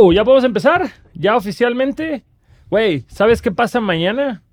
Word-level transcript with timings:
Yo, 0.00 0.12
¿ya 0.12 0.24
podemos 0.24 0.44
empezar? 0.44 0.92
¿Ya 1.12 1.34
oficialmente? 1.34 2.24
Güey, 2.70 3.04
¿sabes 3.08 3.42
qué 3.42 3.50
pasa 3.50 3.80
mañana? 3.80 4.44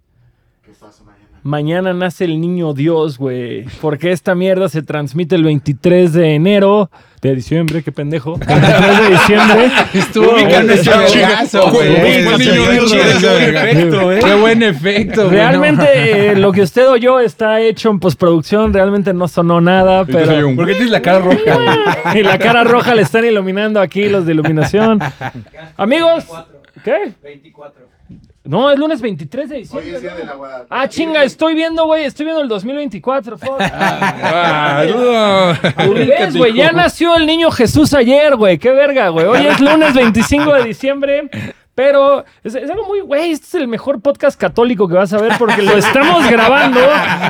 ¿Qué 0.64 0.72
pasa 0.72 1.04
mañana? 1.04 1.25
Mañana 1.46 1.94
nace 1.94 2.26
el 2.26 2.42
niño 2.42 2.74
Dios, 2.74 3.20
güey. 3.20 3.66
Porque 3.80 4.12
esta 4.12 4.34
mierda 4.34 4.68
se 4.68 4.82
transmite 4.82 5.36
el 5.36 5.44
23 5.44 6.12
de 6.12 6.34
enero. 6.34 6.90
De 7.22 7.36
diciembre, 7.36 7.84
qué 7.84 7.92
pendejo. 7.92 8.36
23 8.48 9.02
de 9.02 9.10
diciembre. 9.12 9.72
Estuvo 9.94 10.32
güey. 10.32 10.44
Buen 12.26 12.38
Sí, 12.40 12.50
niño 12.50 12.72
Dios, 12.72 12.90
sí, 12.90 12.98
güey. 13.92 14.20
Qué 14.22 14.34
buen 14.34 14.64
efecto, 14.64 14.92
eh. 14.92 14.96
Efecto. 14.96 15.30
Realmente 15.30 16.32
eh, 16.32 16.36
lo 16.36 16.52
que 16.52 16.64
usted 16.64 16.90
oyó 16.90 17.20
está 17.20 17.62
hecho 17.62 17.92
en 17.92 18.00
postproducción. 18.00 18.74
Realmente 18.74 19.14
no 19.14 19.28
sonó 19.28 19.62
nada, 19.62 20.04
pero... 20.04 20.48
un- 20.48 20.56
¿Por 20.56 20.66
qué 20.66 20.74
tienes 20.74 20.90
la 20.90 21.04
cara 21.04 21.20
roja? 21.20 22.16
Y 22.16 22.24
la 22.24 22.40
cara 22.40 22.64
roja 22.64 22.96
le 22.96 23.04
están 23.04 23.24
iluminando 23.24 23.80
aquí 23.80 24.10
los 24.10 24.26
de 24.26 24.34
iluminación. 24.34 24.98
Amigos, 25.78 26.26
¿qué? 26.84 27.12
24. 27.22 27.86
No, 28.44 28.70
es 28.70 28.78
lunes 28.78 29.02
23 29.02 29.50
de 29.50 29.56
Hoy 29.56 29.62
diciembre. 29.64 29.96
es 29.96 30.02
día 30.02 30.12
¿no? 30.12 30.18
de 30.18 30.26
la. 30.26 30.66
Ah, 30.70 30.88
chinga, 30.88 31.24
estoy 31.24 31.56
viendo, 31.56 31.86
güey, 31.86 32.06
estoy 32.06 32.26
viendo 32.26 32.44
el 32.44 32.48
2024. 32.48 33.38
fuck. 33.40 33.60
Ah, 33.60 34.86
no. 34.88 35.94
¿Ves, 35.94 36.38
güey? 36.38 36.54
Ya 36.54 36.72
nació 36.72 37.16
el 37.16 37.26
niño 37.26 37.50
Jesús 37.50 37.94
ayer, 37.96 38.36
güey. 38.36 38.60
Qué 38.60 38.72
verga, 38.72 39.10
güey. 39.10 39.26
Hoy 39.26 39.48
es 39.48 39.60
lunes 39.60 39.94
25 39.96 40.54
de 40.54 40.64
diciembre. 40.64 41.30
Pero 41.76 42.24
es, 42.42 42.56
es 42.56 42.70
algo 42.72 42.88
muy, 42.88 43.02
güey, 43.02 43.32
este 43.32 43.46
es 43.48 43.54
el 43.56 43.68
mejor 43.68 44.00
podcast 44.02 44.40
católico 44.40 44.88
que 44.88 44.94
vas 44.96 45.12
a 45.12 45.18
ver 45.18 45.34
porque 45.38 45.62
lo 45.62 45.74
estamos 45.74 46.26
grabando, 46.32 46.80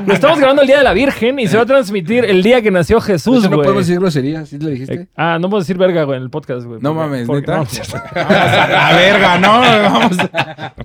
lo 0.05 0.13
estamos 0.13 0.37
grabando 0.37 0.61
el 0.61 0.67
Día 0.67 0.77
de 0.77 0.83
la 0.83 0.93
Virgen 0.93 1.39
y 1.39 1.47
se 1.47 1.57
va 1.57 1.63
a 1.63 1.65
transmitir 1.65 2.23
el 2.25 2.43
día 2.43 2.61
que 2.61 2.69
nació 2.69 3.01
Jesús, 3.01 3.39
Eso 3.39 3.49
no 3.49 3.55
güey. 3.57 3.65
podemos 3.65 3.87
decir 3.87 3.99
groserías, 3.99 4.47
¿sí 4.47 4.59
le 4.59 4.71
dijiste? 4.71 4.93
Eh, 4.93 5.07
Ah, 5.15 5.39
no 5.41 5.49
puedo 5.49 5.61
decir 5.61 5.77
verga, 5.79 6.03
güey, 6.03 6.17
en 6.17 6.23
el 6.23 6.29
podcast, 6.29 6.63
güey. 6.67 6.79
No 6.79 6.93
Porque- 6.93 7.09
mames, 7.09 7.27
porque- 7.27 7.41
¿neta? 7.51 7.57
no. 7.57 8.21
A 8.21 8.67
la 8.91 8.93
verga, 8.95 9.37
no, 9.39 9.59
vamos. 9.89 10.17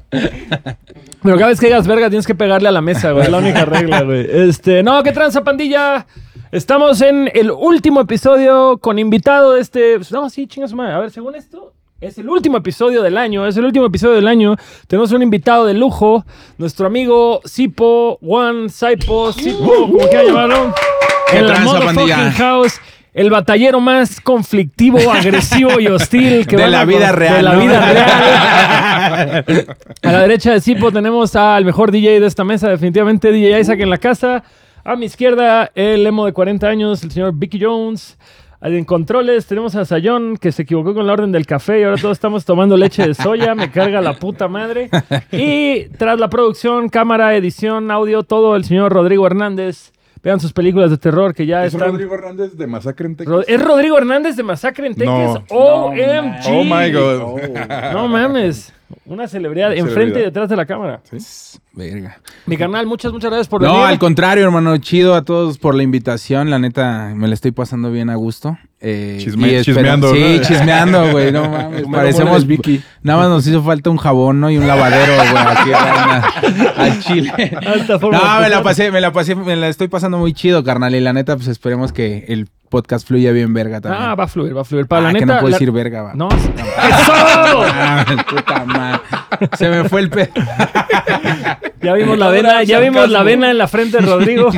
Pero 1.23 1.37
cada 1.37 1.49
vez 1.49 1.61
que 1.61 1.67
digas 1.67 1.87
verga 1.87 2.09
tienes 2.09 2.27
que 2.27 2.35
pegarle 2.35 2.69
a 2.69 2.73
la 2.73 2.81
mesa, 2.81 3.13
güey. 3.13 3.25
Es 3.25 3.31
la 3.31 3.39
única 3.39 3.65
regla, 3.67 4.03
güey. 4.03 4.27
Este, 4.31 4.83
no, 4.83 5.03
¿qué 5.03 5.13
tranza, 5.13 5.45
pandilla? 5.45 6.07
Estamos 6.51 7.01
en 7.03 7.31
el 7.35 7.51
último 7.51 8.01
episodio 8.01 8.79
con 8.79 8.99
invitado 8.99 9.53
de 9.53 9.61
este... 9.61 9.99
No, 10.11 10.31
sí, 10.31 10.47
chingas 10.47 10.73
madre. 10.73 10.95
A 10.95 10.99
ver, 10.99 11.11
según 11.11 11.35
esto, 11.37 11.75
es 12.01 12.17
el 12.19 12.29
último 12.29 12.57
episodio 12.57 13.03
del 13.03 13.19
año. 13.19 13.47
Es 13.47 13.57
el 13.57 13.65
último 13.65 13.87
episodio 13.87 14.15
del 14.17 14.29
año. 14.29 14.57
Tenemos 14.87 15.13
un 15.13 15.23
invitado 15.23 15.67
de 15.67 15.75
lujo. 15.75 16.25
Nuestro 16.59 16.87
amigo 16.87 17.41
Sipo, 17.45 18.19
One, 18.23 18.69
Saipo, 18.71 19.33
Sipo, 19.33 19.89
como 19.89 19.99
quieran 20.09 20.27
llamarlo. 20.27 20.75
¿Qué 21.31 21.39
En 21.39 21.47
la 21.49 21.61
motherfucking 21.61 21.95
pandilla? 21.97 22.33
house. 22.33 22.81
El 23.13 23.29
batallero 23.29 23.81
más 23.81 24.21
conflictivo, 24.21 24.99
agresivo 25.13 25.81
y 25.81 25.89
hostil 25.89 26.47
que 26.47 26.57
De 26.57 26.63
van 26.63 26.71
la 26.73 26.81
a- 26.83 26.85
vida 26.85 27.11
real, 27.13 27.37
De 27.37 27.43
la 27.43 27.53
¿no? 27.55 27.61
vida 27.61 27.93
real. 27.93 29.45
A 30.03 30.13
la 30.13 30.21
derecha 30.21 30.53
de 30.53 30.61
Sipo 30.61 30.93
tenemos 30.93 31.35
al 31.37 31.65
mejor 31.65 31.91
DJ 31.91 32.21
de 32.21 32.27
esta 32.27 32.45
mesa, 32.45 32.69
definitivamente 32.69 33.33
DJ 33.33 33.61
Isaac 33.61 33.81
en 33.81 33.91
la 33.91 33.99
casa. 33.99 34.43
A 34.85 34.95
mi 34.97 35.07
izquierda, 35.07 35.71
el 35.75 36.07
emo 36.07 36.25
de 36.25 36.33
40 36.33 36.67
años, 36.69 37.03
el 37.03 37.11
señor 37.11 37.33
Vicky 37.35 37.59
Jones. 37.61 38.17
En 38.63 38.85
controles 38.85 39.47
tenemos 39.47 39.75
a 39.75 39.87
Sayón, 39.87 40.37
que 40.37 40.53
se 40.53 40.63
equivocó 40.63 40.93
con 40.93 41.07
la 41.07 41.15
orden 41.15 41.33
del 41.33 41.47
café 41.47 41.81
y 41.81 41.83
ahora 41.83 41.97
todos 41.97 42.19
estamos 42.19 42.45
tomando 42.45 42.77
leche 42.77 43.07
de 43.07 43.15
soya. 43.15 43.55
Me 43.55 43.71
carga 43.71 44.03
la 44.03 44.19
puta 44.19 44.49
madre. 44.49 44.91
Y 45.33 45.87
tras 45.97 46.21
la 46.21 46.29
producción, 46.29 46.91
cámara, 46.91 47.35
edición, 47.35 47.91
audio, 47.91 48.23
todo 48.23 48.57
el 48.57 48.65
señor 48.65 48.93
Rodrigo 48.93 49.27
Hernández. 49.27 49.93
Vean 50.23 50.39
sus 50.39 50.53
películas 50.53 50.91
de 50.91 50.99
terror 50.99 51.35
que 51.35 51.47
ya 51.47 51.65
¿Es 51.65 51.73
están... 51.73 51.93
Rodrigo 51.93 52.15
Hernández 52.15 52.53
de 52.57 52.67
Masacre 52.67 53.07
en 53.07 53.17
Texas? 53.17 53.45
¿Es 53.49 53.63
Rodrigo 53.63 53.97
Hernández 53.97 54.37
de 54.37 54.43
Masacre 54.43 54.87
en 54.87 54.95
Texas? 54.95 55.41
No. 55.51 55.57
OMG. 55.57 56.47
Oh 56.49 56.65
my 56.65 56.93
God. 56.93 57.41
No 57.93 58.07
mames. 58.09 58.73
Una 59.07 59.27
celebridad 59.29 59.73
enfrente 59.73 60.21
y 60.21 60.23
detrás 60.25 60.49
de 60.49 60.57
la 60.57 60.67
cámara. 60.67 61.01
Verga. 61.73 62.19
Mi 62.47 62.57
carnal, 62.57 62.87
muchas, 62.87 63.13
muchas 63.13 63.31
gracias 63.31 63.49
por 63.49 63.63
No, 63.63 63.73
venir. 63.73 63.87
al 63.87 63.99
contrario, 63.99 64.45
hermano. 64.45 64.77
Chido 64.79 65.15
a 65.15 65.23
todos 65.25 65.59
por 65.59 65.75
la 65.75 65.83
invitación. 65.85 66.51
La 66.51 66.59
neta, 66.59 67.13
me 67.15 67.29
la 67.29 67.35
estoy 67.35 67.53
pasando 67.53 67.91
bien 67.91 68.11
a 68.11 68.17
gusto. 68.17 68.59
Eh, 68.83 69.19
Chisme- 69.21 69.61
y 69.61 69.63
chismeando, 69.63 70.15
Sí, 70.15 70.37
¿no? 70.39 70.43
chismeando, 70.43 71.11
güey. 71.11 71.31
No 71.33 71.43
mames. 71.51 71.83
Parecemos 71.93 72.47
Vicky. 72.47 72.83
Nada 73.03 73.19
más 73.21 73.29
nos 73.29 73.47
hizo 73.47 73.63
falta 73.63 73.91
un 73.91 73.99
jabón, 73.99 74.41
¿no? 74.41 74.51
Y 74.51 74.57
un 74.57 74.67
lavadero, 74.67 75.13
güey. 75.17 75.45
Aquí 75.47 75.71
reina, 75.71 76.73
al 76.79 77.01
chile. 77.01 77.33
Alta 77.67 77.99
forma 77.99 78.19
de 78.19 78.25
No, 78.25 78.41
me 78.41 78.49
la 78.49 78.63
pasé, 78.63 78.91
me 78.91 79.01
la 79.03 79.13
pasé, 79.13 79.35
me 79.35 79.55
la 79.57 79.69
estoy 79.69 79.89
pasando 79.89 80.17
muy 80.17 80.33
chido, 80.33 80.65
carnal. 80.65 80.95
Y 80.95 81.01
la 81.01 81.13
neta, 81.13 81.37
pues 81.37 81.49
esperemos 81.49 81.93
que 81.93 82.25
el 82.29 82.49
podcast 82.71 83.07
fluya 83.07 83.33
bien 83.33 83.53
verga 83.53 83.81
también. 83.83 84.03
Ah, 84.03 84.15
va 84.15 84.25
a 84.25 84.29
fluir, 84.29 84.57
va 84.57 84.63
a 84.63 84.65
fluir. 84.65 84.87
Para 84.87 85.09
Ah, 85.09 85.13
la 85.13 85.19
que 85.19 85.27
neta. 85.27 85.35
no 85.35 85.41
puedo 85.41 85.51
la- 85.51 85.57
decir 85.57 85.73
verga, 85.73 86.03
va. 86.03 86.15
No. 86.15 86.29
¡Eso! 86.31 86.53
Ah, 87.73 88.05
puta 88.29 88.65
madre. 88.65 89.01
Se 89.57 89.69
me 89.69 89.89
fue 89.89 90.01
el 90.01 90.11
pedo. 90.11 90.33
Ya 91.83 91.95
vimos 91.95 92.19
la 92.19 92.29
vena, 92.29 92.63
ya 92.63 92.79
vimos 92.79 93.09
la 93.09 93.23
vena 93.23 93.51
en 93.51 93.57
la 93.57 93.67
frente 93.67 93.97
de 93.99 94.07
Rodrigo. 94.07 94.51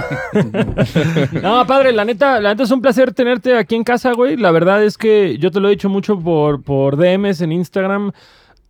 no, 1.41 1.65
padre, 1.69 1.93
la 1.93 2.05
neta, 2.05 2.41
la 2.41 2.51
neta 2.51 2.65
es 2.65 2.71
un 2.73 2.83
placer 2.83 3.15
tenerte 3.15 3.57
aquí 3.57 3.77
en 3.77 3.85
casa, 3.85 4.13
güey. 4.13 4.37
La 4.37 4.51
verdad 4.51 4.83
es 4.83 4.99
que 4.99 5.39
yo 5.39 5.53
te 5.53 5.61
lo 5.61 5.69
he 5.69 5.71
dicho 5.71 5.89
mucho 5.89 6.19
por, 6.19 6.65
por 6.65 6.97
DMs 6.97 7.41
en 7.41 7.53
Instagram. 7.53 8.11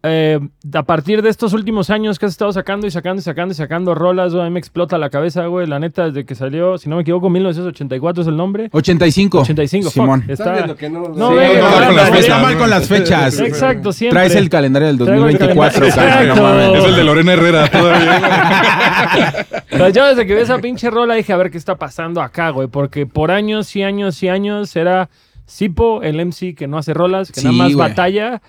Eh, 0.04 0.40
a 0.74 0.82
partir 0.82 1.22
de 1.22 1.28
estos 1.28 1.52
últimos 1.52 1.88
años 1.88 2.18
que 2.18 2.26
has 2.26 2.32
estado 2.32 2.52
sacando 2.52 2.88
y 2.88 2.90
sacando 2.90 3.20
y 3.20 3.22
sacando 3.22 3.52
y 3.52 3.54
sacando 3.54 3.94
rolas, 3.94 4.32
güey, 4.32 4.42
a 4.42 4.46
mí 4.46 4.50
me 4.52 4.58
explota 4.58 4.98
la 4.98 5.10
cabeza, 5.10 5.46
güey. 5.46 5.68
La 5.68 5.78
neta, 5.78 6.06
desde 6.06 6.24
que 6.24 6.34
salió, 6.34 6.76
si 6.76 6.88
no 6.88 6.96
me 6.96 7.02
equivoco, 7.02 7.30
1984 7.30 8.22
es 8.22 8.28
el 8.28 8.36
nombre. 8.36 8.68
85. 8.72 9.42
85, 9.42 9.84
fuck, 9.84 9.92
Simón. 9.92 10.24
Está... 10.26 10.54
viendo 10.54 10.74
que 10.74 10.90
no- 10.90 11.02
No, 11.08 11.28
Sí, 11.30 11.34
venga, 11.36 11.90
no, 12.10 12.16
Está 12.16 12.38
mal 12.42 12.58
con 12.58 12.68
las 12.68 12.88
fechas. 12.88 13.38
Exacto, 13.38 13.92
siempre. 13.92 14.18
Traes 14.18 14.34
el 14.34 14.48
calendario 14.50 14.88
del 14.88 14.98
Traigo 14.98 15.26
el 15.28 15.38
2024, 15.38 15.80
calendario. 15.88 16.34
carnal, 16.34 16.36
no 16.36 16.42
mames. 16.66 16.78
Es 16.82 16.84
el 16.90 16.96
de 16.96 17.04
Lorena 17.04 17.32
Herrera 17.34 17.70
todavía. 17.70 19.46
Pero 19.70 19.88
yo 19.90 20.06
desde 20.06 20.26
que 20.26 20.34
vi 20.34 20.40
esa 20.40 20.58
pinche 20.58 20.90
rola 20.90 21.14
dije 21.14 21.32
a 21.32 21.36
ver 21.36 21.50
qué 21.50 21.58
está 21.58 21.76
pasando 21.76 22.20
acá, 22.20 22.50
güey. 22.50 22.66
Porque 22.69 23.06
por 23.06 23.30
años 23.30 23.74
y 23.76 23.82
años 23.84 24.20
y 24.22 24.28
años 24.28 24.74
era 24.74 25.08
Sipo, 25.46 26.02
el 26.02 26.16
MC 26.24 26.54
que 26.56 26.66
no 26.66 26.78
hace 26.78 26.92
rolas, 26.92 27.30
que 27.30 27.40
Sí, 27.40 27.46
nada 27.46 27.58
más 27.58 27.74
batalla. 27.76 28.42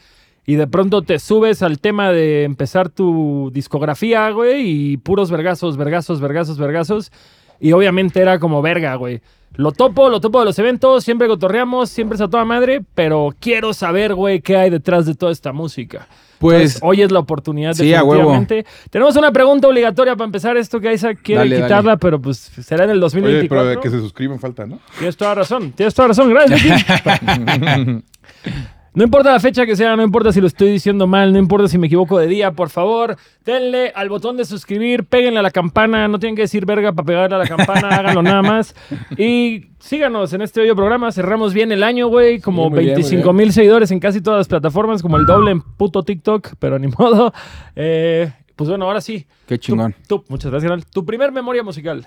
Y 0.46 0.56
de 0.56 0.68
pronto 0.68 1.02
te 1.04 1.20
subes 1.20 1.62
al 1.64 1.80
tema 1.80 2.12
de 2.12 2.44
empezar 2.44 2.90
tu 2.90 3.50
discografía, 3.54 4.30
güey, 4.32 4.92
y 4.94 4.98
puros 4.98 5.32
vergazos, 5.32 5.78
vergazos, 5.78 6.20
vergazos, 6.20 6.58
vergazos. 6.58 7.12
Y 7.60 7.72
obviamente 7.72 8.20
era 8.20 8.40
como 8.40 8.62
verga, 8.62 8.96
güey. 8.96 9.22
Lo 9.56 9.72
topo, 9.72 10.10
lo 10.10 10.20
topo 10.20 10.40
de 10.40 10.46
los 10.46 10.58
eventos, 10.60 11.04
siempre 11.04 11.28
cotorreamos, 11.28 11.90
siempre 11.90 12.16
es 12.16 12.22
a 12.22 12.28
toda 12.28 12.44
madre, 12.44 12.82
pero 12.96 13.30
quiero 13.40 13.72
saber, 13.74 14.16
güey, 14.16 14.42
qué 14.42 14.58
hay 14.58 14.70
detrás 14.70 15.06
de 15.06 15.14
toda 15.16 15.32
esta 15.32 15.54
música. 15.54 16.08
Pues, 16.40 16.56
Entonces, 16.56 16.80
hoy 16.84 17.02
es 17.04 17.12
la 17.12 17.20
oportunidad, 17.20 17.74
Sí, 17.74 17.94
a 17.94 18.04
huevo. 18.04 18.32
definitivamente. 18.32 18.66
Tenemos 18.90 19.16
una 19.16 19.32
pregunta 19.32 19.68
obligatoria 19.70 20.16
para 20.18 20.26
empezar 20.26 20.58
esto 20.58 20.82
que 20.82 20.92
Isaac 20.92 21.20
quiere 21.24 21.40
Dale, 21.42 21.56
quitarla, 21.56 21.92
dale. 21.92 21.98
pero 22.00 22.20
pues 22.20 22.38
será 22.38 22.84
en 22.84 22.90
el 22.90 22.98
Oye, 22.98 23.02
2024. 23.02 23.48
pero 23.48 23.64
de 23.70 23.78
que 23.80 23.90
se 23.90 24.00
suscriban 24.00 24.40
falta, 24.40 24.66
¿no? 24.66 24.80
Tienes 24.98 25.16
toda 25.16 25.36
razón, 25.36 25.72
tienes 25.72 25.94
toda 25.94 26.10
razón. 26.10 26.30
Gracias, 26.32 26.62
Vicky. 26.64 28.04
No 28.96 29.04
importa 29.04 29.32
la 29.32 29.40
fecha 29.40 29.66
que 29.66 29.76
sea, 29.76 29.96
no 29.96 30.04
importa 30.04 30.32
si 30.32 30.40
lo 30.40 30.46
estoy 30.46 30.70
diciendo 30.72 31.08
mal, 31.08 31.34
no 31.34 31.40
importa 31.40 31.68
si 31.68 31.80
me 31.80 31.88
equivoco 31.88 32.20
de 32.20 32.28
día, 32.28 32.52
por 32.52 32.70
favor, 32.70 33.18
denle 33.44 33.92
al 33.96 34.08
botón 34.08 34.38
de 34.38 34.46
suscribir, 34.46 35.06
péguenle 35.06 35.40
a 35.40 35.42
la 35.42 35.50
campana, 35.50 36.08
no 36.08 36.20
tienen 36.20 36.36
que 36.36 36.44
decir 36.44 36.66
verga 36.68 36.94
para 36.94 37.06
pegarle 37.06 37.36
a 37.36 37.40
la 37.40 37.48
campana, 37.48 37.88
háganlo 37.98 38.22
nada 38.22 38.44
más. 38.44 38.76
Y 39.18 39.66
síganos 39.80 40.32
en 40.34 40.44
este 40.44 40.62
hoyo 40.62 40.76
programa, 40.76 41.12
cerramos 41.12 41.56
bien 41.56 41.72
el 41.72 41.82
año, 41.82 42.08
güey, 42.08 42.40
como 42.40 42.66
Sí, 42.66 42.70
muy 42.70 42.80
bien, 42.82 42.94
muy 42.94 43.02
25 43.02 43.34
mil 43.34 43.52
seguidores 43.52 43.90
en 43.90 44.00
casi 44.00 44.22
todas 44.22 44.38
las 44.42 44.48
plataformas, 44.48 45.02
como 45.02 45.18
el 45.18 45.26
doble 45.26 45.50
en 45.52 45.62
puto 45.62 46.04
TikTok, 46.04 46.50
pero 46.60 46.78
ni 46.78 46.88
modo. 47.00 47.34
Eh, 47.76 48.32
pues 48.56 48.70
bueno, 48.70 48.86
ahora 48.86 49.02
sí. 49.02 49.26
qué 49.48 49.58
chingón. 49.58 49.96
Tú, 50.08 50.20
tú- 50.20 50.26
muchas 50.30 50.52
gracias. 50.52 50.86
Tu 50.92 51.04
primer 51.04 51.32
memoria 51.32 51.64
musical. 51.64 52.06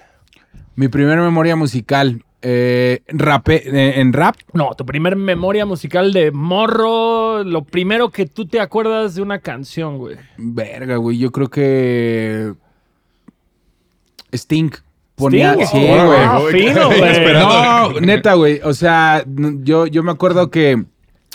Mi 0.77 0.87
primera 0.87 1.21
memoria 1.21 1.57
musical. 1.57 2.23
Eh, 2.43 3.03
rapé- 3.09 3.63
eh, 3.67 4.01
en 4.01 4.13
rap. 4.13 4.37
No, 4.53 4.71
tu 4.77 4.85
primer 4.87 5.17
memoria 5.17 5.65
musical 5.67 6.13
de 6.13 6.31
morro, 6.31 7.43
lo 7.45 7.65
primero 7.65 8.11
que 8.11 8.27
tú 8.27 8.47
te 8.47 8.61
acuerdas 8.61 9.15
de 9.15 9.23
una 9.23 9.41
canción, 9.41 9.99
güey. 9.99 10.17
Verga, 10.37 10.97
güey. 10.97 11.19
Yo 11.19 11.33
creo 11.33 11.49
que. 11.49 12.53
Sting. 14.33 14.71
Ponía. 15.15 15.55
Sting, 15.55 15.67
Sí, 15.67 15.87
oh, 15.91 16.41
güey. 16.41 16.53
fino, 16.53 16.87
güey. 16.89 17.03
Esperando. 17.11 17.93
No, 17.95 18.01
neta, 18.01 18.35
güey. 18.35 18.61
O 18.63 18.75
sea, 18.75 19.25
yo, 19.27 19.87
yo 19.87 20.03
me 20.03 20.13
acuerdo 20.13 20.51
que 20.51 20.85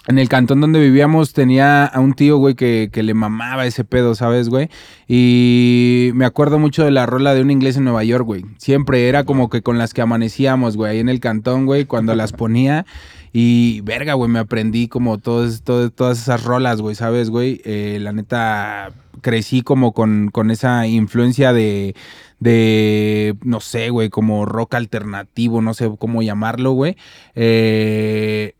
en 0.08 0.18
el 0.18 0.30
cantón 0.30 0.62
donde 0.62 0.80
vivíamos 0.80 1.34
tenía 1.34 1.86
a 1.86 2.00
un 2.00 2.14
tío, 2.14 2.38
güey, 2.38 2.56
que, 2.56 2.90
le 2.94 3.14
mamaba 3.14 3.68
ese 3.68 3.84
pedo, 3.84 4.16
¿sabes, 4.16 4.50
güey? 4.50 4.70
Y 5.08 6.10
me 6.16 6.26
acuerdo 6.26 6.58
mucho 6.58 6.84
de 6.84 6.92
la 6.92 7.06
rola 7.06 7.36
de 7.36 7.42
un 7.42 7.52
inglés 7.52 7.78
en 7.78 7.84
Nueva 7.84 8.04
York, 8.04 8.26
güey. 8.26 8.44
Siempre 8.58 9.08
era 9.08 9.26
como 9.26 9.50
que 9.50 9.62
con 9.62 9.78
las 9.78 9.94
que 9.94 10.02
amanecíamos, 10.02 10.76
güey, 10.76 10.94
ahí 10.94 11.00
en 11.00 11.10
el 11.10 11.20
cantón, 11.20 11.66
güey, 11.68 11.86
cuando 11.86 12.16
las 12.16 12.34
ponía. 12.34 12.86
Y 13.32 13.82
verga, 13.82 14.16
güey, 14.16 14.30
me 14.30 14.40
aprendí 14.40 14.88
como 14.88 15.20
todas, 15.20 15.62
todas, 15.62 15.92
todas 15.94 16.20
esas 16.20 16.44
rolas, 16.44 16.82
güey, 16.82 16.96
¿sabes, 16.96 17.30
güey? 17.30 17.62
Eh, 17.64 18.00
la 18.02 18.12
neta, 18.12 18.92
crecí 19.22 19.62
como 19.62 19.94
con, 19.94 20.30
con 20.32 20.50
esa 20.52 20.88
influencia 20.88 21.54
de, 21.54 21.96
de, 22.40 23.36
no 23.44 23.60
sé, 23.62 23.92
güey, 23.92 24.10
como 24.10 24.46
rock 24.46 24.74
alternativo, 24.74 25.62
no 25.62 25.76
sé 25.76 25.90
cómo 26.00 26.24
llamarlo, 26.24 26.72
güey. 26.72 26.98
Eh, 27.36 28.56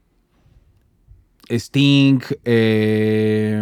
Sting, 1.58 2.22
eh, 2.44 3.62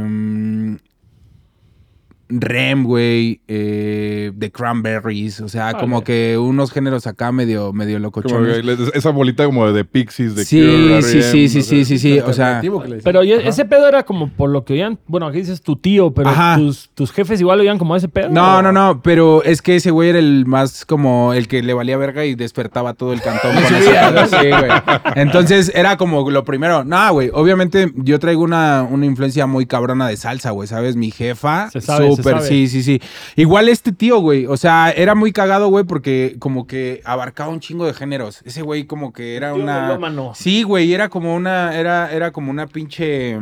Rem, 2.29 2.83
güey, 2.83 3.41
eh, 3.47 4.31
The 4.37 4.51
Cranberries, 4.51 5.41
o 5.41 5.49
sea, 5.49 5.73
como 5.73 5.95
Vale. 5.97 6.03
que 6.05 6.37
unos 6.37 6.71
géneros 6.71 7.07
acá 7.07 7.31
medio, 7.31 7.73
medio 7.73 7.95
Como 7.95 8.03
locochones. 8.03 8.63
le- 8.63 8.77
esa 8.93 9.09
bolita 9.09 9.45
como 9.45 9.71
de 9.71 9.83
Pixies, 9.83 10.35
de 10.35 10.45
Sí, 10.45 10.59
Cure, 10.61 11.01
sí, 11.01 11.17
R.E.M., 11.17 11.31
sí, 11.31 11.49
sí, 11.49 11.61
sí, 11.63 11.85
sí, 11.85 11.97
sí, 11.97 12.19
o 12.19 12.31
sea. 12.33 12.61
Pero 13.03 13.21
ese 13.23 13.65
pedo 13.65 13.87
era 13.87 14.03
como 14.03 14.29
por 14.29 14.49
lo 14.51 14.63
que 14.63 14.73
oían. 14.73 14.99
Bueno, 15.07 15.25
aquí 15.25 15.39
dices 15.39 15.61
tu 15.63 15.75
tío, 15.75 16.13
pero 16.13 16.31
tus, 16.57 16.89
tus 16.93 17.11
jefes 17.11 17.41
igual 17.41 17.59
oían 17.61 17.79
como 17.79 17.95
ese 17.95 18.07
pedo. 18.07 18.29
No, 18.29 18.57
¿o? 18.57 18.61
no, 18.61 18.71
no, 18.71 19.01
pero 19.01 19.43
es 19.43 19.61
que 19.63 19.75
ese 19.77 19.89
güey 19.91 20.09
era 20.09 20.19
el 20.19 20.45
más 20.45 20.85
como 20.85 21.33
el 21.33 21.47
que 21.47 21.63
le 21.63 21.73
valía 21.73 21.97
verga 21.97 22.25
y 22.25 22.35
despertaba 22.35 22.93
todo 22.93 23.11
el 23.13 23.21
cantón 23.21 23.55
con 23.55 23.63
ese 23.63 23.89
pedo, 23.89 24.25
sí, 24.27 24.47
güey. 24.49 24.71
Entonces 25.15 25.71
era 25.73 25.97
como 25.97 26.29
lo 26.29 26.45
primero. 26.45 26.83
No, 26.83 27.11
güey, 27.13 27.31
obviamente 27.33 27.91
yo 27.95 28.19
traigo 28.19 28.43
una, 28.43 28.87
una 28.89 29.05
influencia 29.07 29.47
muy 29.47 29.65
cabrona 29.65 30.07
de 30.07 30.15
salsa, 30.17 30.51
güey, 30.51 30.67
¿sabes? 30.67 30.95
Mi 30.95 31.09
jefa, 31.11 31.69
Se 31.71 31.81
sabe, 31.81 32.18
súper, 32.23 32.41
sí, 32.41 32.67
sí, 32.67 32.83
sí. 32.83 33.01
Igual 33.35 33.69
este 33.69 33.91
tío, 33.91 34.19
güey, 34.19 34.45
o 34.45 34.57
sea, 34.57 34.91
era 34.91 35.15
muy 35.15 35.31
cagado, 35.31 35.69
güey, 35.69 35.85
porque 35.85 36.35
como 36.39 36.67
que 36.67 37.01
abarcaba 37.05 37.49
un 37.49 37.59
chingo 37.59 37.85
de 37.85 37.93
géneros. 37.93 38.41
Ese 38.45 38.61
güey 38.61 38.85
como 38.85 39.13
que 39.13 39.35
era 39.35 39.53
Tío 39.53 39.63
una... 39.63 39.81
melómano. 39.81 40.33
Sí, 40.35 40.63
güey, 40.63 40.93
era 40.93 41.09
como 41.09 41.35
una, 41.35 41.77
era, 41.77 42.11
era 42.11 42.31
como 42.31 42.51
una 42.51 42.67
pinche... 42.67 43.37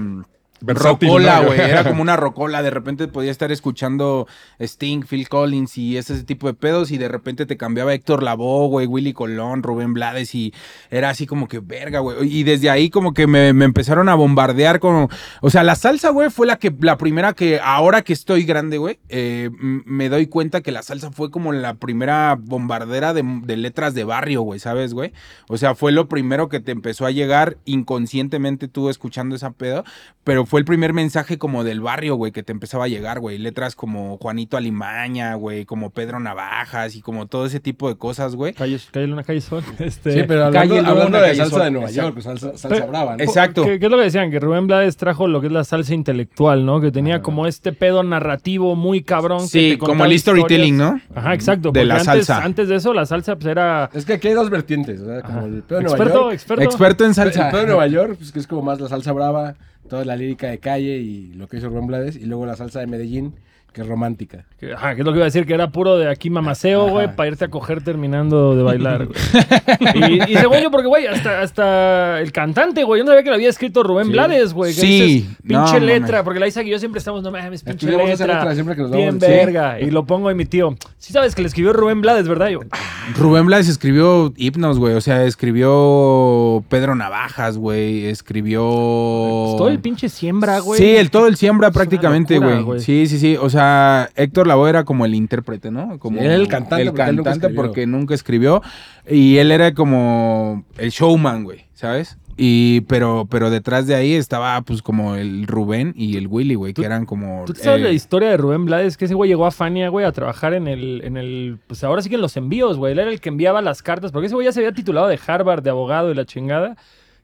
rocola, 0.62 1.42
güey. 1.42 1.60
Era 1.60 1.84
como 1.84 2.02
una 2.02 2.16
rocola. 2.16 2.62
De 2.62 2.70
repente 2.70 3.08
podía 3.08 3.32
estar 3.32 3.52
escuchando 3.52 4.28
Sting, 4.60 5.02
Phil 5.02 5.30
Collins 5.30 5.78
y 5.78 5.98
ese 5.98 6.24
tipo 6.24 6.48
de 6.48 6.54
pedos. 6.54 6.92
Y 6.92 6.98
de 6.98 7.08
repente 7.08 7.46
te 7.46 7.58
cambiaba 7.58 7.94
Héctor 7.94 8.24
Lavoe, 8.24 8.68
güey, 8.68 8.88
Willy 8.88 9.14
Colón, 9.14 9.64
Rubén 9.64 9.94
Blades. 9.94 10.34
Y 10.36 10.54
era 10.90 11.10
así 11.10 11.26
como 11.26 11.48
que 11.48 11.60
verga, 11.60 12.00
güey. 12.00 12.18
Y 12.34 12.44
desde 12.44 12.70
ahí 12.70 12.90
como 12.90 13.14
que 13.14 13.28
me, 13.28 13.54
me 13.54 13.66
empezaron 13.66 14.10
a 14.10 14.16
bombardear 14.16 14.80
con... 14.80 15.10
O 15.42 15.50
sea, 15.50 15.64
la 15.64 15.76
salsa, 15.76 16.10
güey, 16.10 16.30
fue 16.30 16.48
la 16.48 16.58
que 16.58 16.74
la 16.80 16.98
primera 16.98 17.34
que 17.34 17.60
ahora 17.64 18.02
que 18.02 18.14
estoy 18.14 18.44
grande, 18.44 18.78
güey, 18.78 19.00
eh, 19.10 19.50
me 19.60 20.10
doy 20.10 20.28
cuenta 20.28 20.62
que 20.62 20.72
la 20.72 20.82
salsa 20.82 21.12
fue 21.12 21.32
como 21.32 21.54
la 21.54 21.76
primera 21.76 22.38
bombardera 22.40 23.14
de, 23.14 23.24
de 23.44 23.58
letras 23.58 23.94
de 23.94 24.04
barrio, 24.04 24.42
güey, 24.42 24.60
¿sabes, 24.60 24.94
güey? 24.94 25.14
O 25.48 25.58
sea, 25.58 25.76
fue 25.76 25.92
lo 25.92 26.08
primero 26.08 26.50
que 26.50 26.60
te 26.60 26.72
empezó 26.72 27.06
a 27.06 27.12
llegar 27.12 27.58
inconscientemente 27.66 28.68
tú 28.68 28.90
escuchando 28.90 29.36
esa 29.36 29.52
pedo, 29.52 29.84
pero 30.24 30.46
fue 30.48 30.60
el 30.60 30.66
primer 30.66 30.94
mensaje 30.94 31.38
como 31.38 31.64
del 31.64 31.82
barrio, 31.82 32.16
güey, 32.16 32.32
que 32.32 32.42
te 32.44 32.52
empezaba 32.52 32.86
a 32.86 32.88
llegar, 32.88 33.20
güey. 33.20 33.38
Letras 33.38 33.76
como 33.76 34.18
Juanito 34.18 34.58
Alimaña, 34.58 35.36
güey, 35.36 35.66
como 35.66 35.90
Pedro 35.92 36.20
Navajas 36.20 36.96
y 36.96 37.02
como 37.02 37.28
todo 37.28 37.46
ese 37.46 37.60
tipo 37.60 37.90
de 37.90 37.98
cosas, 37.98 38.36
güey. 38.36 38.54
Calles, 38.54 38.88
cállale 38.92 39.14
una 39.14 39.24
calle 39.24 39.42
sol. 39.42 39.64
Este, 39.80 40.12
Sí, 40.14 40.24
pero 40.28 40.46
hablando, 40.46 40.76
Calle 40.76 40.80
hablando 40.88 41.06
Luna, 41.06 41.18
de 41.20 41.24
Calle 41.28 41.36
salsa 41.38 41.56
Sol. 41.56 41.64
de 41.66 41.72
Nueva 41.72 41.88
Exacto. 41.90 42.10
York, 42.12 42.22
salsa, 42.22 42.48
salsa 42.58 42.70
Pero- 42.70 42.88
brava, 42.88 43.18
¿no? 43.18 43.24
Exacto. 43.24 43.64
¿Qué, 43.64 43.80
qué 43.80 43.86
es 43.86 43.92
lo 43.92 43.98
que 43.98 44.04
decían? 44.04 44.32
Que 44.32 44.40
Rubén 44.40 44.68
Blades 44.68 44.98
trajo 44.98 45.28
lo 45.28 45.42
que 45.42 45.48
es 45.48 45.54
la 45.54 45.64
salsa 45.64 45.94
intelectual, 45.94 46.66
¿no? 46.66 46.80
Que 46.82 46.92
tenía 46.92 47.22
como 47.22 47.48
este 47.48 47.74
pedo 47.74 48.04
narrativo 48.04 48.76
muy 48.76 49.02
cabrón. 49.04 49.40
que 49.42 49.48
Sí, 49.48 49.70
te 49.72 49.78
como 49.78 50.06
el 50.06 50.18
storytelling, 50.20 50.76
historias. 50.76 51.02
¿no? 51.10 51.20
Ajá, 51.20 51.34
exacto. 51.34 51.72
De 51.72 51.84
la 51.86 51.96
antes, 51.96 52.06
salsa. 52.26 52.44
Antes 52.44 52.70
de 52.70 52.76
eso, 52.76 52.94
la 52.94 53.06
salsa 53.06 53.36
pues 53.36 53.48
era... 53.48 53.90
Es 53.94 54.06
que 54.06 54.14
aquí 54.14 54.28
hay 54.30 54.34
dos 54.34 54.50
vertientes, 54.50 55.04
¿verdad? 55.06 55.24
Como 55.26 55.46
el 55.48 55.64
pedo 55.64 55.80
de 55.80 55.84
Nueva 55.86 55.98
Experto, 55.98 56.22
York. 56.24 56.34
experto. 56.34 56.64
Experto 56.64 57.04
en 57.04 57.10
El 57.10 57.16
salsa. 57.16 57.50
pedo 57.52 57.62
de 57.62 57.68
Nueva 57.68 57.88
York, 57.88 58.16
pues 58.18 58.32
que 58.32 58.40
es 58.40 58.48
como 58.48 58.62
más 58.62 58.80
la 58.80 58.88
salsa 58.88 59.12
brava, 59.12 59.56
toda 59.88 60.06
la 60.06 60.16
lírica 60.16 60.48
de 60.50 60.60
calle 60.60 60.98
y 60.98 61.34
lo 61.34 61.48
que 61.48 61.58
hizo 61.58 61.70
Rubén 61.70 61.88
Blades, 61.88 62.16
y 62.16 62.26
luego 62.26 62.46
la 62.46 62.56
salsa 62.56 62.80
de 62.80 62.88
Medellín, 62.88 63.36
que 63.78 63.84
romántica. 63.84 64.44
Que, 64.60 64.74
ajá, 64.74 64.96
que 64.96 65.02
es 65.02 65.06
lo 65.06 65.12
que 65.14 65.18
iba 65.20 65.26
a 65.26 65.30
decir, 65.32 65.46
que 65.46 65.54
era 65.54 65.70
puro 65.72 65.98
de 65.98 66.10
aquí 66.10 66.32
mamaceo, 66.32 66.88
güey, 66.90 67.16
para 67.16 67.30
irte 67.30 67.46
a 67.46 67.50
coger 67.50 67.84
terminando 67.84 68.56
de 68.56 68.64
bailar, 68.64 69.06
güey. 69.06 69.20
y, 70.28 70.34
y 70.34 70.36
según 70.38 70.58
yo, 70.58 70.72
porque, 70.72 70.88
güey, 70.88 71.06
hasta, 71.06 71.42
hasta 71.42 72.20
el 72.20 72.32
cantante, 72.32 72.84
güey, 72.84 73.00
yo 73.00 73.06
no 73.06 73.12
sabía 73.12 73.24
que 73.24 73.30
lo 73.30 73.36
había 73.36 73.50
escrito 73.50 73.84
Rubén 73.84 74.08
Sí. 74.08 74.12
Blades, 74.14 74.54
güey. 74.54 74.74
que 74.74 74.82
Sí, 74.82 75.02
dices, 75.02 75.36
pinche 75.48 75.80
letra, 75.80 76.24
porque 76.24 76.40
la 76.40 76.48
Isa 76.48 76.64
y 76.64 76.70
yo 76.70 76.80
siempre 76.80 76.98
estamos, 77.00 77.22
no 77.22 77.30
mames, 77.32 77.62
pinche 77.64 77.86
Estudiamos 77.86 78.10
esa 78.10 78.26
letra. 78.26 78.40
letra 78.40 78.54
siempre 78.56 78.76
que 78.76 78.82
nos 78.82 78.92
bien 78.92 79.20
vamos 79.20 79.22
verga. 79.22 79.80
Y 79.80 79.92
lo 79.92 80.06
pongo 80.06 80.32
en 80.32 80.38
mi 80.38 80.46
tío. 80.46 80.76
Sí 80.98 81.14
sabes 81.14 81.36
que 81.36 81.44
le 81.44 81.48
escribió 81.50 81.72
Rubén 81.74 82.02
Blades, 82.02 82.28
¿verdad? 82.28 82.50
Y 82.50 82.54
yo, 82.54 82.62
"Ah, 82.72 82.78
Rubén 83.16 83.46
Blades 83.46 83.70
escribió 83.70 84.34
himnos, 84.38 84.80
güey. 84.80 84.96
O 84.96 85.02
sea, 85.02 85.24
escribió 85.26 86.64
Pedro 86.70 86.96
Navajas, 86.96 87.58
güey. 87.58 88.06
Escribió. 88.08 88.62
pues, 88.62 89.58
todo 89.58 89.70
el 89.70 89.80
pinche 89.80 90.10
siembra, 90.10 90.60
güey. 90.60 90.80
Sí, 90.80 90.96
el 90.96 91.12
todo 91.12 91.28
el 91.28 91.36
siembra 91.38 91.72
prácticamente, 91.72 92.40
güey. 92.40 92.80
Sí, 92.80 93.08
sí, 93.08 93.20
sí. 93.20 93.38
O 93.40 93.50
sea, 93.50 93.67
Héctor 94.16 94.48
Lavoe 94.48 94.70
era 94.70 94.84
como 94.84 95.06
el 95.06 95.16
intérprete, 95.16 95.72
¿no? 95.72 96.00
Como 96.00 96.20
Sí, 96.20 96.26
era 96.26 96.36
el 96.36 96.48
cantante, 96.48 96.84
El 96.84 96.90
porque 96.90 97.04
él 97.10 97.16
nunca 97.16 97.30
cantante 97.32 97.48
escribió. 97.48 97.62
porque 97.64 97.88
nunca 97.88 98.14
escribió. 98.16 98.62
Y 99.10 99.38
él 99.38 99.52
era 99.52 99.74
como 99.74 100.64
el 100.78 100.90
showman, 100.90 101.44
güey, 101.44 101.66
¿sabes? 101.74 102.18
Y, 102.40 102.82
pero, 102.82 103.28
pero 103.30 103.50
detrás 103.50 103.88
de 103.88 103.96
ahí 103.96 104.14
estaba, 104.14 104.62
pues, 104.62 104.84
como 104.84 105.16
el 105.16 105.48
Rubén 105.48 105.94
y 105.96 106.18
el 106.18 106.28
Willy, 106.28 106.54
güey, 106.54 106.74
que 106.76 106.86
eran 106.86 107.08
como. 107.08 107.46
¿Tú 107.48 107.56
sabes 107.56 107.82
eh, 107.82 107.84
la 107.86 107.90
historia 107.90 108.30
de 108.30 108.38
Rubén 108.38 108.66
Blades? 108.66 108.96
Que 108.96 109.06
ese 109.06 109.16
güey 109.16 109.28
llegó 109.28 109.48
a 109.48 109.52
Fania, 109.52 109.90
güey, 109.90 110.06
a 110.06 110.12
trabajar 110.12 110.54
en 110.54 110.68
el, 110.68 111.02
en 111.04 111.18
el, 111.18 111.58
pues 111.66 111.84
ahora 111.84 112.04
sí 112.04 112.10
que 112.10 112.16
en 112.16 112.22
los 112.22 112.38
envíos, 112.38 112.78
güey. 112.78 112.94
Él 112.94 113.00
era 113.00 113.10
el 113.10 113.22
que 113.22 113.30
enviaba 113.30 113.64
las 113.64 113.82
cartas, 113.82 114.12
porque 114.12 114.28
ese 114.28 114.36
güey 114.36 114.46
ya 114.46 114.52
se 114.52 114.60
había 114.60 114.72
titulado 114.72 115.08
de 115.08 115.20
Harvard, 115.26 115.64
de 115.64 115.72
abogado 115.72 116.12
y 116.12 116.14
la 116.14 116.26
chingada. 116.26 116.78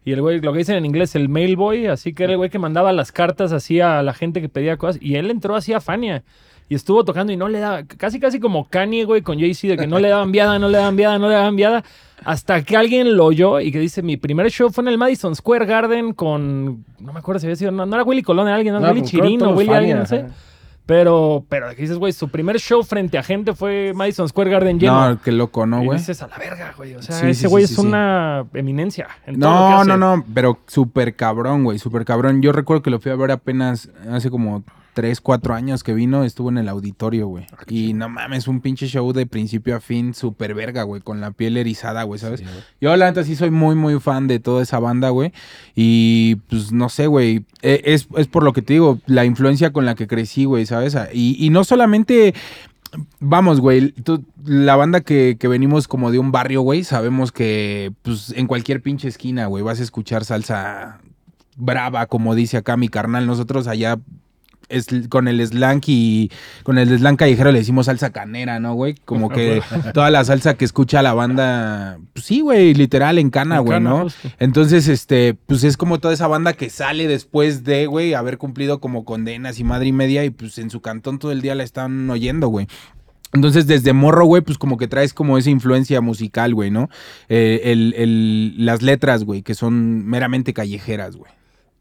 Y 0.05 0.11
el 0.11 0.21
güey, 0.21 0.41
lo 0.41 0.51
que 0.51 0.59
dicen 0.59 0.75
en 0.75 0.85
inglés, 0.85 1.15
el 1.15 1.29
mailboy, 1.29 1.87
así 1.87 2.13
que 2.13 2.25
era 2.25 2.33
el 2.33 2.37
güey 2.37 2.49
que 2.49 2.59
mandaba 2.59 2.91
las 2.91 3.11
cartas 3.11 3.51
así 3.51 3.79
a 3.79 4.03
la 4.03 4.13
gente 4.13 4.41
que 4.41 4.49
pedía 4.49 4.77
cosas. 4.77 5.01
Y 5.01 5.15
él 5.15 5.31
entró 5.31 5.55
así 5.55 5.73
a 5.73 5.79
Fania. 5.79 6.23
Y 6.69 6.75
estuvo 6.75 7.03
tocando 7.03 7.31
y 7.31 7.37
no 7.37 7.49
le 7.49 7.59
daba, 7.59 7.83
casi 7.83 8.19
casi 8.19 8.39
como 8.39 8.67
Kanye, 8.69 9.05
güey, 9.05 9.21
con 9.21 9.39
Jay-Z, 9.39 9.67
de 9.67 9.77
que 9.77 9.87
no 9.87 9.99
le 9.99 10.09
daban 10.09 10.31
viada, 10.31 10.59
no 10.59 10.69
le 10.69 10.77
daban 10.77 10.95
viada, 10.95 11.19
no 11.19 11.27
le 11.27 11.35
daban 11.35 11.55
viada. 11.55 11.83
Hasta 12.23 12.63
que 12.63 12.77
alguien 12.77 13.17
lo 13.17 13.25
oyó 13.25 13.59
y 13.59 13.71
que 13.71 13.79
dice, 13.79 14.01
mi 14.01 14.15
primer 14.17 14.49
show 14.49 14.69
fue 14.71 14.83
en 14.83 14.87
el 14.87 14.97
Madison 14.97 15.35
Square 15.35 15.65
Garden 15.65 16.13
con, 16.13 16.85
no 16.99 17.13
me 17.13 17.19
acuerdo 17.19 17.39
si 17.39 17.47
había 17.47 17.57
sido, 17.57 17.71
no, 17.71 17.85
no 17.85 17.95
era 17.95 18.03
Willy 18.03 18.23
Colón, 18.23 18.47
era 18.47 18.55
alguien, 18.55 18.73
no, 18.73 18.79
No, 18.79 18.89
Willy 18.91 19.03
Chirino, 19.03 19.51
Willy 19.51 19.73
alguien, 19.73 19.99
no 19.99 20.05
sé. 20.05 20.19
ajá. 20.19 20.27
Pero, 20.85 21.45
pero 21.47 21.69
aquí 21.69 21.81
dices, 21.83 21.97
güey, 21.97 22.11
su 22.11 22.27
primer 22.27 22.59
show 22.59 22.83
frente 22.83 23.17
a 23.17 23.23
gente 23.23 23.53
fue 23.53 23.93
Madison 23.95 24.27
Square 24.27 24.49
Garden 24.51 24.79
lleno. 24.79 25.09
No, 25.11 25.21
qué 25.21 25.31
loco, 25.31 25.65
¿no, 25.65 25.81
güey? 25.81 25.97
dices, 25.97 26.21
a 26.21 26.27
la 26.27 26.37
verga, 26.37 26.73
güey. 26.75 26.95
O 26.95 27.01
sea, 27.01 27.15
Sí, 27.15 27.27
ese 27.27 27.47
güey 27.47 27.65
sí, 27.65 27.73
es 27.73 27.79
una 27.79 28.45
eminencia. 28.53 29.07
en 29.25 29.39
todo 29.39 29.49
lo 29.51 29.55
que 29.57 29.61
No, 29.71 29.79
hace. 29.79 29.87
no, 29.89 29.97
no, 29.97 30.25
pero 30.33 30.59
súper 30.67 31.15
cabrón, 31.15 31.63
güey, 31.63 31.79
súper 31.79 32.03
cabrón. 32.03 32.41
Yo 32.41 32.51
recuerdo 32.51 32.83
que 32.83 32.89
lo 32.89 32.99
fui 32.99 33.11
a 33.13 33.15
ver 33.15 33.31
apenas 33.31 33.89
hace 34.11 34.29
como 34.29 34.63
3, 34.93 35.19
4 35.21 35.53
años 35.53 35.83
que 35.83 35.93
vino, 35.93 36.23
estuvo 36.23 36.49
en 36.49 36.57
el 36.57 36.69
auditorio, 36.69 37.27
güey. 37.27 37.45
Y 37.67 37.93
no 37.93 38.09
mames, 38.09 38.47
un 38.47 38.61
pinche 38.61 38.87
show 38.87 39.11
de 39.13 39.25
principio 39.25 39.75
a 39.75 39.79
fin, 39.79 40.13
súper 40.13 40.53
verga, 40.53 40.83
güey, 40.83 41.01
con 41.01 41.19
la 41.21 41.31
piel 41.31 41.57
erizada, 41.57 42.03
güey, 42.03 42.19
¿sabes? 42.19 42.39
Sí, 42.39 42.45
güey. 42.45 42.57
Yo 42.79 42.95
la 42.95 43.07
neta 43.07 43.23
sí 43.23 43.35
soy 43.35 43.51
muy, 43.51 43.75
muy 43.75 43.99
fan 43.99 44.27
de 44.27 44.39
toda 44.39 44.63
esa 44.63 44.79
banda, 44.79 45.09
güey. 45.09 45.33
Y 45.75 46.35
pues 46.49 46.71
no 46.71 46.89
sé, 46.89 47.07
güey. 47.07 47.45
eh, 47.61 47.81
Es, 47.85 48.07
es 48.17 48.27
por 48.27 48.43
lo 48.43 48.53
que 48.53 48.61
te 48.61 48.73
digo, 48.73 48.99
la 49.05 49.25
influencia 49.25 49.73
con 49.73 49.85
la 49.85 49.95
que 49.95 50.07
crecí, 50.07 50.45
güey, 50.45 50.65
¿sabes? 50.65 50.95
Y, 51.13 51.35
y 51.43 51.49
no 51.49 51.63
solamente... 51.63 52.33
Vamos, 53.19 53.59
güey, 53.59 53.91
tú- 53.91 54.23
la 54.45 54.75
banda 54.75 55.01
que, 55.01 55.37
que 55.39 55.47
venimos 55.47 55.87
como 55.87 56.11
de 56.11 56.19
un 56.19 56.31
barrio, 56.31 56.61
güey, 56.61 56.83
sabemos 56.83 57.31
que 57.31 57.91
pues 58.03 58.31
en 58.37 58.45
cualquier 58.45 58.83
pinche 58.83 59.07
esquina, 59.07 59.47
güey, 59.47 59.63
vas 59.63 59.79
a 59.79 59.83
escuchar 59.83 60.25
salsa 60.25 60.99
brava, 61.57 62.05
como 62.05 62.35
dice 62.35 62.57
acá 62.57 62.77
mi 62.77 62.89
carnal. 62.89 63.25
Nosotros 63.25 63.65
allá 63.67 63.97
es, 64.73 64.87
con 65.09 65.27
el 65.27 65.45
slang 65.45 65.81
y 65.87 66.29
con 66.63 66.77
el 66.77 66.89
slang 66.97 67.15
callejero 67.15 67.51
le 67.51 67.59
decimos 67.59 67.85
salsa 67.85 68.11
canera, 68.11 68.59
¿no, 68.59 68.73
güey? 68.73 68.95
Como 69.05 69.29
que 69.29 69.61
toda 69.93 70.09
la 70.09 70.23
salsa 70.25 70.55
que 70.55 70.65
escucha 70.65 71.01
la 71.01 71.13
banda, 71.13 71.99
pues 72.13 72.25
sí, 72.25 72.41
güey, 72.41 72.73
literal 72.73 73.17
en 73.19 73.29
cana, 73.29 73.57
En 73.57 73.61
güey, 73.63 73.75
cana, 73.77 73.89
¿no? 73.89 74.03
justo. 74.03 74.29
Entonces, 74.39 74.87
este, 74.87 75.33
pues 75.33 75.63
es 75.63 75.77
como 75.77 75.99
toda 75.99 76.13
esa 76.13 76.27
banda 76.27 76.53
que 76.53 76.69
sale 76.69 77.07
después 77.07 77.63
de, 77.63 77.85
güey, 77.87 78.13
haber 78.13 78.37
cumplido 78.37 78.79
como 78.79 79.05
condenas 79.05 79.59
y 79.59 79.63
madre 79.63 79.87
y 79.87 79.93
media 79.93 80.25
y 80.25 80.29
pues 80.29 80.57
en 80.57 80.69
su 80.69 80.81
cantón 80.81 81.19
todo 81.19 81.31
el 81.31 81.41
día 81.41 81.55
la 81.55 81.63
están 81.63 82.09
oyendo, 82.09 82.47
güey. 82.47 82.67
Entonces, 83.35 83.65
desde 83.65 83.93
morro, 83.93 84.25
güey, 84.25 84.43
pues 84.43 84.59
como 84.59 84.77
que 84.77 84.87
traes 84.87 85.11
como 85.11 85.39
esa 85.39 85.49
influencia 85.49 86.01
musical, 86.01 86.53
güey, 86.53 86.69
¿no? 86.69 86.89
Eh, 87.29 87.61
el, 87.65 87.95
el- 87.97 88.63
las 88.65 88.83
letras, 88.83 89.23
güey, 89.23 89.41
que 89.41 89.55
son 89.55 90.05
meramente 90.05 90.53
callejeras, 90.53 91.15
güey. 91.15 91.31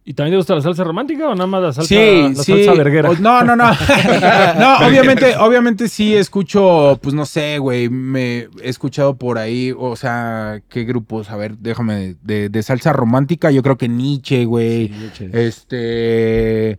¿Y 0.04 0.14
también 0.14 0.32
te 0.32 0.36
gusta 0.38 0.56
la 0.56 0.62
salsa 0.62 0.82
romántica 0.82 1.28
o 1.28 1.34
nada 1.34 1.46
más 1.46 1.62
la 1.62 1.72
salsa, 1.72 1.88
Sí, 1.88 2.34
la 2.36 2.42
sí. 2.42 2.52
salsa 2.64 2.74
verguera? 2.74 3.10
No, 3.20 3.44
no, 3.44 3.54
no. 3.54 3.64
no, 4.58 4.86
obviamente, 4.88 5.36
obviamente 5.36 5.86
sí 5.88 6.12
escucho, 6.16 6.98
pues 7.00 7.14
no 7.14 7.24
sé, 7.24 7.58
güey. 7.58 7.88
Me 7.88 8.48
he 8.60 8.68
escuchado 8.68 9.14
por 9.16 9.38
ahí, 9.38 9.72
o 9.78 9.94
sea, 9.94 10.60
¿qué 10.68 10.82
grupos? 10.82 11.30
A 11.30 11.36
ver, 11.36 11.56
déjame, 11.58 12.16
de, 12.22 12.48
de 12.48 12.62
salsa 12.64 12.92
romántica, 12.92 13.52
yo 13.52 13.62
creo 13.62 13.76
que 13.78 13.88
Nietzsche, 13.88 14.44
güey. 14.44 14.88
Sí, 14.88 14.94
Nietzsche. 14.98 15.30
Este. 15.46 16.78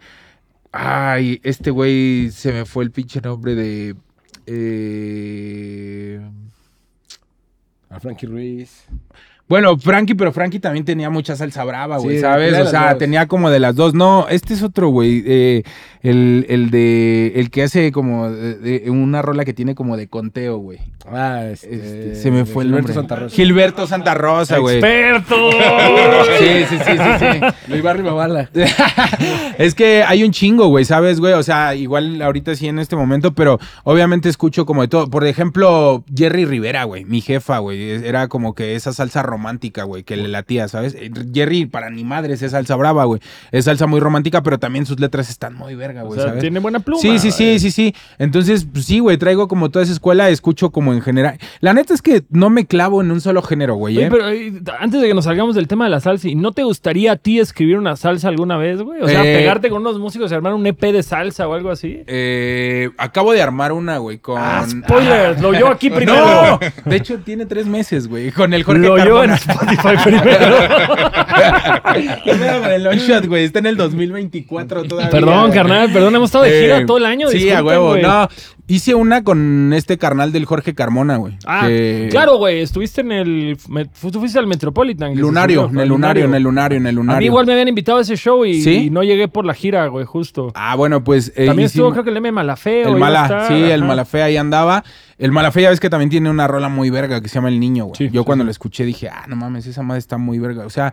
Ay, 0.73 1.39
este 1.43 1.71
güey 1.71 2.29
se 2.31 2.51
me 2.51 2.65
fue 2.65 2.83
el 2.83 2.91
pinche 2.91 3.21
nombre 3.21 3.55
de. 3.55 3.95
eh, 4.47 6.19
A 7.89 7.99
Frankie 7.99 8.25
Ruiz. 8.27 8.85
Bueno, 9.53 9.77
Frankie, 9.77 10.15
pero 10.15 10.31
Frankie 10.31 10.59
también 10.59 10.83
tenía 10.83 11.11
mucha 11.11 11.35
salsa 11.35 11.63
brava, 11.63 11.97
güey, 11.99 12.15
Sí, 12.15 12.21
¿sabes? 12.23 12.57
O 12.57 12.65
sea, 12.65 12.89
dos. 12.89 12.97
tenía 12.97 13.27
como 13.27 13.51
de 13.51 13.59
las 13.59 13.75
dos. 13.75 13.93
No, 13.93 14.25
este 14.27 14.55
es 14.55 14.63
otro, 14.63 14.87
güey. 14.89 15.21
eh, 15.27 15.61
el, 16.01 16.47
el 16.49 16.71
de. 16.71 17.33
El 17.35 17.51
que 17.51 17.61
hace 17.61 17.91
como. 17.91 18.31
de- 18.31 18.55
de- 18.55 18.89
una 18.89 19.21
rola 19.21 19.45
que 19.45 19.53
tiene 19.53 19.75
como 19.75 19.95
de 19.95 20.07
conteo, 20.07 20.57
güey. 20.57 20.79
Ah, 21.07 21.45
este, 21.51 21.75
Este, 21.75 22.15
se 22.15 22.31
me 22.31 22.45
fue 22.45 22.63
el 22.63 22.69
Gilberto 22.69 22.87
nombre. 22.87 22.93
Santa 22.95 23.15
Rosa. 23.15 23.35
Gilberto 23.35 23.87
Santa 23.87 24.13
Rosa, 24.15 24.57
güey. 24.57 24.77
¡Experto! 24.77 25.35
Sí, 26.39 26.65
sí, 26.69 26.77
sí, 26.77 26.91
sí, 26.97 27.25
sí. 27.31 27.39
Luis 27.71 27.83
Barry 27.83 28.01
Mavala. 28.03 28.49
es 29.57 29.75
que 29.75 30.03
hay 30.03 30.23
un 30.23 30.31
chingo, 30.31 30.67
güey, 30.67 30.85
¿sabes, 30.85 31.19
güey? 31.19 31.33
O 31.33 31.43
sea, 31.43 31.75
igual 31.75 32.21
ahorita 32.21 32.55
sí 32.55 32.67
en 32.67 32.79
este 32.79 32.95
momento, 32.95 33.33
pero 33.33 33.59
obviamente 33.83 34.29
escucho 34.29 34.65
como 34.65 34.81
de 34.81 34.87
todo. 34.87 35.09
Por 35.09 35.25
ejemplo, 35.25 36.03
Jerry 36.15 36.45
Rivera, 36.45 36.83
güey, 36.85 37.05
mi 37.05 37.21
jefa, 37.21 37.59
güey. 37.59 38.05
Era 38.05 38.27
como 38.27 38.55
que 38.55 38.75
esa 38.75 38.93
salsa 38.93 39.21
romántica, 39.21 39.42
güey, 39.83 40.03
que 40.03 40.15
le 40.17 40.27
latía, 40.27 40.67
¿sabes? 40.67 40.95
Eh, 40.95 41.11
Jerry, 41.33 41.65
para 41.65 41.89
ni 41.89 42.03
madres, 42.03 42.41
es 42.41 42.51
salsa 42.51 42.75
brava, 42.75 43.03
güey. 43.05 43.21
Es 43.51 43.65
salsa 43.65 43.87
muy 43.87 43.99
romántica, 43.99 44.41
pero 44.43 44.57
también 44.59 44.85
sus 44.85 44.99
letras 44.99 45.29
están 45.29 45.55
muy 45.55 45.75
verga, 45.75 46.03
O 46.03 46.07
güey, 46.07 46.19
sea, 46.19 46.29
¿sabes? 46.29 46.41
tiene 46.41 46.59
buena 46.59 46.79
pluma. 46.79 47.01
Sí, 47.01 47.19
sí, 47.19 47.31
sí, 47.31 47.43
güey. 47.45 47.59
sí, 47.59 47.71
sí. 47.71 47.95
Entonces, 48.19 48.65
pues, 48.71 48.85
sí, 48.85 48.99
güey, 48.99 49.17
traigo 49.17 49.47
como 49.47 49.69
toda 49.69 49.83
esa 49.83 49.93
escuela, 49.93 50.29
escucho 50.29 50.71
como 50.71 50.93
en 50.93 51.01
general. 51.01 51.37
La 51.59 51.73
neta 51.73 51.93
es 51.93 52.01
que 52.01 52.23
no 52.29 52.49
me 52.49 52.65
clavo 52.65 53.01
en 53.01 53.11
un 53.11 53.21
solo 53.21 53.41
género, 53.41 53.75
güey. 53.75 53.99
¿eh? 53.99 54.07
pero 54.09 54.29
eh, 54.29 54.53
antes 54.79 55.01
de 55.01 55.07
que 55.07 55.13
nos 55.13 55.25
salgamos 55.25 55.55
del 55.55 55.67
tema 55.67 55.85
de 55.85 55.91
la 55.91 55.99
salsa, 55.99 56.27
¿y 56.27 56.35
no 56.35 56.51
te 56.51 56.63
gustaría 56.63 57.13
a 57.13 57.15
ti 57.17 57.39
escribir 57.39 57.77
una 57.77 57.95
salsa 57.95 58.27
alguna 58.29 58.57
vez, 58.57 58.81
güey? 58.81 59.01
O 59.01 59.07
sea, 59.07 59.23
Eh, 59.25 59.35
pegarte 59.37 59.69
con 59.69 59.81
unos 59.81 59.99
músicos 59.99 60.31
y 60.31 60.35
armar 60.35 60.53
un 60.53 60.65
EP 60.65 60.79
de 60.91 61.03
salsa 61.03 61.47
o 61.47 61.53
algo 61.53 61.69
así. 61.71 62.01
Eh, 62.07 62.89
acabo 62.97 63.33
de 63.33 63.41
armar 63.41 63.71
una, 63.71 63.97
güey, 63.97 64.17
con... 64.19 64.37
Ah, 64.39 64.65
spoilers, 64.69 65.41
lo 65.41 65.53
yo 65.53 65.67
aquí 65.67 65.89
primero. 65.89 66.13
No, 66.25 66.59
de 66.85 66.95
hecho 66.95 67.17
tiene 67.19 67.45
tres 67.45 67.65
meses, 67.65 68.07
güey, 68.07 68.31
con 68.31 68.53
el 68.53 68.63
Jorge 68.63 68.87
lo 68.87 68.95
Carmona. 68.95 69.32
Spotify 69.35 69.95
primero. 70.03 70.57
Primero 72.23 72.61
con 72.61 72.71
el 72.71 72.83
long 72.83 72.95
shot, 72.97 73.25
güey, 73.27 73.43
está 73.45 73.59
en 73.59 73.65
el 73.67 73.77
2024 73.77 74.83
todavía. 74.85 75.09
perdón, 75.11 75.41
güey. 75.41 75.53
carnal, 75.53 75.91
perdón, 75.91 76.15
hemos 76.15 76.29
estado 76.29 76.45
de 76.45 76.61
gira 76.61 76.77
Eh, 76.79 76.85
todo 76.85 76.97
el 76.97 77.05
año. 77.05 77.27
Sí, 77.29 77.49
a 77.51 77.63
huevo, 77.63 77.89
güey. 77.91 78.01
no. 78.01 78.27
Hice 78.65 78.95
una 78.95 79.25
con 79.25 79.73
este 79.73 79.97
carnal 79.97 80.31
del 80.31 80.45
Jorge 80.45 80.73
Carmona, 80.73 81.17
güey. 81.17 81.33
Ah, 81.45 81.65
que- 81.67 82.07
claro, 82.09 82.37
güey, 82.37 82.61
estuviste 82.61 83.01
en 83.01 83.11
el... 83.11 83.57
Tú 84.09 84.19
fuiste 84.21 84.39
al 84.39 84.47
Metropolitan. 84.47 85.15
Lunario, 85.17 85.69
en 85.69 85.79
el 85.79 85.89
lunario, 85.89 86.23
en 86.25 86.33
el 86.33 86.43
lunario, 86.43 86.77
en 86.77 86.87
el 86.87 86.95
lunario. 86.95 87.17
A 87.17 87.19
mí 87.19 87.25
igual 87.25 87.45
me 87.45 87.51
habían 87.51 87.67
invitado 87.67 87.97
a 87.97 88.01
ese 88.01 88.15
show 88.15 88.45
y, 88.45 88.61
¿Sí? 88.63 88.85
y 88.85 88.89
no 88.89 89.03
llegué 89.03 89.27
por 89.27 89.45
la 89.45 89.53
gira, 89.53 89.85
güey, 89.87 90.05
justo. 90.05 90.53
Ah, 90.55 90.75
bueno, 90.75 91.03
pues... 91.03 91.33
eh, 91.35 91.45
También 91.45 91.65
estuvo, 91.65 91.91
creo 91.91 92.05
que 92.05 92.11
el 92.11 92.17
M 92.17 92.31
Malafeo. 92.31 92.87
El 92.87 92.95
mala, 92.95 93.47
sí, 93.49 93.53
el. 93.53 93.83
Malafé 93.83 94.23
ahí 94.23 94.37
andaba. 94.37 94.83
El 95.23 95.31
Malafé 95.31 95.61
ya 95.61 95.69
ves 95.69 95.79
que 95.79 95.89
también 95.89 96.09
tiene 96.09 96.29
una 96.29 96.47
rola 96.47 96.67
muy 96.67 96.89
verga 96.89 97.21
que 97.21 97.29
se 97.29 97.35
llama 97.35 97.47
El 97.47 97.59
Niño, 97.59 97.85
güey. 97.85 97.95
Sí, 97.97 98.09
Yo 98.11 98.21
sí, 98.21 98.25
cuando 98.25 98.43
sí. 98.43 98.47
la 98.47 98.51
escuché 98.51 98.83
dije, 98.83 99.07
ah, 99.07 99.23
no 99.29 99.37
mames, 99.37 99.65
esa 99.65 99.81
madre 99.81 99.99
está 99.99 100.17
muy 100.17 100.37
verga. 100.37 100.65
O 100.65 100.69
sea, 100.69 100.91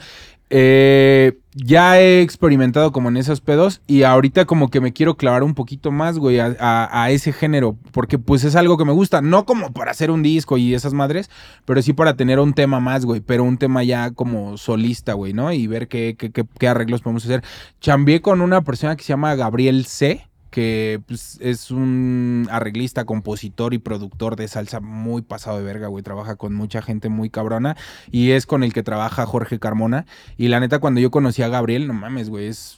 eh, 0.52 1.38
ya 1.54 2.00
he 2.00 2.22
experimentado 2.22 2.92
como 2.92 3.08
en 3.08 3.16
esos 3.16 3.40
pedos 3.40 3.82
y 3.86 4.02
ahorita 4.04 4.44
como 4.44 4.68
que 4.68 4.80
me 4.80 4.92
quiero 4.92 5.16
clavar 5.16 5.42
un 5.42 5.54
poquito 5.54 5.90
más, 5.90 6.18
güey, 6.18 6.38
a, 6.40 6.54
a- 6.60 7.02
a 7.04 7.10
ese 7.10 7.32
género, 7.32 7.76
porque 7.92 8.18
pues 8.18 8.44
es 8.44 8.56
algo 8.56 8.76
que 8.76 8.84
me 8.84 8.92
gusta, 8.92 9.20
no 9.20 9.44
como 9.46 9.72
para 9.72 9.90
hacer 9.90 10.10
un 10.10 10.22
disco 10.22 10.58
y 10.58 10.74
esas 10.74 10.92
madres, 10.92 11.28
pero 11.64 11.82
sí 11.82 11.92
para 11.92 12.14
tener 12.14 12.38
un 12.38 12.52
tema 12.52 12.78
más, 12.80 13.04
güey, 13.04 13.20
pero 13.20 13.42
un 13.44 13.58
tema 13.58 13.82
ya 13.84 14.10
como 14.12 14.56
solista, 14.56 15.12
güey, 15.14 15.32
¿no? 15.32 15.52
Y 15.52 15.66
ver 15.66 15.88
qué, 15.88 16.14
qué, 16.18 16.30
qué- 16.30 16.46
qué 16.58 16.68
arreglos 16.68 17.00
podemos 17.02 17.24
hacer. 17.24 17.42
Chambié 17.80 18.20
con 18.20 18.40
una 18.40 18.62
persona 18.62 18.96
que 18.96 19.02
se 19.02 19.08
llama 19.08 19.34
Gabriel 19.34 19.86
C 19.86 20.26
que 20.50 21.00
pues, 21.06 21.38
es 21.40 21.70
un 21.70 22.48
arreglista, 22.50 23.04
compositor 23.04 23.72
y 23.74 23.78
productor 23.78 24.36
de 24.36 24.48
salsa 24.48 24.80
muy 24.80 25.22
pasado 25.22 25.58
de 25.58 25.64
verga, 25.64 25.86
güey. 25.88 26.02
Trabaja 26.02 26.36
con 26.36 26.54
mucha 26.54 26.82
gente 26.82 27.08
muy 27.08 27.30
cabrona 27.30 27.76
y 28.10 28.32
es 28.32 28.46
con 28.46 28.62
el 28.62 28.72
que 28.72 28.82
trabaja 28.82 29.26
Jorge 29.26 29.58
Carmona. 29.58 30.06
Y 30.36 30.48
la 30.48 30.60
neta, 30.60 30.78
cuando 30.80 31.00
yo 31.00 31.10
conocí 31.10 31.42
a 31.42 31.48
Gabriel, 31.48 31.86
no 31.86 31.94
mames, 31.94 32.28
güey, 32.30 32.46
es... 32.48 32.76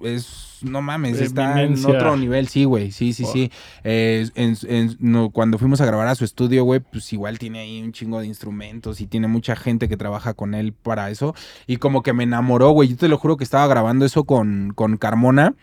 Es, 0.00 0.58
no 0.62 0.80
mames, 0.80 1.20
está 1.24 1.60
en 1.60 1.72
otro 1.96 2.16
nivel, 2.16 2.46
sí, 2.46 2.62
güey, 2.62 2.92
sí, 2.92 3.12
sí, 3.12 3.24
sí. 3.32 3.50
Eh, 3.82 4.28
en- 4.36 4.56
en- 4.68 4.96
no, 5.00 5.30
cuando 5.30 5.58
fuimos 5.58 5.80
a 5.80 5.86
grabar 5.86 6.06
a 6.06 6.14
su 6.14 6.24
estudio, 6.24 6.62
güey, 6.62 6.78
pues 6.78 7.12
igual 7.12 7.40
tiene 7.40 7.58
ahí 7.58 7.82
un 7.82 7.90
chingo 7.90 8.20
de 8.20 8.28
instrumentos 8.28 9.00
y 9.00 9.08
tiene 9.08 9.26
mucha 9.26 9.56
gente 9.56 9.88
que 9.88 9.96
trabaja 9.96 10.34
con 10.34 10.54
él 10.54 10.72
para 10.72 11.10
eso. 11.10 11.34
Y 11.66 11.78
como 11.78 12.04
que 12.04 12.12
me 12.12 12.22
enamoró, 12.22 12.70
güey. 12.70 12.90
Yo 12.90 12.96
te 12.96 13.08
lo 13.08 13.18
juro 13.18 13.36
que 13.36 13.42
estaba 13.42 13.66
grabando 13.66 14.04
eso 14.04 14.22
con, 14.22 14.72
con 14.72 14.98
Carmona. 14.98 15.56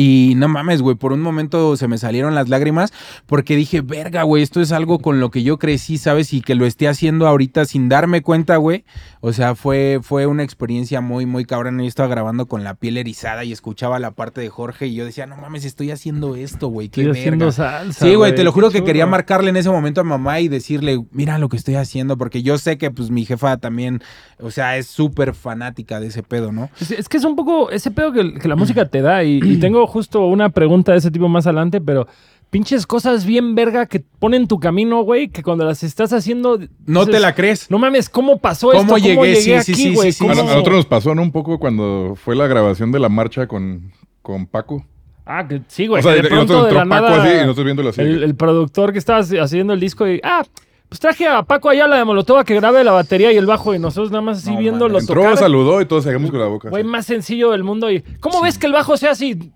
Y 0.00 0.34
no 0.36 0.46
mames, 0.46 0.80
güey, 0.80 0.94
por 0.94 1.12
un 1.12 1.20
momento 1.20 1.76
se 1.76 1.88
me 1.88 1.98
salieron 1.98 2.32
las 2.36 2.48
lágrimas 2.48 2.92
porque 3.26 3.56
dije, 3.56 3.80
verga, 3.80 4.22
güey, 4.22 4.44
esto 4.44 4.60
es 4.60 4.70
algo 4.70 5.00
con 5.00 5.18
lo 5.18 5.32
que 5.32 5.42
yo 5.42 5.58
crecí, 5.58 5.98
¿sabes? 5.98 6.32
Y 6.32 6.40
que 6.40 6.54
lo 6.54 6.66
esté 6.66 6.86
haciendo 6.86 7.26
ahorita 7.26 7.64
sin 7.64 7.88
darme 7.88 8.22
cuenta, 8.22 8.58
güey. 8.58 8.84
O 9.20 9.32
sea, 9.32 9.56
fue, 9.56 9.98
fue 10.00 10.26
una 10.26 10.44
experiencia 10.44 11.00
muy, 11.00 11.26
muy 11.26 11.44
cabrona. 11.44 11.82
Yo 11.82 11.88
estaba 11.88 12.08
grabando 12.08 12.46
con 12.46 12.62
la 12.62 12.74
piel 12.76 12.96
erizada 12.96 13.42
y 13.42 13.50
escuchaba 13.50 13.98
la 13.98 14.12
parte 14.12 14.40
de 14.40 14.48
Jorge 14.50 14.86
y 14.86 14.94
yo 14.94 15.04
decía, 15.04 15.26
no 15.26 15.36
mames, 15.36 15.64
estoy 15.64 15.90
haciendo 15.90 16.36
esto, 16.36 16.68
güey, 16.68 16.90
qué 16.90 17.00
Estoy 17.00 17.14
verga. 17.14 17.20
haciendo 17.20 17.50
salsa. 17.50 18.06
Sí, 18.06 18.14
güey, 18.14 18.32
te 18.36 18.44
lo 18.44 18.52
juro 18.52 18.70
que 18.70 18.84
quería 18.84 19.06
marcarle 19.06 19.50
en 19.50 19.56
ese 19.56 19.68
momento 19.68 20.00
a 20.00 20.04
mamá 20.04 20.38
y 20.38 20.46
decirle, 20.46 21.04
mira 21.10 21.38
lo 21.38 21.48
que 21.48 21.56
estoy 21.56 21.74
haciendo, 21.74 22.16
porque 22.16 22.44
yo 22.44 22.56
sé 22.56 22.78
que 22.78 22.92
pues 22.92 23.10
mi 23.10 23.24
jefa 23.24 23.56
también, 23.56 24.00
o 24.38 24.52
sea, 24.52 24.76
es 24.76 24.86
súper 24.86 25.34
fanática 25.34 25.98
de 25.98 26.06
ese 26.06 26.22
pedo, 26.22 26.52
¿no? 26.52 26.70
Es, 26.80 26.92
es 26.92 27.08
que 27.08 27.16
es 27.16 27.24
un 27.24 27.34
poco 27.34 27.72
ese 27.72 27.90
pedo 27.90 28.12
que, 28.12 28.34
que 28.34 28.46
la 28.46 28.54
música 28.56 28.86
te 28.86 29.02
da. 29.02 29.24
Y, 29.24 29.40
y 29.42 29.56
tengo 29.56 29.87
justo 29.88 30.24
una 30.26 30.50
pregunta 30.50 30.92
de 30.92 30.98
ese 30.98 31.10
tipo 31.10 31.28
más 31.28 31.46
adelante, 31.46 31.80
pero 31.80 32.06
pinches 32.50 32.86
cosas 32.86 33.26
bien 33.26 33.54
verga 33.54 33.86
que 33.86 34.00
ponen 34.18 34.46
tu 34.48 34.58
camino, 34.60 35.02
güey, 35.02 35.28
que 35.28 35.42
cuando 35.42 35.64
las 35.64 35.82
estás 35.82 36.12
haciendo. 36.12 36.58
No 36.86 37.00
dices, 37.00 37.14
te 37.16 37.20
la 37.20 37.34
crees. 37.34 37.70
No 37.70 37.78
mames, 37.78 38.08
¿cómo 38.08 38.38
pasó 38.38 38.70
¿Cómo 38.70 38.96
esto? 38.96 38.98
llegué? 38.98 39.34
Sí, 39.36 39.42
sí, 39.42 39.74
sí, 39.74 39.82
aquí, 39.88 39.94
güey? 39.94 40.12
sí, 40.12 40.18
sí, 40.18 40.24
A, 40.24 40.28
¿Cómo- 40.34 40.40
a 40.42 40.44
nosotros 40.52 40.76
nos 40.76 40.86
pasó, 40.86 41.14
¿no? 41.14 41.22
Un 41.22 41.32
poco 41.32 41.58
cuando 41.58 42.14
fue 42.16 42.36
la 42.36 42.46
grabación 42.46 42.92
de 42.92 43.00
la 43.00 43.08
marcha 43.08 43.46
con, 43.46 43.92
con 44.22 44.46
Paco. 44.46 44.84
Ah, 45.26 45.46
que 45.46 45.60
sí, 45.68 45.86
güey. 45.86 46.00
o 46.00 46.02
sea, 46.02 46.14
que 46.14 46.22
de 46.22 46.28
pronto 46.28 46.64
de 46.64 46.72
la 46.72 46.86
Paco 46.86 47.06
nada. 47.08 47.22
así 47.22 47.34
y 47.34 47.40
nosotros 47.40 47.64
viéndolo 47.66 47.88
así. 47.90 48.00
el, 48.00 48.22
el 48.22 48.34
productor 48.34 48.92
que 48.92 48.98
estaba 48.98 49.18
haciendo 49.20 49.74
el 49.74 49.80
disco 49.80 50.08
y. 50.08 50.20
Ah, 50.22 50.42
pues 50.88 51.00
traje 51.00 51.28
a 51.28 51.42
Paco 51.42 51.68
Ayala 51.68 51.98
de 51.98 52.04
Molotov 52.06 52.38
a 52.38 52.44
que 52.44 52.54
grabe 52.54 52.82
la 52.82 52.92
batería 52.92 53.30
y 53.30 53.36
el 53.36 53.44
bajo 53.44 53.74
y 53.74 53.78
nosotros 53.78 54.10
nada 54.10 54.22
más 54.22 54.38
así 54.38 54.52
No, 54.52 54.58
viéndolo. 54.58 54.98
Entró, 54.98 55.20
tocar. 55.20 55.36
saludó 55.36 55.82
y 55.82 55.84
todos 55.84 56.04
seguimos 56.04 56.30
con 56.30 56.40
la 56.40 56.46
boca. 56.46 56.70
Güey, 56.70 56.82
más 56.82 57.04
sencillo 57.04 57.50
del 57.50 57.62
mundo. 57.62 57.90
y 57.90 58.00
¿Cómo 58.20 58.40
ves 58.40 58.56
que 58.56 58.66
el 58.68 58.72
bajo 58.72 58.96
sea 58.96 59.10
así? 59.10 59.52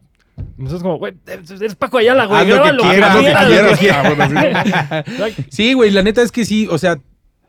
Nosotros 0.57 0.83
como, 0.83 0.99
güey, 0.99 1.15
eres 1.27 1.75
Paco 1.75 1.99
Ayala, 1.99 2.27
güey. 2.27 2.41
Haz 2.41 2.75
lo 2.75 2.83
que 2.83 2.89
quieras, 2.89 3.17
lo 3.17 3.71
que 3.71 3.79
quieras. 3.79 5.05
Sí, 5.51 5.73
güey, 5.75 5.91
la 5.91 6.03
neta 6.03 6.23
es 6.23 6.33
que 6.33 6.45
sí, 6.45 6.69
o 6.71 6.79
sea, 6.79 6.99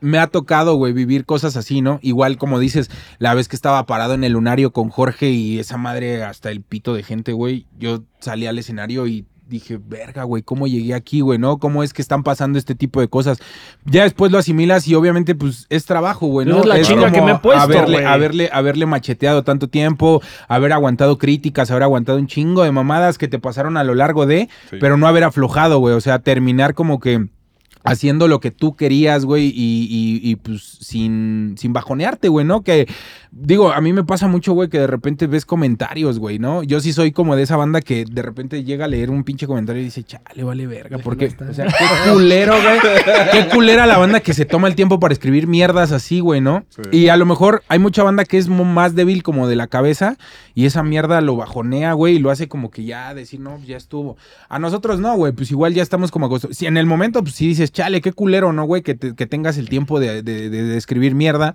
me 0.00 0.18
ha 0.18 0.26
tocado, 0.26 0.76
güey, 0.76 0.92
vivir 0.92 1.24
cosas 1.24 1.56
así, 1.56 1.80
¿no? 1.80 1.98
Igual 2.02 2.36
como 2.36 2.58
dices, 2.58 2.90
la 3.18 3.34
vez 3.34 3.48
que 3.48 3.56
estaba 3.56 3.86
parado 3.86 4.14
en 4.14 4.22
el 4.24 4.32
lunario 4.32 4.72
con 4.72 4.90
Jorge 4.90 5.30
y 5.30 5.58
esa 5.58 5.78
madre 5.78 6.22
hasta 6.22 6.50
el 6.50 6.60
pito 6.60 6.94
de 6.94 7.02
gente, 7.02 7.32
güey, 7.32 7.66
yo 7.78 8.04
salí 8.20 8.46
al 8.46 8.58
escenario 8.58 9.06
y 9.06 9.26
dije, 9.46 9.78
verga, 9.84 10.24
güey, 10.24 10.42
¿cómo 10.42 10.66
llegué 10.66 10.94
aquí, 10.94 11.20
güey? 11.20 11.38
¿No? 11.38 11.58
¿Cómo 11.58 11.82
es 11.82 11.92
que 11.92 12.00
están 12.02 12.22
pasando 12.22 12.58
este 12.58 12.74
tipo 12.74 13.00
de 13.00 13.08
cosas? 13.08 13.38
Ya 13.84 14.02
después 14.04 14.32
lo 14.32 14.38
asimilas 14.38 14.88
y 14.88 14.94
obviamente, 14.94 15.34
pues, 15.34 15.66
es 15.68 15.84
trabajo, 15.84 16.26
güey, 16.26 16.46
¿no? 16.46 16.60
Es 16.60 16.66
la 16.66 16.80
chinga 16.82 17.12
que 17.12 17.20
me 17.20 17.32
he 17.32 17.38
puesto, 17.38 17.60
haberle, 17.62 17.96
güey. 17.98 18.04
haberle, 18.06 18.50
haberle 18.52 18.86
macheteado 18.86 19.44
tanto 19.44 19.68
tiempo, 19.68 20.22
haber 20.48 20.72
aguantado 20.72 21.18
críticas, 21.18 21.70
haber 21.70 21.82
aguantado 21.84 22.18
un 22.18 22.26
chingo 22.26 22.62
de 22.64 22.72
mamadas 22.72 23.18
que 23.18 23.28
te 23.28 23.38
pasaron 23.38 23.76
a 23.76 23.84
lo 23.84 23.94
largo 23.94 24.26
de, 24.26 24.48
Sí. 24.70 24.76
pero 24.80 24.96
no 24.96 25.06
haber 25.06 25.24
aflojado, 25.24 25.78
güey. 25.78 25.94
O 25.94 26.00
sea, 26.00 26.18
terminar 26.20 26.74
como 26.74 26.98
que 26.98 27.26
haciendo 27.86 28.28
lo 28.28 28.40
que 28.40 28.50
tú 28.50 28.76
querías, 28.76 29.26
güey, 29.26 29.48
y, 29.54 29.86
y- 29.90 30.20
y, 30.30 30.36
pues 30.36 30.62
sin, 30.80 31.54
sin 31.58 31.74
bajonearte, 31.74 32.28
güey, 32.28 32.46
¿no? 32.46 32.62
Que, 32.62 32.88
digo, 33.36 33.72
a 33.72 33.80
mí 33.80 33.92
me 33.92 34.04
pasa 34.04 34.28
mucho, 34.28 34.52
güey, 34.52 34.68
que 34.68 34.78
de 34.78 34.86
repente 34.86 35.26
ves 35.26 35.44
comentarios, 35.44 36.18
güey, 36.18 36.38
¿no? 36.38 36.62
Yo 36.62 36.80
sí 36.80 36.92
soy 36.92 37.10
como 37.12 37.34
de 37.36 37.42
esa 37.42 37.56
banda 37.56 37.80
que 37.80 38.04
de 38.04 38.22
repente 38.22 38.62
llega 38.64 38.84
a 38.84 38.88
leer 38.88 39.10
un 39.10 39.24
pinche 39.24 39.46
comentario 39.46 39.82
y 39.82 39.86
dice, 39.86 40.04
chale, 40.04 40.44
vale 40.44 40.66
verga, 40.66 40.98
porque, 40.98 41.34
o 41.48 41.52
sea, 41.52 41.66
qué 41.66 42.10
culero, 42.12 42.52
güey, 42.52 42.78
qué 43.32 43.48
culera 43.54 43.86
la 43.86 43.98
banda 43.98 44.20
que 44.20 44.34
se 44.34 44.44
toma 44.44 44.68
el 44.68 44.74
tiempo 44.76 45.00
para 45.00 45.12
escribir 45.12 45.46
mierdas 45.46 45.90
así, 45.92 46.20
güey, 46.20 46.40
¿no? 46.40 46.64
Sí. 46.70 46.82
Y 46.92 47.08
a 47.08 47.16
lo 47.16 47.26
mejor 47.26 47.62
hay 47.68 47.78
mucha 47.78 48.02
banda 48.02 48.24
que 48.24 48.38
es 48.38 48.48
más 48.48 48.94
débil 48.94 49.22
como 49.22 49.48
de 49.48 49.56
la 49.56 49.66
cabeza 49.66 50.16
y 50.54 50.66
esa 50.66 50.82
mierda 50.82 51.20
lo 51.20 51.36
bajonea, 51.36 51.92
güey, 51.94 52.16
y 52.16 52.18
lo 52.20 52.30
hace 52.30 52.48
como 52.48 52.70
que 52.70 52.84
ya 52.84 53.14
decir, 53.14 53.40
no, 53.40 53.58
ya 53.66 53.76
estuvo. 53.76 54.16
A 54.48 54.58
nosotros 54.58 55.00
no, 55.00 55.14
güey, 55.16 55.32
pues 55.32 55.50
igual 55.50 55.74
ya 55.74 55.82
estamos 55.82 56.10
como 56.10 56.26
acostumbrados. 56.26 56.56
Si 56.58 56.66
en 56.66 56.76
el 56.76 56.86
momento, 56.86 57.22
pues 57.22 57.34
sí 57.34 57.48
dices, 57.48 57.72
chale, 57.72 58.00
qué 58.00 58.12
culero, 58.12 58.52
¿no, 58.52 58.64
güey? 58.64 58.82
Que, 58.82 58.94
te- 58.94 59.14
que 59.14 59.26
tengas 59.26 59.58
el 59.58 59.68
tiempo 59.68 59.98
de, 59.98 60.22
de- 60.22 60.50
de- 60.50 60.62
de 60.62 60.76
escribir 60.76 61.14
mierda, 61.14 61.54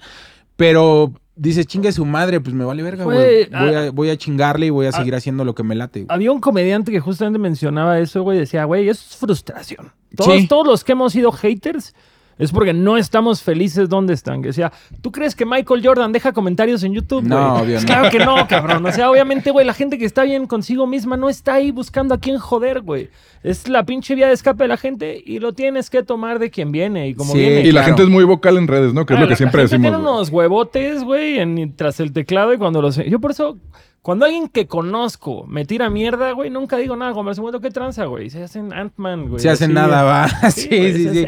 pero 0.56 1.14
dices, 1.40 1.66
chingue 1.68 1.92
su 1.92 2.06
madre, 2.06 2.40
pues 2.42 2.54
me 2.54 2.66
vale 2.66 2.84
verga, 2.84 3.04
güey. 3.06 3.46
Voy, 3.50 3.74
a, 3.74 3.92
voy 3.92 4.10
a 4.10 4.18
chingarle 4.18 4.68
y 4.68 4.70
voy 4.70 4.86
a 4.88 4.92
seguir 4.92 5.16
haciendo 5.16 5.44
lo 5.46 5.56
que 5.56 5.64
me 5.64 5.76
late. 5.76 6.06
Había 6.10 6.32
un 6.32 6.40
comediante 6.42 6.92
que 6.92 7.00
justamente 7.00 7.40
mencionaba 7.40 7.98
eso, 8.00 8.22
güey. 8.24 8.38
Decía, 8.38 8.66
güey, 8.66 8.90
eso 8.90 9.04
es 9.10 9.16
frustración. 9.16 9.92
Todos, 10.16 10.38
Sí. 10.38 10.48
todos 10.48 10.68
los 10.68 10.84
que 10.84 10.92
hemos 10.92 11.14
sido 11.14 11.32
haters, 11.32 11.94
es 12.40 12.52
porque 12.52 12.74
no 12.74 12.98
estamos 12.98 13.44
felices 13.44 13.88
donde 13.90 14.16
están. 14.16 14.42
Que 14.42 14.48
decía, 14.48 14.72
¿tú 15.02 15.12
crees 15.12 15.36
que 15.36 15.46
Michael 15.46 15.82
Jordan 15.86 16.12
deja 16.12 16.34
comentarios 16.34 16.84
en 16.84 16.94
YouTube? 16.94 17.22
No, 17.24 17.60
güey? 17.60 17.76
no. 17.76 17.82
Claro 17.82 18.10
que 18.10 18.18
no, 18.18 18.36
cabrón. 18.50 18.84
O 18.88 18.92
sea, 18.92 19.12
obviamente, 19.12 19.52
güey, 19.52 19.66
la 19.68 19.74
gente 19.76 19.98
que 20.00 20.06
está 20.06 20.24
bien 20.24 20.48
consigo 20.48 20.88
misma 20.88 21.16
no 21.18 21.30
está 21.30 21.54
ahí 21.54 21.70
buscando 21.70 22.16
a 22.16 22.18
quién 22.20 22.40
joder, 22.40 22.82
güey. 22.82 23.10
Es 23.44 23.70
la 23.70 23.84
pinche 23.86 24.16
vía 24.16 24.28
de 24.28 24.34
escape 24.34 24.64
de 24.64 24.68
la 24.70 24.78
gente 24.78 25.22
y 25.24 25.40
lo 25.40 25.54
tienes 25.54 25.90
que 25.90 26.02
tomar 26.02 26.40
de 26.40 26.50
quien 26.50 26.72
viene 26.72 27.08
y 27.10 27.14
como 27.14 27.34
Sí, 27.34 27.40
viene. 27.40 27.62
Y 27.62 27.66
la 27.68 27.82
claro. 27.82 27.86
gente 27.88 28.04
es 28.04 28.10
muy 28.10 28.24
vocal 28.24 28.58
en 28.58 28.68
redes, 28.68 28.94
¿no? 28.94 29.06
Que 29.06 29.14
es 29.14 29.18
Ah, 29.18 29.22
lo 29.22 29.28
que 29.28 29.32
la- 29.34 29.38
siempre 29.38 29.62
gente 29.62 29.76
decimos. 29.76 29.92
Tiene 29.92 29.98
güey. 30.04 30.14
unos 30.18 30.30
huevotes, 30.30 31.04
güey, 31.04 31.40
en- 31.40 31.76
tras 31.76 32.00
el 32.00 32.12
teclado 32.14 32.54
y 32.54 32.58
cuando 32.58 32.82
los. 32.82 32.96
Yo 32.98 33.20
por 33.20 33.32
eso, 33.32 33.58
cuando 34.02 34.26
alguien 34.26 34.48
que 34.48 34.66
conozco 34.68 35.46
me 35.48 35.66
tira 35.66 35.90
mierda, 35.90 36.32
güey, 36.32 36.50
nunca 36.50 36.78
digo 36.78 36.96
nada. 36.96 37.12
Como 37.14 37.30
me 37.30 37.36
mundo, 37.36 37.60
¿qué 37.62 37.70
tranza, 37.70 38.06
güey? 38.06 38.30
Se 38.30 38.44
hacen 38.44 38.72
Ant-Man, 38.74 39.28
güey. 39.30 39.40
Se 39.42 39.50
hacen 39.50 39.72
así, 39.78 39.88
nada, 39.90 40.04
va. 40.04 40.28
Sí, 40.52 40.62
Sí, 40.70 40.94
sí, 40.94 41.10
sí. 41.10 41.28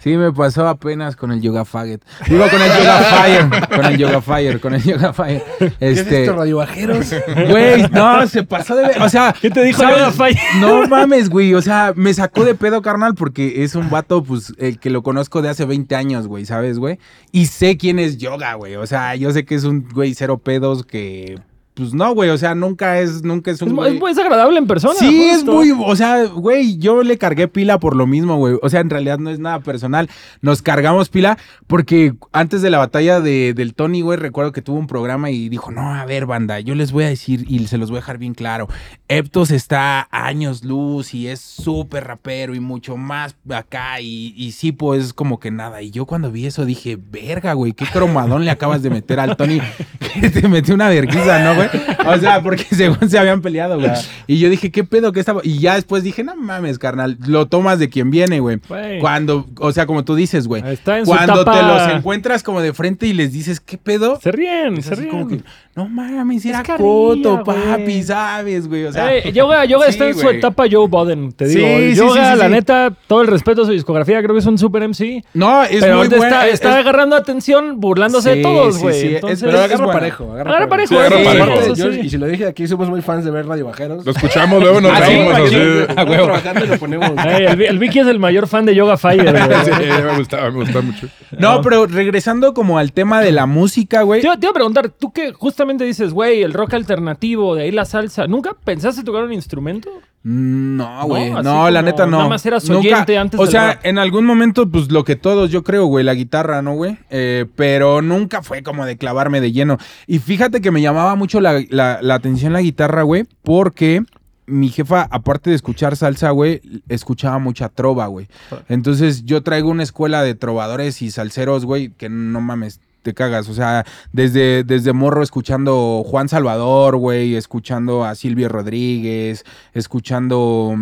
Sí, 0.00 0.16
me 0.16 0.32
pasó 0.32 0.68
apenas 0.68 1.16
con 1.16 1.32
el 1.32 1.40
Yoga 1.40 1.64
Faggot. 1.64 2.00
Digo, 2.28 2.48
con 2.48 2.60
el 2.62 2.68
Yoga 2.68 2.98
Fire. 3.02 3.68
Con 3.68 3.84
el 3.84 3.98
Yoga 3.98 4.20
Fire, 4.22 4.60
con 4.60 4.74
el 4.74 4.82
Yoga 4.82 5.12
Fire. 5.12 5.42
¿Qué 5.58 5.66
es 5.80 5.98
Este. 5.98 6.22
esto, 6.22 6.36
radiobajeros? 6.36 7.06
Güey, 7.50 7.82
no, 7.90 8.26
se 8.26 8.44
pasó 8.44 8.76
de... 8.76 8.84
O 9.00 9.08
sea... 9.08 9.34
¿Qué 9.40 9.50
te 9.50 9.62
dijo. 9.62 9.82
Yoga 9.82 10.12
Fire? 10.12 10.38
No 10.60 10.86
mames, 10.86 11.28
güey. 11.28 11.54
O 11.54 11.62
sea, 11.62 11.92
me 11.96 12.14
sacó 12.14 12.44
de 12.44 12.54
pedo, 12.54 12.80
carnal, 12.82 13.14
porque 13.14 13.64
es 13.64 13.74
un 13.74 13.90
vato, 13.90 14.22
pues, 14.22 14.52
el 14.58 14.78
que 14.78 14.90
lo 14.90 15.02
conozco 15.02 15.42
de 15.42 15.48
hace 15.48 15.64
20 15.64 15.94
años, 15.96 16.26
güey, 16.26 16.44
¿sabes, 16.46 16.78
güey? 16.78 16.98
Y 17.32 17.46
sé 17.46 17.76
quién 17.76 17.98
es 17.98 18.18
Yoga, 18.18 18.54
güey. 18.54 18.76
O 18.76 18.86
sea, 18.86 19.16
yo 19.16 19.30
sé 19.32 19.44
que 19.44 19.54
es 19.54 19.64
un 19.64 19.88
güey 19.92 20.14
cero 20.14 20.38
pedos 20.38 20.84
que... 20.84 21.38
Pues 21.78 21.94
no, 21.94 22.12
güey. 22.12 22.28
O 22.30 22.36
sea, 22.36 22.54
nunca 22.54 22.98
es, 23.00 23.22
nunca 23.22 23.50
es 23.50 23.56
Es, 23.56 23.62
un 23.62 23.70
mu- 23.70 23.76
güey... 23.76 23.94
es 23.94 24.00
muy 24.00 24.10
desagradable 24.10 24.58
en 24.58 24.66
persona. 24.66 24.94
Sí, 24.98 25.28
es 25.28 25.44
muy, 25.44 25.72
o 25.78 25.96
sea, 25.96 26.24
güey, 26.24 26.76
yo 26.76 27.02
le 27.02 27.16
cargué 27.18 27.48
pila 27.48 27.78
por 27.78 27.94
lo 27.96 28.06
mismo, 28.06 28.36
güey. 28.36 28.58
O 28.60 28.68
sea, 28.68 28.80
en 28.80 28.90
realidad 28.90 29.18
no 29.18 29.30
es 29.30 29.38
nada 29.38 29.60
personal. 29.60 30.10
Nos 30.42 30.60
cargamos 30.60 31.08
pila 31.08 31.38
porque 31.68 32.14
antes 32.32 32.60
de 32.62 32.70
la 32.70 32.78
batalla 32.78 33.20
de, 33.20 33.54
del 33.54 33.74
Tony, 33.74 34.00
güey, 34.02 34.18
recuerdo 34.18 34.52
que 34.52 34.60
tuvo 34.60 34.76
un 34.78 34.86
programa 34.88 35.30
y 35.30 35.48
dijo, 35.48 35.70
no, 35.70 35.94
a 35.94 36.04
ver, 36.04 36.26
banda, 36.26 36.60
yo 36.60 36.74
les 36.74 36.92
voy 36.92 37.04
a 37.04 37.08
decir 37.08 37.44
y 37.48 37.66
se 37.68 37.78
los 37.78 37.90
voy 37.90 37.98
a 37.98 38.00
dejar 38.00 38.18
bien 38.18 38.34
claro. 38.34 38.68
Eptos 39.06 39.50
está 39.52 40.08
años 40.10 40.64
luz 40.64 41.14
y 41.14 41.28
es 41.28 41.40
súper 41.40 42.04
rapero 42.04 42.54
y 42.54 42.60
mucho 42.60 42.96
más 42.96 43.36
acá 43.50 44.00
y, 44.00 44.34
y 44.36 44.52
Sipo 44.52 44.94
es 44.94 45.12
como 45.12 45.38
que 45.38 45.50
nada. 45.50 45.80
Y 45.82 45.90
yo 45.92 46.06
cuando 46.06 46.32
vi 46.32 46.46
eso 46.46 46.64
dije, 46.64 46.98
verga, 47.00 47.52
güey, 47.52 47.72
qué 47.72 47.86
cromadón 47.86 48.44
le 48.44 48.50
acabas 48.50 48.82
de 48.82 48.90
meter 48.90 49.20
al 49.20 49.36
Tony 49.36 49.60
que 50.20 50.30
te 50.30 50.48
metió 50.48 50.74
una 50.74 50.88
vergüenza, 50.88 51.38
¿no, 51.44 51.54
güey? 51.54 51.67
O 52.08 52.16
sea, 52.18 52.42
porque 52.42 52.64
según 52.70 53.08
se 53.10 53.18
habían 53.18 53.42
peleado, 53.42 53.78
güey. 53.78 53.90
Y 54.26 54.38
yo 54.38 54.48
dije, 54.48 54.70
¿qué 54.70 54.84
pedo 54.84 55.12
que 55.12 55.20
estaba? 55.20 55.40
Y 55.44 55.58
ya 55.58 55.74
después 55.74 56.02
dije, 56.02 56.24
no 56.24 56.34
mames, 56.36 56.78
carnal, 56.78 57.18
lo 57.26 57.46
tomas 57.46 57.78
de 57.78 57.88
quien 57.90 58.10
viene, 58.10 58.40
güey. 58.40 58.58
Cuando, 59.00 59.46
o 59.58 59.72
sea, 59.72 59.86
como 59.86 60.04
tú 60.04 60.14
dices, 60.14 60.46
güey. 60.46 60.62
Está 60.66 60.98
en 60.98 61.04
su 61.06 61.10
Cuando 61.12 61.42
etapa- 61.42 61.58
te 61.58 61.62
los 61.66 61.96
encuentras 61.98 62.42
como 62.42 62.60
de 62.62 62.72
frente 62.72 63.06
y 63.06 63.12
les 63.12 63.32
dices, 63.32 63.60
¿qué 63.60 63.76
pedo? 63.78 64.18
Se 64.20 64.32
ríen, 64.32 64.78
Es 64.78 64.86
se 64.86 64.94
ríen. 64.94 65.10
como 65.10 65.28
que, 65.28 65.40
no 65.76 65.88
mames, 65.88 66.44
era 66.46 66.62
coto, 66.62 67.42
papi, 67.44 68.02
¿sabes, 68.02 68.66
güey? 68.68 68.84
O 68.86 68.92
sea, 68.92 69.14
Eh, 69.14 69.32
yoga 69.32 69.64
yoga 69.64 69.84
sí, 69.86 69.90
está 69.90 70.08
en 70.08 70.14
su 70.16 70.28
etapa 70.28 70.64
Joe 70.70 70.88
Budden, 70.88 71.32
te 71.32 71.46
digo. 71.46 71.66
Sí, 71.66 71.90
sí, 71.90 71.96
yoga, 71.96 72.24
sí, 72.26 72.32
sí, 72.32 72.38
la 72.38 72.44
sí. 72.46 72.50
neta, 72.52 72.92
todo 73.06 73.20
el 73.22 73.28
respeto 73.28 73.62
a 73.62 73.66
su 73.66 73.72
discografía, 73.72 74.20
creo 74.22 74.34
que 74.34 74.40
es 74.40 74.46
un 74.46 74.58
super 74.58 74.82
MC. 74.88 75.22
No, 75.34 75.62
es 75.64 75.80
pero 75.80 75.98
muy 75.98 76.08
buena. 76.08 76.24
está, 76.26 76.46
es- 76.48 76.54
está 76.54 76.70
es- 76.70 76.76
agarrando 76.86 77.16
atención, 77.16 77.80
burlándose 77.80 78.30
Sí, 78.30 78.36
de 78.38 78.42
todos, 78.42 78.76
sí, 78.76 78.82
güey. 78.82 79.00
sí, 79.00 79.06
es- 79.08 79.14
Entonces, 79.16 79.40
Pero 79.42 79.58
es 79.58 79.64
agarra 79.64 79.84
buena. 79.84 80.00
parejo. 80.00 80.32
Agarra, 80.32 80.50
Agarra 80.50 80.68
parejo, 80.68 80.88
Sí, 80.88 80.96
agarra 80.96 81.18
Sí, 81.18 81.24
parejo. 81.24 81.57
Eso 81.66 81.92
sí. 81.92 82.00
y 82.04 82.10
si 82.10 82.18
lo 82.18 82.26
dije 82.26 82.46
aquí, 82.46 82.66
somos 82.66 82.88
muy 82.88 83.02
fans 83.02 83.24
de 83.24 83.30
ver 83.30 83.46
Radio 83.46 83.66
Bajeros. 83.66 84.04
Lo 84.04 84.12
escuchamos, 84.12 84.62
luego 84.62 84.80
nos 84.80 84.92
Ah, 84.92 84.96
sí, 84.96 85.02
reímos 85.12 85.38
güey, 85.38 85.82
así. 85.82 85.94
Trabajando 85.94 86.64
y 86.64 86.68
lo 86.68 86.78
ponemos. 86.78 87.10
El, 87.26 87.62
el 87.62 87.78
Vicky 87.78 87.98
es 88.00 88.06
el 88.06 88.18
mayor 88.18 88.46
fan 88.46 88.64
de 88.64 88.74
Yoga 88.74 88.96
Fire, 88.96 89.30
güey. 89.30 89.42
Sí, 89.64 89.70
me 90.04 90.16
gustaba, 90.18 90.50
me 90.50 90.56
gustaba 90.60 90.82
mucho. 90.82 91.08
No, 91.38 91.60
pero 91.62 91.86
regresando 91.86 92.54
como 92.54 92.78
al 92.78 92.92
tema 92.92 93.20
de 93.20 93.32
la 93.32 93.46
música, 93.46 94.02
güey. 94.02 94.20
Te, 94.20 94.26
iba- 94.26 94.36
te 94.36 94.46
iba 94.46 94.50
a 94.50 94.54
preguntar, 94.54 94.88
tú 94.90 95.12
que 95.12 95.32
justamente 95.32 95.84
dices, 95.84 96.12
güey, 96.12 96.42
el 96.42 96.52
rock 96.52 96.74
alternativo, 96.74 97.54
de 97.54 97.64
ahí 97.64 97.70
la 97.70 97.84
salsa, 97.84 98.26
¿nunca 98.26 98.54
pensaste 98.64 99.02
tocar 99.02 99.24
un 99.24 99.32
instrumento? 99.32 99.90
No, 100.22 101.06
güey. 101.06 101.30
No, 101.30 101.70
la 101.70 101.80
neta 101.82 102.04
no. 102.06 102.18
nada 102.18 102.28
más 102.28 102.44
eras 102.44 102.68
Nunca- 102.68 102.78
oyente 102.88 103.16
antes 103.16 103.38
O 103.40 103.46
sea, 103.46 103.74
rap. 103.74 103.86
en 103.86 103.98
algún 103.98 104.26
momento, 104.26 104.68
pues 104.68 104.90
lo 104.90 105.04
que 105.04 105.16
todos, 105.16 105.50
yo 105.50 105.62
creo, 105.64 105.86
güey, 105.86 106.04
la 106.04 106.14
guitarra, 106.14 106.60
¿no, 106.60 106.74
güey? 106.74 106.98
Eh, 107.10 107.46
pero 107.56 108.02
nunca 108.02 108.42
fue 108.42 108.62
como 108.62 108.84
de 108.84 108.96
clavarme 108.96 109.40
de 109.40 109.52
lleno. 109.52 109.78
Y 110.06 110.18
fíjate 110.18 110.60
que 110.60 110.70
me 110.70 110.82
llamaba 110.82 111.14
mucho 111.14 111.40
la, 111.40 111.62
la- 111.70 112.00
la 112.02 112.14
atención 112.14 112.52
la 112.52 112.60
guitarra, 112.60 113.02
güey, 113.02 113.24
porque 113.42 114.02
mi 114.46 114.70
jefa, 114.70 115.06
aparte 115.10 115.50
de 115.50 115.56
escuchar 115.56 115.94
salsa, 115.96 116.30
güey, 116.30 116.60
escuchaba 116.88 117.38
mucha 117.38 117.68
trova, 117.68 118.06
güey. 118.06 118.28
Entonces 118.68 119.24
yo 119.24 119.42
traigo 119.42 119.68
una 119.70 119.82
escuela 119.82 120.22
de 120.22 120.34
trovadores 120.34 121.00
y 121.02 121.10
salseros, 121.10 121.64
güey, 121.64 121.90
que 121.90 122.08
no 122.08 122.40
mames. 122.40 122.80
Te 123.08 123.14
cagas, 123.14 123.48
o 123.48 123.54
sea, 123.54 123.86
desde, 124.12 124.64
desde 124.64 124.92
morro 124.92 125.22
escuchando 125.22 126.02
Juan 126.06 126.28
Salvador, 126.28 126.98
güey, 126.98 127.36
escuchando 127.36 128.04
a 128.04 128.14
Silvio 128.14 128.50
Rodríguez, 128.50 129.46
escuchando 129.72 130.74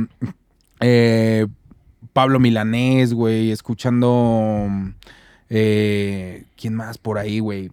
eh, 0.80 1.46
Pablo 2.12 2.40
Milanés, 2.40 3.14
güey, 3.14 3.52
escuchando... 3.52 4.66
eh, 5.50 6.46
¿Quién 6.56 6.74
más 6.74 6.98
por 6.98 7.18
ahí, 7.18 7.38
güey? 7.38 7.70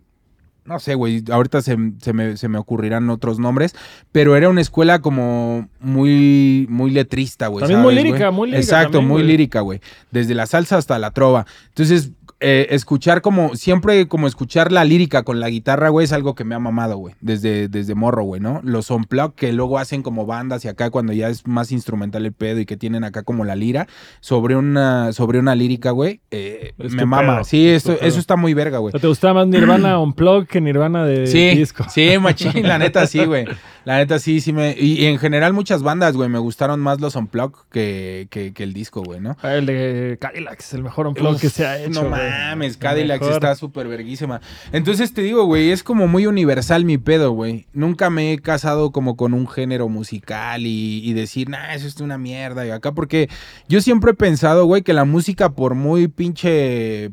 No 0.65 0.77
sé, 0.79 0.93
güey, 0.93 1.23
ahorita 1.31 1.63
se, 1.63 1.75
se 1.99 2.13
me, 2.13 2.37
se 2.37 2.47
me 2.47 2.59
ocurrirán 2.59 3.09
otros 3.09 3.39
nombres, 3.39 3.73
pero 4.11 4.35
era 4.37 4.49
una 4.49 4.61
escuela 4.61 4.99
como 5.01 5.67
muy, 5.79 6.67
muy 6.69 6.91
letrista, 6.91 7.47
güey. 7.47 7.61
También 7.61 7.81
muy 7.81 7.95
¿sabes, 7.95 8.03
lírica, 8.05 8.27
güey? 8.27 8.37
muy 8.37 8.47
lírica 8.49 8.61
Exacto, 8.63 8.91
también, 8.91 9.07
muy 9.07 9.21
güey. 9.23 9.27
lírica, 9.31 9.61
güey. 9.61 9.81
Desde 10.11 10.35
la 10.35 10.45
salsa 10.45 10.77
hasta 10.77 10.99
la 10.99 11.09
trova. 11.09 11.47
Entonces, 11.69 12.11
eh, 12.43 12.67
escuchar 12.71 13.21
como, 13.21 13.55
siempre 13.55 14.07
como 14.07 14.27
escuchar 14.27 14.71
la 14.71 14.83
lírica 14.83 15.23
con 15.23 15.39
la 15.39 15.49
guitarra, 15.49 15.89
güey, 15.89 16.03
es 16.03 16.11
algo 16.11 16.35
que 16.35 16.43
me 16.43 16.53
ha 16.55 16.59
mamado, 16.59 16.97
güey, 16.97 17.15
desde, 17.21 17.69
desde 17.69 17.95
morro, 17.95 18.23
güey, 18.23 18.41
¿no? 18.41 18.59
Los 18.63 18.89
unplug 18.91 19.33
que 19.33 19.53
luego 19.53 19.79
hacen 19.79 20.03
como 20.03 20.25
bandas 20.25 20.65
y 20.65 20.67
acá 20.67 20.89
cuando 20.89 21.13
ya 21.13 21.29
es 21.29 21.47
más 21.47 21.71
instrumental 21.71 22.25
el 22.25 22.33
pedo 22.33 22.59
y 22.59 22.65
que 22.65 22.75
tienen 22.77 23.03
acá 23.03 23.23
como 23.23 23.45
la 23.45 23.55
lira 23.55 23.87
sobre 24.19 24.55
una, 24.55 25.13
sobre 25.13 25.39
una 25.39 25.55
lírica, 25.55 25.91
güey, 25.91 26.19
eh, 26.31 26.73
me 26.77 27.05
mama. 27.05 27.35
pedo, 27.37 27.43
Sí, 27.45 27.67
es 27.69 27.77
esto, 27.87 27.97
eso 28.01 28.19
está 28.19 28.35
muy 28.35 28.53
verga, 28.53 28.79
güey. 28.79 28.93
¿Te 28.93 29.07
gustaba 29.07 29.33
más 29.35 29.47
Nirvana 29.47 29.99
Unplugged 29.99 30.47
que 30.47 30.59
Nirvana 30.61 31.05
de 31.05 31.27
Sí, 31.27 31.55
disco? 31.55 31.85
sí, 31.89 32.17
machín, 32.19 32.67
la 32.67 32.77
neta 32.77 33.07
sí, 33.07 33.23
güey. 33.25 33.45
La 33.85 33.97
neta 33.97 34.19
sí, 34.19 34.39
sí 34.41 34.53
me... 34.53 34.75
Y, 34.79 35.01
y 35.01 35.05
en 35.05 35.19
general 35.19 35.53
muchas 35.53 35.83
bandas, 35.83 36.15
güey, 36.15 36.29
me 36.29 36.39
gustaron 36.39 36.79
más 36.79 37.01
los 37.01 37.15
unplug 37.15 37.67
que, 37.69 38.27
que, 38.29 38.53
que 38.53 38.63
el 38.63 38.73
disco, 38.73 39.03
güey, 39.03 39.19
¿no? 39.19 39.37
El 39.43 39.65
de 39.65 40.17
Cadillacs, 40.19 40.73
el 40.73 40.83
mejor 40.83 41.07
Unplugged 41.07 41.35
Uf, 41.35 41.41
que 41.41 41.49
se 41.49 41.65
ha 41.65 41.79
hecho. 41.81 42.03
No 42.03 42.09
güey. 42.09 42.21
mames, 42.29 42.77
Cadillac 42.77 43.21
está 43.21 43.55
súper 43.55 43.87
verguísima. 43.87 44.41
Entonces 44.71 45.13
te 45.13 45.21
digo, 45.21 45.45
güey, 45.45 45.71
es 45.71 45.83
como 45.83 46.07
muy 46.07 46.25
universal 46.27 46.85
mi 46.85 46.97
pedo, 46.97 47.31
güey. 47.31 47.67
Nunca 47.73 48.09
me 48.09 48.33
he 48.33 48.39
casado 48.39 48.91
como 48.91 49.17
con 49.17 49.33
un 49.33 49.47
género 49.47 49.89
musical 49.89 50.65
y, 50.65 51.01
y 51.03 51.13
decir, 51.13 51.49
nah, 51.49 51.73
eso 51.73 51.87
es 51.87 51.99
una 51.99 52.17
mierda. 52.17 52.65
Y 52.65 52.69
acá, 52.69 52.93
porque 52.93 53.29
yo 53.67 53.81
siempre 53.81 54.11
he 54.11 54.15
pensado, 54.15 54.65
güey, 54.65 54.81
que 54.83 54.93
la 54.93 55.05
música, 55.05 55.49
por 55.49 55.75
muy 55.75 56.07
pinche 56.07 57.11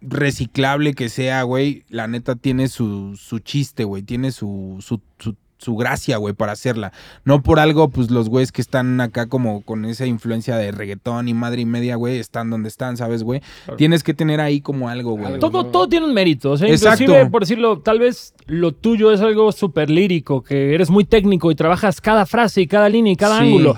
reciclable 0.00 0.94
que 0.94 1.08
sea, 1.08 1.42
güey, 1.42 1.84
la 1.88 2.06
neta 2.06 2.36
tiene 2.36 2.68
su, 2.68 3.16
su 3.16 3.40
chiste, 3.40 3.84
güey, 3.84 4.02
tiene 4.02 4.32
su, 4.32 4.76
su, 4.80 5.00
su, 5.18 5.36
su 5.58 5.76
gracia, 5.76 6.16
güey, 6.16 6.34
para 6.34 6.52
hacerla. 6.52 6.92
No 7.24 7.42
por 7.42 7.60
algo, 7.60 7.88
pues 7.90 8.10
los 8.10 8.28
güeyes 8.28 8.52
que 8.52 8.62
están 8.62 9.00
acá 9.00 9.26
como 9.26 9.62
con 9.62 9.84
esa 9.84 10.06
influencia 10.06 10.56
de 10.56 10.70
reggaetón 10.72 11.28
y 11.28 11.34
madre 11.34 11.62
y 11.62 11.66
media, 11.66 11.96
güey, 11.96 12.18
están 12.18 12.48
donde 12.50 12.68
están, 12.68 12.96
¿sabes, 12.96 13.22
güey? 13.22 13.40
Claro. 13.64 13.76
Tienes 13.76 14.02
que 14.02 14.14
tener 14.14 14.40
ahí 14.40 14.60
como 14.60 14.88
algo, 14.88 15.16
güey. 15.16 15.38
Todo, 15.38 15.66
todo 15.66 15.88
tiene 15.88 16.06
un 16.06 16.14
mérito. 16.14 16.52
O 16.52 16.56
sea, 16.56 16.68
Exacto. 16.68 17.02
inclusive, 17.02 17.30
por 17.30 17.42
decirlo, 17.42 17.80
tal 17.80 17.98
vez 17.98 18.34
lo 18.46 18.72
tuyo 18.72 19.12
es 19.12 19.20
algo 19.20 19.52
súper 19.52 19.90
lírico, 19.90 20.42
que 20.42 20.74
eres 20.74 20.90
muy 20.90 21.04
técnico 21.04 21.50
y 21.50 21.54
trabajas 21.54 22.00
cada 22.00 22.24
frase 22.24 22.62
y 22.62 22.66
cada 22.66 22.88
línea 22.88 23.12
y 23.12 23.16
cada 23.16 23.38
Sí. 23.40 23.44
ángulo. 23.46 23.76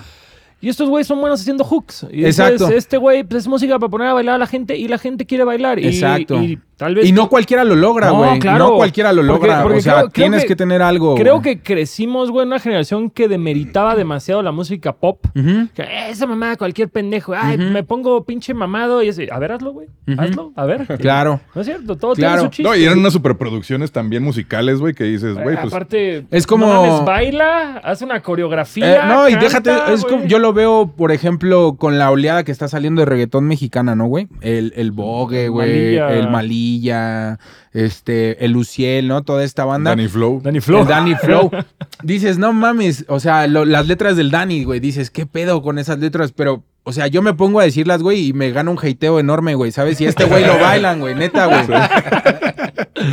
Y 0.62 0.68
estos 0.68 0.90
güeyes 0.90 1.06
son 1.06 1.20
buenos 1.20 1.40
haciendo 1.40 1.64
hooks. 1.64 2.06
Y 2.12 2.26
Exacto. 2.26 2.52
entonces, 2.52 2.76
este 2.76 2.98
güey 2.98 3.24
pues, 3.24 3.44
es 3.44 3.48
música 3.48 3.78
para 3.78 3.88
poner 3.90 4.08
a 4.08 4.12
bailar 4.12 4.34
a 4.34 4.38
la 4.38 4.46
gente 4.46 4.76
y 4.76 4.88
la 4.88 4.98
gente 4.98 5.24
quiere 5.24 5.44
bailar. 5.44 5.78
Y, 5.78 5.86
Exacto. 5.86 6.42
Y, 6.42 6.58
tal 6.80 6.94
vez 6.94 7.06
Y 7.06 7.12
no 7.12 7.28
cualquiera 7.28 7.62
lo 7.62 7.76
logra, 7.76 8.10
güey. 8.10 8.32
No, 8.34 8.38
claro. 8.40 8.74
cualquiera 8.76 9.12
lo 9.12 9.22
logra. 9.22 9.62
porque 9.62 9.78
o 9.78 9.82
sea, 9.82 9.92
creo- 9.92 10.08
creo 10.10 10.12
tienes 10.24 10.42
que- 10.42 10.48
que, 10.48 10.56
tener 10.56 10.80
algo. 10.80 11.14
Creo 11.14 11.42
que 11.42 11.60
crecimos, 11.60 12.30
güey, 12.30 12.44
en 12.44 12.48
una 12.48 12.58
generación 12.58 13.10
que 13.10 13.28
demeritaba 13.28 13.94
demasiado 13.94 14.42
la 14.42 14.50
música 14.50 14.92
pop. 14.94 15.20
Que 15.34 15.82
"Eh, 15.82 16.08
esa 16.10 16.26
mamada, 16.26 16.56
cualquier 16.56 16.88
pendejo. 16.88 17.34
Ay, 17.36 17.58
me 17.58 17.82
pongo 17.84 18.24
pinche 18.24 18.54
mamado 18.54 19.02
y 19.02 19.10
así. 19.10 19.26
A 19.30 19.38
ver, 19.38 19.52
hazlo, 19.52 19.72
güey. 19.72 19.88
Hazlo, 20.16 20.52
a 20.56 20.64
ver. 20.64 20.86
Claro. 21.00 21.40
No 21.54 21.60
es 21.60 21.66
cierto, 21.66 21.96
todo 21.96 22.14
Claro. 22.14 22.34
tiene 22.36 22.48
su 22.48 22.50
chiste. 22.56 22.62
No, 22.70 22.74
y 22.74 22.84
eran 22.84 22.98
unas 22.98 23.12
superproducciones 23.12 23.92
también 23.92 24.22
musicales, 24.22 24.80
güey, 24.80 24.94
que 24.94 25.04
dices, 25.04 25.34
güey, 25.34 25.56
pues... 25.56 25.66
Aparte, 25.72 26.24
Es 26.30 26.46
como- 26.46 26.66
no 26.66 26.82
mames, 26.82 27.04
baila, 27.04 27.76
hace 27.84 28.04
una 28.06 28.20
coreografía. 28.22 28.96
Eh, 28.96 28.98
no, 29.06 29.28
y 29.28 29.34
déjate, 29.36 29.70
es 29.92 30.04
como, 30.04 30.24
yo 30.24 30.38
lo 30.38 30.52
veo, 30.54 30.92
por 30.96 31.12
ejemplo, 31.12 31.76
con 31.78 31.98
la 31.98 32.10
oleada 32.10 32.42
que 32.44 32.52
está 32.52 32.68
saliendo 32.68 33.00
de 33.02 33.06
reggaetón 33.06 33.44
mexicana, 33.46 33.94
¿no, 33.94 34.06
güey? 34.06 34.28
El, 34.40 34.72
el 34.76 34.92
Bogue, 34.92 35.48
güey, 35.48 35.96
el 35.96 36.28
Malilla, 36.70 37.38
este, 37.72 38.44
el 38.44 38.52
Luciel, 38.52 39.08
¿no? 39.08 39.22
Toda 39.22 39.44
esta 39.44 39.64
banda. 39.64 39.90
Danny 39.90 40.08
Flow. 40.08 40.40
Danny 40.42 40.60
Flow. 40.60 40.82
El 40.82 40.86
Danny 40.88 41.14
Flow. 41.14 41.50
dices, 42.02 42.38
no 42.38 42.52
mames, 42.52 43.04
o 43.08 43.20
sea, 43.20 43.46
lo- 43.46 43.64
las 43.64 43.86
letras 43.86 44.16
del 44.16 44.30
Danny, 44.30 44.64
güey, 44.64 44.80
dices, 44.80 45.10
¿qué 45.10 45.26
pedo 45.26 45.62
con 45.62 45.78
esas 45.78 45.98
letras? 45.98 46.32
Pero 46.32 46.62
O 46.82 46.92
sea, 46.92 47.06
yo 47.08 47.20
me 47.22 47.34
pongo 47.34 47.60
a 47.60 47.64
decirlas, 47.64 48.02
güey, 48.02 48.28
y 48.28 48.32
me 48.32 48.50
gano 48.52 48.70
un 48.70 48.78
hateo 48.82 49.20
enorme, 49.20 49.54
güey, 49.54 49.70
¿sabes? 49.70 50.00
Y 50.00 50.06
este 50.06 50.24
güey 50.24 50.44
lo 50.46 50.58
bailan, 50.60 50.98
güey, 51.00 51.14
neta, 51.14 51.46
güey. 51.46 51.66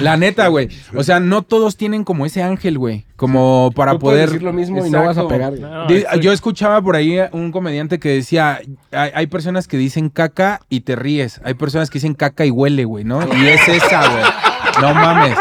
La 0.02 0.18
neta, 0.18 0.48
güey. 0.48 0.70
O 0.96 1.04
sea, 1.04 1.20
no 1.20 1.42
todos 1.44 1.78
tienen 1.78 2.04
como 2.04 2.26
ese 2.26 2.44
ángel, 2.44 2.78
güey. 2.78 3.06
Como 3.16 3.72
para 3.76 3.94
Tú 3.94 4.00
puedes 4.00 4.18
poder. 4.18 4.30
decir 4.30 4.44
lo 4.44 4.54
mismo 4.54 4.86
y 4.86 4.90
no 4.90 5.04
vas 5.04 5.18
a 5.18 5.28
pegar. 5.28 5.54
No, 5.54 5.88
Yo 6.20 6.32
escuchaba 6.34 6.82
por 6.82 6.96
ahí 6.96 7.18
un 7.32 7.52
comediante 7.52 8.00
que 8.00 8.10
decía, 8.10 8.60
hay, 8.92 9.12
hay 9.14 9.28
personas 9.28 9.68
que 9.68 9.78
dicen 9.78 10.10
caca 10.10 10.62
y 10.70 10.82
te 10.82 10.96
ríes, 10.96 11.40
hay 11.44 11.54
personas 11.54 11.90
que 11.90 11.96
dicen 12.00 12.14
caca 12.16 12.46
y 12.46 12.52
huele, 12.52 12.86
güey, 12.86 13.04
¿no? 13.04 13.20
Y 13.36 13.48
es 13.48 13.68
esa, 13.68 14.10
güey. 14.10 14.24
No 14.82 14.94
mames. 14.94 15.38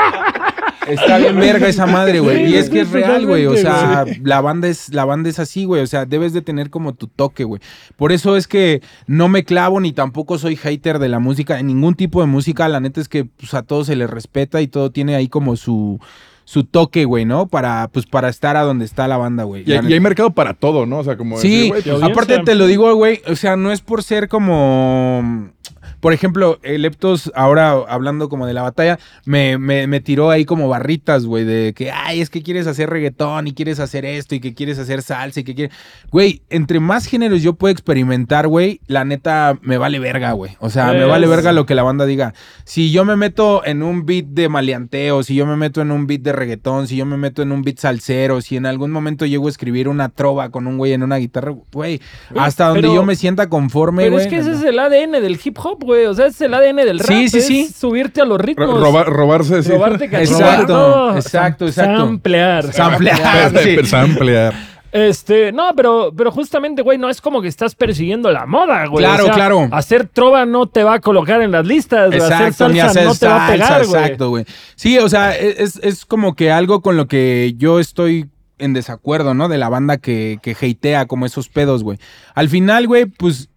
Está 0.87 1.19
bien 1.19 1.37
verga 1.39 1.69
esa 1.69 1.87
madre, 1.87 2.21
güey. 2.21 2.47
Sí, 2.47 2.53
Y 2.53 2.57
es 2.57 2.71
que 2.71 2.81
es 2.81 2.91
real, 2.91 3.27
güey. 3.27 3.47
O 3.47 3.57
sea, 3.57 4.05
la 4.23 4.41
banda 4.41 4.69
es 4.69 4.93
la 4.93 5.05
banda 5.05 5.29
es 5.29 5.39
así, 5.39 5.65
güey. 5.65 5.83
O 5.83 5.87
sea, 5.87 6.07
debes 6.07 6.33
de 6.33 6.43
tener 6.43 6.71
como 6.71 6.95
tu 6.95 7.09
toque, 7.09 7.45
güey. 7.45 7.61
Por 7.97 8.13
eso 8.13 8.37
es 8.37 8.47
que 8.47 8.83
no 9.07 9.29
me 9.29 9.45
clavo 9.45 9.81
ni 9.81 9.93
tampoco 9.93 10.39
soy 10.39 10.57
hater 10.57 10.99
de 10.99 11.09
la 11.09 11.19
música, 11.19 11.59
en 11.59 11.67
ningún 11.67 11.95
tipo 11.95 12.21
de 12.21 12.27
música. 12.27 12.69
La 12.69 12.81
neta 12.81 13.01
es 13.01 13.09
que 13.09 13.25
pues, 13.25 13.55
a 13.55 13.63
todo 13.63 13.85
se 13.85 13.97
le 13.97 14.07
respeta 14.07 14.61
y 14.61 14.69
todo 14.69 14.91
tiene 14.91 15.17
ahí 15.17 15.29
como 15.29 15.57
su 15.57 16.01
su 16.45 16.63
toque, 16.63 17.05
güey, 17.05 17.25
¿no? 17.25 17.49
Para 17.49 17.89
pues 17.89 18.07
para 18.07 18.29
estar 18.29 18.57
a 18.57 18.63
donde 18.63 18.85
está 18.85 19.09
la 19.09 19.17
banda, 19.17 19.43
güey. 19.43 19.65
Y, 19.67 19.73
hay 19.73 20.01
mercado 20.01 20.31
para 20.31 20.55
todo, 20.55 20.87
¿no? 20.87 20.99
O 20.99 21.05
sea, 21.05 21.17
como 21.17 21.39
Sí, 21.39 21.49
decir, 21.49 21.69
güey, 21.69 21.83
de 21.83 21.91
pues, 21.91 22.03
aparte 22.05 22.39
te 22.45 22.55
lo 22.55 22.67
digo, 22.67 22.95
güey, 22.95 23.21
o 23.27 23.35
sea, 23.35 23.57
no 23.57 23.73
es 23.73 23.81
por 23.81 24.05
ser 24.05 24.29
como... 24.29 25.51
Por 26.01 26.13
ejemplo, 26.13 26.59
Leptos, 26.63 27.33
ahora 27.35 27.73
hablando 27.89 28.29
como 28.29 28.47
de 28.47 28.55
la 28.55 28.63
batalla, 28.63 28.99
me, 29.25 29.59
me, 29.59 29.87
me 29.87 30.01
tiró 30.01 30.31
ahí 30.31 30.45
como 30.45 30.69
barritas, 30.69 31.25
güey, 31.27 31.45
de 31.45 31.73
que, 31.75 31.91
ay, 31.91 32.21
es 32.21 32.31
que 32.31 32.43
quieres 32.43 32.67
hacer 32.67 32.91
reggaetón 32.91 33.47
y 33.49 33.55
quieres 33.55 33.81
hacer 33.81 34.05
esto 34.05 34.35
y 34.35 34.41
que 34.41 34.55
quieres 34.55 34.79
hacer 34.79 35.03
salsa 35.03 35.41
y 35.41 35.45
que 35.45 35.55
quieres... 35.55 35.75
Güey, 36.11 36.43
entre 36.51 36.81
más 36.81 37.07
géneros 37.07 37.43
yo 37.43 37.55
puedo 37.55 37.73
experimentar, 37.73 38.47
güey, 38.49 38.81
la 38.87 39.05
neta 39.05 39.59
me 39.63 39.79
vale 39.79 39.99
verga, 39.99 40.33
güey. 40.33 40.53
O 40.61 40.71
sea, 40.71 40.93
me 40.93 41.03
Es- 41.03 41.09
vale 41.09 41.27
verga 41.27 41.53
lo 41.53 41.67
que 41.67 41.75
la 41.75 41.83
banda 41.83 42.07
diga. 42.07 42.35
Si 42.65 42.91
yo 42.93 43.05
me 43.05 43.17
meto 43.17 43.65
en 43.65 43.83
un 43.83 44.07
beat 44.07 44.27
de 44.27 44.49
maleanteo, 44.49 45.23
si 45.23 45.35
yo 45.35 45.47
me 45.47 45.57
meto 45.57 45.81
en 45.81 45.91
un 45.91 46.07
beat 46.07 46.21
de 46.21 46.33
reggaetón, 46.33 46.87
si 46.89 46.97
yo 46.97 47.07
me 47.07 47.17
meto 47.17 47.43
en 47.43 47.53
un 47.53 47.63
beat 47.63 47.79
salsero, 47.79 48.41
si 48.41 48.57
en 48.57 48.67
algún 48.67 48.91
momento 48.91 49.27
llego 49.27 49.47
a 49.47 49.51
escribir 49.51 49.89
una 49.89 50.09
trova 50.11 50.51
con 50.51 50.67
un 50.67 50.79
güey 50.79 50.93
en 50.93 51.03
una 51.03 51.17
guitarra, 51.17 51.55
güey, 51.73 52.01
hasta 52.37 52.67
donde 52.69 52.83
pero- 52.83 52.95
yo 52.95 53.05
me 53.05 53.17
sienta 53.17 53.49
conforme, 53.49 54.03
Pero 54.05 54.15
güey. 54.17 54.25
es 54.27 54.31
que 54.31 54.39
ese 54.39 54.53
es 54.53 54.63
el 54.63 54.79
ADN 54.79 55.21
del 55.23 55.39
hip 55.43 55.57
hop, 55.63 55.83
güey. 55.83 55.96
O 56.09 56.15
sea, 56.15 56.27
es 56.27 56.41
el 56.41 56.53
ADN 56.55 56.77
del 56.77 56.99
rap. 56.99 57.09
Sí, 57.09 57.29
sí, 57.29 57.39
es 57.39 57.47
sí. 57.47 57.69
subirte 57.73 58.21
a 58.21 58.25
los 58.25 58.41
ritmos. 58.41 58.69
ro- 58.69 58.81
robar- 58.81 59.07
robarse, 59.07 59.63
sí. 59.63 59.71
Robarte 59.71 60.09
cachorro. 60.11 60.39
Exacto, 60.39 61.17
exacto, 61.17 61.67
exacto. 61.67 61.97
Samplear. 61.99 62.73
Samplear, 62.73 63.53
sí. 63.63 63.77
Samplear. 63.87 64.55
Este, 64.93 65.53
no, 65.53 65.73
pero, 65.77 66.11
pero 66.17 66.31
justamente, 66.31 66.81
güey, 66.81 66.97
no 66.97 67.11
es 67.11 67.21
como 67.21 67.43
que 67.43 67.49
estás 67.49 67.75
persiguiendo 67.75 68.31
la 68.31 68.47
moda, 68.47 68.87
güey. 68.87 69.05
Claro, 69.05 69.25
O 69.25 69.27
sea, 69.27 69.35
claro. 69.35 69.69
Hacer 69.73 70.07
trova 70.09 70.47
no 70.47 70.67
te 70.67 70.85
va 70.85 70.95
a 70.95 71.01
colocar 71.01 71.43
en 71.43 71.51
las 71.51 71.67
listas, 71.67 72.09
güey. 72.09 72.19
hacer 72.21 72.33
Exacto, 72.49 72.69
ni 72.71 72.79
salsa 72.81 72.91
hacer 73.01 73.05
no 73.05 73.15
te 73.15 73.27
va 73.27 73.37
a 73.37 73.49
salsa, 73.49 73.53
pegar, 73.67 73.87
güey. 73.87 74.03
exacto, 74.03 74.29
güey. 74.31 74.45
Sí, 74.75 74.99
o 74.99 75.09
sea, 75.11 75.37
e-, 75.37 75.57
es, 75.63 75.77
es 75.83 76.07
como 76.07 76.35
que 76.35 76.51
algo 76.51 76.81
con 76.81 76.97
lo 76.97 77.09
que 77.09 77.53
yo 77.59 77.79
estoy 77.79 78.31
en 78.59 78.73
desacuerdo, 78.73 79.35
¿no? 79.35 79.49
De 79.49 79.59
la 79.59 79.69
banda 79.69 79.99
que, 79.99 80.39
que 80.41 80.53
hatea 80.53 81.05
como 81.07 81.27
esos 81.27 81.51
pedos, 81.51 81.83
güey. 81.83 81.99
Al 82.35 82.49
final, 82.49 82.87
güey, 82.87 83.05
pues 83.05 83.51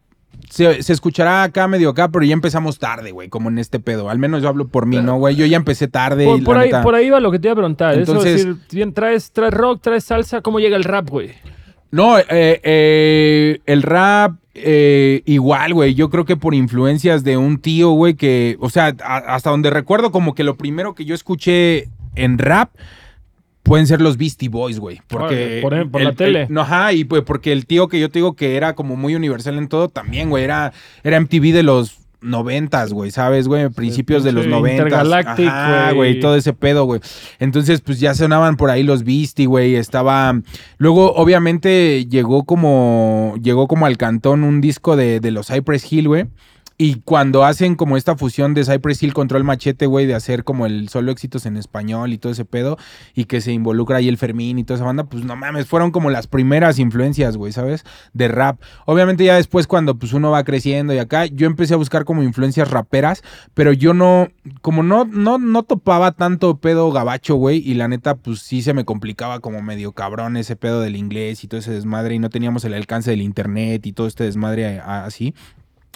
se, 0.49 0.83
se 0.83 0.93
escuchará 0.93 1.43
acá 1.43 1.67
medio 1.67 1.89
acá, 1.89 2.09
pero 2.09 2.25
ya 2.25 2.33
empezamos 2.33 2.79
tarde, 2.79 3.11
güey, 3.11 3.29
como 3.29 3.49
en 3.49 3.59
este 3.59 3.79
pedo. 3.79 4.09
Al 4.09 4.17
menos 4.19 4.41
yo 4.41 4.49
hablo 4.49 4.67
por 4.67 4.85
mí, 4.85 4.97
¿no, 4.97 5.17
güey? 5.17 5.35
Yo 5.35 5.45
ya 5.45 5.57
empecé 5.57 5.87
tarde. 5.87 6.25
Por, 6.25 6.39
y 6.39 6.41
por 6.41 6.57
ahí, 6.57 6.67
neta- 6.69 6.81
por 6.83 6.95
ahí 6.95 7.09
va 7.09 7.19
lo 7.19 7.31
que 7.31 7.39
te 7.39 7.47
iba 7.47 7.53
a 7.53 7.55
preguntar. 7.55 7.93
Entonces- 7.97 8.25
Eso 8.41 8.49
es 8.49 8.57
decir, 8.57 8.67
bien, 8.75 8.93
traes, 8.93 9.31
traes 9.31 9.53
rock, 9.53 9.81
traes 9.81 10.03
salsa, 10.03 10.41
¿cómo 10.41 10.59
llega 10.59 10.75
el 10.75 10.83
rap, 10.83 11.09
güey? 11.09 11.31
No, 11.91 12.19
eh, 12.19 12.25
eh, 12.63 13.59
el 13.65 13.81
rap 13.81 14.33
eh, 14.53 15.21
igual, 15.25 15.73
güey. 15.73 15.93
Yo 15.95 16.09
creo 16.09 16.25
que 16.25 16.35
por 16.35 16.53
influencias 16.53 17.23
de 17.23 17.37
un 17.37 17.59
tío, 17.59 17.91
güey, 17.91 18.15
que, 18.15 18.57
o 18.59 18.69
sea, 18.69 18.93
a- 19.03 19.17
hasta 19.35 19.49
donde 19.51 19.69
recuerdo 19.69 20.11
como 20.11 20.35
que 20.35 20.43
lo 20.43 20.55
primero 20.57 20.93
que 20.95 21.05
yo 21.05 21.15
escuché 21.15 21.87
en 22.15 22.37
rap 22.37 22.71
pueden 23.69 23.87
ser 23.87 24.01
los 24.01 24.17
Beastie 24.17 24.49
Boys, 24.49 24.79
güey. 24.79 24.99
Porque 25.07 25.59
por 25.61 25.73
ejemplo, 25.73 25.91
por 25.93 26.01
el- 26.01 26.07
la 26.07 26.13
tele. 26.13 26.41
el- 26.43 26.53
no, 26.53 26.61
ajá, 26.61 26.91
y 26.91 27.05
pues 27.05 27.21
porque 27.23 27.51
el 27.53 27.65
tío 27.65 27.87
que 27.87 27.99
yo 27.99 28.09
te 28.09 28.19
digo 28.19 28.35
que 28.35 28.55
era 28.57 28.75
como 28.75 28.95
muy 28.97 29.15
universal 29.15 29.57
en 29.57 29.67
todo 29.69 29.87
también, 29.89 30.29
güey, 30.29 30.43
era, 30.43 30.73
era 31.03 31.17
MTV 31.17 31.53
de 31.53 31.63
los 31.63 31.97
noventas, 32.21 32.91
güey, 32.91 33.11
¿sabes, 33.11 33.47
güey? 33.47 33.69
Principios 33.69 34.25
de 34.25 34.33
los 34.33 34.45
noventas. 34.45 34.87
Intergalactic, 34.87 35.47
Ajá, 35.47 35.91
güey, 35.93 36.19
todo 36.19 36.35
ese 36.35 36.51
pedo, 36.51 36.83
güey. 36.83 36.99
Entonces, 37.39 37.79
pues 37.79 37.99
ya 38.01 38.13
sonaban 38.13 38.57
por 38.57 38.69
ahí 38.71 38.83
los 38.83 39.05
Beastie, 39.05 39.45
güey. 39.45 39.75
Estaba. 39.75 40.37
Luego, 40.79 41.13
obviamente, 41.13 42.05
llegó 42.07 42.43
como. 42.43 43.35
Llegó 43.41 43.67
como 43.69 43.85
al 43.85 43.95
cantón 43.97 44.43
un 44.43 44.59
disco 44.59 44.97
de, 44.97 45.21
de 45.21 45.31
los 45.31 45.47
Cypress 45.47 45.89
Hill, 45.93 46.07
güey. 46.09 46.25
Y 46.81 47.01
cuando 47.01 47.43
hacen 47.43 47.75
como 47.75 47.97
esta 47.97 48.15
fusión 48.15 48.53
de 48.53 48.63
Cypress 48.63 49.03
Hill 49.03 49.13
contra 49.13 49.37
el 49.37 49.43
machete, 49.43 49.85
güey, 49.85 50.05
de 50.05 50.15
hacer 50.15 50.45
como 50.45 50.65
el 50.65 50.87
solo 50.87 51.11
éxitos 51.11 51.45
en 51.45 51.57
español 51.57 52.13
y 52.13 52.17
todo 52.17 52.31
ese 52.31 52.45
pedo, 52.45 52.77
y 53.13 53.25
que 53.25 53.41
se 53.41 53.51
involucra 53.51 53.97
ahí 53.97 54.07
el 54.07 54.15
Fermín 54.15 54.57
y 54.57 54.63
toda 54.63 54.77
esa 54.77 54.85
banda, 54.85 55.03
pues 55.03 55.25
no 55.25 55.35
mames, 55.35 55.67
fueron 55.67 55.91
como 55.91 56.09
las 56.09 56.27
primeras 56.27 56.79
influencias, 56.79 57.35
güey, 57.35 57.51
¿sabes? 57.51 57.83
De 58.13 58.29
rap. 58.29 58.61
Obviamente 58.85 59.25
ya 59.25 59.35
después 59.35 59.67
cuando 59.67 59.99
pues 59.99 60.13
uno 60.13 60.31
va 60.31 60.45
creciendo 60.45 60.93
y 60.93 60.99
acá, 60.99 61.25
yo 61.25 61.47
empecé 61.47 61.73
a 61.73 61.77
buscar 61.77 62.05
como 62.05 62.23
influencias 62.23 62.71
raperas, 62.71 63.23
pero 63.53 63.73
yo 63.73 63.93
no, 63.93 64.29
como 64.61 64.81
no, 64.81 65.03
no, 65.03 65.37
no 65.37 65.63
topaba 65.63 66.13
tanto 66.13 66.59
pedo 66.59 66.93
gabacho, 66.93 67.35
güey, 67.35 67.57
y 67.57 67.73
la 67.73 67.89
neta, 67.89 68.15
pues 68.15 68.39
sí 68.39 68.61
se 68.61 68.73
me 68.73 68.85
complicaba 68.85 69.41
como 69.41 69.61
medio 69.61 69.91
cabrón 69.91 70.37
ese 70.37 70.55
pedo 70.55 70.79
del 70.79 70.95
inglés 70.95 71.43
y 71.43 71.49
todo 71.49 71.59
ese 71.59 71.71
desmadre, 71.71 72.15
y 72.15 72.19
no 72.19 72.29
teníamos 72.29 72.63
el 72.63 72.73
alcance 72.73 73.11
del 73.11 73.21
internet 73.21 73.85
y 73.85 73.91
todo 73.91 74.07
este 74.07 74.23
desmadre 74.23 74.79
así. 74.79 75.33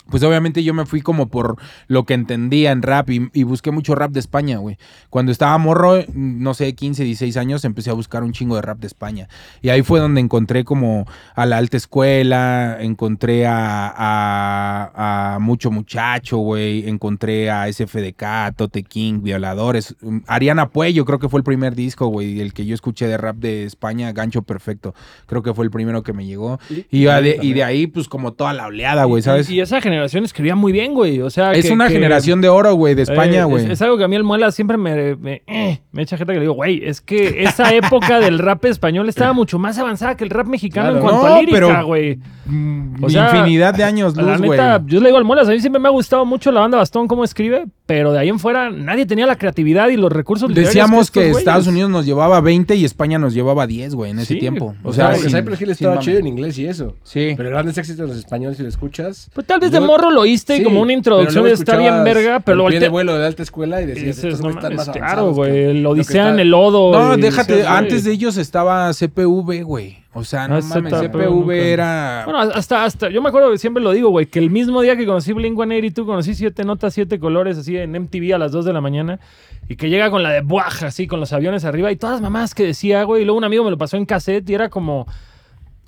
Pues 0.10 0.22
obviamente 0.24 0.66
yo 0.66 0.74
me 0.74 0.86
fui 0.86 1.00
como 1.02 1.30
por 1.30 1.56
lo 1.88 2.04
que 2.04 2.14
entendía 2.14 2.72
en 2.72 2.82
rap 2.82 3.10
y, 3.10 3.30
y 3.34 3.44
busqué 3.44 3.72
mucho 3.72 3.96
rap 3.96 4.12
de 4.12 4.20
España, 4.20 4.58
güey. 4.58 4.78
Cuando 5.10 5.32
estaba 5.32 5.58
morro, 5.58 6.00
no 6.14 6.54
sé, 6.54 6.76
15, 6.76 7.06
16 7.06 7.38
años, 7.38 7.64
empecé 7.64 7.90
a 7.90 7.94
buscar 7.94 8.22
un 8.22 8.34
chingo 8.34 8.58
de 8.58 8.64
rap 8.64 8.80
de 8.80 8.88
España. 8.88 9.30
Y 9.62 9.70
ahí 9.70 9.82
fue 9.82 10.02
donde 10.02 10.20
encontré 10.20 10.66
como 10.66 11.06
a 11.36 11.46
la 11.46 11.58
alta 11.58 11.78
escuela, 11.78 12.78
encontré 12.82 13.48
a, 13.48 13.88
a- 13.88 15.36
a 15.36 15.40
Mucho 15.40 15.72
Muchacho, 15.72 16.38
güey, 16.38 16.88
encontré 16.90 17.50
a 17.50 17.72
SFDK, 17.72 18.56
Tote 18.58 18.84
King, 18.84 19.22
Violadores. 19.22 19.96
Um, 20.02 20.22
Ariana 20.28 20.70
Puello 20.70 21.06
creo 21.06 21.20
que 21.20 21.30
fue 21.30 21.40
el 21.40 21.44
primer 21.44 21.76
disco, 21.76 22.08
güey, 22.08 22.42
el 22.42 22.54
que 22.54 22.66
yo 22.66 22.76
escuché 22.76 23.08
de 23.08 23.18
rap 23.18 23.38
de 23.38 23.64
España, 23.64 24.12
Gancho 24.12 24.42
Perfecto. 24.42 24.94
Creo 25.28 25.44
que 25.44 25.54
fue 25.54 25.64
el 25.66 25.72
primero 25.72 26.04
que 26.04 26.14
me 26.14 26.26
llegó. 26.26 26.60
Y, 26.92 27.06
de, 27.06 27.40
y 27.42 27.54
de 27.54 27.64
ahí, 27.64 27.88
pues 27.88 28.08
como 28.10 28.34
toda 28.34 28.54
la 28.54 28.68
oleada, 28.68 29.06
güey, 29.06 29.24
¿sabes? 29.24 29.50
Y, 29.50 29.56
y 29.56 29.62
esa 29.62 29.80
generación 29.84 30.24
escribía 30.26 30.56
muy 30.56 30.72
bien, 30.72 30.94
güey. 30.94 31.22
O 31.22 31.30
sea, 31.30 31.52
Es 31.52 31.66
que- 31.68 31.72
una 31.74 31.88
que- 31.88 31.94
generación 31.94 32.42
de 32.42 32.50
oro, 32.50 32.74
güey, 32.74 32.96
de 32.96 33.02
Eh, 33.02 33.04
España, 33.10 33.42
es- 33.42 33.46
güey. 33.46 33.72
Es, 33.72 33.82
algo 33.84 33.98
que 33.98 34.04
a 34.06 34.08
mí 34.08 34.16
el 34.16 34.24
Muela 34.24 34.52
siempre 34.52 34.78
me, 34.78 35.16
me, 35.18 35.44
eh, 35.46 35.80
me 35.92 36.02
echa 36.02 36.18
gente 36.18 36.34
que 36.34 36.40
le 36.40 36.44
digo, 36.46 36.54
güey, 36.54 36.82
es 36.84 37.02
que 37.02 37.44
esa 37.44 37.72
época 37.76 38.20
del 38.20 38.40
rap 38.40 38.66
español 38.66 39.08
estaba 39.10 39.34
mucho 39.34 39.60
más 39.60 39.78
avanzada 39.78 40.18
que 40.18 40.24
el 40.24 40.32
rap 40.32 40.48
mexicano 40.48 40.90
en 40.96 41.00
cuanto 41.02 41.28
No, 41.28 41.36
a 41.36 41.40
lírica, 41.40 41.60
pero- 41.60 41.86
güey. 41.86 42.20
Mm, 42.46 43.04
o 43.04 43.10
sea, 43.10 43.26
Infinidad 43.34 43.74
de 43.74 43.84
años 43.84 44.16
La 44.18 44.24
luz, 44.38 44.42
güey. 44.48 44.60
yo 44.88 45.00
le 45.00 45.06
digo 45.08 45.18
al 45.18 45.24
Muelas, 45.24 45.48
a 45.48 45.52
mí 45.52 45.60
siempre 45.60 45.80
me 45.82 45.88
ha 45.88 45.92
gustado 45.92 46.26
mucho 46.26 46.52
la 46.52 46.60
banda 46.62 46.78
Bastón 46.78 47.08
cómo 47.08 47.24
escribe, 47.24 47.66
pero 47.86 48.12
de 48.12 48.20
ahí 48.20 48.30
en 48.30 48.40
fuera 48.40 48.70
nadie 48.70 49.06
tenía 49.06 49.26
la 49.26 49.36
creatividad 49.38 49.90
y 49.90 49.98
los 49.98 50.12
recursos 50.12 50.50
literarios 50.50 50.74
Decíamos 50.74 51.12
que. 51.12 51.30
Estados 51.32 51.68
Unidos 51.68 51.90
nos 51.90 52.06
llevaba 52.06 52.40
20 52.42 52.76
y 52.76 52.86
España 52.86 53.18
nos 53.20 53.34
llevaba 53.34 53.68
10, 53.68 53.96
güey, 53.96 54.12
en 54.12 54.20
ese 54.20 54.34
Sí, 54.36 54.40
tiempo. 54.40 54.76
o 54.84 54.90
O 54.90 54.94
sea, 54.94 55.06
sea, 55.08 55.16
Porque 55.16 55.30
sin- 55.30 55.38
Cypress 55.40 55.62
Hill 55.62 55.68
sin 55.68 55.72
estaba 55.72 56.00
chido 56.00 56.20
en 56.20 56.28
inglés 56.28 56.58
y 56.58 56.66
eso. 56.68 56.96
Sí. 57.04 57.34
Pero 57.36 57.50
grandes 57.50 57.78
éxitos 57.78 58.02
en 58.02 58.08
los 58.08 58.18
españoles 58.18 58.58
si 58.58 58.64
lo 58.64 58.70
escuchas. 58.70 59.30
Pues 59.34 59.48
tal 59.48 59.60
vez 59.60 59.72
de 59.74 59.80
morro 59.80 60.10
lo 60.12 60.22
oíste 60.22 60.58
Sí, 60.58 60.64
como 60.64 60.82
una 60.82 60.94
introducción 60.94 61.48
y 61.48 61.52
está 61.52 61.78
bien 61.78 62.04
verga, 62.04 62.40
pero 62.40 62.58
lo 62.58 62.70
de 62.70 62.90
vuelo 62.90 63.18
de 63.18 63.26
alta 63.26 63.44
escuela 63.44 63.82
y 63.82 63.84
y 63.84 63.88
decías, 63.88 64.16
dices, 64.22 64.42
no 64.42 64.50
están 64.52 64.76
más 64.76 64.90
claro, 64.90 65.34
güey, 65.34 65.80
lo 65.82 65.92
Odisea 65.92 66.30
en 66.30 66.40
el 66.40 66.50
lodo. 66.50 66.92
No, 66.92 67.18
y 67.18 67.22
déjate, 67.22 67.66
antes 67.68 68.04
de 68.04 68.12
ellos 68.14 68.38
estaba 68.38 68.92
CPV, 68.94 69.64
güey. 69.64 70.04
O 70.16 70.24
sea, 70.24 70.48
no 70.48 70.58
Ah, 70.58 70.62
mames, 70.62 70.94
CPV 70.94 71.50
era... 71.52 72.22
Bueno, 72.26 72.40
hasta, 72.40 72.86
hasta, 72.86 73.10
yo 73.10 73.20
me 73.22 73.30
acuerdo 73.30 73.52
que 73.52 73.58
siempre 73.58 73.82
lo 73.82 73.92
digo, 73.92 74.10
güey, 74.10 74.28
que 74.28 74.38
el 74.38 74.52
mismo 74.52 74.82
día 74.84 74.96
que 74.96 75.08
conocí 75.08 75.34
Blink-182, 75.34 76.06
conocí 76.06 76.36
siete 76.36 76.64
notas, 76.64 76.94
siete 76.94 77.20
colores, 77.20 77.58
así 77.58 77.76
en 77.78 77.92
MTV 77.94 78.36
a 78.36 78.38
las 78.38 78.52
2 78.52 78.64
de 78.66 78.74
la 78.74 78.82
mañana, 78.82 79.20
y 79.68 79.76
que 79.76 79.90
llega 79.90 80.12
con 80.12 80.22
la 80.22 80.30
de 80.30 80.42
Buaj, 80.42 80.84
así, 80.84 81.08
con 81.08 81.20
los 81.20 81.34
aviones 81.34 81.66
arriba, 81.66 81.92
y 81.92 81.96
todas 81.96 82.14
las 82.18 82.22
mamás 82.22 82.54
que 82.54 82.64
decía, 82.64 83.04
güey, 83.06 83.24
y 83.24 83.26
luego 83.26 83.40
un 83.40 83.44
amigo 83.44 83.64
me 83.64 83.72
lo 83.72 83.78
pasó 83.80 83.98
en 83.98 84.06
cassette, 84.06 84.48
y 84.52 84.54
era 84.54 84.70
como, 84.70 85.08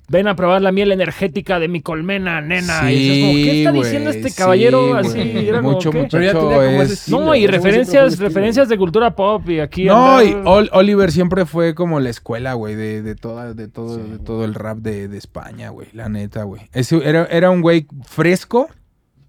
ven 0.08 0.28
a 0.28 0.36
probar 0.36 0.62
la 0.62 0.70
miel 0.72 0.92
energética 0.92 1.58
de 1.58 1.68
mi 1.68 1.80
colmena, 1.82 2.40
nena, 2.40 2.92
y 2.92 2.96
dices, 2.98 3.20
como, 3.20 3.32
¿qué 3.34 3.58
está 3.58 3.72
Sí, 3.72 3.78
diciendo 3.78 4.10
güey, 4.10 4.24
este 4.26 4.40
caballero? 4.42 5.02
sí, 5.02 5.08
así, 5.20 5.48
era 5.48 5.58
como, 5.62 5.72
Mucho, 5.72 5.90
¿qué? 5.90 5.98
mucho. 5.98 6.16
Pero 6.18 6.24
ya 6.24 6.32
tenía 6.38 6.56
como 6.56 6.62
ese 6.62 6.82
es- 6.84 6.92
estilo. 6.92 7.20
No, 7.20 7.34
y 7.34 7.46
referencias, 7.46 8.18
referencias 8.18 8.68
de 8.68 8.78
cultura 8.78 9.16
pop, 9.16 9.48
y 9.50 9.60
aquí... 9.60 9.84
No, 9.86 10.22
y 10.22 10.32
Ol- 10.44 10.70
Oliver 10.72 11.10
siempre 11.10 11.44
fue 11.46 11.74
como 11.74 11.98
la 12.00 12.10
escuela, 12.10 12.54
güey, 12.54 12.74
de, 12.76 13.02
de, 13.02 13.14
toda, 13.16 13.52
de, 13.54 13.68
todo, 13.68 13.96
de 13.98 14.18
todo 14.18 14.44
el 14.44 14.54
rap 14.54 14.78
de, 14.78 15.08
de 15.08 15.18
España, 15.18 15.70
güey, 15.70 15.88
la 15.92 16.08
neta, 16.08 16.44
güey. 16.44 16.62
Era, 17.02 17.26
era 17.26 17.50
un 17.50 17.60
güey 17.60 17.86
fresco, 18.04 18.68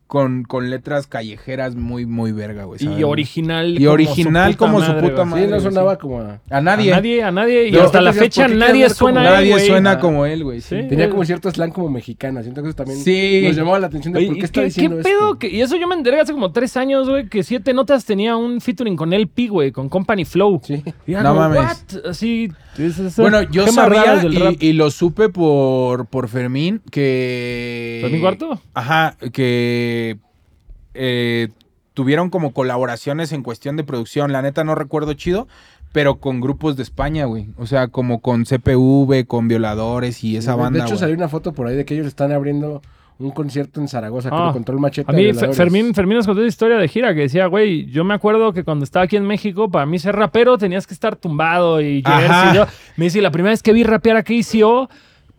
con, 0.07 0.43
con 0.43 0.69
letras 0.69 1.05
callejeras 1.05 1.75
muy, 1.75 2.05
muy 2.05 2.31
verga, 2.31 2.63
güey. 2.63 2.79
Y 2.81 3.03
original. 3.03 3.79
Y 3.79 3.85
original 3.87 4.53
su 4.53 4.57
como 4.57 4.81
su 4.81 4.95
puta 4.95 5.25
madre. 5.25 5.45
Sí, 5.45 5.51
no 5.51 5.59
sonaba 5.59 5.93
sí. 5.95 5.99
como 5.99 6.21
a... 6.21 6.39
A 6.49 6.61
nadie. 6.61 6.93
A 6.93 6.95
nadie, 6.95 7.23
a 7.23 7.31
nadie. 7.31 7.67
Y 7.69 7.77
hasta 7.77 7.99
la 7.99 8.11
¿por 8.11 8.19
qué 8.19 8.25
fecha 8.25 8.47
nadie 8.47 8.83
como 8.85 8.95
suena 8.95 9.27
él, 9.27 9.33
Nadie 9.33 9.51
güey. 9.51 9.67
suena 9.67 9.99
como 9.99 10.25
él, 10.25 10.43
güey. 10.43 10.61
Sí. 10.61 10.81
Sí. 10.81 10.87
Tenía 10.87 11.09
como 11.09 11.25
cierto 11.25 11.51
slang 11.51 11.71
como 11.71 11.89
mexicana. 11.89 12.41
Siento 12.41 12.61
que 12.63 12.69
eso 12.69 12.75
también 12.77 12.99
Sí. 12.99 13.41
nos 13.45 13.55
llamaba 13.55 13.79
la 13.79 13.87
atención 13.87 14.13
de 14.13 14.19
Oye, 14.19 14.27
por 14.29 14.37
¿y 14.37 14.39
qué 14.39 14.45
está 14.45 14.61
¿Qué, 14.61 14.65
diciendo 14.65 14.95
qué 14.95 15.01
esto. 15.01 15.19
pedo? 15.19 15.39
Que- 15.39 15.49
y 15.49 15.61
eso 15.61 15.75
yo 15.75 15.87
me 15.87 15.95
enteré 15.95 16.19
hace 16.21 16.31
como 16.33 16.51
tres 16.53 16.77
años, 16.77 17.09
güey, 17.09 17.27
que 17.27 17.43
Siete 17.43 17.73
Notas 17.73 18.05
tenía 18.05 18.37
un 18.37 18.61
featuring 18.61 18.95
con 18.95 19.11
LP, 19.11 19.47
güey, 19.49 19.71
con 19.71 19.89
Company 19.89 20.23
Flow. 20.23 20.61
Sí. 20.63 20.83
Y 21.05 21.11
No 21.11 21.23
como, 21.23 21.35
mames. 21.35 21.59
"What?" 21.59 22.05
Así. 22.11 22.49
Bueno, 23.17 23.41
yo 23.43 23.67
sabía 23.67 24.23
y, 24.25 24.67
y 24.67 24.73
lo 24.73 24.91
supe 24.91 25.29
por, 25.29 26.05
por 26.05 26.27
Fermín 26.27 26.81
que... 26.91 27.99
¿Fermín 28.01 28.21
Cuarto? 28.21 28.61
Ajá, 28.73 29.17
que 29.33 30.17
eh, 30.93 31.49
tuvieron 31.93 32.29
como 32.29 32.53
colaboraciones 32.53 33.31
en 33.31 33.43
cuestión 33.43 33.77
de 33.77 33.83
producción. 33.83 34.31
La 34.31 34.41
neta 34.41 34.63
no 34.63 34.75
recuerdo 34.75 35.13
chido, 35.13 35.47
pero 35.91 36.19
con 36.19 36.41
grupos 36.41 36.75
de 36.75 36.83
España, 36.83 37.25
güey. 37.25 37.47
O 37.57 37.65
sea, 37.65 37.87
como 37.87 38.21
con 38.21 38.45
CPV, 38.45 39.25
con 39.25 39.47
Violadores 39.47 40.23
y 40.23 40.37
esa 40.37 40.55
banda, 40.55 40.79
De 40.79 40.85
hecho, 40.85 40.95
güey. 40.95 40.99
salió 40.99 41.15
una 41.15 41.29
foto 41.29 41.53
por 41.53 41.67
ahí 41.67 41.75
de 41.75 41.85
que 41.85 41.95
ellos 41.95 42.07
están 42.07 42.31
abriendo 42.31 42.81
un 43.19 43.31
concierto 43.31 43.79
en 43.81 43.87
Zaragoza, 43.87 44.29
Ah. 44.31 44.37
creo, 44.37 44.53
Control 44.53 44.79
Machete. 44.79 45.11
A 45.11 45.13
mí. 45.15 45.33
Fermín, 45.53 45.93
Fermín 45.93 46.17
nos 46.17 46.25
contó 46.25 46.41
una 46.41 46.47
historia 46.49 46.77
de 46.77 46.87
gira 46.87 47.13
que 47.15 47.21
decía, 47.21 47.47
güey, 47.47 47.85
yo 47.87 48.03
me 48.03 48.13
acuerdo 48.13 48.53
que 48.53 48.63
cuando 48.63 48.83
estaba 48.83 49.05
aquí 49.05 49.15
en 49.15 49.25
México, 49.25 49.69
para 49.69 49.85
mí 49.85 49.97
ser 49.99 50.15
rapero 50.15 50.57
tenías 50.57 50.85
que 50.85 50.93
estar 50.93 51.15
tumbado 51.15 51.81
y 51.81 52.03
jersey. 52.05 52.53
Yo, 52.55 52.65
me 52.95 53.05
dice, 53.05 53.21
la 53.21 53.31
primera 53.31 53.51
vez 53.51 53.63
que 53.63 53.73
vi 53.73 53.83
rapear 53.83 54.17
a 54.17 54.23
KCO, 54.23 54.89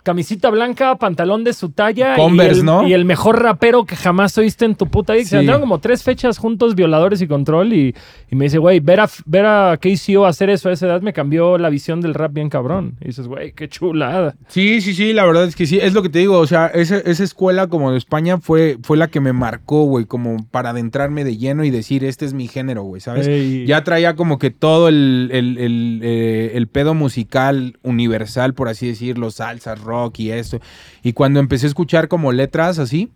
camisita 0.09 0.49
blanca, 0.49 0.97
pantalón 0.97 1.45
de 1.45 1.53
su 1.53 1.69
talla. 1.69 2.17
Converse, 2.17 2.57
y 2.57 2.61
el, 2.61 2.65
¿no? 2.65 2.89
Y 2.89 2.95
el 2.95 3.05
mejor 3.05 3.43
rapero 3.43 3.85
que 3.85 3.95
jamás 3.95 4.39
oíste 4.39 4.65
en 4.65 4.75
tu 4.75 4.87
puta 4.87 5.13
vida. 5.13 5.25
Se 5.25 5.29
Sí. 5.31 5.37
aventaron 5.37 5.61
como 5.61 5.81
tres 5.81 6.03
fechas 6.03 6.39
juntos, 6.39 6.75
violadores 6.75 7.21
y 7.21 7.27
control. 7.27 7.75
Y, 7.75 7.95
y 8.31 8.37
me 8.37 8.47
dice, 8.47 8.57
güey, 8.57 8.81
ver 8.81 9.01
a, 9.01 9.11
ver 9.27 9.45
a 9.45 9.77
KCO 9.77 10.25
hacer 10.25 10.49
eso 10.49 10.71
a 10.71 10.73
esa 10.73 10.87
edad 10.87 11.03
me 11.03 11.13
cambió 11.13 11.59
la 11.59 11.69
visión 11.69 12.01
del 12.01 12.15
rap 12.15 12.33
bien 12.33 12.49
cabrón. 12.49 12.97
Y 13.03 13.09
dices, 13.09 13.27
güey, 13.29 13.53
qué 13.53 13.69
chulada. 13.69 14.35
Sí, 14.49 14.81
sí, 14.81 14.95
sí, 14.95 15.13
la 15.13 15.27
verdad 15.27 15.45
es 15.45 15.55
que 15.55 15.67
sí, 15.67 15.79
es 15.79 15.93
lo 15.93 16.03
que 16.03 16.09
te 16.09 16.21
digo, 16.21 16.39
o 16.39 16.47
sea, 16.47 16.69
esa, 16.69 16.97
esa 17.01 17.23
escuela 17.23 17.67
como 17.67 17.93
de 17.93 17.99
España 17.99 18.39
fue, 18.39 18.79
fue 18.83 18.97
la 18.97 19.09
que 19.09 19.21
me 19.21 19.35
marcó, 19.35 19.85
güey, 19.85 20.07
como 20.07 20.47
para 20.51 20.71
adentrarme 20.71 21.23
de 21.25 21.37
lleno 21.37 21.65
y 21.65 21.71
decir, 21.71 22.03
este 22.05 22.25
es 22.25 22.33
mi 22.33 22.49
género, 22.49 22.83
güey, 22.85 23.03
¿sabes? 23.03 23.27
Ey. 23.29 23.67
Ya 23.67 23.85
traía 23.85 24.17
como 24.17 24.39
que 24.39 24.51
todo 24.51 24.89
el, 24.89 25.29
el, 25.35 25.59
el, 25.59 26.01
eh, 26.03 26.53
el 26.55 26.67
pedo 26.69 26.95
musical 26.95 27.77
universal, 27.83 28.55
por 28.55 28.69
así 28.69 28.87
decirlo, 28.89 29.31
salsa, 29.31 29.75
rock 29.75 29.98
y 30.07 30.31
esto. 30.31 30.61
Y 31.03 31.13
cuando 31.13 31.41
empecé 31.41 31.67
a 31.67 31.69
escuchar 31.69 32.09
como 32.09 32.33
letras 32.33 32.79
así, 32.79 33.11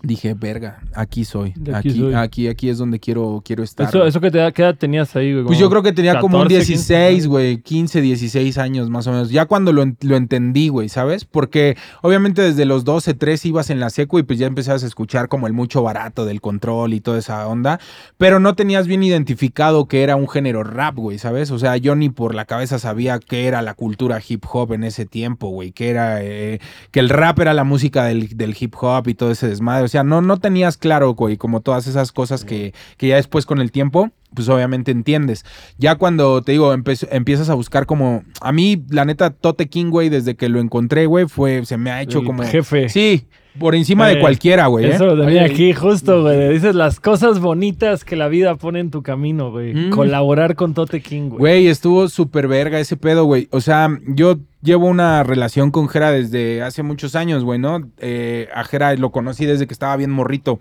dije, 0.00 0.34
verga, 0.34 0.78
aquí 0.94 1.24
soy, 1.24 1.54
aquí 1.60 1.90
aquí, 1.90 1.98
soy. 1.98 2.14
aquí, 2.14 2.48
aquí, 2.48 2.68
es 2.68 2.78
donde 2.78 3.00
quiero, 3.00 3.42
quiero 3.44 3.64
estar. 3.64 3.88
Eso, 3.88 3.98
güey. 3.98 4.08
eso 4.08 4.20
que 4.20 4.30
te 4.30 4.52
¿qué 4.52 4.62
edad 4.62 4.76
tenías 4.76 5.16
ahí, 5.16 5.32
güey? 5.32 5.44
Pues 5.46 5.58
yo 5.58 5.68
creo 5.68 5.82
que 5.82 5.92
tenía 5.92 6.20
como 6.20 6.38
un 6.38 6.44
14, 6.44 6.64
16, 6.64 7.14
15. 7.14 7.28
güey, 7.28 7.58
15, 7.58 8.00
16 8.00 8.58
años 8.58 8.90
más 8.90 9.08
o 9.08 9.12
menos. 9.12 9.30
Ya 9.30 9.46
cuando 9.46 9.72
lo, 9.72 9.84
lo 10.02 10.16
entendí, 10.16 10.68
güey, 10.68 10.88
¿sabes? 10.88 11.24
Porque 11.24 11.76
obviamente 12.02 12.42
desde 12.42 12.64
los 12.64 12.84
12, 12.84 13.14
13 13.14 13.48
ibas 13.48 13.70
en 13.70 13.80
la 13.80 13.90
seco 13.90 14.20
y 14.20 14.22
pues 14.22 14.38
ya 14.38 14.46
empezabas 14.46 14.84
a 14.84 14.86
escuchar 14.86 15.28
como 15.28 15.48
el 15.48 15.52
mucho 15.52 15.82
barato 15.82 16.24
del 16.24 16.40
control 16.40 16.94
y 16.94 17.00
toda 17.00 17.18
esa 17.18 17.48
onda, 17.48 17.80
pero 18.18 18.38
no 18.38 18.54
tenías 18.54 18.86
bien 18.86 19.02
identificado 19.02 19.88
que 19.88 20.04
era 20.04 20.14
un 20.14 20.28
género 20.28 20.62
rap, 20.62 20.94
güey, 20.94 21.18
¿sabes? 21.18 21.50
O 21.50 21.58
sea, 21.58 21.76
yo 21.76 21.96
ni 21.96 22.08
por 22.08 22.36
la 22.36 22.44
cabeza 22.44 22.78
sabía 22.78 23.18
qué 23.18 23.48
era 23.48 23.62
la 23.62 23.74
cultura 23.74 24.20
hip 24.26 24.44
hop 24.52 24.74
en 24.74 24.84
ese 24.84 25.06
tiempo, 25.06 25.48
güey, 25.48 25.72
que 25.72 25.88
era, 25.90 26.22
eh, 26.22 26.60
que 26.92 27.00
el 27.00 27.08
rap 27.08 27.40
era 27.40 27.52
la 27.52 27.64
música 27.64 28.04
del, 28.04 28.36
del 28.36 28.56
hip 28.58 28.74
hop 28.80 29.08
y 29.08 29.14
todo 29.14 29.32
ese 29.32 29.48
desmadre. 29.48 29.77
O 29.82 29.88
sea, 29.88 30.02
no, 30.04 30.20
no 30.20 30.38
tenías 30.38 30.76
claro, 30.76 31.14
güey, 31.14 31.36
como 31.36 31.60
todas 31.60 31.86
esas 31.86 32.12
cosas 32.12 32.44
que, 32.44 32.72
que 32.96 33.08
ya 33.08 33.16
después 33.16 33.46
con 33.46 33.60
el 33.60 33.72
tiempo 33.72 34.10
pues 34.34 34.48
obviamente 34.48 34.90
entiendes. 34.90 35.44
Ya 35.78 35.94
cuando 35.94 36.42
te 36.42 36.52
digo, 36.52 36.74
empiezas 36.74 37.48
a 37.48 37.54
buscar 37.54 37.86
como. 37.86 38.24
A 38.40 38.52
mí, 38.52 38.84
la 38.90 39.04
neta, 39.04 39.30
Tote 39.30 39.68
King, 39.68 39.90
güey, 39.90 40.08
desde 40.10 40.36
que 40.36 40.48
lo 40.48 40.60
encontré, 40.60 41.06
güey, 41.06 41.26
fue. 41.26 41.64
Se 41.64 41.76
me 41.78 41.90
ha 41.90 42.02
hecho 42.02 42.20
El 42.20 42.26
como. 42.26 42.42
jefe. 42.42 42.88
Sí, 42.88 43.26
por 43.58 43.74
encima 43.74 44.06
de 44.06 44.14
Eh, 44.14 44.20
cualquiera, 44.20 44.66
güey. 44.66 44.86
¿eh? 44.86 44.90
Eso 44.94 45.06
lo 45.06 45.12
tenía 45.24 45.44
Oye, 45.44 45.52
aquí 45.52 45.72
justo, 45.72 46.22
güey. 46.22 46.52
Dices 46.52 46.74
las 46.74 47.00
cosas 47.00 47.40
bonitas 47.40 48.04
que 48.04 48.16
la 48.16 48.28
vida 48.28 48.54
pone 48.56 48.80
en 48.80 48.90
tu 48.90 49.02
camino, 49.02 49.50
güey. 49.50 49.74
Mm. 49.74 49.90
Colaborar 49.90 50.54
con 50.54 50.74
Tote 50.74 51.00
King, 51.00 51.30
güey. 51.30 51.38
Güey, 51.38 51.66
estuvo 51.68 52.08
súper 52.08 52.48
verga 52.48 52.78
ese 52.78 52.96
pedo, 52.96 53.24
güey. 53.24 53.48
O 53.50 53.60
sea, 53.60 53.88
yo 54.06 54.38
llevo 54.62 54.86
una 54.86 55.22
relación 55.22 55.70
con 55.70 55.88
Jera 55.88 56.10
desde 56.10 56.62
hace 56.62 56.82
muchos 56.82 57.14
años, 57.14 57.44
güey, 57.44 57.58
¿no? 57.58 57.88
Eh, 57.98 58.48
a 58.54 58.64
Jera 58.64 58.94
lo 58.94 59.10
conocí 59.10 59.46
desde 59.46 59.66
que 59.66 59.72
estaba 59.72 59.96
bien 59.96 60.10
morrito. 60.10 60.58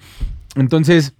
Entonces, 0.55 1.13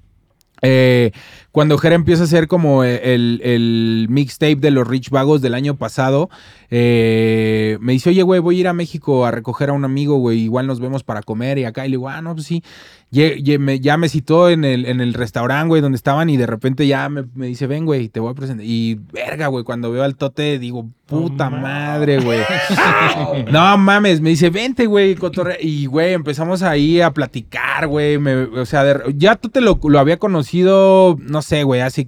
eh, 0.62 1.12
cuando 1.52 1.78
Jera 1.78 1.96
empieza 1.96 2.22
a 2.24 2.26
hacer 2.26 2.48
como 2.48 2.84
el, 2.84 3.42
el 3.44 4.08
mixtape 4.10 4.58
de 4.58 4.70
los 4.72 4.88
Rich 4.88 5.10
Vagos 5.10 5.42
del 5.42 5.54
año 5.56 5.76
pasado, 5.76 6.30
eh, 6.70 7.78
me 7.82 7.94
dice, 7.94 8.10
oye, 8.10 8.22
güey, 8.22 8.40
voy 8.40 8.58
a 8.58 8.60
ir 8.60 8.68
a 8.68 8.74
México 8.74 9.26
a 9.26 9.32
recoger 9.32 9.70
a 9.70 9.74
un 9.74 9.86
amigo, 9.86 10.18
güey, 10.18 10.40
igual 10.42 10.68
nos 10.68 10.80
vemos 10.80 11.04
para 11.04 11.22
comer 11.24 11.58
y 11.58 11.66
acá. 11.66 11.86
Y 11.86 11.90
le 11.90 11.94
digo, 11.98 12.10
ah, 12.10 12.22
no, 12.22 12.34
pues 12.36 12.46
sí. 12.46 12.64
Ye- 13.10 13.58
me- 13.58 13.80
ya 13.80 13.96
me 13.96 14.10
citó 14.10 14.50
en 14.50 14.66
el, 14.66 14.86
en 14.86 15.00
el 15.00 15.14
restaurante, 15.14 15.70
güey, 15.70 15.82
donde 15.82 15.96
estaban 15.96 16.30
y 16.30 16.36
de 16.36 16.46
repente 16.46 16.86
ya 16.88 17.08
me, 17.08 17.24
me 17.36 17.48
dice, 17.48 17.66
ven, 17.66 17.86
güey, 17.86 18.10
te 18.10 18.20
voy 18.20 18.32
a 18.32 18.36
presentar. 18.36 18.66
Y 18.66 19.00
verga, 19.14 19.48
güey, 19.48 19.64
cuando 19.64 19.90
veo 19.92 20.04
al 20.04 20.18
tote 20.18 20.60
digo, 20.60 20.90
puta 21.06 21.50
madre, 21.50 22.20
güey. 22.20 22.42
no 23.52 23.78
mames, 23.78 24.20
me 24.20 24.32
dice, 24.32 24.50
vente, 24.50 24.88
güey, 24.88 25.16
cotorre. 25.16 25.58
Y, 25.62 25.86
güey, 25.86 26.14
empezamos 26.14 26.64
ahí 26.64 27.00
a 27.00 27.12
platicar, 27.12 27.88
güey. 27.88 28.18
O 28.18 28.66
sea, 28.66 28.84
de- 28.84 29.16
ya 29.16 29.36
tú 29.36 29.48
te 29.48 29.62
lo, 29.62 29.80
lo 29.82 30.00
había 30.00 30.18
conocido, 30.18 31.18
no 31.22 31.37
sé, 31.42 31.64
güey, 31.64 31.82
hace 31.82 32.08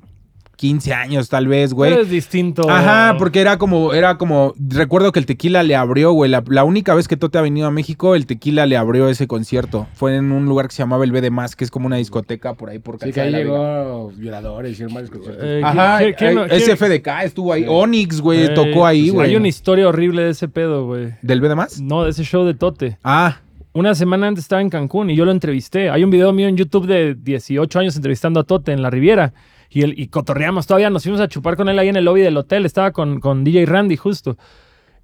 15 0.58 0.94
años 0.94 1.30
tal 1.30 1.48
vez, 1.48 1.74
güey. 1.74 1.90
Pero 1.90 2.02
es 2.04 2.10
distinto. 2.10 2.70
Ajá, 2.70 3.16
porque 3.18 3.40
era 3.40 3.58
como, 3.58 3.94
era 3.94 4.18
como, 4.18 4.54
recuerdo 4.60 5.14
que 5.14 5.20
el 5.20 5.26
tequila 5.26 5.64
le 5.64 5.74
abrió, 5.78 6.12
güey, 6.12 6.30
la, 6.30 6.44
la 6.50 6.66
única 6.66 6.94
vez 6.94 7.08
que 7.08 7.16
Tote 7.16 7.38
ha 7.38 7.42
venido 7.42 7.66
a 7.68 7.72
México, 7.72 8.14
el 8.14 8.26
tequila 8.26 8.66
le 8.66 8.76
abrió 8.76 9.08
ese 9.08 9.26
concierto. 9.26 9.88
Fue 9.94 10.18
en 10.18 10.34
un 10.34 10.48
lugar 10.48 10.68
que 10.68 10.74
se 10.76 10.80
llamaba 10.84 11.06
el 11.06 11.14
B 11.14 11.22
de 11.22 11.32
Más, 11.32 11.56
que 11.56 11.64
es 11.64 11.72
como 11.72 11.88
una 11.88 11.96
discoteca 11.96 12.56
por 12.56 12.70
ahí 12.70 12.80
por 12.80 13.00
Sí, 13.00 13.14
que 13.14 13.22
ahí 13.22 13.32
llegó 13.32 14.12
violadores, 14.18 14.74
hicieron 14.74 14.94
varios 14.94 15.12
conciertos. 15.12 15.46
Eh, 15.46 15.62
Ajá, 15.64 15.98
¿quién- 16.00 16.14
quién- 16.18 16.38
eh, 16.40 16.46
quién- 16.50 16.62
SFDK 16.62 17.08
estuvo 17.24 17.54
ahí. 17.54 17.62
Sí. 17.64 17.68
Onyx, 17.72 18.20
güey, 18.20 18.44
Eh, 18.44 18.50
tocó 18.50 18.86
ahí, 18.86 19.06
sí, 19.06 19.10
güey. 19.12 19.30
Hay 19.30 19.36
una 19.38 19.48
historia 19.48 19.88
horrible 19.88 20.24
de 20.24 20.32
ese 20.32 20.50
pedo, 20.50 20.86
güey. 20.86 21.14
¿Del 21.22 21.40
B 21.40 21.48
de 21.48 21.56
Más? 21.56 21.80
No, 21.80 22.04
de 22.04 22.10
ese 22.10 22.26
show 22.26 22.44
de 22.44 22.54
Tote. 22.54 22.98
Ah, 23.02 23.38
Una 23.80 23.96
semana 23.96 24.28
antes 24.28 24.44
estaba 24.44 24.62
en 24.62 24.70
Cancún 24.70 25.10
y 25.10 25.16
yo 25.16 25.24
lo 25.24 25.32
entrevisté. 25.32 25.90
Hay 25.90 26.04
un 26.04 26.10
video 26.10 26.34
mío 26.34 26.50
en 26.50 26.58
YouTube 26.58 26.86
de 26.86 27.16
18 27.16 27.80
años 27.80 27.96
entrevistando 27.96 28.42
a 28.42 28.44
Tote 28.44 28.74
en 28.74 28.82
la 28.82 28.90
Riviera. 28.90 29.32
Y, 29.70 29.84
el, 29.84 29.98
y 29.98 30.08
cotorreamos 30.10 30.68
todavía, 30.68 30.90
nos 30.90 31.04
fuimos 31.04 31.22
a 31.22 31.30
chupar 31.30 31.56
con 31.56 31.70
él 31.70 31.80
ahí 31.80 31.88
en 31.88 31.96
el 31.96 32.04
lobby 32.04 32.20
del 32.20 32.36
hotel. 32.36 32.66
Estaba 32.66 32.92
con, 32.92 33.22
con 33.22 33.46
DJ 33.46 33.66
Randy 33.68 33.96
justo. 33.96 34.36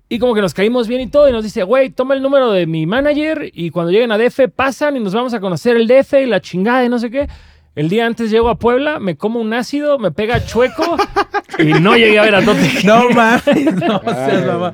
Y 0.09 0.19
como 0.19 0.35
que 0.35 0.41
nos 0.41 0.53
caímos 0.53 0.89
bien 0.89 0.99
y 0.99 1.07
todo. 1.07 1.29
Y 1.29 1.31
nos 1.31 1.45
dice, 1.45 1.63
güey, 1.63 1.89
toma 1.89 2.15
el 2.15 2.21
número 2.21 2.51
de 2.51 2.67
mi 2.67 2.85
manager. 2.85 3.49
Y 3.53 3.69
cuando 3.69 3.93
lleguen 3.93 4.11
a 4.11 4.17
DF, 4.17 4.49
pasan 4.53 4.97
y 4.97 4.99
nos 4.99 5.13
vamos 5.13 5.33
a 5.33 5.39
conocer 5.39 5.77
el 5.77 5.87
DF 5.87 6.11
y 6.23 6.25
la 6.25 6.41
chingada 6.41 6.83
y 6.83 6.89
no 6.89 6.99
sé 6.99 7.09
qué. 7.09 7.29
El 7.75 7.89
día 7.89 8.05
antes 8.05 8.31
llego 8.31 8.49
a 8.49 8.55
Puebla, 8.57 8.99
me 8.99 9.17
como 9.17 9.39
un 9.41 9.53
ácido, 9.53 9.99
me 9.99 10.11
pega 10.11 10.45
chueco 10.45 10.95
y 11.59 11.65
no 11.73 11.95
llegué 11.97 12.19
a 12.19 12.23
ver 12.23 12.35
a 12.35 12.45
Tote. 12.45 12.69
no 12.85 13.09
mames, 13.09 13.75
no 13.75 14.01
seas 14.01 14.45
mamá. 14.45 14.73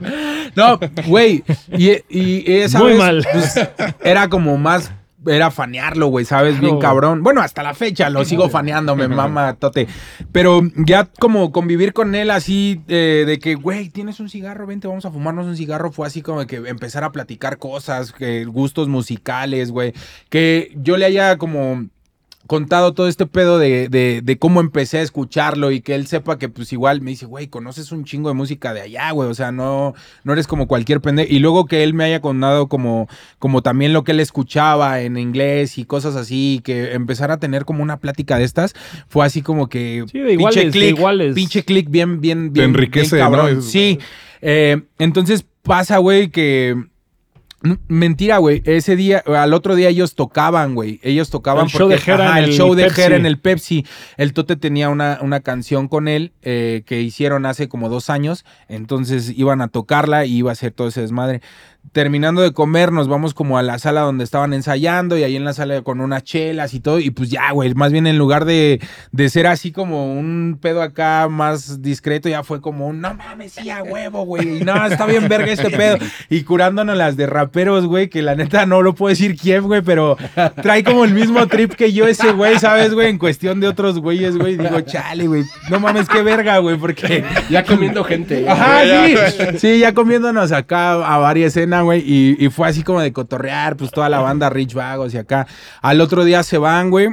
No, 0.56 0.80
güey, 1.08 1.44
y, 1.72 1.92
y 2.10 2.44
esa 2.54 2.80
Muy 2.80 2.90
vez, 2.90 2.98
mal. 3.00 3.28
pues, 3.32 3.60
era 4.04 4.28
como 4.30 4.58
más, 4.58 4.92
era 5.26 5.50
fanearlo, 5.50 6.08
güey, 6.08 6.26
¿sabes? 6.26 6.60
Bien 6.60 6.78
cabrón. 6.80 7.24
Bueno, 7.24 7.42
hasta 7.42 7.64
la 7.64 7.74
fecha 7.74 8.10
lo 8.10 8.24
sigo 8.26 8.50
faneando, 8.50 8.96
me 8.96 9.08
mama 9.08 9.56
Tote. 9.56 9.88
Pero 10.32 10.62
ya 10.76 11.06
como 11.06 11.52
convivir 11.52 11.94
con 11.94 12.14
él 12.14 12.30
así, 12.30 12.82
eh, 12.88 13.24
de 13.26 13.40
que, 13.40 13.56
güey, 13.56 13.90
tienes 13.90 14.20
un 14.20 14.30
cigarro, 14.30 14.68
vente, 14.68 14.88
vamos 14.88 15.06
a 15.06 15.12
fumarnos 15.12 15.48
un 15.48 15.58
cigarro, 15.58 15.92
fue 15.92 16.06
así 16.06 16.22
como 16.22 16.46
que 16.46 16.58
empezar 16.58 17.04
a 17.04 17.12
platicar 17.12 17.58
cosas, 17.58 18.12
que 18.12 18.46
gustos 18.46 18.88
musicales, 18.90 19.72
güey, 19.72 19.94
que 20.30 20.72
yo 20.76 20.98
le 20.98 21.06
haya 21.06 21.38
como 21.38 21.86
contado 22.52 22.94
todo 22.94 23.08
este 23.08 23.26
pedo 23.26 23.60
de, 23.60 23.88
de- 23.88 24.20
de 24.22 24.38
cómo 24.38 24.60
empecé 24.60 24.98
a 24.98 25.02
escucharlo 25.04 25.72
y 25.72 25.80
que 25.80 25.96
él 25.96 26.06
sepa 26.06 26.38
que 26.38 26.50
pues 26.50 26.74
igual 26.74 27.00
me 27.00 27.12
dice, 27.12 27.26
güey, 27.26 27.48
conoces 27.48 27.94
un 27.94 28.04
chingo 28.04 28.28
de 28.28 28.36
música 28.36 28.74
de 28.74 28.82
allá, 28.82 29.10
güey, 29.12 29.30
o 29.30 29.34
sea, 29.34 29.54
no, 29.54 29.94
no 30.26 30.34
eres 30.34 30.48
como 30.48 30.68
cualquier 30.68 31.00
pendejo. 31.00 31.32
Y 31.32 31.40
luego 31.40 31.66
que 31.66 31.82
él 31.84 31.94
me 31.94 32.04
haya 32.04 32.20
contado 32.20 32.68
como, 32.68 33.08
como 33.40 33.62
también 33.62 33.94
lo 33.94 34.04
que 34.04 34.12
él 34.12 34.20
escuchaba 34.20 35.00
en 35.00 35.16
inglés 35.18 35.78
y 35.78 35.86
cosas 35.86 36.18
así, 36.18 36.60
que 36.66 36.92
empezar 36.92 37.32
a 37.32 37.38
tener 37.38 37.64
como 37.64 37.84
una 37.84 37.96
plática 38.00 38.38
de 38.38 38.44
estas, 38.44 38.74
fue 39.08 39.26
así 39.26 39.42
como 39.42 39.70
que... 39.70 40.04
Sí, 40.12 40.20
de 40.20 40.34
iguales, 40.34 40.66
de 40.66 40.72
click, 40.72 40.98
iguales. 40.98 41.34
Pinche 41.36 41.64
click 41.64 41.90
bien, 41.90 42.20
bien, 42.20 42.52
bien. 42.52 42.66
Te 42.66 42.70
enriquece, 42.70 43.16
bien 43.16 43.26
cabrón. 43.28 43.54
¿no? 43.54 43.60
Es- 43.60 43.66
Sí. 43.72 43.98
Eh, 44.42 44.82
entonces 45.00 45.46
pasa, 45.64 46.00
güey, 46.00 46.30
que... 46.32 46.76
Mentira, 47.88 48.40
güey. 48.40 48.64
Ese 48.66 48.96
día, 48.96 49.24
al 49.26 49.54
otro 49.54 49.76
día 49.76 49.90
ellos 49.90 50.16
tocaban, 50.16 50.74
güey. 50.74 51.00
Ellos 51.04 51.30
tocaban 51.30 51.66
El 51.66 51.72
show 51.72 51.90
de 51.90 51.98
Jera 52.00 52.30
ajá, 52.30 52.40
en 52.40 52.44
el 52.46 52.50
el 52.50 52.58
show 52.58 52.74
de. 52.74 52.90
Jera 52.90 53.16
en 53.16 53.26
el 53.28 53.40
Pepsi. 53.40 53.86
El 54.18 54.34
Tote 54.34 54.56
tenía 54.56 54.90
una, 54.90 55.20
una 55.22 55.42
canción 55.42 55.88
con 55.88 56.08
él 56.08 56.34
eh, 56.42 56.82
que 56.88 57.02
hicieron 57.02 57.46
hace 57.46 57.70
como 57.70 57.90
dos 57.90 58.10
años. 58.10 58.46
Entonces 58.68 59.34
iban 59.38 59.62
a 59.62 59.68
tocarla 59.68 60.26
y 60.26 60.38
iba 60.38 60.50
a 60.50 60.54
hacer 60.54 60.72
todo 60.72 60.88
ese 60.88 61.02
desmadre. 61.02 61.42
Terminando 61.92 62.42
de 62.42 62.54
comer, 62.54 62.92
nos 62.92 63.08
vamos 63.08 63.34
como 63.34 63.58
a 63.58 63.64
la 63.64 63.78
sala 63.78 64.02
donde 64.02 64.24
estaban 64.24 64.54
ensayando 64.54 65.18
y 65.18 65.24
ahí 65.24 65.36
en 65.36 65.44
la 65.44 65.54
sala 65.54 65.82
con 65.82 66.00
unas 66.00 66.24
chelas 66.24 66.74
y 66.74 66.80
todo. 66.80 67.00
Y 67.00 67.12
pues 67.12 67.30
ya, 67.30 67.52
güey, 67.52 67.74
más 67.74 67.92
bien 67.92 68.08
en 68.08 68.18
lugar 68.18 68.46
de, 68.46 68.80
de 69.12 69.30
ser 69.30 69.48
así 69.48 69.72
como 69.72 70.14
un 70.14 70.58
pedo 70.62 70.82
acá 70.82 71.28
más 71.30 71.82
discreto, 71.82 72.30
ya 72.30 72.44
fue 72.44 72.62
como 72.62 72.88
un, 72.88 73.02
no 73.02 73.14
mames, 73.14 73.54
sí, 73.54 73.70
a 73.70 73.84
huevo, 73.84 74.26
güey. 74.26 74.60
Y 74.60 74.64
no, 74.64 74.86
está 74.86 75.06
bien 75.06 75.28
verga 75.28 75.52
este 75.52 75.70
pedo. 75.70 75.98
Y 76.30 76.44
curándonos 76.44 76.96
las 76.96 77.18
de 77.18 77.26
raperos, 77.26 77.86
güey, 77.86 78.10
que 78.10 78.22
la 78.22 78.36
neta 78.36 78.66
no 78.66 78.82
lo 78.82 78.96
puedo 78.96 79.10
decir 79.10 79.36
quién, 79.36 79.64
güey, 79.64 79.82
pero 79.82 80.18
trae 80.62 80.84
como 80.84 81.04
el 81.04 81.14
mismo 81.14 81.46
trip 81.48 81.74
que 81.74 81.92
yo 81.92 82.08
ese 82.08 82.32
güey, 82.32 82.58
¿sabes, 82.60 82.94
güey? 82.94 83.10
En 83.10 83.18
cuestión 83.18 83.60
de 83.60 83.68
otros 83.68 84.00
güeyes, 84.00 84.38
güey. 84.38 84.56
Digo, 84.56 84.82
chale, 84.82 85.28
güey, 85.28 85.44
no 85.70 85.80
mames, 85.80 86.08
qué 86.08 86.22
verga, 86.22 86.60
güey, 86.60 86.78
porque... 86.78 87.26
Ya 87.50 87.66
comiendo 87.66 88.04
gente. 88.04 88.48
Ajá, 88.48 88.82
sí. 88.84 89.58
Sí, 89.58 89.80
ya 89.80 89.94
comiéndonos 89.94 90.52
acá 90.52 90.94
a 90.94 91.18
varias 91.18 91.52
escenas, 91.52 91.71
güey. 91.80 92.04
Y, 92.06 92.50
fue 92.50 92.68
así 92.68 92.84
como 92.84 93.00
de 93.00 93.14
cotorrear, 93.14 93.78
pues 93.78 93.92
toda 93.92 94.10
la 94.10 94.20
banda 94.20 94.50
Rich 94.50 94.74
Vagos 94.74 95.14
y 95.14 95.18
acá. 95.18 95.48
Al 95.82 96.02
otro 96.02 96.26
día 96.26 96.44
se 96.44 96.58
van, 96.58 96.90
güey. 96.90 97.08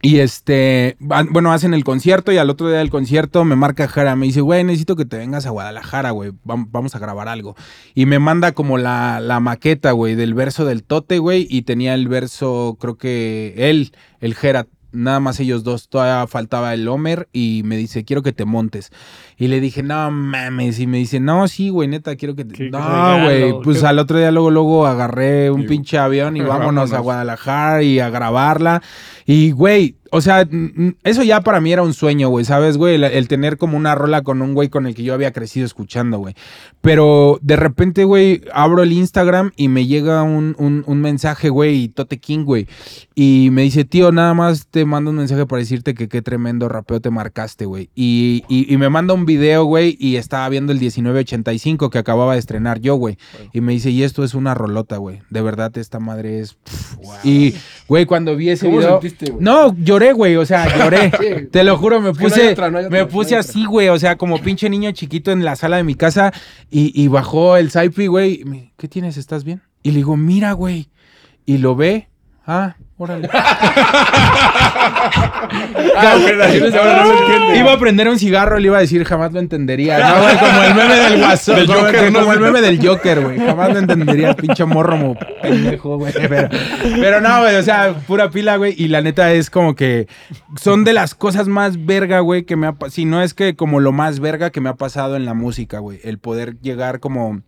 Y 0.00 0.18
este, 0.18 0.96
bueno, 1.00 1.50
hacen 1.50 1.72
el 1.72 1.82
concierto 1.82 2.30
y 2.30 2.36
al 2.36 2.50
otro 2.50 2.68
día 2.68 2.76
del 2.76 2.90
concierto 2.90 3.42
me 3.46 3.56
marca 3.56 3.88
Jara, 3.88 4.14
me 4.16 4.26
dice, 4.26 4.42
güey, 4.42 4.62
necesito 4.62 4.96
que 4.96 5.06
te 5.06 5.16
vengas 5.16 5.46
a 5.46 5.50
Guadalajara, 5.50 6.10
güey, 6.10 6.32
vam- 6.44 6.68
vamos 6.70 6.94
a 6.94 6.98
grabar 6.98 7.26
algo. 7.26 7.56
Y 7.94 8.04
me 8.04 8.18
manda 8.18 8.52
como 8.52 8.76
la, 8.76 9.18
la 9.20 9.40
maqueta, 9.40 9.92
güey, 9.92 10.14
del 10.14 10.34
verso 10.34 10.66
del 10.66 10.84
Tote, 10.84 11.20
güey, 11.20 11.46
y 11.48 11.62
tenía 11.62 11.94
el 11.94 12.06
verso, 12.08 12.76
creo 12.78 12.98
que 12.98 13.54
él, 13.56 13.92
el 14.20 14.34
Jera, 14.34 14.66
nada 14.94 15.20
más 15.20 15.38
ellos 15.40 15.64
dos, 15.64 15.88
todavía 15.88 16.26
faltaba 16.26 16.72
el 16.72 16.86
Homer 16.88 17.28
y 17.32 17.62
me 17.64 17.76
dice, 17.76 18.04
quiero 18.04 18.22
que 18.22 18.32
te 18.32 18.44
montes. 18.44 18.90
Y 19.36 19.48
le 19.48 19.60
dije, 19.60 19.82
no 19.82 20.10
mames, 20.10 20.78
y 20.78 20.86
me 20.86 20.98
dice, 20.98 21.20
no, 21.20 21.46
sí, 21.48 21.68
güey, 21.68 21.88
neta, 21.88 22.16
quiero 22.16 22.34
que 22.36 22.44
te... 22.44 22.54
Qué 22.54 22.70
No, 22.70 23.24
güey, 23.24 23.52
pues 23.62 23.80
qué- 23.80 23.86
al 23.86 23.98
otro 23.98 24.18
día 24.18 24.30
luego, 24.30 24.50
luego 24.50 24.86
agarré 24.86 25.50
un 25.50 25.62
Y- 25.62 25.66
pinche 25.66 25.98
avión 25.98 26.36
y 26.36 26.40
vámonos 26.42 26.90
a 26.90 26.94
Vámonos. 26.94 27.02
Guadalajara 27.02 27.82
y 27.82 27.98
a 28.00 28.08
grabarla. 28.10 28.82
Y, 29.26 29.50
güey, 29.50 29.96
o 30.16 30.20
sea, 30.20 30.48
eso 31.02 31.22
ya 31.24 31.40
para 31.40 31.60
mí 31.60 31.72
era 31.72 31.82
un 31.82 31.92
sueño, 31.92 32.28
güey, 32.28 32.44
¿sabes, 32.44 32.76
güey? 32.76 32.94
El, 32.94 33.04
el 33.04 33.26
tener 33.26 33.58
como 33.58 33.76
una 33.76 33.94
rola 33.96 34.22
con 34.22 34.42
un 34.42 34.54
güey 34.54 34.68
con 34.68 34.86
el 34.86 34.94
que 34.94 35.02
yo 35.02 35.12
había 35.12 35.32
crecido 35.32 35.66
escuchando, 35.66 36.18
güey. 36.18 36.34
Pero 36.80 37.38
de 37.42 37.56
repente, 37.56 38.04
güey, 38.04 38.42
abro 38.52 38.82
el 38.82 38.92
Instagram 38.92 39.52
y 39.56 39.68
me 39.68 39.86
llega 39.86 40.22
un, 40.22 40.54
un- 40.58 40.84
un 40.86 41.00
mensaje, 41.00 41.48
güey, 41.48 41.82
y 41.84 41.88
Tote 41.88 42.18
King, 42.18 42.44
güey. 42.44 42.68
Y 43.14 43.48
me 43.52 43.62
dice, 43.62 43.84
tío, 43.84 44.12
nada 44.12 44.34
más 44.34 44.66
te 44.70 44.84
mando 44.84 45.10
un 45.10 45.16
mensaje 45.16 45.46
para 45.46 45.60
decirte 45.60 45.94
que 45.94 46.08
qué 46.08 46.22
tremendo 46.22 46.68
rapeo 46.68 47.00
te 47.00 47.10
marcaste, 47.10 47.64
güey. 47.64 47.90
Y, 47.94 48.44
y- 48.48 48.72
y 48.72 48.76
me 48.76 48.88
manda 48.90 49.14
un 49.14 49.26
video, 49.26 49.64
güey, 49.64 49.96
y 49.98 50.16
estaba 50.16 50.48
viendo 50.48 50.72
el 50.72 50.78
1985 50.78 51.90
que 51.90 51.98
acababa 51.98 52.34
de 52.34 52.38
estrenar 52.38 52.80
yo, 52.80 52.96
güey. 52.96 53.16
Y 53.52 53.60
me 53.60 53.72
dice, 53.72 53.90
y 53.90 54.02
esto 54.02 54.22
es 54.22 54.34
una 54.34 54.54
rolota, 54.54 54.98
güey. 54.98 55.20
De 55.30 55.42
verdad, 55.42 55.76
esta 55.78 55.98
madre 56.00 56.40
es... 56.40 56.56
Y, 57.22 57.54
güey, 57.88 58.04
cuando 58.06 58.36
vi 58.36 58.50
ese 58.50 58.66
¿Cómo 58.66 58.78
video... 58.78 59.00
sentiste? 59.00 59.34
No, 59.40 59.74
lloré, 59.76 60.03
güey, 60.12 60.36
o 60.36 60.46
sea, 60.46 60.76
lloré. 60.76 61.10
Sí. 61.20 61.46
Te 61.50 61.64
lo 61.64 61.76
juro, 61.78 62.00
me 62.00 62.12
que 62.12 62.18
no 62.18 62.24
hay 62.24 62.30
puse, 62.30 62.52
otra, 62.52 62.70
no 62.70 62.78
hay 62.78 62.84
otra, 62.86 62.98
me 62.98 63.06
puse 63.06 63.36
así, 63.36 63.64
güey, 63.64 63.88
o 63.88 63.98
sea, 63.98 64.16
como 64.16 64.38
pinche 64.40 64.68
niño 64.68 64.90
chiquito 64.92 65.32
en 65.32 65.44
la 65.44 65.56
sala 65.56 65.76
de 65.76 65.84
mi 65.84 65.94
casa 65.94 66.32
y, 66.70 66.92
y 67.00 67.08
bajó 67.08 67.56
el 67.56 67.70
Saipi, 67.70 68.06
güey. 68.08 68.44
¿Qué 68.76 68.88
tienes? 68.88 69.16
¿Estás 69.16 69.44
bien? 69.44 69.62
Y 69.82 69.90
le 69.90 69.96
digo, 69.96 70.16
mira, 70.16 70.52
güey. 70.52 70.88
Y 71.46 71.58
lo 71.58 71.76
ve. 71.76 72.08
Ah, 72.46 72.76
órale. 72.96 73.28
Ah, 75.96 76.12
ahora 76.12 77.04
no 77.04 77.08
se 77.08 77.18
entiende. 77.18 77.58
Iba 77.58 77.72
a 77.72 77.78
prender 77.78 78.08
un 78.08 78.18
cigarro, 78.18 78.58
le 78.58 78.66
iba 78.66 78.78
a 78.78 78.80
decir, 78.80 79.04
jamás 79.04 79.32
lo 79.32 79.40
entendería. 79.40 79.98
No, 80.14 80.22
güey, 80.22 80.36
como 80.38 80.62
el 80.62 80.74
meme 80.74 80.94
del 80.94 81.18
guasón. 81.18 81.56
Del 81.56 81.66
como, 81.66 81.80
Joker, 81.80 82.12
como 82.12 82.20
¿no? 82.20 82.32
el 82.32 82.40
meme 82.40 82.60
del 82.60 82.86
Joker, 82.86 83.20
güey. 83.20 83.38
Jamás 83.38 83.72
lo 83.72 83.78
entendería, 83.78 84.34
pinche 84.34 84.64
morro, 84.64 84.96
mo 84.96 85.16
pendejo, 85.42 85.98
güey. 85.98 86.12
Pero, 86.28 86.48
pero 87.00 87.20
no, 87.20 87.40
güey, 87.40 87.56
o 87.56 87.62
sea, 87.62 87.94
pura 88.06 88.30
pila, 88.30 88.56
güey. 88.56 88.74
Y 88.76 88.88
la 88.88 89.00
neta 89.02 89.32
es 89.32 89.50
como 89.50 89.74
que 89.74 90.08
son 90.60 90.84
de 90.84 90.92
las 90.92 91.14
cosas 91.14 91.48
más 91.48 91.84
verga, 91.84 92.20
güey, 92.20 92.44
que 92.44 92.56
me 92.56 92.66
ha 92.66 92.72
pasado. 92.72 92.90
Si 92.90 93.04
no 93.04 93.22
es 93.22 93.34
que 93.34 93.56
como 93.56 93.80
lo 93.80 93.92
más 93.92 94.20
verga 94.20 94.50
que 94.50 94.60
me 94.60 94.68
ha 94.68 94.74
pasado 94.74 95.16
en 95.16 95.24
la 95.24 95.34
música, 95.34 95.78
güey. 95.78 96.00
El 96.02 96.18
poder 96.18 96.60
llegar 96.60 97.00
como 97.00 97.42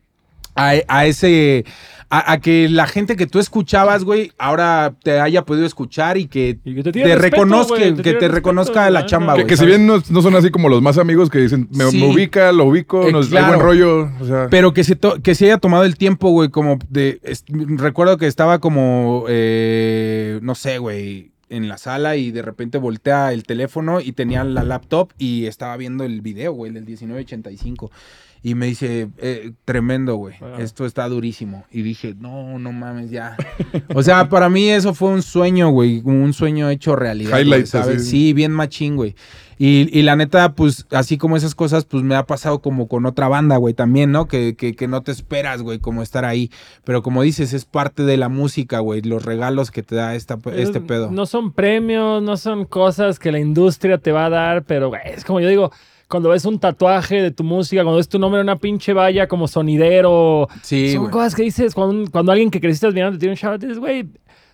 a, 0.57 0.75
a 0.89 1.07
ese. 1.07 1.65
A, 2.09 2.33
a 2.35 2.41
que 2.41 2.69
la 2.69 2.87
gente 2.87 3.17
que 3.17 3.27
tú 3.27 3.41
escuchabas, 3.41 4.05
güey, 4.05 4.31
ahora 4.39 4.95
te 5.03 5.19
haya 5.19 5.45
podido 5.45 5.67
escuchar 5.67 6.17
y 6.17 6.29
que 6.29 6.57
Y 6.65 6.77
que 6.77 6.83
te 6.85 6.85
te, 6.85 6.93
tiene 6.93 7.17
respeto, 7.17 7.43
reconozca, 7.45 7.75
te 7.79 7.83
que 7.83 7.95
te 7.95 8.03
respeto, 8.13 8.29
reconozca 8.33 8.91
la 8.91 9.07
chamba, 9.07 9.33
Que, 9.35 9.41
güey. 9.43 9.47
que 9.49 9.57
si 9.57 9.67
bien 9.67 9.89
no, 9.89 10.01
no 10.09 10.23
son 10.23 10.37
así 10.37 10.51
como 10.51 10.69
los 10.69 10.81
más 10.83 10.99
amigos 10.99 11.31
que 11.31 11.41
dicen, 11.41 11.69
me, 11.73 11.91
Sí. 11.91 11.99
me 11.99 12.07
ubica, 12.07 12.53
lo 12.53 12.67
ubico, 12.67 13.09
Eh, 13.09 13.13
nos 13.13 13.27
claro. 13.29 13.47
hay 13.47 13.53
buen 13.55 13.67
rollo. 13.67 14.09
O 14.21 14.25
sea, 14.25 14.47
Pero 14.51 14.73
que 14.73 14.85
se, 14.85 14.95
to- 14.95 15.21
que 15.21 15.35
se 15.35 15.47
haya 15.47 15.59
tomado 15.59 15.83
el 15.83 15.97
tiempo, 15.97 16.31
güey, 16.31 16.49
como 16.49 16.79
de... 16.89 17.19
es- 17.25 17.45
recuerdo 17.49 18.19
que 18.19 18.29
estaba 18.29 18.61
como, 18.61 19.25
eh, 19.29 20.39
no 20.43 20.55
sé, 20.55 20.79
güey, 20.79 21.33
en 21.49 21.69
la 21.69 21.77
sala 21.77 22.15
y 22.17 22.31
de 22.31 22.43
repente 22.43 22.79
voltea 22.79 23.33
el 23.33 23.43
teléfono 23.43 24.01
y 24.01 24.13
tenía 24.13 24.45
la 24.45 24.63
laptop 24.63 25.11
y 25.19 25.47
estaba 25.47 25.77
viendo 25.77 26.05
el 26.05 26.21
video, 26.21 26.53
güey, 26.53 26.71
del 26.73 26.85
1985. 26.85 27.91
Y 28.49 28.55
me 28.55 28.67
dice, 28.67 29.09
eh, 29.19 29.51
tremendo, 29.65 30.15
güey, 30.15 30.37
Ah. 30.41 30.59
esto 30.61 30.87
está 30.87 31.09
durísimo. 31.09 31.65
Y 31.73 31.83
dije, 31.83 32.15
no, 32.17 32.61
no 32.61 32.71
mames, 32.71 33.11
ya. 33.11 33.37
o 33.93 34.05
sea, 34.05 34.29
para 34.29 34.49
mí 34.49 34.69
eso 34.69 34.95
fue 34.95 35.09
un 35.09 35.23
sueño, 35.23 35.71
güey, 35.71 36.01
un 36.05 36.33
sueño 36.33 36.71
hecho 36.71 36.95
realidad. 36.95 37.41
Highlights, 37.41 37.71
¿sabes? 37.71 38.03
así. 38.03 38.11
Sí, 38.11 38.33
bien 38.35 38.53
machín, 38.53 38.95
güey. 38.95 39.17
Y, 39.59 39.89
y 39.99 40.03
la 40.03 40.15
neta, 40.15 40.53
pues, 40.55 40.87
así 40.93 41.19
como 41.19 41.37
esas 41.37 41.57
cosas, 41.57 41.87
pues 41.87 42.05
me 42.05 42.15
ha 42.15 42.25
pasado 42.25 42.61
como 42.61 42.87
con 42.87 43.05
otra 43.05 43.27
banda, 43.27 43.57
güey, 43.57 43.75
también, 43.75 44.13
¿no? 44.13 44.29
Que, 44.29 44.55
que, 44.55 44.77
que 44.77 44.87
no 44.87 45.03
te 45.03 45.11
esperas, 45.11 45.63
güey, 45.63 45.81
como 45.81 46.05
estar 46.05 46.25
ahí. 46.25 46.53
Pero 46.85 47.03
como 47.03 47.23
dices, 47.23 47.53
es 47.53 47.65
parte 47.65 48.05
de 48.05 48.17
la 48.17 48.29
música, 48.29 48.79
güey, 48.79 49.03
los 49.03 49.25
regalos 49.25 49.73
que 49.73 49.83
te 49.83 49.97
da 49.97 50.15
esta, 50.15 50.39
este 50.55 50.79
Es- 50.79 50.85
pedo. 50.85 51.11
No 51.11 51.27
son 51.27 51.51
premios, 51.53 52.23
no 52.23 52.37
son 52.37 52.65
cosas 52.65 53.19
que 53.19 53.33
la 53.33 53.41
industria 53.41 53.99
te 53.99 54.13
va 54.13 54.27
a 54.27 54.31
dar, 54.31 54.63
pero 54.63 54.89
güey, 54.91 55.01
es 55.07 55.25
como 55.25 55.41
yo 55.41 55.49
digo, 55.49 55.73
cuando 56.09 56.29
ves 56.31 56.45
un 56.45 56.59
tatuaje 56.61 57.21
de 57.21 57.31
tu 57.31 57.43
música, 57.45 57.83
cuando 57.83 57.97
ves 57.99 58.09
tu 58.09 58.19
nombre 58.19 58.41
en 58.41 58.47
una 58.47 58.57
pinche 58.57 58.93
valla 58.93 59.27
como 59.27 59.49
sonidero, 59.49 60.49
sí, 60.63 60.93
son 60.93 61.01
güey. 61.03 61.11
cosas 61.13 61.35
que 61.35 61.43
dices 61.43 61.75
cuando, 61.75 62.33
alguien 62.33 62.51
que 62.51 62.61
creciste 62.61 62.87
admirando 62.87 63.17
te 63.17 63.21
tiene 63.21 63.33
un 63.33 63.37
shout, 63.37 63.61
dices, 63.61 63.79
güey, 63.79 64.07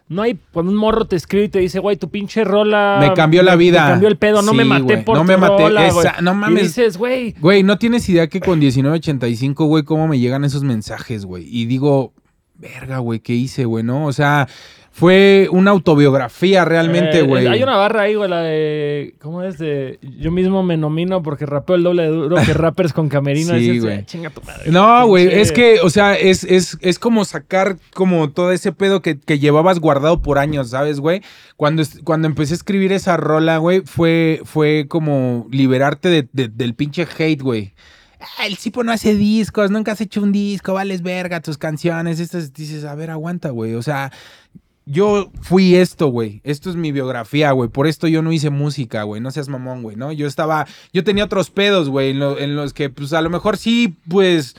no 0.09 0.23
hay, 0.23 0.38
cuando 0.53 0.73
un 0.73 0.77
morro 0.79 1.07
te 1.07 1.17
escribe 1.17 1.45
y 1.45 1.49
te 1.49 1.59
dice, 1.61 1.79
güey, 1.79 1.97
tu 1.97 2.11
pinche 2.11 2.45
rola. 2.45 2.99
Me 3.01 3.15
cambió 3.15 3.43
la 3.43 3.57
vida. 3.57 3.85
Me 3.85 3.91
cambió 3.93 4.09
el 4.09 4.17
pedo, 4.17 4.43
no 4.43 4.51
Sí, 4.53 4.57
me 4.59 4.65
maté 4.65 4.83
güey, 4.83 5.05
por 5.05 5.17
no 5.17 5.23
tu 5.23 5.29
me 5.29 5.37
maté, 5.38 5.62
rola, 5.62 5.91
güey". 5.93 6.07
esa- 6.07 6.21
no 6.21 6.33
Y 6.33 6.35
mames. 6.35 6.62
dices, 6.65 6.97
güey, 6.99 7.33
Güey, 7.41 7.62
no 7.62 7.79
tienes 7.79 8.07
idea 8.09 8.27
que 8.27 8.41
con 8.41 8.59
1985, 8.59 9.65
güey, 9.67 9.85
cómo 9.85 10.09
me 10.09 10.19
llegan 10.19 10.45
esos 10.45 10.65
mensajes, 10.65 11.25
güey. 11.25 11.47
Y 11.49 11.67
digo, 11.67 12.12
verga, 12.57 12.99
güey, 12.99 13.21
¿qué 13.21 13.33
hice, 13.35 13.65
güey? 13.65 13.85
¿No? 13.85 14.07
O 14.07 14.12
sea, 14.12 14.49
fue 14.94 15.48
una 15.50 15.70
autobiografía 15.70 16.66
realmente, 16.66 17.20
Eh, 17.20 17.22
güey. 17.22 17.46
hay 17.46 17.62
una 17.62 17.76
barra 17.76 18.02
ahí, 18.02 18.14
güey, 18.14 18.28
la 18.28 18.42
de. 18.42 19.14
¿Cómo 19.22 19.42
es? 19.42 19.57
De. 19.59 19.98
Yo 20.18 20.31
mismo 20.31 20.62
me 20.62 20.76
nomino 20.76 21.22
porque 21.22 21.46
rapeo 21.46 21.76
el 21.76 21.83
doble 21.83 22.02
de 22.02 22.09
duro 22.11 22.37
que 22.44 22.52
rappers 22.55 22.92
con 22.92 23.09
camerino. 23.09 23.55
Sí, 23.57 23.78
güey. 23.78 23.98
"Ah, 24.00 24.05
Chinga 24.05 24.28
tu 24.31 24.42
madre. 24.42 24.70
No, 24.70 25.07
güey, 25.07 25.28
es 25.33 25.50
que, 25.50 25.81
o 25.81 25.88
sea, 25.88 26.14
es, 26.14 26.44
es, 26.44 26.76
es 26.83 26.98
como 26.98 27.24
sacar 27.24 27.78
como 27.94 28.31
todo 28.31 28.52
ese 28.52 28.72
pedo 28.72 29.00
que, 29.00 29.18
que 29.18 29.38
llevabas 29.38 29.81
guardado 29.81 30.20
por 30.20 30.38
años, 30.38 30.70
¿sabes, 30.70 31.00
güey? 31.00 31.22
Cuando, 31.57 31.83
cuando 32.05 32.28
empecé 32.28 32.52
a 32.52 32.57
escribir 32.57 32.92
esa 32.92 33.16
rola, 33.16 33.57
güey, 33.59 33.81
fue, 33.81 34.42
fue 34.44 34.85
como 34.88 35.46
liberarte 35.50 36.11
de- 36.11 36.28
de- 36.33 36.48
del 36.48 36.74
pinche 36.74 37.09
hate, 37.18 37.40
güey. 37.40 37.72
Ah, 38.38 38.46
el 38.46 38.57
Cipo 38.57 38.85
no 38.85 38.92
hace 38.92 39.14
discos, 39.16 39.70
nunca 39.72 39.92
has 39.92 40.00
hecho 40.00 40.22
un 40.22 40.31
disco, 40.33 40.74
vales 40.74 41.02
verga 41.02 41.40
tus 41.40 41.59
canciones. 41.59 42.20
Estas 42.20 42.52
dices, 42.52 42.85
a 42.85 42.94
ver, 42.94 43.11
aguanta, 43.11 43.50
güey. 43.50 43.74
O 43.74 43.83
sea, 43.83 44.12
yo 44.85 45.31
fui 45.40 45.77
esto, 45.77 46.09
güey. 46.09 46.40
Esto 46.45 46.71
es 46.71 46.77
mi 46.77 46.92
biografía, 46.92 47.53
güey. 47.53 47.68
Por 47.68 47.87
esto 47.87 48.09
yo 48.09 48.23
no 48.23 48.33
hice 48.33 48.51
música, 48.51 49.03
güey. 49.05 49.21
No 49.21 49.31
seas 49.31 49.49
mamón, 49.49 49.83
güey, 49.83 49.97
¿no? 49.97 50.12
Yo 50.12 50.27
estaba, 50.27 50.66
yo 50.92 51.05
tenía 51.05 51.25
otros 51.25 51.51
pedos, 51.51 51.88
güey, 51.88 52.11
en, 52.11 52.23
en 52.23 52.57
los 52.57 52.73
que, 52.73 52.90
pues, 52.90 53.12
a 53.12 53.23
lo 53.23 53.31
mejor 53.31 53.57
sí, 53.57 53.97
pues, 54.09 54.57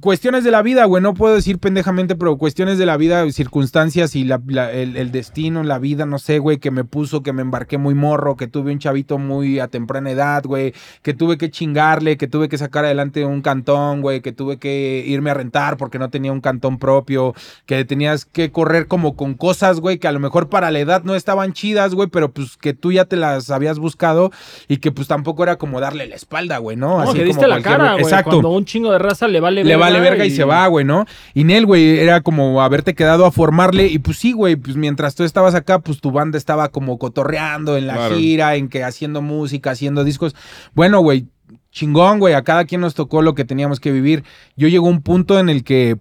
cuestiones 0.00 0.44
de 0.44 0.52
la 0.52 0.62
vida, 0.62 0.84
güey. 0.84 1.02
No 1.02 1.12
puedo 1.12 1.34
decir 1.34 1.58
pendejamente, 1.58 2.14
pero 2.14 2.36
cuestiones 2.38 2.78
de 2.78 2.86
la 2.86 2.96
vida, 2.96 3.28
circunstancias 3.32 4.14
y 4.14 4.22
la- 4.22 4.40
la- 4.46 4.70
el, 4.70 4.96
el 4.96 5.10
destino, 5.10 5.64
la 5.64 5.80
vida, 5.80 6.06
no 6.06 6.20
sé, 6.20 6.38
güey, 6.38 6.58
que 6.58 6.70
me 6.70 6.84
puso, 6.84 7.24
que 7.24 7.32
me 7.32 7.42
embarqué 7.42 7.78
muy 7.78 7.94
morro, 7.96 8.36
que 8.36 8.46
tuve 8.46 8.70
un 8.70 8.78
chavito 8.78 9.18
muy 9.18 9.58
a 9.58 9.66
temprana 9.66 10.12
edad, 10.12 10.44
güey, 10.44 10.72
que 11.02 11.14
tuve 11.14 11.36
que 11.36 11.50
chingarle, 11.50 12.16
que 12.16 12.28
tuve 12.28 12.48
que 12.48 12.56
sacar 12.58 12.84
adelante 12.84 13.24
un 13.24 13.42
cantón, 13.42 14.00
güey, 14.00 14.20
que 14.20 14.30
tuve 14.30 14.58
que 14.58 15.02
irme 15.04 15.30
a 15.30 15.34
rentar 15.34 15.76
porque 15.76 15.98
no 15.98 16.10
tenía 16.10 16.30
un 16.30 16.40
cantón 16.40 16.78
propio, 16.78 17.34
que 17.66 17.84
tenías 17.84 18.24
que 18.24 18.52
correr 18.52 18.86
como 18.86 19.16
con 19.16 19.34
cosas, 19.34 19.80
güey, 19.80 19.98
que 19.98 20.06
a 20.06 20.12
lo 20.12 20.20
mejor 20.20 20.48
para 20.48 20.70
la 20.70 20.78
edad 20.78 21.02
no 21.02 21.16
estaban 21.16 21.52
chidas, 21.54 21.96
güey, 21.96 22.08
pero 22.08 22.30
pues 22.30 22.56
que 22.56 22.72
tú 22.72 22.92
ya 22.92 23.04
te 23.06 23.16
las 23.16 23.50
habías 23.50 23.80
buscado 23.80 24.30
y 24.68 24.76
que 24.76 24.92
pues 24.92 25.08
tampoco 25.08 25.42
era 25.42 25.56
como 25.56 25.80
darle 25.80 26.06
la 26.06 26.14
espalda, 26.14 26.58
güey, 26.58 26.76
¿no? 26.76 26.98
No, 26.98 27.00
Así 27.00 27.14
que 27.14 27.18
como 27.18 27.26
diste 27.26 27.48
la 27.48 27.60
cara, 27.62 27.92
güey. 27.94 28.04
Exacto 28.04 28.30
Cuando 28.30 28.50
un 28.50 28.64
chingo 28.64 28.92
de 28.92 28.98
raza 29.00 29.26
le 29.26 29.40
vale 29.40 29.64
le 29.68 29.76
vale 29.76 30.00
verga 30.00 30.24
y... 30.26 30.30
se 30.30 30.44
va, 30.44 30.66
güey, 30.66 30.84
¿no? 30.84 31.04
Y 31.34 31.44
Nel, 31.44 31.66
güey, 31.66 31.98
era 31.98 32.20
como 32.22 32.62
haberte 32.62 32.94
quedado 32.94 33.26
a 33.26 33.30
formarle 33.30 33.86
y 33.86 33.98
pues 33.98 34.18
sí, 34.18 34.32
güey, 34.32 34.56
pues 34.56 34.76
mientras 34.76 35.14
tú 35.14 35.24
estabas 35.24 35.54
acá, 35.54 35.78
pues 35.80 36.00
tu 36.00 36.10
banda 36.10 36.38
estaba 36.38 36.68
como 36.70 36.98
cotorreando 36.98 37.76
en 37.76 37.86
la 37.86 37.94
Claro. 37.94 38.16
gira, 38.16 38.56
en 38.56 38.68
que 38.68 38.82
haciendo 38.84 39.22
música, 39.22 39.70
haciendo 39.70 40.04
discos. 40.04 40.34
Bueno, 40.74 41.00
güey, 41.00 41.26
chingón, 41.70 42.18
güey, 42.18 42.34
a 42.34 42.42
cada 42.42 42.64
quien 42.64 42.80
nos 42.80 42.94
tocó 42.94 43.22
lo 43.22 43.34
que 43.34 43.44
teníamos 43.44 43.80
que 43.80 43.92
vivir. 43.92 44.24
Yo 44.56 44.68
llegó 44.68 44.86
un 44.88 45.02
punto 45.02 45.38
en 45.38 45.48
el 45.48 45.64
que 45.64 45.98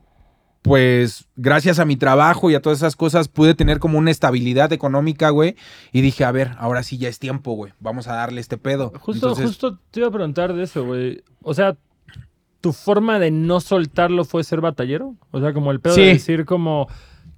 pues 0.64 1.28
gracias 1.38 1.80
a 1.80 1.86
mi 1.86 1.96
trabajo 1.96 2.52
y 2.52 2.56
a 2.56 2.62
todas 2.62 2.80
esas 2.80 2.98
cosas 2.98 3.30
pude 3.30 3.54
tener 3.56 3.80
como 3.80 3.98
una 3.98 4.12
estabilidad 4.12 4.74
económica, 4.74 5.30
güey. 5.30 5.56
Y 5.94 6.02
dije, 6.02 6.26
a 6.26 6.32
ver, 6.32 6.56
ahora 6.58 6.84
sí 6.84 6.98
ya 6.98 7.08
es 7.08 7.20
tiempo, 7.20 7.54
güey. 7.54 7.72
Vamos 7.80 8.08
a 8.10 8.16
darle 8.16 8.42
este 8.42 8.58
pedo. 8.58 8.92
Justo, 9.00 9.28
Entonces, 9.28 9.46
justo 9.46 9.80
te 9.92 10.02
iba 10.02 10.10
a 10.10 10.12
preguntar 10.12 10.54
de 10.54 10.64
eso, 10.64 10.84
güey. 10.86 11.24
O 11.42 11.54
sea, 11.54 11.78
¿tu 12.68 12.74
forma 12.74 13.20
de 13.20 13.32
no 13.32 13.60
soltarlo 13.60 14.26
fue 14.26 14.44
ser 14.44 14.62
batallero? 14.62 15.16
O 15.32 15.40
sea, 15.40 15.54
como 15.54 15.72
el 15.72 15.80
pedo 15.80 15.96
Sí. 15.96 16.02
de 16.02 16.08
decir 16.08 16.46
como... 16.46 16.88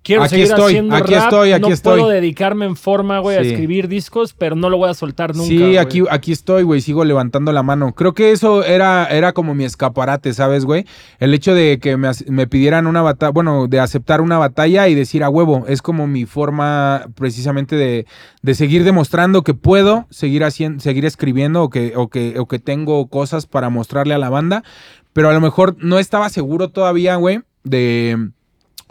Quiero 0.01 0.21
Aquí 0.23 0.29
seguir 0.29 0.45
estoy, 0.45 0.63
haciendo 0.71 0.95
aquí 0.95 1.13
rap, 1.13 1.23
estoy, 1.23 1.51
aquí 1.51 1.61
no 1.67 1.73
estoy. 1.73 1.97
puedo 1.99 2.09
dedicarme 2.09 2.65
en 2.65 2.77
forma, 2.77 3.19
güey, 3.19 3.35
a 3.35 3.41
escribir 3.41 3.89
discos, 3.89 4.33
pero 4.33 4.55
no 4.55 4.69
lo 4.69 4.77
voy 4.77 4.89
a 4.89 4.93
soltar 4.93 5.35
nunca, 5.35 5.49
Sí, 5.49 5.57
güey. 5.59 5.77
aquí, 5.77 6.31
estoy, 6.31 6.63
güey, 6.63 6.79
sigo 6.79 7.03
levantando 7.03 7.51
la 7.51 7.63
mano. 7.63 7.93
Creo 7.93 8.13
que 8.13 8.31
eso 8.31 8.63
era, 8.63 9.05
era 9.07 9.33
como 9.33 9.53
mi 9.55 9.65
escaparate, 9.65 10.33
¿sabes, 10.33 10.63
güey? 10.63 10.85
El 11.19 11.33
hecho 11.33 11.53
de 11.53 11.79
que 11.81 11.97
me 11.97 12.47
pidieran 12.47 12.87
una 12.87 13.01
batalla, 13.01 13.31
bueno, 13.33 13.67
de 13.67 13.81
aceptar 13.81 14.21
una 14.21 14.37
batalla 14.37 14.87
y 14.87 14.95
decir 14.95 15.21
a 15.21 15.29
huevo, 15.29 15.65
es 15.67 15.81
como 15.81 16.07
mi 16.07 16.25
forma 16.25 17.07
precisamente 17.15 17.75
de, 17.75 18.05
de 18.41 18.55
seguir 18.55 18.85
demostrando 18.85 19.43
que 19.43 19.53
puedo 19.53 20.07
seguir 20.09 20.45
haciendo, 20.45 20.79
seguir 20.79 21.03
escribiendo 21.03 21.61
o 21.61 21.69
que, 21.69 21.91
o, 21.97 22.07
que, 22.07 22.39
o 22.39 22.47
que 22.47 22.59
tengo 22.59 23.05
cosas 23.09 23.47
para 23.47 23.69
mostrarle 23.69 24.13
a 24.13 24.17
la 24.17 24.29
banda, 24.29 24.63
pero 25.13 25.29
a 25.29 25.33
lo 25.33 25.41
mejor 25.41 25.75
no 25.79 25.99
estaba 25.99 26.29
seguro 26.29 26.69
todavía, 26.69 27.15
güey, 27.15 27.41
de... 27.63 28.29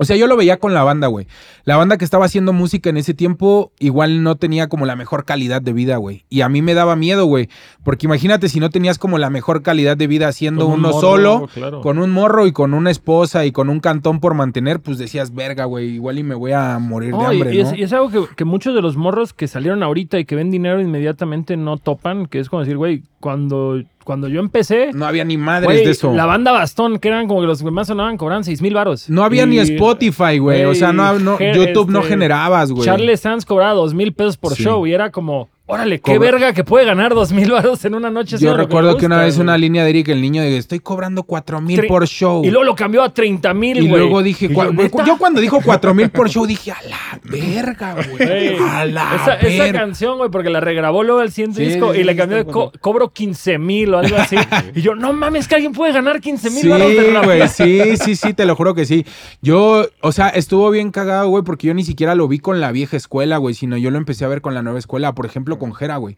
O 0.00 0.04
sea, 0.04 0.14
yo 0.14 0.28
lo 0.28 0.36
veía 0.36 0.58
con 0.58 0.74
la 0.74 0.84
banda, 0.84 1.08
güey. 1.08 1.26
La 1.64 1.76
banda 1.76 1.98
que 1.98 2.04
estaba 2.04 2.24
haciendo 2.24 2.52
música 2.52 2.88
en 2.88 2.98
ese 2.98 3.14
tiempo 3.14 3.72
igual 3.80 4.22
no 4.22 4.36
tenía 4.36 4.68
como 4.68 4.86
la 4.86 4.94
mejor 4.94 5.24
calidad 5.24 5.60
de 5.60 5.72
vida, 5.72 5.96
güey. 5.96 6.24
Y 6.30 6.42
a 6.42 6.48
mí 6.48 6.62
me 6.62 6.74
daba 6.74 6.94
miedo, 6.94 7.26
güey. 7.26 7.48
Porque 7.82 8.06
imagínate 8.06 8.48
si 8.48 8.60
no 8.60 8.70
tenías 8.70 8.96
como 8.96 9.18
la 9.18 9.28
mejor 9.28 9.62
calidad 9.62 9.96
de 9.96 10.06
vida 10.06 10.28
haciendo 10.28 10.68
un 10.68 10.74
uno 10.74 10.90
morro, 10.90 11.00
solo, 11.00 11.48
claro. 11.52 11.80
con 11.80 11.98
un 11.98 12.12
morro 12.12 12.46
y 12.46 12.52
con 12.52 12.74
una 12.74 12.92
esposa 12.92 13.44
y 13.44 13.50
con 13.50 13.68
un 13.68 13.80
cantón 13.80 14.20
por 14.20 14.34
mantener, 14.34 14.78
pues 14.78 14.98
decías, 14.98 15.34
verga, 15.34 15.64
güey, 15.64 15.88
igual 15.96 16.20
y 16.20 16.22
me 16.22 16.36
voy 16.36 16.52
a 16.52 16.78
morir 16.78 17.16
de 17.16 17.20
y- 17.20 17.24
hambre, 17.24 17.54
y, 17.56 17.62
¿no? 17.64 17.68
es, 17.68 17.76
y 17.76 17.82
es 17.82 17.92
algo 17.92 18.08
que, 18.08 18.36
que 18.36 18.44
muchos 18.44 18.76
de 18.76 18.82
los 18.82 18.96
morros 18.96 19.32
que 19.32 19.48
salieron 19.48 19.82
ahorita 19.82 20.20
y 20.20 20.26
que 20.26 20.36
ven 20.36 20.52
dinero 20.52 20.80
inmediatamente 20.80 21.56
no 21.56 21.76
topan, 21.76 22.26
que 22.26 22.38
es 22.38 22.48
como 22.48 22.60
decir, 22.60 22.76
güey, 22.76 23.02
cuando, 23.18 23.82
cuando 24.08 24.26
yo 24.28 24.40
empecé, 24.40 24.90
No 24.94 25.04
había 25.06 25.22
ni 25.22 25.36
madres 25.36 25.84
de 25.84 25.90
eso. 25.90 26.14
la 26.14 26.24
banda 26.24 26.50
Bastón, 26.50 26.98
que 26.98 27.08
eran 27.08 27.28
como 27.28 27.42
que 27.42 27.46
los 27.46 27.62
que 27.62 27.70
más 27.70 27.88
sonaban, 27.88 28.16
cobraban 28.16 28.42
6 28.42 28.62
mil 28.62 28.72
varos. 28.72 29.10
No 29.10 29.22
había 29.22 29.42
Y- 29.42 29.48
ni 29.48 29.58
Spotify, 29.58 30.38
güey. 30.38 30.64
O 30.64 30.74
sea, 30.74 30.94
no, 30.94 31.12
YouTube 31.38 31.90
no 31.90 31.98
este, 31.98 32.08
generabas, 32.12 32.72
güey. 32.72 32.86
Charles 32.86 33.20
Sanz 33.20 33.44
cobraba 33.44 33.74
dos 33.74 33.92
mil 33.92 34.14
pesos 34.14 34.38
por 34.38 34.54
Sí. 34.54 34.62
show 34.62 34.86
y 34.86 34.94
era 34.94 35.10
como, 35.10 35.50
órale, 35.68 36.00
qué 36.00 36.16
Cobra- 36.16 36.18
verga 36.32 36.52
que 36.52 36.64
puede 36.64 36.84
ganar 36.84 37.14
dos 37.14 37.30
mil 37.32 37.50
varos 37.52 37.84
en 37.84 37.94
una 37.94 38.10
noche. 38.10 38.36
Yo 38.38 38.56
recuerdo 38.56 38.96
que 38.96 39.06
una 39.06 39.18
vez 39.22 39.36
güey. 39.36 39.44
una 39.44 39.56
línea 39.56 39.84
de 39.84 39.90
Eric, 39.90 40.08
el 40.08 40.20
niño, 40.20 40.42
de 40.42 40.56
estoy 40.56 40.80
cobrando 40.80 41.22
cuatro 41.22 41.60
mil 41.60 41.86
por 41.86 42.06
show. 42.08 42.44
Y 42.44 42.50
luego 42.50 42.64
lo 42.64 42.74
cambió 42.74 43.02
a 43.02 43.14
30 43.14 43.54
mil, 43.54 43.76
Y 43.78 43.88
güey. 43.88 44.02
luego 44.02 44.22
dije, 44.22 44.48
yo, 44.48 45.04
yo 45.06 45.18
cuando 45.18 45.40
dijo 45.40 45.60
cuatro 45.64 45.94
mil 45.94 46.10
por 46.10 46.28
show 46.28 46.46
dije, 46.46 46.72
a 46.72 46.78
la 46.88 47.20
verga, 47.22 47.94
güey. 47.94 48.56
A 48.58 48.84
la 48.86 49.14
esa, 49.14 49.34
esa 49.34 49.64
verga. 49.64 49.80
canción, 49.80 50.18
güey, 50.18 50.30
porque 50.30 50.50
la 50.50 50.60
regrabó 50.60 51.02
luego 51.04 51.20
al 51.20 51.30
siguiente 51.30 51.60
Sí, 51.64 51.66
disco 51.70 51.92
sí, 51.94 52.00
y 52.00 52.04
le 52.04 52.16
cambió 52.16 52.36
de 52.38 52.44
co- 52.46 52.72
cobro 52.80 53.10
15 53.12 53.58
mil 53.58 53.94
o 53.94 53.98
algo 53.98 54.16
así. 54.16 54.36
y 54.74 54.80
yo, 54.80 54.94
no 54.94 55.12
mames, 55.12 55.46
que 55.48 55.54
alguien 55.54 55.72
puede 55.72 55.92
ganar 55.92 56.20
15 56.20 56.50
mil 56.50 56.60
Sí, 56.62 56.68
varos 56.68 56.88
de 56.88 57.10
rap. 57.12 57.24
güey, 57.24 57.48
sí, 57.48 57.96
sí, 58.02 58.16
sí, 58.16 58.34
te 58.34 58.44
lo 58.46 58.56
juro 58.56 58.74
que 58.74 58.86
sí. 58.86 59.04
Yo, 59.42 59.86
o 60.00 60.12
sea, 60.12 60.28
estuvo 60.30 60.70
bien 60.70 60.90
cagado, 60.90 61.28
güey, 61.28 61.44
porque 61.44 61.66
yo 61.66 61.74
ni 61.74 61.84
siquiera 61.84 62.14
lo 62.14 62.26
vi 62.28 62.38
con 62.38 62.60
la 62.60 62.72
vieja 62.72 62.96
escuela, 62.96 63.36
güey, 63.36 63.54
sino 63.54 63.76
yo 63.76 63.90
lo 63.90 63.98
empecé 63.98 64.24
a 64.24 64.28
ver 64.28 64.40
con 64.40 64.54
la 64.54 64.62
nueva 64.62 64.78
escuela, 64.78 65.14
por 65.14 65.26
ejemplo, 65.26 65.57
con 65.58 65.74
Jera, 65.74 65.96
güey. 65.96 66.16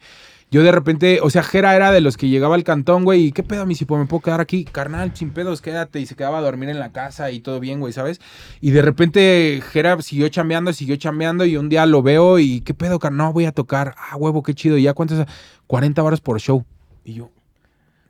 Yo 0.52 0.64
de 0.64 0.72
repente, 0.72 1.20
o 1.22 1.30
sea, 1.30 1.44
Jera 1.44 1.76
era 1.76 1.92
de 1.92 2.00
los 2.00 2.16
que 2.16 2.28
llegaba 2.28 2.56
al 2.56 2.64
cantón, 2.64 3.04
güey, 3.04 3.26
y 3.26 3.32
qué 3.32 3.44
pedo, 3.44 3.66
mi 3.66 3.76
si 3.76 3.86
me 3.88 4.06
puedo 4.06 4.20
quedar 4.20 4.40
aquí, 4.40 4.64
carnal, 4.64 5.12
sin 5.14 5.30
pedos, 5.30 5.62
quédate, 5.62 6.00
y 6.00 6.06
se 6.06 6.16
quedaba 6.16 6.38
a 6.38 6.40
dormir 6.40 6.70
en 6.70 6.80
la 6.80 6.90
casa 6.90 7.30
y 7.30 7.38
todo 7.38 7.60
bien, 7.60 7.78
güey, 7.78 7.92
¿sabes? 7.92 8.20
Y 8.60 8.72
de 8.72 8.82
repente 8.82 9.62
Jera 9.70 10.02
siguió 10.02 10.28
chambeando, 10.28 10.72
siguió 10.72 10.96
chambeando, 10.96 11.44
y 11.44 11.56
un 11.56 11.68
día 11.68 11.86
lo 11.86 12.02
veo 12.02 12.40
y 12.40 12.62
qué 12.62 12.74
pedo, 12.74 12.98
carnal, 12.98 13.28
no, 13.28 13.32
voy 13.32 13.44
a 13.44 13.52
tocar, 13.52 13.94
ah, 13.96 14.16
huevo, 14.16 14.42
qué 14.42 14.54
chido, 14.54 14.76
y 14.76 14.82
ya 14.82 14.92
cuántos, 14.92 15.24
40 15.68 16.02
baros 16.02 16.20
por 16.20 16.40
show. 16.40 16.64
Y 17.04 17.14
yo, 17.14 17.30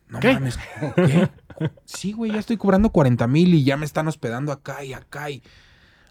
no 0.09 0.19
¿Qué? 0.21 0.33
mames, 0.33 0.59
¿qué? 0.97 1.29
Sí, 1.85 2.13
güey, 2.13 2.33
ya 2.33 2.39
estoy 2.39 2.57
cobrando 2.57 2.89
40 2.89 3.27
mil 3.27 3.53
y 3.53 3.65
ya 3.65 3.77
me 3.77 3.85
están 3.85 4.09
hospedando 4.09 4.51
acá 4.51 4.83
y 4.83 4.95
acá 4.95 5.29
y... 5.29 5.43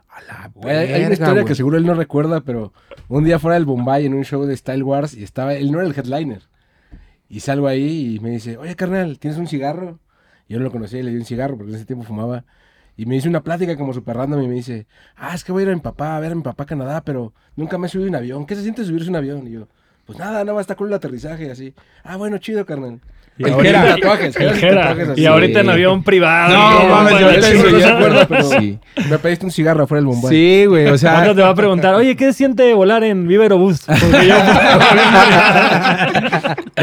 A 0.10 0.22
la 0.22 0.52
Güey, 0.54 0.76
hay- 0.76 0.88
hay 0.94 1.02
una 1.06 1.14
historia 1.14 1.34
que 1.46 1.56
seguro 1.56 1.78
él 1.78 1.86
no 1.86 1.94
recuerda, 1.94 2.42
pero 2.42 2.74
un 3.08 3.24
día 3.24 3.40
fuera 3.40 3.56
del 3.56 3.66
Bombay 3.66 4.06
en 4.06 4.14
un 4.14 4.24
show 4.26 4.44
de 4.46 4.56
Style 4.58 4.84
Wars 4.84 5.14
y 5.16 5.24
estaba, 5.24 5.54
él 5.54 5.72
no 5.72 5.80
era 5.80 5.88
el 5.88 5.96
headliner. 5.98 6.42
Y 7.30 7.42
salgo 7.42 7.68
ahí 7.68 8.16
y 8.16 8.20
me 8.20 8.32
dice, 8.32 8.58
oye 8.58 8.76
carnal, 8.76 9.20
¿tienes 9.20 9.38
un 9.40 9.48
cigarro? 9.48 10.00
Yo 10.48 10.58
no 10.58 10.64
lo 10.64 10.72
conocía 10.72 11.00
y 11.00 11.04
le 11.04 11.12
di 11.12 11.18
un 11.18 11.26
cigarro 11.26 11.56
porque 11.58 11.70
en 11.72 11.76
ese 11.76 11.86
tiempo 11.86 12.04
fumaba. 12.04 12.44
Y 12.98 13.06
me 13.06 13.16
hizo 13.16 13.30
una 13.30 13.44
plática 13.44 13.78
como 13.78 13.94
súper 13.94 14.18
random 14.18 14.42
y 14.44 14.48
me 14.48 14.56
dice, 14.56 14.88
ah, 15.16 15.34
es 15.36 15.44
que 15.44 15.52
voy 15.52 15.62
a 15.62 15.66
ir 15.68 15.72
a 15.72 15.76
mi 15.76 15.80
papá, 15.82 16.18
a 16.18 16.20
ver 16.20 16.32
a 16.32 16.36
mi 16.36 16.42
papá 16.42 16.64
a 16.64 16.66
Canadá, 16.68 17.02
pero 17.04 17.34
nunca 17.56 17.78
me 17.78 17.86
he 17.88 17.90
subido 17.90 18.10
un 18.10 18.16
avión. 18.16 18.46
¿Qué 18.46 18.56
se 18.56 18.64
siente 18.64 18.84
subirse 18.84 19.10
un 19.10 19.16
avión? 19.16 19.48
Y 19.48 19.52
yo, 19.52 19.68
pues 20.06 20.18
nada, 20.18 20.40
nada 20.44 20.54
más 20.54 20.62
está 20.62 20.76
con 20.76 20.88
el 20.88 20.94
aterrizaje 20.96 21.46
y 21.46 21.50
así. 21.50 21.74
Ah, 22.04 22.18
bueno, 22.18 22.40
chido, 22.40 22.66
carnal. 22.66 23.00
Y 23.40 23.46
El 23.46 23.54
ahorita- 23.54 23.80
Jera, 23.82 23.96
tatuajes, 23.96 24.36
el 24.36 24.42
Jera 24.42 24.54
sí 24.54 24.60
Jera. 24.60 24.82
tatuajes 24.82 25.10
así. 25.10 25.22
Y 25.22 25.26
ahorita 25.26 25.60
en 25.62 25.70
avión 25.70 26.04
privado. 26.04 26.54
No, 26.58 26.84
y 26.84 26.88
mames, 26.90 27.20
yo 27.20 27.26
ahorita 27.28 27.48
sí, 27.48 27.84
acuerdo, 27.84 28.26
pero 28.28 28.44
Sí. 28.44 28.78
me 29.10 29.18
pediste 29.18 29.46
un 29.46 29.52
cigarro 29.52 29.84
afuera 29.86 30.00
del 30.02 30.08
Bombay. 30.08 30.30
Sí, 30.30 30.66
güey, 30.68 30.88
o 30.88 30.98
sea... 30.98 31.34
te 31.34 31.42
va 31.42 31.50
a 31.50 31.56
preguntar, 31.56 31.96
oye, 31.96 32.16
¿qué 32.18 32.26
se 32.26 32.34
siente 32.34 32.74
volar 32.74 33.04
en 33.04 33.28
Viver 33.28 33.54
Bus? 33.54 33.82
Porque 33.88 34.28
yo- 34.28 34.36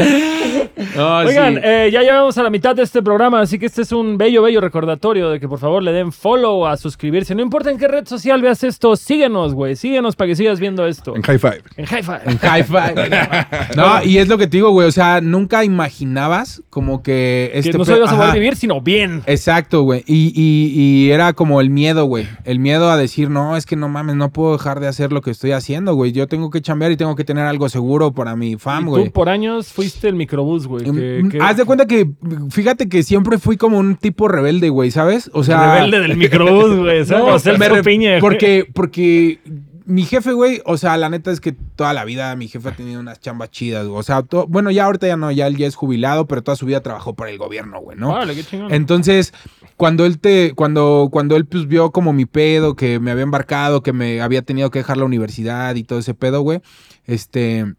no, 0.95 1.17
Oigan, 1.19 1.55
sí. 1.55 1.59
eh, 1.63 1.89
ya 1.91 2.01
llegamos 2.01 2.37
a 2.37 2.43
la 2.43 2.49
mitad 2.49 2.75
de 2.75 2.83
este 2.83 3.01
programa, 3.01 3.41
así 3.41 3.57
que 3.59 3.65
este 3.65 3.81
es 3.83 3.91
un 3.91 4.17
bello, 4.17 4.41
bello 4.41 4.61
recordatorio 4.61 5.29
de 5.29 5.39
que 5.39 5.47
por 5.47 5.59
favor 5.59 5.83
le 5.83 5.91
den 5.91 6.11
follow 6.11 6.65
a 6.67 6.77
suscribirse. 6.77 7.35
No 7.35 7.41
importa 7.41 7.69
en 7.71 7.77
qué 7.77 7.87
red 7.87 8.05
social 8.07 8.41
veas 8.41 8.63
esto, 8.63 8.95
síguenos, 8.95 9.53
güey. 9.53 9.75
Síguenos 9.75 10.15
para 10.15 10.29
que 10.29 10.35
sigas 10.35 10.59
viendo 10.59 10.85
esto. 10.87 11.15
En 11.15 11.21
high 11.23 11.39
five. 11.39 11.61
En 11.77 11.85
Hi-Fi. 11.85 12.11
En 12.25 12.39
hi-fi. 12.41 13.73
No, 13.75 14.03
y 14.03 14.17
es 14.17 14.27
lo 14.27 14.37
que 14.37 14.47
te 14.47 14.57
digo, 14.57 14.71
güey. 14.71 14.87
O 14.87 14.91
sea, 14.91 15.21
nunca 15.21 15.63
imaginabas 15.63 16.46
como 16.69 17.03
que 17.03 17.51
este. 17.53 17.71
Que 17.71 17.77
no 17.77 17.85
solo 17.85 17.97
ibas 17.97 18.11
a 18.13 18.17
poder 18.17 18.33
vivir, 18.33 18.55
sino 18.55 18.81
bien. 18.81 19.21
Exacto, 19.25 19.81
güey. 19.83 20.03
Y, 20.07 20.31
y- 20.35 20.71
y 21.07 21.11
era 21.11 21.33
como 21.33 21.61
el 21.61 21.69
miedo, 21.69 22.05
güey. 22.05 22.27
El 22.45 22.59
miedo 22.59 22.89
a 22.89 22.97
decir, 22.97 23.29
no, 23.29 23.57
es 23.57 23.65
que 23.65 23.75
no 23.75 23.89
mames, 23.89 24.15
no 24.15 24.31
puedo 24.31 24.53
dejar 24.53 24.79
de 24.79 24.87
hacer 24.87 25.11
lo 25.11 25.21
que 25.21 25.31
estoy 25.31 25.51
haciendo, 25.51 25.95
güey. 25.95 26.11
Yo 26.11 26.27
tengo 26.27 26.49
que 26.49 26.61
chambear 26.61 26.91
y 26.91 26.97
tengo 26.97 27.15
que 27.15 27.23
tener 27.23 27.45
algo 27.45 27.69
seguro 27.69 28.11
para 28.13 28.35
mi 28.35 28.55
fam, 28.57 28.85
tú 28.85 28.89
güey. 28.91 29.09
por 29.09 29.29
años 29.29 29.71
fuiste 29.73 30.07
el 30.07 30.15
microbús, 30.15 30.67
güey. 30.67 30.83
que- 30.85 31.27
que- 31.31 31.39
Haz 31.41 31.57
de 31.57 31.65
cuenta 31.65 31.85
que, 31.85 32.09
fíjate 32.49 32.89
que 32.89 33.03
siempre 33.03 33.37
fui 33.37 33.57
como 33.57 33.77
un 33.79 33.95
tipo 33.95 34.27
rebelde, 34.27 34.69
güey, 34.69 34.91
¿sabes? 34.91 35.29
O 35.33 35.43
sea. 35.43 35.75
rebelde 35.75 35.99
del 36.01 36.17
microbús, 36.17 36.77
güey. 36.77 37.05
¿sabes? 37.05 37.23
Como 37.23 37.39
Celso 37.39 37.59
me 37.59 37.69
re- 37.69 37.83
Piña. 37.83 38.19
Porque, 38.19 38.65
porque 38.73 39.39
mi 39.87 40.03
jefe, 40.03 40.33
güey, 40.33 40.61
o 40.65 40.75
sea, 40.77 40.97
la 40.97 41.09
neta 41.09 41.31
es 41.31 41.39
que 41.39 41.53
toda 41.53 41.93
la 41.93 42.03
vida 42.05 42.35
mi 42.35 42.47
jefe 42.47 42.69
ha 42.69 42.71
tenido 42.75 42.99
unas 42.99 43.19
chambas 43.21 43.49
chidas, 43.51 43.87
güey. 43.87 43.97
O 43.99 44.03
sea, 44.03 44.21
to- 44.21 44.45
bueno, 44.47 44.69
ya 44.69 44.85
ahorita 44.85 45.07
ya 45.07 45.15
no, 45.17 45.31
ya 45.31 45.47
él 45.47 45.55
ya 45.57 45.65
es 45.65 45.75
jubilado, 45.75 46.27
pero 46.27 46.43
toda 46.43 46.55
su 46.57 46.65
vida 46.65 46.81
trabajó 46.83 47.15
para 47.15 47.31
el 47.31 47.37
gobierno, 47.37 47.79
güey, 47.79 47.97
¿no? 47.97 48.11
Órale, 48.11 48.35
qué 48.35 48.43
chingón. 48.43 48.73
Entonces, 48.73 49.33
cuando 49.77 50.05
él 50.05 50.19
te, 50.19 50.53
cuando, 50.53 51.09
cuando 51.11 51.35
él 51.37 51.45
pues 51.45 51.67
vio 51.67 51.91
como 51.91 52.11
mi 52.13 52.25
pedo, 52.25 52.75
que 52.75 52.99
me 52.99 53.11
había 53.11 53.23
embarcado, 53.23 53.81
que 53.81 53.93
me 53.93 54.21
había 54.21 54.41
tenido 54.41 54.69
que 54.71 54.79
dejar 54.79 54.97
la 54.97 55.05
universidad 55.05 55.73
y 55.75 55.83
todo 55.83 55.99
ese 55.99 56.13
pedo, 56.13 56.41
güey, 56.41 56.59
este, 57.05 57.73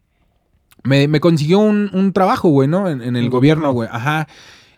me, 0.85 1.09
me 1.09 1.21
consiguió 1.21 1.59
un, 1.59 1.91
un 1.93 2.13
trabajo, 2.13 2.49
güey, 2.49 2.69
¿no? 2.69 2.89
En, 2.89 3.03
en 3.03 3.17
el 3.17 3.29
gobierno, 3.31 3.73
güey, 3.73 3.89
ajá. 3.93 4.27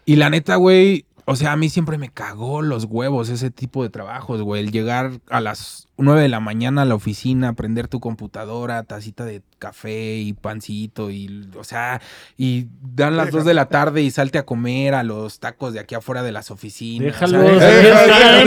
Y 0.04 0.16
la 0.16 0.30
neta, 0.30 0.56
güey, 0.56 1.04
o 1.30 1.36
sea, 1.36 1.52
a 1.52 1.56
mí 1.56 1.68
siempre 1.68 1.96
me 1.96 2.08
cagó 2.08 2.60
los 2.60 2.86
huevos 2.86 3.28
ese 3.28 3.52
tipo 3.52 3.84
de 3.84 3.88
trabajos, 3.88 4.42
güey. 4.42 4.64
El 4.64 4.72
llegar 4.72 5.12
a 5.28 5.40
las 5.40 5.86
9 5.96 6.22
de 6.22 6.28
la 6.28 6.40
mañana 6.40 6.82
a 6.82 6.84
la 6.84 6.96
oficina, 6.96 7.52
prender 7.52 7.86
tu 7.86 8.00
computadora, 8.00 8.82
tacita 8.82 9.24
de 9.24 9.40
café 9.60 10.16
y 10.16 10.32
pancito 10.32 11.08
y, 11.08 11.48
o 11.56 11.62
sea, 11.62 12.00
y 12.36 12.66
dan 12.82 13.16
las 13.16 13.30
2 13.30 13.44
de 13.44 13.54
la 13.54 13.66
tarde 13.66 14.02
y 14.02 14.10
salte 14.10 14.38
a 14.38 14.44
comer 14.44 14.94
a 14.94 15.04
los 15.04 15.38
tacos 15.38 15.72
de 15.72 15.78
aquí 15.78 15.94
afuera 15.94 16.24
de 16.24 16.32
las 16.32 16.50
oficinas. 16.50 17.06
Déjalo. 17.06 17.46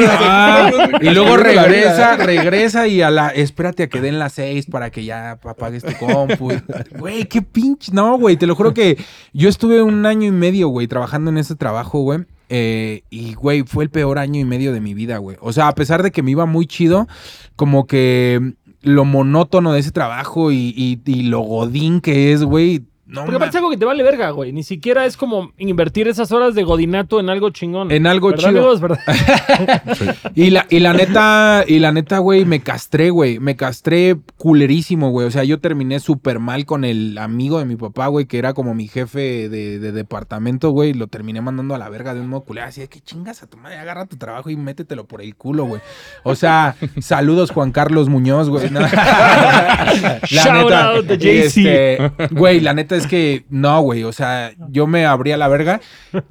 Ah, 0.10 0.70
y 1.02 1.10
luego 1.12 1.38
regresa, 1.38 2.18
regresa 2.18 2.88
y 2.88 3.02
a 3.02 3.12
la, 3.12 3.30
espérate 3.30 3.84
a 3.84 3.88
que 3.88 4.02
den 4.02 4.20
las 4.20 4.34
seis 4.34 4.66
para 4.66 4.90
que 4.90 5.06
ya 5.06 5.40
apagues 5.42 5.84
tu 5.84 5.94
compu. 6.06 6.52
Güey, 6.98 7.26
qué 7.30 7.42
pinche. 7.42 7.94
No, 7.94 8.18
güey, 8.18 8.36
te 8.36 8.46
lo 8.46 8.56
juro 8.56 8.74
que 8.74 8.98
yo 9.32 9.48
estuve 9.48 9.82
un 9.82 10.06
año 10.06 10.28
y 10.28 10.32
medio, 10.32 10.68
güey, 10.68 10.88
trabajando 10.88 11.32
en 11.32 11.38
ese 11.38 11.56
trabajo, 11.56 12.02
güey. 12.02 12.26
Eh, 12.56 13.02
y, 13.10 13.34
güey, 13.34 13.64
fue 13.64 13.84
el 13.84 13.90
peor 13.90 14.20
año 14.20 14.40
y 14.40 14.46
medio 14.46 14.74
de 14.74 14.80
mi 14.80 14.94
vida, 14.94 15.18
güey. 15.18 15.38
O 15.42 15.52
sea, 15.54 15.68
a 15.70 15.74
pesar 15.74 16.04
de 16.04 16.12
que 16.12 16.22
me 16.22 16.30
iba 16.30 16.46
muy 16.46 16.68
chido, 16.68 17.08
como 17.56 17.88
que 17.88 18.54
lo 18.82 19.06
monótono 19.06 19.74
de 19.74 19.80
ese 19.80 19.90
trabajo 19.92 20.52
y, 20.52 20.72
y- 20.78 21.02
y 21.12 21.24
lo 21.24 21.40
godín 21.40 22.00
que 22.00 22.32
es, 22.32 22.44
güey, 22.44 22.84
no 23.06 23.26
Porque 23.26 23.46
es 23.46 23.56
algo 23.56 23.70
que 23.70 23.76
te 23.78 23.84
vale 23.84 24.02
verga, 24.02 24.30
güey. 24.32 24.54
Ni 24.54 24.64
siquiera 24.64 25.06
es 25.06 25.18
como 25.18 25.52
invertir 25.58 26.08
esas 26.08 26.32
horas 26.32 26.56
de 26.56 26.64
godinato 26.64 27.20
en 27.20 27.30
algo 27.30 27.50
chingón. 27.50 27.92
En 27.92 28.08
algo 28.08 28.30
¿Verdad, 28.30 28.50
chido. 28.50 28.60
amigos? 28.62 28.80
¿Verdad? 28.80 29.00
Y 30.36 30.50
la, 30.50 30.66
y 30.70 30.80
la 30.80 30.94
neta, 30.94 31.64
y 31.68 31.80
la 31.80 31.92
neta, 31.92 32.18
güey, 32.20 32.46
me 32.46 32.62
castré, 32.62 33.10
güey. 33.10 33.40
Me 33.40 33.56
castré 33.56 34.16
culerísimo, 34.38 35.10
güey. 35.12 35.28
O 35.28 35.32
sea, 35.32 35.44
yo 35.44 35.60
terminé 35.60 36.00
súper 36.00 36.40
mal 36.40 36.66
con 36.66 36.86
el 36.86 37.18
amigo 37.18 37.60
de 37.60 37.66
mi 37.66 37.76
papá, 37.76 38.08
güey, 38.08 38.26
que 38.26 38.38
era 38.38 38.54
como 38.54 38.74
mi 38.74 38.88
jefe 38.88 39.50
de, 39.50 39.80
de 39.80 39.92
departamento, 39.92 40.72
güey. 40.72 40.94
Lo 40.94 41.08
terminé 41.08 41.42
mandando 41.42 41.76
a 41.76 41.78
la 41.78 41.90
verga 41.90 42.14
de 42.14 42.22
un 42.22 42.30
modo 42.30 42.42
culero. 42.42 42.68
Así 42.68 42.82
de 42.82 42.88
que 42.88 43.00
chingas 43.02 43.44
a 43.44 43.48
tu 43.48 43.58
madre, 43.58 43.78
agarra 43.78 44.06
tu 44.06 44.16
trabajo 44.18 44.50
y 44.50 44.56
métetelo 44.56 45.06
por 45.06 45.22
el 45.22 45.36
culo, 45.36 45.66
güey. 45.66 45.82
O 46.24 46.36
sea, 46.36 46.76
saludos 47.02 47.52
Juan 47.52 47.72
Carlos 47.72 48.08
Muñoz, 48.10 48.50
güey. 48.50 48.70
No. 48.70 48.80
La 48.82 50.20
Shout 50.26 50.72
out 50.72 51.08
to 51.08 51.16
JC. 51.16 51.26
este, 51.46 52.12
Güey, 52.32 52.60
la 52.62 52.74
neta 52.74 52.93
es 52.94 53.08
que 53.08 53.46
no, 53.50 53.82
güey. 53.82 54.04
O 54.04 54.12
sea, 54.12 54.54
yo 54.70 54.88
me 54.88 55.06
abría 55.06 55.38
la 55.38 55.48
verga. 55.48 55.82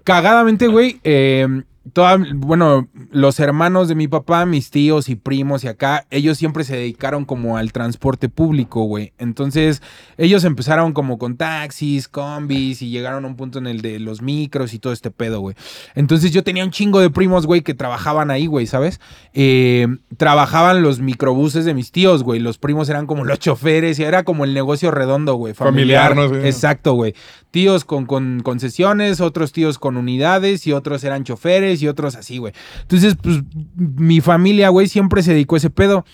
Cagadamente, 0.04 0.66
güey. 0.68 1.00
eh, 1.04 1.62
toda- 1.92 2.18
bueno, 2.34 2.88
los 3.10 3.40
hermanos 3.40 3.88
de 3.88 3.94
mi 3.94 4.08
papá, 4.08 4.46
mis 4.46 4.70
tíos 4.70 5.08
y 5.08 5.16
primos 5.16 5.64
y 5.64 5.68
acá, 5.68 6.06
ellos 6.10 6.38
siempre 6.38 6.64
se 6.64 6.76
dedicaron 6.76 7.24
como 7.24 7.56
al 7.56 7.72
transporte 7.72 8.28
público, 8.28 8.84
güey. 8.84 9.12
Entonces, 9.18 9.82
ellos 10.16 10.44
empezaron 10.44 10.92
como 10.92 11.18
con 11.18 11.36
taxis, 11.36 12.08
combis 12.08 12.82
y 12.82 12.90
llegaron 12.90 13.24
a 13.24 13.28
un 13.28 13.36
punto 13.36 13.58
en 13.58 13.66
el 13.66 13.82
de 13.82 13.98
los 13.98 14.22
micros 14.22 14.74
y 14.74 14.78
todo 14.78 14.92
este 14.92 15.10
pedo, 15.10 15.40
güey. 15.40 15.56
Entonces, 15.94 16.30
yo 16.32 16.42
tenía 16.44 16.64
un 16.64 16.70
chingo 16.70 17.00
de 17.00 17.10
primos, 17.10 17.46
güey, 17.46 17.62
que 17.62 17.74
trabajaban 17.74 18.30
ahí, 18.30 18.46
güey, 18.46 18.66
¿sabes? 18.66 19.00
Eh, 19.34 19.86
trabajaban 20.16 20.82
los 20.82 21.00
microbuses 21.00 21.64
de 21.64 21.74
mis 21.74 21.90
tíos, 21.92 22.22
güey. 22.22 22.40
Los 22.40 22.58
primos 22.58 22.88
eran 22.88 23.06
como 23.06 23.24
los 23.24 23.38
choferes 23.40 23.98
y 23.98 24.04
era 24.04 24.22
como 24.24 24.44
el 24.44 24.54
negocio 24.54 24.90
redondo, 24.90 25.34
güey. 25.34 25.54
Familiar, 25.54 26.14
¿no? 26.16 26.28
Sí. 26.28 26.34
Exacto, 26.46 26.94
güey. 26.94 27.14
Tíos 27.52 27.84
con, 27.84 28.06
con 28.06 28.40
concesiones, 28.40 29.20
otros 29.20 29.52
tíos 29.52 29.78
con 29.78 29.96
unidades 29.96 30.66
y 30.66 30.72
otros 30.72 31.04
eran 31.04 31.22
choferes 31.22 31.80
y 31.82 31.86
otros 31.86 32.16
así, 32.16 32.38
güey. 32.38 32.52
Entonces, 32.80 33.14
pues 33.22 33.42
mi 33.76 34.20
familia, 34.20 34.70
güey, 34.70 34.88
siempre 34.88 35.22
se 35.22 35.32
dedicó 35.32 35.54
a 35.54 35.58
ese 35.58 35.70
pedo. 35.70 36.04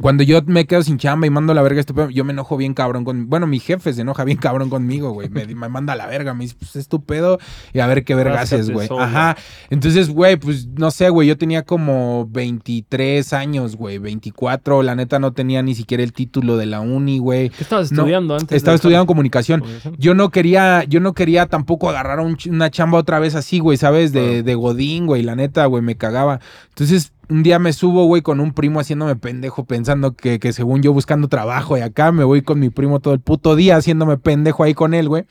Cuando 0.00 0.22
yo 0.22 0.40
me 0.46 0.66
quedo 0.66 0.82
sin 0.82 0.98
chamba 0.98 1.26
y 1.26 1.30
mando 1.30 1.54
la 1.54 1.62
verga 1.62 1.80
este 1.80 1.94
pedo, 1.94 2.10
yo 2.10 2.24
me 2.24 2.32
enojo 2.32 2.56
bien 2.56 2.74
cabrón 2.74 3.04
con... 3.04 3.28
Bueno, 3.28 3.46
mi 3.46 3.58
jefe 3.60 3.92
se 3.92 4.02
enoja 4.02 4.24
bien 4.24 4.38
cabrón 4.38 4.68
conmigo, 4.68 5.12
güey. 5.12 5.28
Me, 5.30 5.46
me 5.46 5.68
manda 5.68 5.94
a 5.94 5.96
la 5.96 6.06
verga, 6.06 6.34
me 6.34 6.44
dice, 6.44 6.56
pues 6.58 6.76
es 6.76 6.88
tu 6.88 7.04
pedo 7.04 7.38
y 7.72 7.80
a 7.80 7.86
ver 7.86 8.04
qué 8.04 8.14
verga 8.14 8.40
haces, 8.40 8.70
güey. 8.70 8.88
Ajá. 8.98 9.36
Entonces, 9.70 10.10
güey, 10.10 10.36
pues 10.36 10.66
no 10.66 10.90
sé, 10.90 11.08
güey, 11.08 11.28
yo 11.28 11.38
tenía 11.38 11.62
como 11.62 12.26
23 12.30 13.32
años, 13.32 13.76
güey, 13.76 13.98
24. 13.98 14.82
La 14.82 14.94
neta 14.94 15.18
no 15.18 15.32
tenía 15.32 15.62
ni 15.62 15.74
siquiera 15.74 16.02
el 16.02 16.12
título 16.12 16.56
de 16.56 16.66
la 16.66 16.80
uni, 16.80 17.18
güey. 17.18 17.50
¿Qué 17.50 17.62
estabas 17.62 17.90
No, 17.90 18.02
estudiando 18.02 18.34
antes? 18.34 18.56
Estaba 18.56 18.74
estudiando 18.74 19.06
comunicación. 19.06 19.60
comunicación? 19.60 19.96
Yo 19.98 20.14
no 20.14 20.30
quería, 20.30 20.84
yo 20.84 21.00
no 21.00 21.14
quería 21.14 21.46
tampoco 21.46 21.88
agarrar 21.88 22.20
un 22.20 22.36
una 22.50 22.70
chamba 22.70 22.98
otra 22.98 23.18
vez 23.18 23.34
así, 23.34 23.58
güey, 23.58 23.76
¿sabes? 23.76 24.12
De, 24.12 24.42
de 24.42 24.54
Godín, 24.54 25.06
güey, 25.06 25.22
la 25.22 25.34
neta, 25.36 25.64
güey, 25.66 25.82
me 25.82 25.96
cagaba. 25.96 26.40
Entonces, 26.68 27.12
un 27.28 27.42
día 27.42 27.58
me 27.58 27.72
subo, 27.72 28.04
güey, 28.04 28.22
con 28.22 28.40
un 28.40 28.52
primo 28.52 28.80
haciéndome 28.80 29.16
pendejo, 29.16 29.64
pensando 29.64 30.14
que, 30.14 30.38
que 30.38 30.52
según 30.52 30.82
yo 30.82 30.92
buscando 30.92 31.28
trabajo 31.28 31.76
y 31.76 31.80
acá 31.80 32.12
me 32.12 32.24
voy 32.24 32.42
con 32.42 32.60
mi 32.60 32.70
primo 32.70 33.00
todo 33.00 33.14
el 33.14 33.20
puto 33.20 33.56
día 33.56 33.76
haciéndome 33.76 34.16
pendejo 34.16 34.62
ahí 34.62 34.74
con 34.74 34.94
él, 34.94 35.08
güey. 35.08 35.24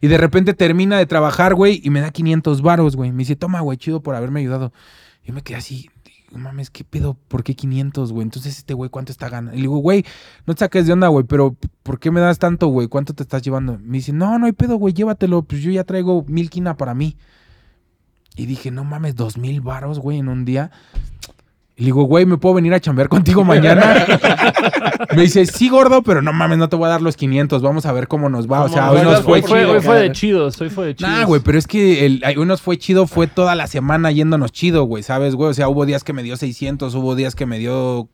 Y 0.00 0.08
de 0.08 0.18
repente 0.18 0.52
termina 0.52 0.98
de 0.98 1.06
trabajar, 1.06 1.54
güey, 1.54 1.80
y 1.82 1.90
me 1.90 2.00
da 2.00 2.10
500 2.10 2.60
varos, 2.60 2.96
güey. 2.96 3.12
Me 3.12 3.18
dice, 3.18 3.36
toma, 3.36 3.60
güey, 3.60 3.78
chido 3.78 4.02
por 4.02 4.14
haberme 4.14 4.40
ayudado. 4.40 4.72
Y 5.24 5.30
me 5.30 5.42
quedé 5.42 5.58
así, 5.58 5.88
digo, 6.04 6.38
mames, 6.38 6.70
¿qué 6.70 6.82
pedo? 6.82 7.16
¿Por 7.28 7.44
qué 7.44 7.54
500, 7.54 8.12
güey? 8.12 8.24
Entonces, 8.24 8.58
este 8.58 8.74
güey, 8.74 8.90
¿cuánto 8.90 9.12
está 9.12 9.28
ganando? 9.28 9.52
Y 9.52 9.58
le 9.58 9.62
digo, 9.62 9.78
güey, 9.78 10.04
no 10.44 10.54
te 10.54 10.60
saques 10.60 10.86
de 10.86 10.92
onda, 10.92 11.06
güey, 11.08 11.24
pero 11.24 11.56
¿por 11.84 12.00
qué 12.00 12.10
me 12.10 12.20
das 12.20 12.40
tanto, 12.40 12.66
güey? 12.66 12.88
¿Cuánto 12.88 13.14
te 13.14 13.22
estás 13.22 13.42
llevando? 13.42 13.78
Me 13.80 13.98
dice, 13.98 14.12
no, 14.12 14.38
no 14.38 14.46
hay 14.46 14.52
pedo, 14.52 14.76
güey, 14.76 14.92
llévatelo, 14.92 15.42
pues 15.42 15.62
yo 15.62 15.70
ya 15.70 15.84
traigo 15.84 16.24
mil 16.26 16.50
quina 16.50 16.76
para 16.76 16.94
mí. 16.94 17.16
Y 18.36 18.46
dije, 18.46 18.70
no 18.70 18.84
mames, 18.84 19.14
dos 19.16 19.36
mil 19.36 19.60
varos, 19.60 19.98
güey, 19.98 20.18
en 20.18 20.28
un 20.28 20.44
día. 20.44 20.70
Y 21.76 21.82
le 21.82 21.86
digo, 21.86 22.04
güey, 22.04 22.26
¿me 22.26 22.36
puedo 22.36 22.54
venir 22.54 22.74
a 22.74 22.80
chambear 22.80 23.08
contigo 23.08 23.44
mañana? 23.44 24.04
me 25.16 25.22
dice, 25.22 25.46
sí, 25.46 25.70
gordo, 25.70 26.02
pero 26.02 26.20
no 26.20 26.32
mames, 26.32 26.58
no 26.58 26.68
te 26.68 26.76
voy 26.76 26.86
a 26.86 26.90
dar 26.90 27.02
los 27.02 27.16
500, 27.16 27.62
vamos 27.62 27.86
a 27.86 27.92
ver 27.92 28.08
cómo 28.08 28.28
nos 28.28 28.46
va. 28.46 28.62
O 28.62 28.68
sea, 28.68 28.90
hoy 28.90 29.02
nos 29.02 29.22
fue 29.22 29.40
hoy 29.40 29.42
fue, 29.42 29.60
chido. 29.60 29.72
hoy 29.72 29.80
fue 29.80 30.00
de 30.00 30.12
chidos, 30.12 30.60
hoy 30.60 30.70
fue 30.70 30.86
de 30.86 30.96
chidos. 30.96 31.10
Nah, 31.10 31.24
güey, 31.24 31.40
pero 31.40 31.58
es 31.58 31.66
que 31.66 32.04
el, 32.04 32.22
hoy 32.36 32.46
nos 32.46 32.60
fue 32.60 32.78
chido, 32.78 33.06
fue 33.06 33.26
toda 33.26 33.54
la 33.54 33.66
semana 33.66 34.12
yéndonos 34.12 34.52
chido, 34.52 34.84
güey, 34.84 35.02
¿sabes, 35.02 35.34
güey? 35.34 35.50
O 35.50 35.54
sea, 35.54 35.68
hubo 35.68 35.86
días 35.86 36.04
que 36.04 36.12
me 36.12 36.22
dio 36.22 36.36
600, 36.36 36.94
hubo 36.94 37.14
días 37.14 37.34
que 37.34 37.46
me 37.46 37.58
dio... 37.58 38.08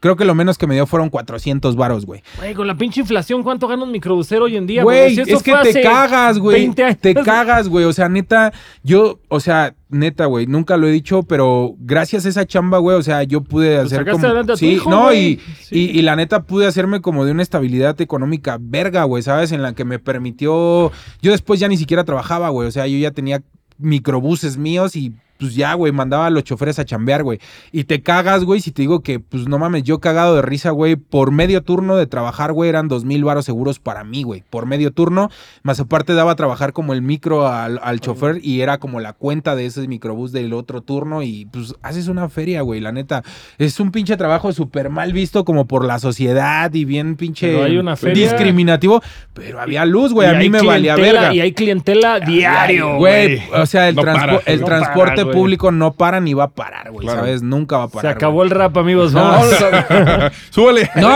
Creo 0.00 0.16
que 0.16 0.24
lo 0.24 0.34
menos 0.34 0.56
que 0.56 0.66
me 0.66 0.74
dio 0.74 0.86
fueron 0.86 1.10
400 1.10 1.76
varos, 1.76 2.06
güey. 2.06 2.22
Güey, 2.38 2.54
con 2.54 2.66
la 2.66 2.74
pinche 2.74 3.00
inflación, 3.00 3.42
¿cuánto 3.42 3.68
gana 3.68 3.82
un 3.84 3.92
microbusero 3.92 4.46
hoy 4.46 4.56
en 4.56 4.66
día? 4.66 4.82
Güey, 4.82 5.14
Si 5.14 5.20
es 5.20 5.42
que 5.42 5.54
te 5.72 5.82
cagas, 5.82 6.38
güey. 6.38 6.62
20 6.62 6.84
años. 6.84 6.98
Te 7.00 7.14
cagas, 7.14 7.68
güey. 7.68 7.84
O 7.84 7.92
sea, 7.92 8.08
neta, 8.08 8.50
yo, 8.82 9.20
o 9.28 9.40
sea, 9.40 9.74
neta, 9.90 10.24
güey, 10.24 10.46
nunca 10.46 10.78
lo 10.78 10.86
he 10.88 10.90
dicho, 10.90 11.22
pero 11.24 11.74
gracias 11.78 12.24
a 12.24 12.30
esa 12.30 12.46
chamba, 12.46 12.78
güey, 12.78 12.96
o 12.96 13.02
sea, 13.02 13.24
yo 13.24 13.42
pude 13.42 13.76
Pues 13.76 13.92
hacer 13.92 14.10
como... 14.10 14.24
adelante 14.24 14.52
a 14.52 14.54
tu 14.54 14.60
sí, 14.60 14.68
hijo, 14.72 14.88
no, 14.88 15.12
y, 15.12 15.38
Sí. 15.64 15.90
y, 15.92 15.98
y 15.98 16.02
la 16.02 16.16
neta 16.16 16.44
pude 16.44 16.66
hacerme 16.66 17.02
como 17.02 17.26
de 17.26 17.32
una 17.32 17.42
estabilidad 17.42 18.00
económica 18.00 18.56
verga, 18.58 19.04
güey, 19.04 19.22
¿sabes? 19.22 19.52
En 19.52 19.60
la 19.62 19.74
que 19.74 19.84
me 19.84 19.98
permitió... 19.98 20.90
Yo 21.20 21.30
después 21.30 21.60
ya 21.60 21.68
ni 21.68 21.76
siquiera 21.76 22.04
trabajaba, 22.04 22.48
güey. 22.48 22.66
O 22.68 22.70
sea, 22.70 22.86
yo 22.86 22.96
ya 22.96 23.10
tenía 23.10 23.42
microbuses 23.78 24.56
míos 24.56 24.96
y 24.96 25.12
pues 25.40 25.54
ya, 25.56 25.74
güey, 25.74 25.90
mandaba 25.90 26.26
a 26.26 26.30
los 26.30 26.44
choferes 26.44 26.78
a 26.78 26.84
chambear, 26.84 27.22
güey. 27.24 27.40
Y 27.72 27.84
te 27.84 28.02
cagas, 28.02 28.44
güey, 28.44 28.60
si 28.60 28.70
te 28.70 28.82
digo 28.82 29.00
que, 29.00 29.18
pues 29.18 29.48
no 29.48 29.58
mames, 29.58 29.82
yo 29.82 29.98
cagado 29.98 30.36
de 30.36 30.42
risa, 30.42 30.70
güey, 30.70 30.94
por 30.96 31.32
medio 31.32 31.62
turno 31.62 31.96
de 31.96 32.06
trabajar, 32.06 32.52
güey, 32.52 32.68
eran 32.70 32.86
dos 32.88 33.04
mil 33.04 33.24
varos 33.24 33.46
seguros 33.46 33.78
para 33.78 34.04
mí, 34.04 34.22
güey. 34.22 34.44
Por 34.50 34.66
medio 34.66 34.92
turno, 34.92 35.30
más 35.62 35.80
aparte 35.80 36.14
daba 36.14 36.32
a 36.32 36.36
trabajar 36.36 36.72
como 36.72 36.92
el 36.92 37.02
micro 37.02 37.48
al, 37.48 37.80
al 37.82 38.00
chofer 38.00 38.38
y 38.42 38.60
era 38.60 38.78
como 38.78 39.00
la 39.00 39.14
cuenta 39.14 39.56
de 39.56 39.66
ese 39.66 39.88
microbús 39.88 40.30
del 40.32 40.52
otro 40.52 40.82
turno 40.82 41.22
y 41.22 41.46
pues 41.46 41.74
haces 41.82 42.08
una 42.08 42.28
feria, 42.28 42.60
güey, 42.60 42.80
la 42.80 42.92
neta. 42.92 43.22
Es 43.58 43.80
un 43.80 43.90
pinche 43.92 44.16
trabajo 44.18 44.52
súper 44.52 44.90
mal 44.90 45.12
visto 45.14 45.44
como 45.46 45.66
por 45.66 45.84
la 45.86 45.98
sociedad 45.98 46.72
y 46.74 46.84
bien 46.84 47.16
pinche 47.16 47.48
Pero 47.52 47.64
hay 47.64 47.78
una 47.78 47.96
feria. 47.96 48.24
discriminativo, 48.30 49.02
pero 49.32 49.60
había 49.60 49.84
luz, 49.86 50.12
güey, 50.12 50.28
a 50.28 50.34
mí 50.34 50.50
me 50.50 50.60
valía 50.62 50.96
verga. 50.96 51.32
Y 51.34 51.40
hay 51.40 51.52
clientela 51.52 52.20
diario, 52.20 52.96
Güey, 52.96 53.36
güey. 53.46 53.60
o 53.62 53.66
sea, 53.66 53.88
el, 53.88 53.94
No 53.96 54.02
transpo- 54.02 54.20
para, 54.20 54.36
el 54.46 54.60
no 54.60 54.66
transporte 54.66 55.22
para, 55.22 55.29
güey. 55.32 55.38
público 55.42 55.70
no 55.72 55.92
para 55.92 56.20
ni 56.20 56.34
va 56.34 56.44
a 56.44 56.50
parar, 56.50 56.90
güey, 56.90 57.06
Claro. 57.06 57.20
¿sabes? 57.20 57.42
Nunca 57.42 57.78
va 57.78 57.84
a 57.84 57.88
Se 57.88 57.94
parar. 57.94 58.12
acabó 58.14 58.34
güey. 58.36 58.48
el 58.48 58.54
rap, 58.54 58.76
amigos. 58.76 59.12
No, 59.12 59.20
Vamos. 59.20 59.48
Súbale. 60.50 60.90
No, 60.96 61.08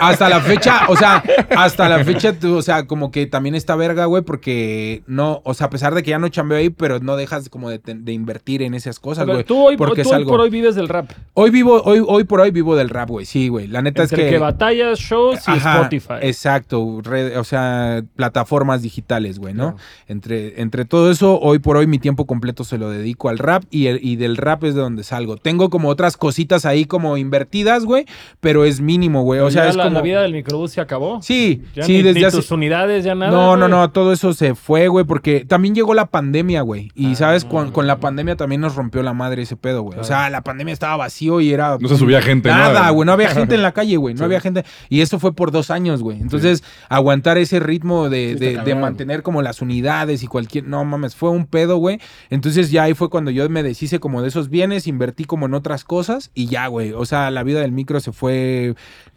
hasta 0.00 0.28
la 0.28 0.40
fecha, 0.40 0.82
o 0.88 0.96
sea, 0.96 1.22
hasta 1.56 1.88
la 1.88 2.04
fecha, 2.04 2.32
tú, 2.38 2.56
o 2.56 2.62
sea, 2.62 2.86
como 2.86 3.10
que 3.10 3.26
también 3.26 3.54
está 3.54 3.76
verga, 3.76 4.04
güey, 4.06 4.22
porque 4.22 5.02
no, 5.06 5.40
o 5.44 5.54
sea, 5.54 5.66
a 5.66 5.70
pesar 5.70 5.94
de 5.94 6.02
que 6.02 6.10
ya 6.10 6.18
no 6.18 6.28
chambeo 6.28 6.58
ahí, 6.58 6.70
pero 6.70 7.00
no 7.00 7.16
dejas 7.16 7.48
como 7.48 7.70
de, 7.70 7.80
de 7.84 8.12
invertir 8.12 8.62
en 8.62 8.74
esas 8.74 8.98
cosas, 9.00 9.24
Pero 9.24 9.34
güey. 9.34 9.44
tú 9.44 9.66
hoy, 9.66 9.76
porque 9.76 10.02
tú 10.02 10.08
es 10.08 10.12
hoy 10.14 10.14
algo. 10.20 10.30
por 10.30 10.40
hoy 10.40 10.50
vives 10.50 10.74
del 10.74 10.88
rap. 10.88 11.10
Hoy 11.34 11.50
vivo, 11.50 11.82
hoy, 11.84 12.02
hoy 12.06 12.24
por 12.24 12.40
hoy 12.40 12.50
vivo 12.50 12.76
del 12.76 12.88
rap, 12.88 13.08
güey, 13.08 13.26
sí, 13.26 13.48
güey. 13.48 13.66
La 13.66 13.82
neta 13.82 14.02
Entre 14.02 14.16
es 14.22 14.24
que, 14.24 14.30
que. 14.30 14.38
batallas, 14.38 14.98
shows 14.98 15.40
y 15.48 15.50
Ajá, 15.52 15.74
Spotify. 15.76 16.14
Exacto, 16.22 17.00
red- 17.02 17.36
o 17.38 17.44
sea, 17.44 18.02
plataformas 18.16 18.82
digitales, 18.82 19.38
güey, 19.38 19.54
¿no? 19.54 19.72
Claro. 19.72 19.76
Entre, 20.08 20.60
entre 20.60 20.84
todo 20.84 21.10
eso, 21.10 21.38
hoy 21.40 21.58
por 21.58 21.76
hoy 21.76 21.86
mi 21.86 21.98
tiempo 21.98 22.26
completo 22.26 22.64
se 22.64 22.78
lo 22.78 22.90
dedico 22.90 23.28
al 23.28 23.38
rap 23.38 23.55
y, 23.70 23.86
el- 23.86 24.00
y 24.02 24.16
del 24.16 24.36
rap 24.36 24.64
es 24.64 24.74
de 24.74 24.80
donde 24.80 25.04
salgo. 25.04 25.36
Tengo 25.36 25.70
como 25.70 25.88
otras 25.88 26.16
cositas 26.16 26.64
ahí 26.66 26.84
como 26.86 27.16
invertidas, 27.16 27.84
güey, 27.84 28.04
pero 28.40 28.64
es 28.64 28.80
mínimo, 28.80 29.22
güey. 29.22 29.40
O 29.40 29.50
sea, 29.50 29.64
Ya 29.64 29.70
es 29.70 29.76
la, 29.76 29.84
como... 29.84 29.94
la 29.96 30.02
vida 30.02 30.22
del 30.22 30.32
microbús 30.32 30.72
se 30.72 30.80
acabó. 30.80 31.20
Sí, 31.22 31.62
Ya 31.74 31.84
sí, 31.84 31.92
ni, 31.92 32.02
desde 32.02 32.20
ni 32.20 32.24
hace... 32.24 32.36
tus 32.36 32.50
unidades, 32.50 33.04
ya 33.04 33.14
nada. 33.14 33.30
No, 33.32 33.56
no, 33.56 33.68
no, 33.68 33.90
todo 33.90 34.12
eso 34.12 34.32
se 34.32 34.54
fue, 34.54 34.88
güey, 34.88 35.04
porque 35.04 35.44
también 35.44 35.74
llegó 35.74 35.94
la 35.94 36.06
pandemia, 36.06 36.62
güey. 36.62 36.90
Y, 36.94 37.12
Ah. 37.12 37.16
¿sabes? 37.16 37.44
Con, 37.44 37.70
con 37.72 37.86
la 37.86 37.98
pandemia 38.00 38.36
también 38.36 38.60
nos 38.60 38.74
rompió 38.74 39.02
la 39.02 39.12
madre 39.12 39.42
ese 39.42 39.56
pedo, 39.56 39.82
güey. 39.82 39.98
O 39.98 40.04
sea, 40.04 40.28
la 40.30 40.42
pandemia 40.42 40.72
estaba 40.72 40.96
vacío 40.96 41.40
y 41.40 41.52
era... 41.52 41.76
No 41.80 41.88
se 41.88 41.96
subía 41.96 42.20
gente, 42.22 42.48
¿no? 42.50 42.56
Nada, 42.56 42.90
güey, 42.90 43.06
no 43.06 43.12
había 43.12 43.28
gente 43.34 43.54
en 43.54 43.62
la 43.62 43.72
calle, 43.72 43.96
güey, 43.96 44.14
no 44.14 44.18
Sí. 44.18 44.24
había 44.24 44.40
gente. 44.40 44.64
Y 44.88 45.00
eso 45.00 45.18
fue 45.18 45.34
por 45.34 45.50
dos 45.50 45.70
años, 45.70 46.02
güey. 46.02 46.20
Entonces, 46.20 46.62
aguantar 46.88 47.38
ese 47.38 47.60
ritmo 47.60 48.08
de, 48.08 48.36
Sí, 48.38 48.64
de- 48.64 48.74
mantener 48.74 49.22
como 49.22 49.42
las 49.42 49.62
unidades 49.62 50.22
y 50.22 50.26
cualquier... 50.26 50.66
No, 50.66 50.84
mames, 50.84 51.14
fue 51.16 51.30
un 51.30 51.46
pedo, 51.46 51.76
güey. 51.78 51.98
Entonces 52.30 52.70
ya 52.70 52.82
ahí 52.84 52.94
fue 52.94 53.08
cuando 53.08 53.30
yo 53.30 53.45
me 53.48 53.62
deshice 53.62 54.00
como 54.00 54.22
de 54.22 54.28
esos 54.28 54.48
bienes, 54.48 54.86
invertí 54.86 55.24
como 55.24 55.46
en 55.46 55.54
otras 55.54 55.84
cosas 55.84 56.30
y 56.34 56.46
ya, 56.46 56.66
güey. 56.66 56.92
O 56.92 57.04
sea, 57.04 57.30
la 57.30 57.42
vida 57.42 57.60
del 57.60 57.72
micro 57.72 58.00
se 58.00 58.12
fue 58.12 58.74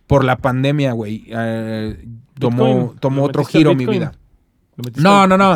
por 0.07 0.23
la 0.23 0.37
pandemia, 0.37 0.93
güey. 0.93 1.25
Eh, 1.29 2.05
tomó 2.39 2.95
tomó 2.99 3.21
¿Lo 3.21 3.23
otro 3.27 3.45
giro 3.45 3.75
mi 3.75 3.85
vida. 3.85 4.13
¿Lo 4.75 4.83
metiste 4.83 5.01
No, 5.01 5.27
no, 5.27 5.37
no. 5.37 5.53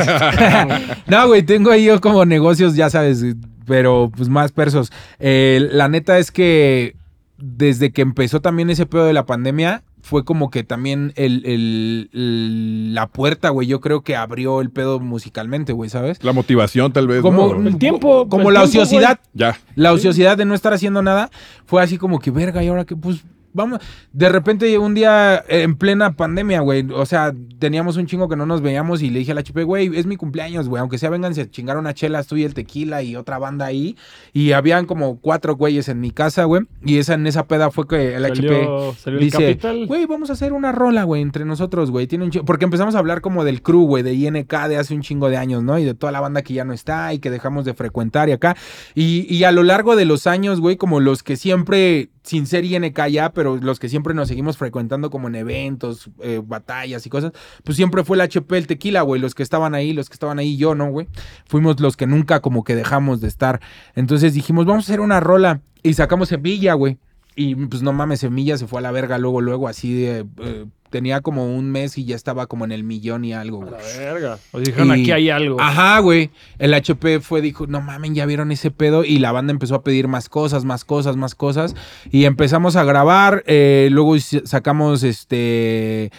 no, 1.08 1.28
güey, 1.28 1.44
tengo 1.44 1.72
ahí 1.72 1.86
yo 1.86 2.00
como 2.02 2.26
negocios, 2.26 2.76
ya 2.76 2.90
sabes, 2.90 3.24
pero 3.66 4.12
pues 4.16 4.30
más 4.30 4.52
persos. 4.52 4.92
Eh, 5.20 5.68
la 5.72 5.88
neta 5.88 6.18
es 6.18 6.32
que 6.32 6.96
desde 7.38 7.92
que 7.92 8.02
empezó 8.02 8.42
también 8.42 8.70
ese 8.70 8.86
pedo 8.86 9.06
de 9.06 9.14
la 9.14 9.26
pandemia, 9.26 9.84
fue 10.06 10.26
como 10.26 10.52
que 10.52 10.64
también 10.66 11.14
el, 11.16 11.44
el- 11.46 12.10
el- 12.12 12.94
la 12.94 13.08
puerta, 13.08 13.50
güey, 13.50 13.68
yo 13.68 13.80
creo 13.80 14.02
que 14.02 14.18
abrió 14.18 14.60
el 14.60 14.70
pedo 14.70 15.00
musicalmente, 15.00 15.72
güey, 15.72 15.90
¿sabes? 15.90 16.22
La 16.24 16.34
motivación, 16.34 16.92
tal 16.92 17.08
vez. 17.08 17.22
Como, 17.22 17.56
¿no? 17.56 17.68
El 17.70 17.78
tiempo, 17.78 18.28
como 18.28 18.50
el 18.50 18.54
la 18.56 18.64
tiempo, 18.68 18.82
ociosidad. 18.84 19.20
Ya. 19.34 19.58
La 19.76 19.94
ociosidad 19.94 20.38
de 20.38 20.44
no 20.44 20.56
estar 20.56 20.74
haciendo 20.74 21.02
nada 21.02 21.32
fue 21.66 21.82
así 21.82 21.98
como 21.98 22.20
que, 22.20 22.32
verga, 22.32 22.62
y 22.62 22.68
ahora 22.68 22.84
que, 22.84 22.98
pues, 22.98 23.24
vamos. 23.54 23.80
De 24.12 24.30
repente, 24.30 24.78
un 24.78 24.94
día 24.94 25.44
eh, 25.48 25.62
en 25.64 25.76
plena 25.76 26.14
pandemia, 26.16 26.62
güey, 26.62 26.86
o 26.94 27.06
sea, 27.06 27.34
teníamos 27.60 27.98
un 27.98 28.06
chingo 28.06 28.28
que 28.28 28.36
no 28.36 28.46
nos 28.46 28.62
veíamos 28.62 29.02
y 29.02 29.10
le 29.10 29.20
dije 29.20 29.32
al 29.32 29.38
HP, 29.38 29.64
güey, 29.64 29.96
es 29.98 30.06
mi 30.06 30.16
cumpleaños, 30.18 30.68
güey, 30.70 30.82
aunque 30.82 30.98
sea 30.98 31.10
vengan, 31.10 31.34
se 31.36 31.50
chingaron 31.50 31.82
una 31.82 31.94
chela, 31.94 32.24
tú 32.24 32.36
y 32.38 32.44
el 32.44 32.54
tequila 32.54 33.02
y 33.04 33.16
otra 33.16 33.38
banda 33.38 33.66
ahí. 33.66 33.96
Y 34.34 34.52
habían 34.52 34.86
como 34.86 35.20
cuatro 35.20 35.56
güeyes 35.56 35.90
en 35.90 36.00
mi 36.00 36.12
casa, 36.12 36.44
güey. 36.46 36.64
Y 36.84 36.98
esa, 36.98 37.14
en 37.14 37.28
esa 37.28 37.48
peda 37.48 37.72
fue 37.72 37.88
que 37.88 38.16
el 38.16 38.24
Salió- 38.24 38.90
HP 38.90 38.98
salió 39.00 39.20
dice, 39.20 39.60
güey, 39.88 40.06
vamos 40.06 40.30
a 40.30 40.34
hacer 40.34 40.54
una 40.54 40.72
rola, 40.72 41.04
güey, 41.04 41.22
entre 41.22 41.46
nosotros, 41.46 41.92
güey. 41.92 42.08
Tiene 42.08 42.26
un 42.26 42.32
chingo- 42.32 42.46
Porque 42.46 42.66
empezamos 42.66 42.96
a 42.96 43.00
hablar 43.00 43.22
como 43.22 43.44
del 43.44 43.62
crew, 43.62 43.86
güey, 43.86 44.04
de 44.04 44.14
INK 44.14 44.68
de 44.68 44.78
hace 44.78 44.94
un 44.96 45.02
chingo 45.02 45.30
de 45.30 45.38
años, 45.38 45.64
¿no? 45.64 45.78
Y 45.80 45.84
de 45.86 45.94
toda 45.94 46.12
la 46.12 46.20
banda 46.22 46.42
que 46.42 46.54
ya 46.54 46.66
no 46.66 46.74
está 46.74 47.14
y 47.14 47.20
que 47.20 47.30
dejamos 47.30 47.66
de 47.66 47.74
frecuentar 47.74 48.30
y 48.30 48.32
acá. 48.34 48.56
Y, 48.96 49.26
y 49.34 49.44
a 49.44 49.52
lo 49.52 49.64
largo 49.64 49.96
de 49.96 50.06
los 50.06 50.28
años, 50.28 50.60
güey, 50.60 50.78
como 50.78 51.00
los 51.00 51.24
que 51.24 51.36
siempre, 51.36 52.10
sin 52.24 52.46
ser 52.48 52.66
INK 52.66 53.08
ya, 53.08 53.32
pero 53.32 53.43
los 53.44 53.80
que 53.80 53.90
siempre 53.90 54.14
nos 54.14 54.28
seguimos 54.28 54.58
frecuentando 54.58 55.10
como 55.10 55.28
en 55.28 55.36
eventos, 55.36 56.10
eh, 56.22 56.42
batallas 56.44 57.06
y 57.06 57.10
cosas, 57.10 57.32
pues 57.64 57.76
siempre 57.76 58.04
fue 58.04 58.18
el 58.18 58.22
HP, 58.22 58.58
el 58.58 58.68
tequila, 58.68 59.02
güey. 59.02 59.22
Los 59.22 59.36
que 59.36 59.44
estaban 59.44 59.76
ahí, 59.76 59.94
los 59.94 60.10
que 60.10 60.14
estaban 60.14 60.40
ahí, 60.40 60.58
yo, 60.58 60.76
¿no, 60.76 60.90
güey? 60.90 61.08
Fuimos 61.46 61.80
los 61.80 61.98
que 61.98 62.08
nunca 62.08 62.42
como 62.42 62.64
que 62.64 62.76
dejamos 62.76 63.22
de 63.22 63.28
estar. 63.28 63.62
Entonces 63.96 64.34
dijimos, 64.34 64.66
vamos 64.66 64.86
a 64.86 64.92
hacer 64.92 65.02
una 65.02 65.20
rola. 65.20 65.62
Y 65.82 65.94
sacamos 65.94 66.30
Semilla, 66.30 66.74
güey. 66.74 66.98
Y 67.36 67.56
pues 67.56 67.82
no 67.82 67.94
mames, 67.94 68.22
Semilla 68.22 68.58
se 68.58 68.68
fue 68.68 68.80
a 68.80 68.82
la 68.82 68.92
verga 68.92 69.18
luego, 69.18 69.42
luego, 69.42 69.68
así 69.68 69.94
de... 69.94 70.26
eh, 70.40 70.66
tenía 70.94 71.22
como 71.22 71.56
un 71.58 71.72
mes 71.72 71.98
y 71.98 72.06
ya 72.06 72.16
estaba 72.16 72.46
como 72.46 72.66
en 72.66 72.72
el 72.72 72.84
millón 72.84 73.26
y 73.26 73.34
algo, 73.34 73.58
güey. 73.62 73.72
la 73.72 73.78
verga. 74.00 74.38
O 74.52 74.60
dijeron, 74.60 74.90
Y- 74.90 75.02
aquí 75.02 75.12
hay 75.12 75.32
algo. 75.32 75.60
Ajá, 75.60 75.98
güey. 76.00 76.30
El 76.60 76.72
HP 76.76 77.20
fue, 77.20 77.42
dijo, 77.42 77.66
no 77.66 77.82
mamen, 77.82 78.14
ya 78.14 78.28
vieron 78.28 78.52
ese 78.52 78.70
pedo. 78.70 79.04
Y 79.04 79.18
la 79.18 79.32
banda 79.32 79.50
empezó 79.52 79.74
a 79.74 79.84
pedir 79.84 80.08
más 80.08 80.30
cosas, 80.30 80.66
más 80.66 80.86
cosas, 80.86 81.18
más 81.18 81.34
cosas. 81.34 81.76
Y 82.12 82.26
empezamos 82.26 82.76
a 82.76 82.84
grabar. 82.84 83.44
eh, 83.48 83.88
luego 83.92 84.16
sacamos 84.20 85.02
este. 85.02 86.12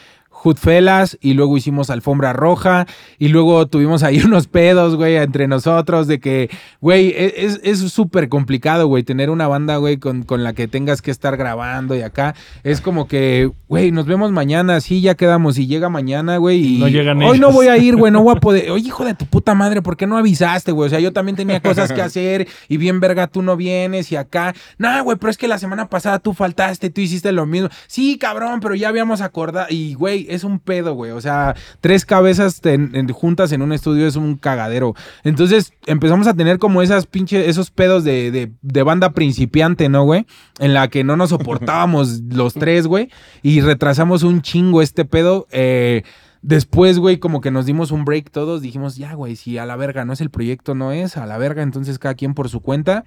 Hoodfellas 0.45 1.17
y 1.21 1.35
luego 1.35 1.57
hicimos 1.57 1.89
Alfombra 1.91 2.33
Roja 2.33 2.87
y 3.19 3.29
luego 3.29 3.67
tuvimos 3.67 4.03
ahí 4.03 4.21
unos 4.25 4.47
pedos, 4.47 4.97
güey, 4.97 5.17
entre 5.17 5.49
nosotros 5.49 6.07
de 6.07 6.21
que, 6.21 6.51
güey, 6.81 7.09
e- 7.09 7.35
es 7.45 7.61
es 7.63 7.79
súper 7.93 8.29
complicado, 8.29 8.87
güey, 8.87 9.03
tener 9.03 9.31
una 9.31 9.49
banda, 9.49 9.77
güey, 9.79 9.97
con, 9.97 10.23
con 10.23 10.45
la 10.45 10.53
que 10.53 10.69
tengas 10.69 11.01
que 11.03 11.11
estar 11.11 11.37
grabando 11.37 11.95
y 11.97 12.03
acá. 12.03 12.35
Es 12.63 12.81
como 12.81 13.09
que, 13.09 13.51
güey, 13.69 13.91
nos 13.91 14.07
vemos 14.07 14.33
mañana, 14.33 14.81
sí, 14.81 15.01
ya 15.01 15.15
quedamos 15.15 15.59
y 15.59 15.67
llega 15.67 15.89
mañana, 15.89 16.37
güey, 16.37 16.77
y 16.77 16.79
No 16.79 16.89
llegan 16.89 17.23
hoy 17.23 17.39
no 17.39 17.51
voy 17.51 17.69
a 17.69 17.77
ir, 17.79 17.97
güey, 17.97 18.13
no 18.13 18.23
voy 18.23 18.37
a 18.37 18.41
poder, 18.41 18.71
oye, 18.71 18.87
hijo 18.89 19.05
de 19.05 19.15
tu 19.15 19.27
puta 19.27 19.55
madre, 19.55 19.83
¿por 19.83 19.97
qué 19.97 20.07
no 20.07 20.19
avisaste, 20.19 20.73
güey? 20.73 20.87
O 20.87 20.91
sea, 20.91 21.01
yo 21.01 21.13
también 21.13 21.37
tenía 21.37 21.61
cosas 21.61 21.93
que 21.93 22.03
hacer 22.03 22.49
y 22.69 22.77
bien 22.77 23.01
verga, 23.01 23.27
tú 23.27 23.43
no 23.43 23.57
vienes 23.57 24.13
y 24.13 24.17
acá, 24.17 24.55
nah, 24.79 25.01
güey, 25.01 25.17
pero 25.19 25.31
es 25.31 25.39
que 25.39 25.49
la 25.49 25.59
semana 25.59 25.89
pasada 25.89 26.19
tú 26.19 26.35
faltaste, 26.35 26.91
tú 26.91 27.01
hiciste 27.01 27.33
lo 27.33 27.47
mismo, 27.47 27.69
sí, 27.87 28.19
cabrón, 28.19 28.61
pero 28.61 28.75
ya 28.75 28.89
habíamos 28.89 29.21
acordado 29.21 29.67
y, 29.71 29.95
güey, 29.95 30.27
es 30.35 30.45
un 30.45 30.59
pedo, 30.59 30.95
güey, 30.95 31.13
o 31.13 31.21
sea, 31.21 31.55
tres 31.81 32.05
cabezas 32.05 32.61
ten- 32.61 32.91
en- 32.95 33.09
juntas 33.09 33.53
en 33.53 33.63
un 33.63 33.73
estudio 33.73 34.07
es 34.07 34.17
un 34.17 34.37
cagadero. 34.37 34.95
Entonces 35.23 35.73
empezamos 35.87 36.27
a 36.27 36.35
tener 36.35 36.59
como 36.59 36.83
esas 36.83 37.07
pinches, 37.07 37.49
esos 37.49 37.71
pedos 37.71 38.05
de, 38.05 38.31
de, 38.31 38.53
de 38.61 38.83
banda 38.83 39.11
principiante, 39.11 39.89
¿no, 39.89 40.05
güey? 40.05 40.27
En 40.59 40.75
la 40.75 40.89
que 40.89 41.05
no 41.05 41.17
nos 41.17 41.31
soportábamos 41.31 42.21
los 42.31 42.55
tres, 42.55 42.87
güey, 42.87 43.09
y 43.43 43.61
retrasamos 43.61 44.23
un 44.23 44.43
chingo 44.43 44.83
este 44.83 45.05
pedo. 45.05 45.47
eh, 45.51 46.03
Después, 46.47 46.99
güey, 46.99 47.17
como 47.17 47.41
que 47.41 47.51
nos 47.51 47.65
dimos 47.65 47.91
un 47.91 48.05
break 48.05 48.31
todos, 48.31 48.61
dijimos, 48.61 48.97
ya, 48.97 49.15
güey, 49.15 49.35
si 49.35 49.57
a 49.57 49.65
la 49.65 49.77
verga 49.77 50.05
no 50.05 50.13
es 50.13 50.21
el 50.21 50.29
proyecto, 50.29 50.75
no 50.75 50.93
es, 50.93 51.17
a 51.17 51.25
la 51.25 51.39
verga, 51.39 51.63
entonces 51.63 51.99
cada 51.99 52.15
quien 52.17 52.35
por 52.35 52.51
su 52.51 52.61
cuenta. 52.61 53.07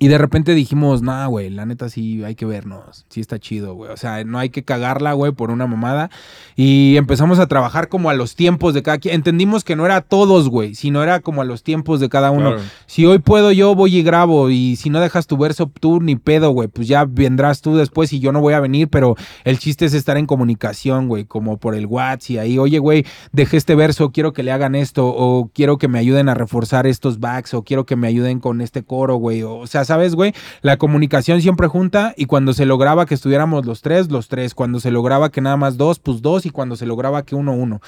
Y 0.00 0.08
de 0.08 0.18
repente 0.18 0.54
dijimos, 0.54 1.02
nah, 1.02 1.26
güey, 1.26 1.50
la 1.50 1.66
neta 1.66 1.88
sí 1.88 2.24
hay 2.24 2.34
que 2.34 2.46
vernos, 2.46 3.06
sí 3.08 3.20
está 3.20 3.38
chido, 3.38 3.74
güey. 3.74 3.92
O 3.92 3.96
sea, 3.96 4.24
no 4.24 4.40
hay 4.40 4.50
que 4.50 4.64
cagarla, 4.64 5.12
güey, 5.12 5.30
por 5.30 5.52
una 5.52 5.68
mamada. 5.68 6.10
Y 6.56 6.96
empezamos 6.96 7.38
a 7.38 7.46
trabajar 7.46 7.88
como 7.88 8.10
a 8.10 8.14
los 8.14 8.34
tiempos 8.34 8.74
de 8.74 8.82
cada 8.82 8.98
quien. 8.98 9.14
Entendimos 9.14 9.62
que 9.62 9.76
no 9.76 9.86
era 9.86 9.96
a 9.96 10.00
todos, 10.00 10.48
güey, 10.48 10.74
sino 10.74 11.00
era 11.00 11.20
como 11.20 11.42
a 11.42 11.44
los 11.44 11.62
tiempos 11.62 12.00
de 12.00 12.08
cada 12.08 12.32
uno. 12.32 12.54
Claro. 12.54 12.64
Si 12.86 13.06
hoy 13.06 13.20
puedo, 13.20 13.52
yo 13.52 13.76
voy 13.76 13.96
y 13.96 14.02
grabo. 14.02 14.50
Y 14.50 14.74
si 14.74 14.90
no 14.90 15.00
dejas 15.00 15.28
tu 15.28 15.36
verso, 15.36 15.70
tú 15.80 16.00
ni 16.00 16.16
pedo, 16.16 16.50
güey. 16.50 16.66
Pues 16.66 16.88
ya 16.88 17.04
vendrás 17.04 17.60
tú 17.60 17.76
después 17.76 18.12
y 18.12 18.18
yo 18.18 18.32
no 18.32 18.40
voy 18.40 18.54
a 18.54 18.60
venir. 18.60 18.88
Pero 18.88 19.14
el 19.44 19.60
chiste 19.60 19.84
es 19.84 19.94
estar 19.94 20.16
en 20.16 20.26
comunicación, 20.26 21.06
güey. 21.06 21.24
Como 21.24 21.58
por 21.58 21.76
el 21.76 21.86
WhatsApp 21.86 22.30
y 22.30 22.38
ahí, 22.38 22.58
oye, 22.58 22.80
güey, 22.80 23.06
dejé 23.30 23.56
este 23.56 23.76
verso, 23.76 24.10
quiero 24.10 24.32
que 24.32 24.42
le 24.42 24.50
hagan 24.50 24.74
esto. 24.74 25.06
O 25.06 25.50
quiero 25.54 25.78
que 25.78 25.86
me 25.86 26.00
ayuden 26.00 26.28
a 26.28 26.34
reforzar 26.34 26.88
estos 26.88 27.20
backs. 27.20 27.54
O 27.54 27.62
quiero 27.62 27.86
que 27.86 27.94
me 27.94 28.08
ayuden 28.08 28.40
con 28.40 28.60
este 28.60 28.82
coro, 28.82 29.16
güey. 29.16 29.42
O, 29.44 29.58
o 29.58 29.83
sea, 29.84 29.94
¿sabes, 29.94 30.14
güey? 30.14 30.32
La 30.62 30.76
comunicación 30.76 31.40
siempre 31.40 31.66
junta. 31.68 32.14
Y 32.16 32.26
cuando 32.26 32.52
se 32.52 32.66
lograba 32.66 33.06
que 33.06 33.14
estuviéramos 33.14 33.64
los 33.66 33.80
tres, 33.82 34.10
los 34.10 34.28
tres. 34.28 34.54
Cuando 34.54 34.80
se 34.80 34.90
lograba 34.90 35.30
que 35.30 35.40
nada 35.40 35.56
más 35.56 35.76
dos, 35.76 35.98
pues 35.98 36.22
dos. 36.22 36.46
Y 36.46 36.50
cuando 36.50 36.76
se 36.76 36.86
lograba 36.86 37.24
que 37.24 37.34
uno, 37.34 37.52
uno. 37.52 37.80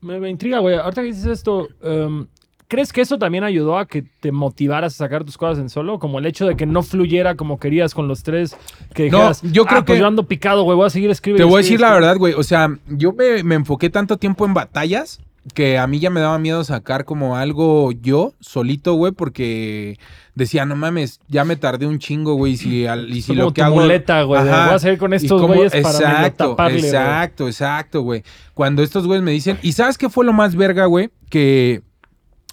Me, 0.00 0.18
me 0.18 0.30
intriga, 0.30 0.58
güey. 0.58 0.76
Ahorita 0.76 1.02
que 1.02 1.08
dices 1.08 1.26
esto, 1.26 1.68
em, 1.82 2.26
¿crees 2.68 2.92
que 2.92 3.02
eso 3.02 3.18
también 3.18 3.44
ayudó 3.44 3.78
a 3.78 3.86
que 3.86 4.02
te 4.02 4.32
motivaras 4.32 4.94
a 4.94 4.96
sacar 4.96 5.24
tus 5.24 5.36
cosas 5.38 5.58
en 5.58 5.68
solo? 5.68 5.98
Como 5.98 6.18
el 6.18 6.26
hecho 6.26 6.46
de 6.46 6.56
que 6.56 6.66
no 6.66 6.82
fluyera 6.82 7.34
como 7.36 7.60
querías 7.60 7.94
con 7.94 8.08
los 8.08 8.22
tres, 8.22 8.56
que 8.94 9.10
No, 9.10 9.18
dijeras, 9.18 9.42
yo 9.42 9.66
creo 9.66 9.80
"Ah, 9.80 9.84
pues 9.84 9.96
que- 9.96 10.00
yo 10.00 10.06
ando 10.06 10.24
picado, 10.24 10.62
güey, 10.64 10.76
voy 10.76 10.86
a 10.86 10.90
seguir 10.90 11.10
escribiendo. 11.10 11.46
Te 11.46 11.50
voy 11.50 11.60
a 11.60 11.62
decir 11.62 11.80
la 11.80 11.92
verdad, 11.92 12.16
güey. 12.16 12.32
O 12.34 12.42
sea, 12.42 12.68
yo 12.88 13.12
me, 13.12 13.42
me 13.44 13.54
enfoqué 13.56 13.90
tanto 13.90 14.16
tiempo 14.16 14.44
en 14.46 14.54
batallas 14.54 15.20
que 15.54 15.76
a 15.78 15.86
mí 15.86 15.98
ya 15.98 16.08
me 16.10 16.20
daba 16.20 16.38
miedo 16.38 16.62
sacar 16.64 17.04
como 17.04 17.36
algo 17.36 17.90
yo 17.92 18.32
solito, 18.40 18.94
güey, 18.94 19.12
porque 19.12 19.98
decía, 20.34 20.64
no 20.64 20.76
mames, 20.76 21.20
ya 21.28 21.44
me 21.44 21.56
tardé 21.56 21.86
un 21.86 21.98
chingo, 21.98 22.34
güey. 22.34 22.52
Y 22.52 22.56
si, 22.56 22.86
al- 22.86 23.10
y 23.10 23.22
si 23.22 23.28
como 23.32 23.42
lo 23.42 23.52
que 23.52 23.60
tu 23.60 23.66
hago. 23.66 23.74
muleta, 23.76 24.22
güey, 24.22 24.40
voy 24.42 24.50
a 24.50 24.78
seguir 24.78 24.98
con 24.98 25.12
estos 25.14 25.42
güeyes 25.42 25.72
para 25.72 25.88
exacto, 25.96 26.50
taparle, 26.50 26.78
güey". 26.78 26.88
exacto, 26.90 27.46
exacto, 27.48 28.02
güey. 28.02 28.22
Cuando 28.54 28.82
estos 28.82 29.06
güeyes 29.06 29.24
me 29.24 29.32
dicen, 29.32 29.58
¿y 29.62 29.72
sabes 29.72 29.98
qué 29.98 30.08
fue 30.08 30.24
lo 30.24 30.32
más 30.32 30.54
verga, 30.54 30.86
güey? 30.86 31.10
Que 31.28 31.82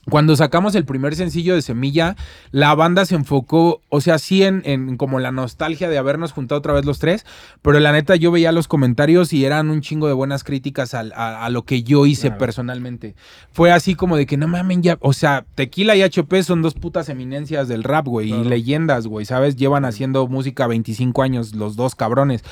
cuando 0.09 0.35
sacamos 0.35 0.75
el 0.75 0.85
primer 0.85 1.15
sencillo 1.15 1.55
de 1.55 1.61
Semilla, 1.61 2.15
la 2.51 2.73
banda 2.75 3.05
se 3.05 3.15
enfocó, 3.15 3.81
o 3.89 4.01
sea, 4.01 4.19
sí 4.19 4.43
en, 4.43 4.61
en 4.65 4.97
como 4.97 5.19
la 5.19 5.31
nostalgia 5.31 5.89
de 5.89 5.97
habernos 5.97 6.31
juntado 6.31 6.59
otra 6.59 6.73
vez 6.73 6.85
los 6.85 6.99
tres, 6.99 7.25
pero 7.61 7.79
la 7.79 7.91
neta 7.91 8.15
yo 8.15 8.31
veía 8.31 8.51
los 8.51 8.67
comentarios 8.67 9.33
y 9.33 9.45
eran 9.45 9.69
un 9.69 9.81
chingo 9.81 10.07
de 10.07 10.13
buenas 10.13 10.43
críticas 10.43 10.93
al- 10.93 11.13
a, 11.13 11.45
a 11.45 11.49
lo 11.49 11.63
que 11.63 11.83
yo 11.83 12.05
hice 12.05 12.27
Claro. 12.29 12.39
personalmente. 12.39 13.15
Fue 13.51 13.71
así 13.71 13.95
como 13.95 14.15
de 14.17 14.25
que 14.25 14.37
no 14.37 14.47
mamen 14.47 14.81
ya, 14.83 14.97
o 15.01 15.13
sea, 15.13 15.45
Tequila 15.55 15.95
y 15.95 16.01
HP 16.01 16.43
son 16.43 16.61
dos 16.61 16.73
putas 16.73 17.09
eminencias 17.09 17.67
del 17.67 17.83
rap, 17.83 18.05
güey, 18.07 18.33
y 18.33 18.43
leyendas, 18.43 19.07
güey, 19.07 19.25
¿sabes? 19.25 19.55
Llevan 19.55 19.85
haciendo 19.85 20.27
música 20.27 20.67
25 20.67 21.21
años 21.23 21.55
los 21.55 21.75
dos 21.75 21.95
cabrones. 21.95 22.43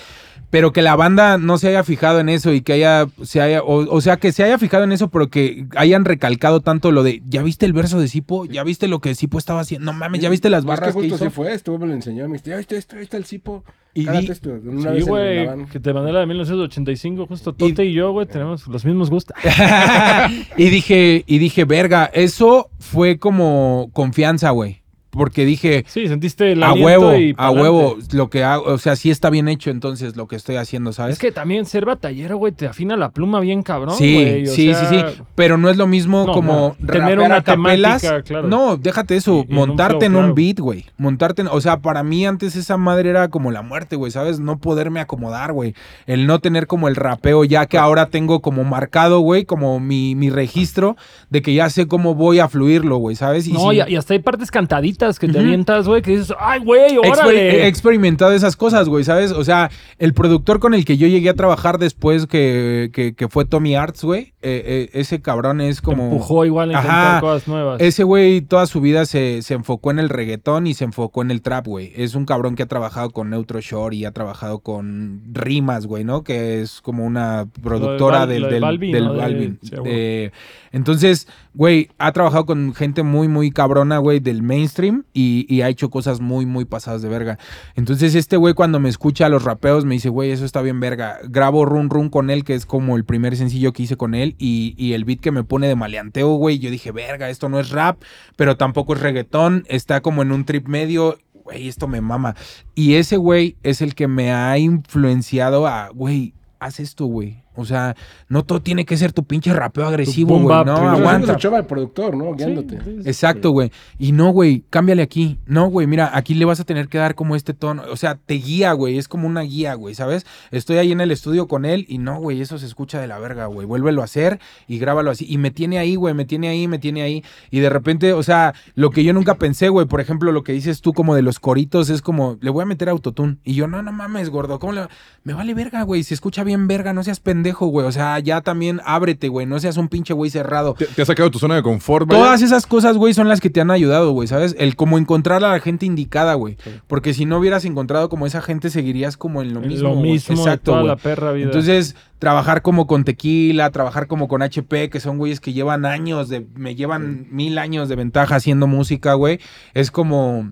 Pero 0.50 0.72
que 0.72 0.82
la 0.82 0.96
banda 0.96 1.38
no 1.38 1.58
se 1.58 1.68
haya 1.68 1.84
fijado 1.84 2.20
en 2.20 2.30
eso 2.30 2.54
y 2.54 2.62
que 2.62 2.74
haya, 2.74 3.08
se 3.24 3.42
haya, 3.42 3.62
o, 3.62 3.94
o 3.94 4.02
sea, 4.02 4.18
que 4.18 4.32
se 4.32 4.44
haya 4.44 4.58
fijado 4.58 4.84
en 4.86 4.92
eso, 4.94 5.10
pero 5.10 5.30
que 5.30 5.66
hayan 5.76 6.06
recalcado 6.06 6.62
tanto 6.62 6.92
lo 6.92 7.04
de, 7.04 7.22
¿ya 7.26 7.44
viste 7.44 7.66
el 7.66 7.74
verso 7.74 8.00
de 8.00 8.08
Sipo? 8.08 8.46
¿Ya 8.46 8.64
viste 8.64 8.88
lo 8.88 9.00
que 9.02 9.14
Sipo 9.16 9.38
estaba 9.38 9.60
haciendo? 9.62 9.92
No 9.92 9.98
mames, 9.98 10.22
¿ya 10.22 10.30
viste 10.30 10.50
las 10.50 10.60
Es 10.60 10.66
que 10.66 10.70
barras 10.70 10.88
que, 10.90 10.94
justo 10.94 11.16
hizo? 11.16 11.26
así 11.26 11.34
fue, 11.34 11.54
estuvo, 11.54 11.78
me 11.80 11.88
lo 11.88 11.94
enseñó, 11.94 12.28
me 12.30 12.38
dijo, 12.38 12.46
"Ya 12.50 12.58
viste 12.58 12.78
esto, 12.78 12.96
ahí 12.96 13.04
está 13.04 13.18
el 13.18 13.26
cipo. 13.26 13.64
Y 13.94 14.08
di- 14.08 14.28
esto. 14.32 14.52
Una 14.64 14.94
Sí, 14.94 15.02
güey, 15.02 15.66
que 15.72 15.80
te 15.80 15.92
mandé 15.92 16.12
la 16.12 16.20
de 16.20 16.28
1985, 16.28 17.26
justo 17.26 17.54
Tote 17.54 17.84
y, 17.86 17.94
yo, 17.94 18.12
güey, 18.12 18.28
tenemos 18.28 18.68
los 18.68 18.86
mismos 18.86 19.10
gustos. 19.10 19.36
y 20.58 20.70
dije, 20.70 21.24
y 21.26 21.38
dije, 21.40 21.66
verga, 21.66 22.06
eso 22.14 22.70
fue 22.80 23.18
como 23.18 23.90
confianza, 23.94 24.52
güey. 24.52 24.82
Porque 25.18 25.46
dije, 25.46 25.84
Sí, 25.88 26.08
sentiste 26.08 26.52
el 26.52 26.64
a 26.64 26.74
huevo, 26.74 27.16
y 27.16 27.34
a 27.38 27.52
huevo, 27.52 27.98
lo 28.14 28.30
que 28.30 28.44
hago, 28.44 28.66
o 28.66 28.78
sea, 28.78 28.96
sí 28.96 29.10
está 29.10 29.30
bien 29.30 29.48
hecho 29.48 29.70
entonces 29.72 30.16
lo 30.16 30.28
que 30.28 30.36
estoy 30.36 30.56
haciendo, 30.58 30.94
¿sabes? 30.94 31.14
Es 31.14 31.20
que 31.20 31.32
también 31.32 31.66
ser 31.66 31.86
batallero, 31.86 32.38
güey, 32.38 32.54
te 32.54 32.68
afina 32.68 32.96
la 32.96 33.10
pluma 33.10 33.40
bien 33.40 33.64
cabrón, 33.64 33.96
Sí, 33.96 34.14
güey. 34.14 34.48
o 34.48 34.52
sí, 34.52 34.74
sea, 34.74 34.90
sí, 34.90 35.00
sí. 35.00 35.22
Pero 35.36 35.58
no 35.58 35.70
es 35.70 35.78
lo 35.78 35.88
mismo 35.88 36.26
No, 36.26 36.34
como 36.34 36.76
no. 36.80 36.88
Tener 36.92 37.20
una 37.20 37.44
capelas. 37.44 38.02
temática, 38.02 38.22
claro. 38.24 38.48
No, 38.48 38.78
déjate 38.78 39.16
eso. 39.16 39.34
Y- 39.34 39.38
y 39.38 39.42
en 39.42 39.50
un 39.50 39.56
montarte 39.56 39.98
flow, 39.98 40.06
en 40.06 40.12
claro. 40.14 40.28
un 40.28 40.36
beat, 40.36 40.60
güey. 40.60 40.86
Montarte 40.98 41.42
en- 41.42 41.48
O 41.50 41.62
sea, 41.62 41.80
para 41.80 42.04
mí 42.04 42.26
antes 42.26 42.56
esa 42.56 42.78
madre 42.78 43.10
era 43.10 43.30
como 43.30 43.52
la 43.52 43.62
muerte, 43.62 43.96
güey, 43.96 44.12
¿sabes? 44.12 44.40
No 44.40 44.58
poderme 44.60 45.00
acomodar, 45.00 45.54
güey. 45.54 45.74
El 46.06 46.28
no 46.28 46.40
tener 46.40 46.68
como 46.68 46.88
el 46.88 46.96
rapeo 46.96 47.44
ya 47.44 47.66
que 47.66 47.78
ahora 47.78 48.08
tengo 48.10 48.42
como 48.42 48.64
marcado, 48.64 49.20
güey, 49.22 49.46
como 49.46 49.80
mi, 49.80 50.16
mi 50.16 50.30
registro 50.30 50.96
de 51.30 51.42
que 51.42 51.54
ya 51.54 51.70
sé 51.70 51.88
cómo 51.88 52.14
voy 52.16 52.40
a 52.40 52.48
fluirlo, 52.50 52.98
güey, 52.98 53.16
¿sabes? 53.16 53.48
Y 53.48 53.54
No, 53.54 53.72
si- 53.72 53.78
y 53.88 53.96
hasta 53.96 54.14
hay 54.14 54.20
partes 54.20 54.52
cantaditas 54.52 55.07
que 55.20 55.28
te 55.28 55.38
Ujú. 55.38 55.42
avientas, 55.42 55.88
güey, 55.88 56.02
que 56.02 56.12
dices, 56.12 56.34
ay, 56.40 56.60
güey, 56.60 56.98
órale. 56.98 57.64
He 57.64 57.68
experimentado 57.68 58.34
esas 58.34 58.56
cosas, 58.56 58.90
güey, 58.90 59.04
¿sabes? 59.04 59.32
O 59.32 59.44
sea, 59.44 59.72
el 59.98 60.14
productor 60.14 60.60
con 60.60 60.74
el 60.74 60.84
que 60.86 60.98
yo 60.98 61.08
llegué 61.08 61.30
a 61.30 61.34
trabajar 61.34 61.78
después 61.80 62.28
que, 62.28 62.90
que, 62.94 63.16
que 63.16 63.28
fue 63.30 63.46
Tommy 63.46 63.76
Arts, 63.76 64.04
güey, 64.04 64.34
eh, 64.42 64.90
ese 64.94 65.22
cabrón 65.22 65.62
es 65.62 65.82
como... 65.82 66.04
Empujó 66.12 66.46
igual 66.46 66.70
a 66.72 66.74
intentar 66.74 67.08
Ajá. 67.08 67.20
cosas 67.22 67.48
nuevas. 67.48 67.82
Ese 67.82 68.04
güey 68.04 68.42
toda 68.42 68.66
su 68.68 68.82
vida 68.82 69.06
se, 69.06 69.42
se 69.42 69.54
enfocó 69.54 69.92
en 69.92 70.00
el 70.00 70.10
reggaetón 70.10 70.68
y 70.68 70.74
se 70.74 70.84
enfocó 70.84 71.22
en 71.22 71.32
el 71.32 71.42
trap, 71.42 71.66
güey. 71.68 71.94
Es 71.96 72.16
un 72.16 72.26
cabrón 72.26 72.56
que 72.56 72.64
ha 72.64 72.68
trabajado 72.68 73.12
con 73.12 73.30
Neutro 73.30 73.60
Shore 73.62 73.96
y 73.96 74.06
ha 74.06 74.12
trabajado 74.12 74.60
con 74.60 75.22
Rimas, 75.32 75.86
güey, 75.86 76.04
¿no? 76.04 76.24
Que 76.24 76.62
es 76.62 76.82
como 76.82 77.06
una 77.06 77.48
productora 77.62 78.26
del, 78.26 78.50
del, 78.50 78.62
Balvin. 78.62 79.60
De- 79.62 80.32
entonces, 80.72 81.28
güey, 81.54 81.90
ha 81.98 82.12
trabajado 82.12 82.46
con 82.46 82.74
gente 82.74 83.04
muy, 83.04 83.28
muy 83.28 83.52
cabrona, 83.52 83.98
güey, 83.98 84.20
del 84.20 84.44
mainstream 84.44 84.97
y, 85.14 85.62
ha 85.62 85.70
hecho 85.70 85.90
cosas 85.90 86.20
muy, 86.20 86.46
muy 86.46 86.66
pasadas 86.66 87.02
de 87.02 87.10
verga. 87.10 87.40
Entonces, 87.76 88.16
este 88.16 88.38
güey 88.38 88.54
cuando 88.54 88.80
me 88.80 88.90
escucha 88.90 89.26
a 89.26 89.30
los 89.30 89.44
rapeos 89.44 89.86
me 89.86 89.96
dice, 89.96 90.10
güey, 90.10 90.32
eso 90.32 90.46
está 90.46 90.62
bien 90.62 90.80
verga. 90.80 91.20
Grabo 91.28 91.66
Run 91.66 91.90
Run 91.90 92.10
con 92.10 92.30
él, 92.30 92.44
que 92.44 92.56
es 92.56 92.66
como 92.66 92.96
el 92.96 93.06
primer 93.06 93.36
sencillo 93.36 93.74
que 93.74 93.84
hice 93.84 93.98
con 93.98 94.16
él 94.16 94.36
y, 94.38 94.76
y 94.78 94.94
el 94.94 95.06
beat 95.06 95.20
que 95.20 95.32
me 95.32 95.44
pone 95.44 95.68
de 95.68 95.76
maleanteo, 95.76 96.36
güey. 96.36 96.60
Yo 96.60 96.70
dije, 96.70 96.92
verga, 96.92 97.30
esto 97.30 97.50
no 97.50 97.60
es 97.60 97.70
rap, 97.70 98.02
pero 98.36 98.58
tampoco 98.58 98.94
es 98.94 99.02
reggaetón. 99.02 99.66
Está 99.68 100.02
como 100.02 100.22
en 100.22 100.32
un 100.32 100.46
trip 100.46 100.68
medio. 100.68 101.18
Güey, 101.44 101.68
esto 101.68 101.88
me 101.88 102.02
mama. 102.02 102.36
Y 102.76 102.96
ese 102.96 103.18
güey 103.18 103.56
es 103.64 103.82
el 103.82 103.96
que 103.96 104.08
me 104.08 104.34
ha 104.34 104.58
influenciado 104.58 105.66
a, 105.66 105.90
güey, 105.90 106.34
haz 106.60 106.80
esto, 106.80 107.06
güey. 107.06 107.44
O 107.58 107.66
sea, 107.66 107.96
no 108.30 108.44
todo 108.44 108.62
tiene 108.62 108.86
que 108.86 108.96
ser 108.98 109.14
tu 109.14 109.24
pinche 109.24 109.54
rapeo 109.54 109.88
agresivo, 109.88 110.40
güey. 110.40 110.56
No, 110.66 110.76
primero. 110.76 110.90
aguanta. 110.90 111.34
Lo 111.34 111.38
chava 111.40 111.58
el 111.58 111.66
productor, 111.66 112.16
¿no? 112.16 112.34
Guiándote. 112.36 112.78
sí, 112.84 112.98
sí. 113.02 113.10
Exacto, 113.10 113.52
güey. 113.52 113.72
Y 113.98 114.12
no, 114.12 114.30
güey, 114.30 114.64
cámbiale 114.70 115.02
aquí. 115.02 115.40
No, 115.46 115.68
güey, 115.68 115.88
mira, 115.88 116.12
aquí 116.14 116.34
le 116.36 116.46
vas 116.46 116.60
a 116.60 116.64
tener 116.64 116.88
que 116.88 116.98
dar 116.98 117.16
como 117.16 117.36
este 117.36 117.54
tono. 117.54 117.84
O 117.92 117.98
sea, 117.98 118.16
te 118.16 118.36
guía, 118.36 118.74
güey. 118.74 118.98
Es 118.98 119.08
como 119.08 119.28
una 119.28 119.42
guía, 119.42 119.74
güey, 119.74 119.96
¿sabes? 119.96 120.26
Estoy 120.52 120.78
ahí 120.78 120.92
en 120.92 121.02
el 121.02 121.12
estudio 121.12 121.48
con 121.48 121.66
él 121.66 121.86
y 121.88 121.98
no, 121.98 122.20
güey, 122.20 122.42
eso 122.42 122.58
se 122.58 122.66
escucha 122.66 123.02
de 123.02 123.08
la 123.08 123.20
verga, 123.20 123.48
güey. 123.48 123.66
Vuélvelo 123.66 124.02
a 124.02 124.06
hacer 124.06 124.40
y 124.68 124.80
grábalo 124.80 125.12
así. 125.12 125.26
Y 125.28 125.38
me 125.38 125.52
tiene 125.52 125.80
ahí, 125.80 125.96
güey, 125.96 126.14
me 126.14 126.26
tiene 126.26 126.50
ahí, 126.50 126.68
me 126.68 126.80
tiene 126.80 127.02
ahí. 127.02 127.24
Y 127.50 127.60
de 127.60 127.70
repente, 127.70 128.14
o 128.14 128.24
sea, 128.24 128.54
lo 128.76 128.92
que 128.92 129.04
yo 129.04 129.14
nunca 129.14 129.36
pensé, 129.36 129.70
güey, 129.70 129.88
por 129.88 130.02
ejemplo, 130.02 130.32
lo 130.32 130.44
que 130.44 130.54
dices 130.54 130.82
tú 130.82 130.94
como 130.94 131.16
de 131.16 131.22
los 131.22 131.40
coritos 131.40 131.90
es 131.90 132.02
como, 132.02 132.38
le 132.42 132.50
voy 132.50 132.64
a 132.64 132.66
meter 132.66 132.90
autotune. 132.90 133.38
Y 133.44 133.56
yo, 133.56 133.68
no, 133.68 133.82
no 133.82 133.92
mames, 133.92 134.30
gordo, 134.30 134.60
¿cómo 134.60 134.74
le.? 134.74 134.88
Me 135.24 135.34
vale 135.34 135.54
verga, 135.54 135.84
güey. 135.84 136.04
Si 136.04 136.14
escucha 136.14 136.44
bien 136.44 136.68
verga, 136.68 136.94
no 136.94 137.04
seas 137.04 137.20
pendejo, 137.20 137.47
güey. 137.54 137.86
O 137.88 137.92
sea, 137.92 138.20
ya 138.20 138.42
también 138.42 138.82
ábrete, 138.86 139.28
güey. 139.30 139.46
No 139.46 139.60
seas 139.60 139.78
un 139.78 139.88
pinche 139.88 140.14
güey 140.14 140.30
cerrado. 140.30 140.74
Te, 140.74 140.86
te 140.86 141.02
has 141.02 141.08
sacado 141.08 141.30
de 141.30 141.34
tu 141.34 141.40
zona 141.40 141.56
de 141.56 141.64
confort, 141.64 142.08
vaya. 142.08 142.22
Todas 142.22 142.42
esas 142.42 142.66
cosas, 142.68 142.98
güey, 142.98 143.14
son 143.14 143.28
las 143.28 143.42
que 143.42 143.50
te 143.50 143.62
han 143.62 143.72
ayudado, 143.72 144.12
güey, 144.12 144.28
¿sabes? 144.28 144.56
El 144.58 144.76
como 144.76 144.98
encontrar 144.98 145.44
a 145.44 145.52
la 145.52 145.60
gente 145.60 145.86
indicada, 145.86 146.34
güey. 146.36 146.58
Porque 146.88 147.14
si 147.14 147.26
no 147.26 147.38
hubieras 147.40 147.66
encontrado 147.66 148.10
como 148.10 148.26
esa 148.26 148.42
gente, 148.42 148.70
seguirías 148.70 149.18
como 149.18 149.42
en 149.42 149.54
lo 149.54 149.62
Es 149.62 149.68
mismo. 149.68 149.90
lo 149.90 149.96
güey. 149.96 150.12
mismo 150.12 150.36
Exacto, 150.36 150.72
toda 150.72 150.80
güey. 150.82 150.88
la 150.90 150.96
perra 150.98 151.32
vida. 151.32 151.46
Entonces, 151.46 151.96
trabajar 152.20 152.62
como 152.62 152.88
con 152.88 153.04
tequila, 153.04 153.70
trabajar 153.72 154.08
como 154.08 154.28
con 154.28 154.42
HP, 154.42 154.90
que 154.90 155.00
son 155.00 155.18
güeyes 155.18 155.40
que 155.40 155.54
llevan 155.54 155.86
años, 155.86 156.30
de, 156.30 156.46
me 156.56 156.76
llevan 156.76 157.28
mil 157.32 157.58
años 157.58 157.90
de 157.90 157.96
ventaja 157.96 158.36
haciendo 158.36 158.68
música, 158.68 159.14
güey. 159.14 159.40
Es 159.74 159.92
como, 159.92 160.52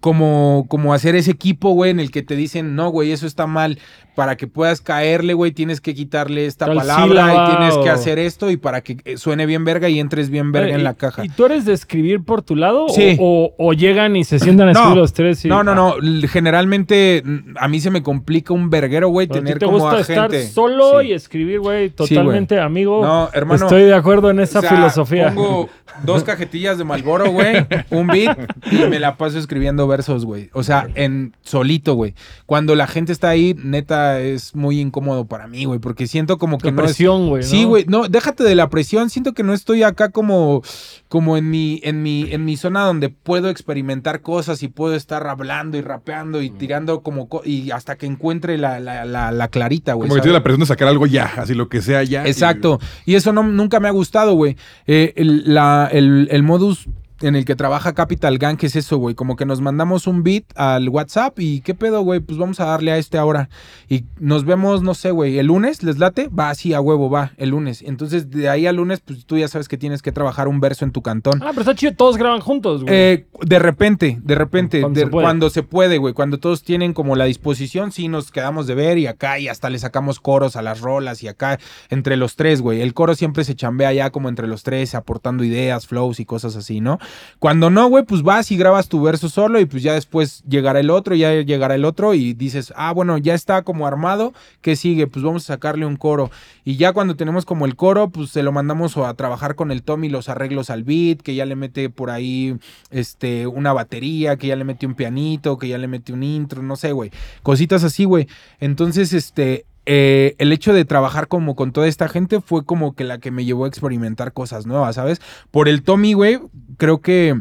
como, 0.00 0.66
como 0.68 0.94
hacer 0.94 1.14
ese 1.16 1.30
equipo, 1.30 1.70
güey, 1.72 1.90
en 1.90 2.00
el 2.00 2.10
que 2.10 2.22
te 2.22 2.36
dicen, 2.36 2.74
no, 2.74 2.90
güey, 2.90 3.12
eso 3.12 3.26
está 3.26 3.46
mal. 3.46 3.78
Para 4.14 4.36
que 4.38 4.46
puedas 4.46 4.80
caerle, 4.80 5.34
güey, 5.34 5.52
tienes 5.52 5.82
que 5.82 5.94
quitarle 5.94 6.46
esta 6.46 6.64
Tal 6.64 6.76
palabra 6.76 7.04
sílaba 7.04 7.34
y 7.52 7.54
tienes 7.56 7.76
que 7.76 7.90
hacer 7.90 8.18
esto 8.18 8.50
y 8.50 8.56
para 8.56 8.80
que 8.80 8.96
eh, 9.04 9.18
suene 9.18 9.44
bien 9.44 9.66
verga 9.66 9.90
y 9.90 10.00
entres 10.00 10.30
bien 10.30 10.52
verga 10.52 10.72
en 10.72 10.80
y- 10.80 10.84
la 10.84 10.94
caja. 10.94 11.22
¿Y 11.22 11.28
tú 11.28 11.44
eres 11.44 11.66
de 11.66 11.74
escribir 11.74 12.24
por 12.24 12.40
tu 12.40 12.56
lado? 12.56 12.86
o- 12.86 12.88
Sí. 12.88 13.18
O, 13.20 13.52
o 13.58 13.72
llegan 13.74 14.16
y 14.16 14.24
se 14.24 14.38
sientan 14.38 14.68
a 14.70 14.72
No, 14.72 14.78
escribir 14.78 14.96
los 15.02 15.12
tres? 15.12 15.44
y- 15.44 15.48
No, 15.48 15.62
no, 15.62 15.74
no. 15.74 15.98
l- 15.98 16.26
Generalmente 16.28 17.22
mm, 17.22 17.56
a 17.58 17.68
mí 17.68 17.78
se 17.78 17.90
me 17.90 18.02
complica 18.02 18.54
un 18.54 18.70
verguero, 18.70 19.08
güey, 19.10 19.26
¿A 19.26 19.28
ti 19.28 19.34
tener 19.40 19.58
te 19.58 19.66
como 19.66 19.80
gusta 19.80 19.96
a 19.96 20.00
estar 20.00 20.30
gente. 20.30 20.46
solo 20.48 21.00
Sí. 21.02 21.08
y 21.08 21.12
escribir, 21.12 21.60
güey? 21.60 21.66
güey. 21.66 21.90
Totalmente, 21.90 22.58
amigo. 22.58 23.04
No, 23.04 23.28
hermano. 23.34 23.64
Estoy 23.66 23.82
de 23.82 23.94
acuerdo 23.94 24.30
en 24.30 24.40
esa 24.40 24.60
O 24.60 24.62
sea, 24.62 24.70
filosofía. 24.70 25.26
Pongo 25.34 25.68
dos 26.04 26.24
cajetillas 26.24 26.78
de 26.78 26.84
Malboro, 26.84 27.30
güey, 27.32 27.66
un 27.90 28.06
beat 28.06 28.38
y 28.70 28.76
me 28.88 28.98
la 28.98 29.16
paso 29.18 29.38
escribiendo 29.38 29.85
versos, 29.86 30.24
güey. 30.24 30.50
O 30.52 30.62
sea, 30.62 30.88
en 30.94 31.34
solito, 31.42 31.94
güey. 31.94 32.14
Cuando 32.46 32.74
la 32.74 32.86
gente 32.86 33.12
está 33.12 33.28
ahí, 33.28 33.54
neta, 33.62 34.20
es 34.20 34.54
muy 34.54 34.80
incómodo 34.80 35.24
para 35.26 35.46
mí, 35.46 35.64
güey, 35.64 35.78
porque 35.78 36.06
siento 36.06 36.38
como 36.38 36.58
que 36.58 36.68
La 36.68 36.72
no 36.72 36.82
es... 36.82 36.86
presión, 36.88 37.28
güey. 37.28 37.42
Sí, 37.42 37.64
güey, 37.64 37.84
no, 37.88 38.08
déjate 38.08 38.44
de 38.44 38.54
la 38.54 38.68
presión, 38.70 39.10
siento 39.10 39.32
que 39.32 39.42
no 39.42 39.52
estoy 39.54 39.82
acá 39.82 40.10
como, 40.10 40.62
como 41.08 41.36
en 41.36 41.50
mi, 41.50 41.80
en 41.84 42.02
mi, 42.02 42.32
en 42.32 42.44
mi 42.44 42.56
zona 42.56 42.82
donde 42.82 43.08
puedo 43.08 43.48
experimentar 43.50 44.20
cosas 44.22 44.62
y 44.62 44.68
puedo 44.68 44.94
estar 44.94 45.26
hablando 45.26 45.76
y 45.76 45.80
rapeando 45.82 46.42
y 46.42 46.50
tirando 46.50 47.00
como, 47.02 47.28
co- 47.28 47.42
y 47.44 47.70
hasta 47.70 47.96
que 47.96 48.06
encuentre 48.06 48.58
la, 48.58 48.80
la, 48.80 49.04
la, 49.04 49.30
la 49.32 49.48
clarita, 49.48 49.92
güey. 49.94 50.08
Como 50.08 50.16
que 50.16 50.22
tiene 50.22 50.38
la 50.38 50.42
presión 50.42 50.60
de 50.60 50.66
sacar 50.66 50.88
algo 50.88 51.06
ya, 51.06 51.32
así 51.36 51.54
lo 51.54 51.68
que 51.68 51.82
sea 51.82 52.02
ya. 52.02 52.26
y- 52.26 52.30
Exacto. 52.30 52.80
Y 53.04 53.14
eso 53.14 53.32
no, 53.32 53.42
nunca 53.42 53.80
me 53.80 53.88
ha 53.88 53.92
gustado, 53.92 54.34
güey. 54.34 54.56
Eh, 54.86 55.12
el, 55.16 55.54
la- 55.54 55.88
el- 55.92 56.28
el 56.30 56.42
modus 56.42 56.86
en 57.20 57.34
el 57.36 57.44
que 57.44 57.56
trabaja 57.56 57.94
Capital 57.94 58.38
Gang 58.38 58.58
es 58.62 58.76
eso, 58.76 58.98
güey. 58.98 59.14
Como 59.14 59.36
que 59.36 59.46
nos 59.46 59.60
mandamos 59.60 60.06
un 60.06 60.22
beat 60.22 60.44
al 60.54 60.88
WhatsApp 60.88 61.38
y 61.38 61.60
¿qué 61.60 61.74
pedo, 61.74 62.02
güey? 62.02 62.20
Pues 62.20 62.38
vamos 62.38 62.60
a 62.60 62.66
darle 62.66 62.92
a 62.92 62.98
este 62.98 63.18
ahora. 63.18 63.48
Y 63.88 64.04
nos 64.18 64.44
vemos, 64.44 64.82
no 64.82 64.94
sé, 64.94 65.10
güey, 65.10 65.38
el 65.38 65.46
lunes, 65.46 65.82
¿les 65.82 65.98
late? 65.98 66.28
Va, 66.28 66.50
así 66.50 66.74
a 66.74 66.80
huevo, 66.80 67.08
va, 67.10 67.32
el 67.36 67.50
lunes. 67.50 67.82
Entonces, 67.82 68.30
de 68.30 68.48
ahí 68.48 68.66
al 68.66 68.76
lunes, 68.76 69.00
pues 69.00 69.24
tú 69.26 69.38
ya 69.38 69.48
sabes 69.48 69.68
que 69.68 69.78
tienes 69.78 70.02
que 70.02 70.12
trabajar 70.12 70.48
un 70.48 70.60
verso 70.60 70.84
en 70.84 70.92
tu 70.92 71.02
cantón. 71.02 71.40
Ah, 71.42 71.48
pero 71.50 71.60
está 71.60 71.74
chido, 71.74 71.92
todos 71.94 72.16
graban 72.16 72.40
juntos, 72.40 72.82
güey. 72.82 72.94
Eh, 72.94 73.26
de 73.42 73.58
repente, 73.58 74.18
de 74.22 74.34
repente, 74.34 74.80
Cuando 74.80 74.98
de- 75.00 75.04
se 75.06 75.10
puede. 75.10 75.24
cuando 75.24 75.50
se 75.50 75.62
puede, 75.62 75.98
güey, 75.98 76.14
cuando 76.14 76.38
todos 76.38 76.62
tienen 76.62 76.92
como 76.92 77.16
la 77.16 77.24
disposición, 77.24 77.92
sí 77.92 78.08
nos 78.08 78.30
quedamos 78.30 78.66
de 78.66 78.74
ver 78.74 78.98
y 78.98 79.06
acá 79.06 79.38
y 79.38 79.48
hasta 79.48 79.70
le 79.70 79.78
sacamos 79.78 80.20
coros 80.20 80.56
a 80.56 80.62
las 80.62 80.80
rolas 80.80 81.22
y 81.22 81.28
acá 81.28 81.58
entre 81.90 82.16
los 82.16 82.36
tres, 82.36 82.60
güey. 82.60 82.80
El 82.82 82.94
coro 82.94 83.14
siempre 83.14 83.44
se 83.44 83.54
chambea 83.54 83.92
ya 83.92 84.10
como 84.10 84.28
entre 84.28 84.46
los 84.48 84.62
tres, 84.62 84.94
aportando 84.94 85.44
ideas, 85.44 85.86
flows 85.86 86.20
y 86.20 86.24
cosas 86.24 86.56
así, 86.56 86.80
¿no? 86.80 86.98
Cuando 87.38 87.70
no, 87.70 87.88
güey, 87.88 88.04
pues 88.04 88.22
vas 88.22 88.50
y 88.50 88.56
grabas 88.56 88.88
tu 88.88 89.02
verso 89.02 89.28
solo 89.28 89.60
y 89.60 89.66
pues 89.66 89.82
ya 89.82 89.92
después 89.92 90.42
llegará 90.48 90.80
el 90.80 90.90
otro, 90.90 91.14
ya 91.14 91.32
llegará 91.42 91.74
el 91.74 91.84
otro 91.84 92.14
y 92.14 92.32
dices, 92.32 92.72
ah, 92.76 92.92
bueno, 92.92 93.18
ya 93.18 93.34
está 93.34 93.62
como 93.62 93.86
armado, 93.86 94.32
¿qué 94.62 94.74
sigue? 94.76 95.06
Pues 95.06 95.24
vamos 95.24 95.44
a 95.44 95.54
sacarle 95.54 95.86
un 95.86 95.96
coro. 95.96 96.30
Y 96.64 96.76
ya 96.76 96.92
cuando 96.92 97.14
tenemos 97.14 97.44
como 97.44 97.66
el 97.66 97.76
coro, 97.76 98.08
pues 98.08 98.30
se 98.30 98.42
lo 98.42 98.52
mandamos 98.52 98.96
a 98.96 99.12
trabajar 99.14 99.54
con 99.54 99.70
el 99.70 99.82
Tommy 99.82 100.08
los 100.08 100.28
arreglos 100.28 100.70
al 100.70 100.84
beat, 100.84 101.20
que 101.20 101.34
ya 101.34 101.44
le 101.44 101.56
mete 101.56 101.90
por 101.90 102.10
ahí 102.10 102.56
este 102.90 103.46
una 103.46 103.72
batería, 103.72 104.36
que 104.36 104.46
ya 104.46 104.56
le 104.56 104.64
mete 104.64 104.86
un 104.86 104.94
pianito, 104.94 105.58
que 105.58 105.68
ya 105.68 105.78
le 105.78 105.88
mete 105.88 106.12
un 106.12 106.22
intro, 106.22 106.62
no 106.62 106.76
sé, 106.76 106.92
güey. 106.92 107.10
Cositas 107.42 107.84
así, 107.84 108.04
güey. 108.04 108.28
Entonces, 108.60 109.12
este 109.12 109.66
eh, 109.86 110.34
el 110.38 110.52
hecho 110.52 110.72
de 110.72 110.84
trabajar 110.84 111.28
como 111.28 111.54
con 111.54 111.72
toda 111.72 111.86
esta 111.86 112.08
gente 112.08 112.40
fue 112.40 112.64
como 112.64 112.94
que 112.94 113.04
la 113.04 113.18
que 113.18 113.30
me 113.30 113.44
llevó 113.44 113.64
a 113.64 113.68
experimentar 113.68 114.32
cosas 114.32 114.66
nuevas, 114.66 114.96
¿sabes? 114.96 115.20
Por 115.50 115.68
el 115.68 115.82
Tommy, 115.82 116.12
güey, 116.12 116.40
creo 116.76 117.00
que 117.00 117.40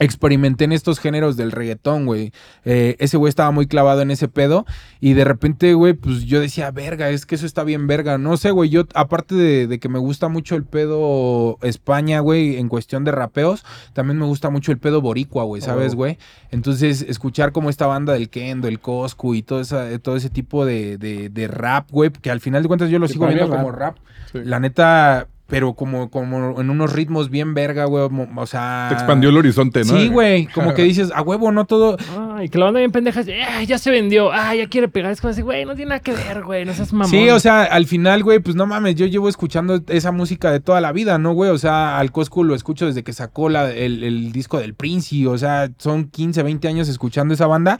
experimenté 0.00 0.64
en 0.64 0.72
estos 0.72 0.98
géneros 0.98 1.36
del 1.36 1.52
reggaetón, 1.52 2.06
güey. 2.06 2.32
Eh, 2.64 2.96
ese 2.98 3.16
güey 3.16 3.28
estaba 3.28 3.50
muy 3.50 3.66
clavado 3.66 4.02
en 4.02 4.10
ese 4.10 4.28
pedo 4.28 4.64
y 5.00 5.14
de 5.14 5.24
repente, 5.24 5.74
güey, 5.74 5.94
pues 5.94 6.24
yo 6.24 6.40
decía, 6.40 6.70
verga, 6.70 7.10
es 7.10 7.26
que 7.26 7.34
eso 7.34 7.46
está 7.46 7.64
bien 7.64 7.86
verga. 7.86 8.18
No 8.18 8.36
sé, 8.36 8.50
güey, 8.50 8.70
yo 8.70 8.84
aparte 8.94 9.34
de, 9.34 9.66
de 9.66 9.78
que 9.78 9.88
me 9.88 9.98
gusta 9.98 10.28
mucho 10.28 10.54
el 10.56 10.64
pedo 10.64 11.58
España, 11.62 12.20
güey, 12.20 12.56
en 12.56 12.68
cuestión 12.68 13.04
de 13.04 13.12
rapeos, 13.12 13.64
también 13.92 14.18
me 14.18 14.26
gusta 14.26 14.50
mucho 14.50 14.72
el 14.72 14.78
pedo 14.78 15.00
boricua, 15.00 15.44
güey, 15.44 15.62
¿sabes, 15.62 15.92
Oh. 15.94 15.96
güey? 15.96 16.18
Entonces, 16.50 17.02
escuchar 17.02 17.52
como 17.52 17.70
esta 17.70 17.86
banda 17.86 18.12
del 18.12 18.28
Kendo, 18.30 18.68
el 18.68 18.80
Coscu 18.80 19.34
y 19.34 19.42
todo, 19.42 19.60
esa, 19.60 19.98
todo 19.98 20.16
ese 20.16 20.30
tipo 20.30 20.64
de, 20.64 20.98
de- 20.98 21.28
de 21.28 21.48
rap, 21.48 21.90
güey, 21.90 22.10
que 22.10 22.30
al 22.30 22.40
final 22.40 22.62
de 22.62 22.68
cuentas 22.68 22.90
yo 22.90 22.98
lo 22.98 23.08
sigo 23.08 23.26
viendo 23.26 23.48
como 23.48 23.70
rap. 23.72 23.96
Sí. 24.32 24.38
La 24.44 24.60
neta... 24.60 25.28
Pero 25.48 25.72
como, 25.72 26.10
como 26.10 26.60
en 26.60 26.68
unos 26.68 26.92
ritmos 26.92 27.30
bien 27.30 27.54
verga, 27.54 27.86
güey. 27.86 28.06
O 28.36 28.46
sea. 28.46 28.86
Te 28.90 28.94
expandió 28.96 29.30
el 29.30 29.36
horizonte, 29.38 29.80
¿no? 29.80 29.98
Sí, 29.98 30.08
güey. 30.08 30.46
Como 30.46 30.74
que 30.74 30.82
dices, 30.84 31.10
a 31.14 31.22
huevo, 31.22 31.50
no 31.52 31.64
todo. 31.64 31.96
Ah, 32.14 32.44
y 32.44 32.50
que 32.50 32.58
la 32.58 32.66
banda 32.66 32.80
bien 32.80 32.92
pendeja 32.92 33.20
es, 33.20 33.28
"Ah, 33.48 33.62
ya 33.62 33.78
se 33.78 33.90
vendió, 33.90 34.30
ah, 34.30 34.54
ya 34.54 34.68
quiere 34.68 34.88
pegar. 34.88 35.10
Es 35.10 35.22
como 35.22 35.30
así, 35.30 35.40
güey, 35.40 35.64
no 35.64 35.74
tiene 35.74 35.88
nada 35.88 36.00
que 36.00 36.12
ver, 36.12 36.44
güey, 36.44 36.66
no 36.66 36.74
seas 36.74 36.92
mamón. 36.92 37.10
Sí, 37.10 37.30
o 37.30 37.40
sea, 37.40 37.62
al 37.64 37.86
final, 37.86 38.22
güey, 38.22 38.40
pues 38.40 38.56
no 38.56 38.66
mames, 38.66 38.94
yo 38.94 39.06
llevo 39.06 39.26
escuchando 39.30 39.82
esa 39.88 40.12
música 40.12 40.52
de 40.52 40.60
toda 40.60 40.82
la 40.82 40.92
vida, 40.92 41.16
¿no, 41.16 41.32
güey? 41.32 41.50
O 41.50 41.56
sea, 41.58 41.98
al 41.98 42.12
Coscu 42.12 42.44
lo 42.44 42.54
escucho 42.54 42.84
desde 42.84 43.02
que 43.02 43.14
sacó 43.14 43.48
la, 43.48 43.70
el, 43.72 44.04
el 44.04 44.32
disco 44.32 44.58
del 44.58 44.74
Prince, 44.74 45.26
o 45.26 45.38
sea, 45.38 45.70
son 45.78 46.10
15, 46.10 46.42
20 46.42 46.68
años 46.68 46.90
escuchando 46.90 47.32
esa 47.32 47.46
banda, 47.46 47.78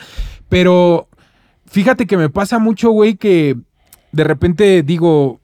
pero 0.48 1.06
fíjate 1.66 2.06
que 2.06 2.16
me 2.16 2.30
pasa 2.30 2.58
mucho, 2.58 2.90
güey, 2.90 3.16
que 3.16 3.56
de 4.12 4.24
repente 4.24 4.82
digo, 4.82 5.40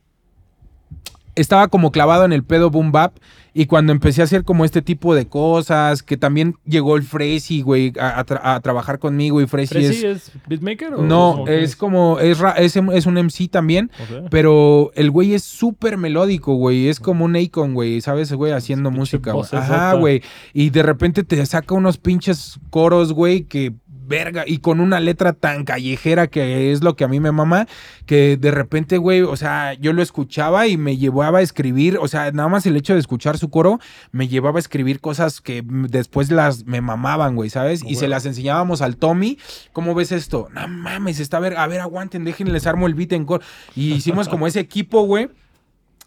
estaba 1.36 1.68
como 1.68 1.90
clavado 1.90 2.24
en 2.24 2.32
el 2.32 2.44
pedo 2.44 2.70
boom 2.70 2.92
bap 2.92 3.16
y 3.56 3.66
cuando 3.66 3.92
empecé 3.92 4.20
a 4.20 4.24
hacer 4.24 4.42
como 4.42 4.64
este 4.64 4.82
tipo 4.82 5.14
de 5.14 5.28
cosas, 5.28 6.02
que 6.02 6.16
también 6.16 6.56
llegó 6.66 6.96
el 6.96 7.04
Fresi, 7.04 7.62
güey, 7.62 7.92
a, 8.00 8.18
a 8.18 8.26
tra- 8.26 8.40
a 8.42 8.60
trabajar 8.60 8.98
conmigo 8.98 9.40
y 9.40 9.46
Fresi 9.46 9.74
¿Pero 9.74 9.88
es... 9.88 10.02
es 10.02 10.32
beatmaker 10.48 10.94
o 10.94 11.02
No, 11.02 11.44
es 11.46 11.76
como, 11.76 12.18
es, 12.18 12.38
ra- 12.40 12.52
es, 12.58 12.74
es 12.76 13.06
un 13.06 13.14
MC 13.16 13.48
también, 13.48 13.92
pero 14.30 14.90
el 14.96 15.10
güey 15.10 15.34
es 15.34 15.44
súper 15.44 15.96
melódico, 15.98 16.54
güey. 16.54 16.88
Es 16.88 16.98
como 16.98 17.24
un 17.24 17.36
Akon, 17.36 17.74
güey, 17.74 18.00
¿sabes, 18.00 18.32
güey? 18.32 18.52
Haciendo 18.52 18.90
música. 18.90 19.32
güey. 19.32 19.46
Ajá, 19.52 19.94
güey. 19.94 20.22
Y 20.52 20.70
de 20.70 20.82
repente 20.82 21.22
te 21.22 21.44
saca 21.46 21.74
unos 21.74 21.96
pinches 21.98 22.58
coros, 22.70 23.12
güey, 23.12 23.44
que 23.44 23.72
verga, 24.06 24.44
y 24.46 24.58
con 24.58 24.80
una 24.80 25.00
letra 25.00 25.32
tan 25.32 25.64
callejera 25.64 26.26
que 26.26 26.72
es 26.72 26.82
lo 26.82 26.96
que 26.96 27.04
a 27.04 27.08
mí 27.08 27.20
me 27.20 27.32
mama, 27.32 27.66
que 28.06 28.36
de 28.36 28.50
repente, 28.50 28.98
güey, 28.98 29.22
o 29.22 29.36
sea, 29.36 29.74
yo 29.74 29.92
lo 29.92 30.02
escuchaba 30.02 30.66
y 30.66 30.76
me 30.76 30.96
llevaba 30.96 31.38
a 31.38 31.42
escribir, 31.42 31.98
o 31.98 32.08
sea, 32.08 32.30
nada 32.32 32.48
más 32.48 32.66
el 32.66 32.76
hecho 32.76 32.94
de 32.94 33.00
escuchar 33.00 33.38
su 33.38 33.50
coro 33.50 33.80
me 34.12 34.28
llevaba 34.28 34.58
a 34.58 34.60
escribir 34.60 35.00
cosas 35.00 35.40
que 35.40 35.62
después 35.64 36.30
las 36.30 36.64
me 36.66 36.80
mamaban, 36.80 37.36
güey, 37.36 37.50
¿sabes? 37.50 37.82
Y 37.84 37.96
se 37.96 38.08
las 38.08 38.26
enseñábamos 38.26 38.82
al 38.82 38.96
Tommy, 38.96 39.38
¿cómo 39.72 39.94
ves 39.94 40.12
esto? 40.12 40.48
No 40.52 40.68
mames, 40.68 41.20
está 41.20 41.38
a 41.38 41.40
ver, 41.40 41.56
a 41.56 41.66
ver, 41.66 41.80
aguanten, 41.80 42.24
déjenles 42.24 42.66
armo 42.66 42.86
el 42.86 42.94
beat 42.94 43.12
en 43.12 43.24
coro. 43.24 43.44
Y 43.74 43.92
hicimos 43.92 44.28
como 44.28 44.46
ese 44.46 44.60
equipo, 44.60 45.02
güey, 45.02 45.28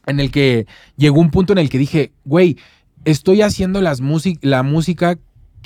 en 0.05 0.19
el 0.19 0.31
que 0.31 0.67
llegó 0.95 1.19
un 1.19 1.31
punto 1.31 1.53
en 1.53 1.59
el 1.59 1.69
que 1.69 1.77
dije, 1.77 2.11
güey, 2.25 2.57
estoy 3.05 3.41
haciendo 3.41 3.81
las 3.81 4.01
la 4.41 4.63
música 4.63 5.17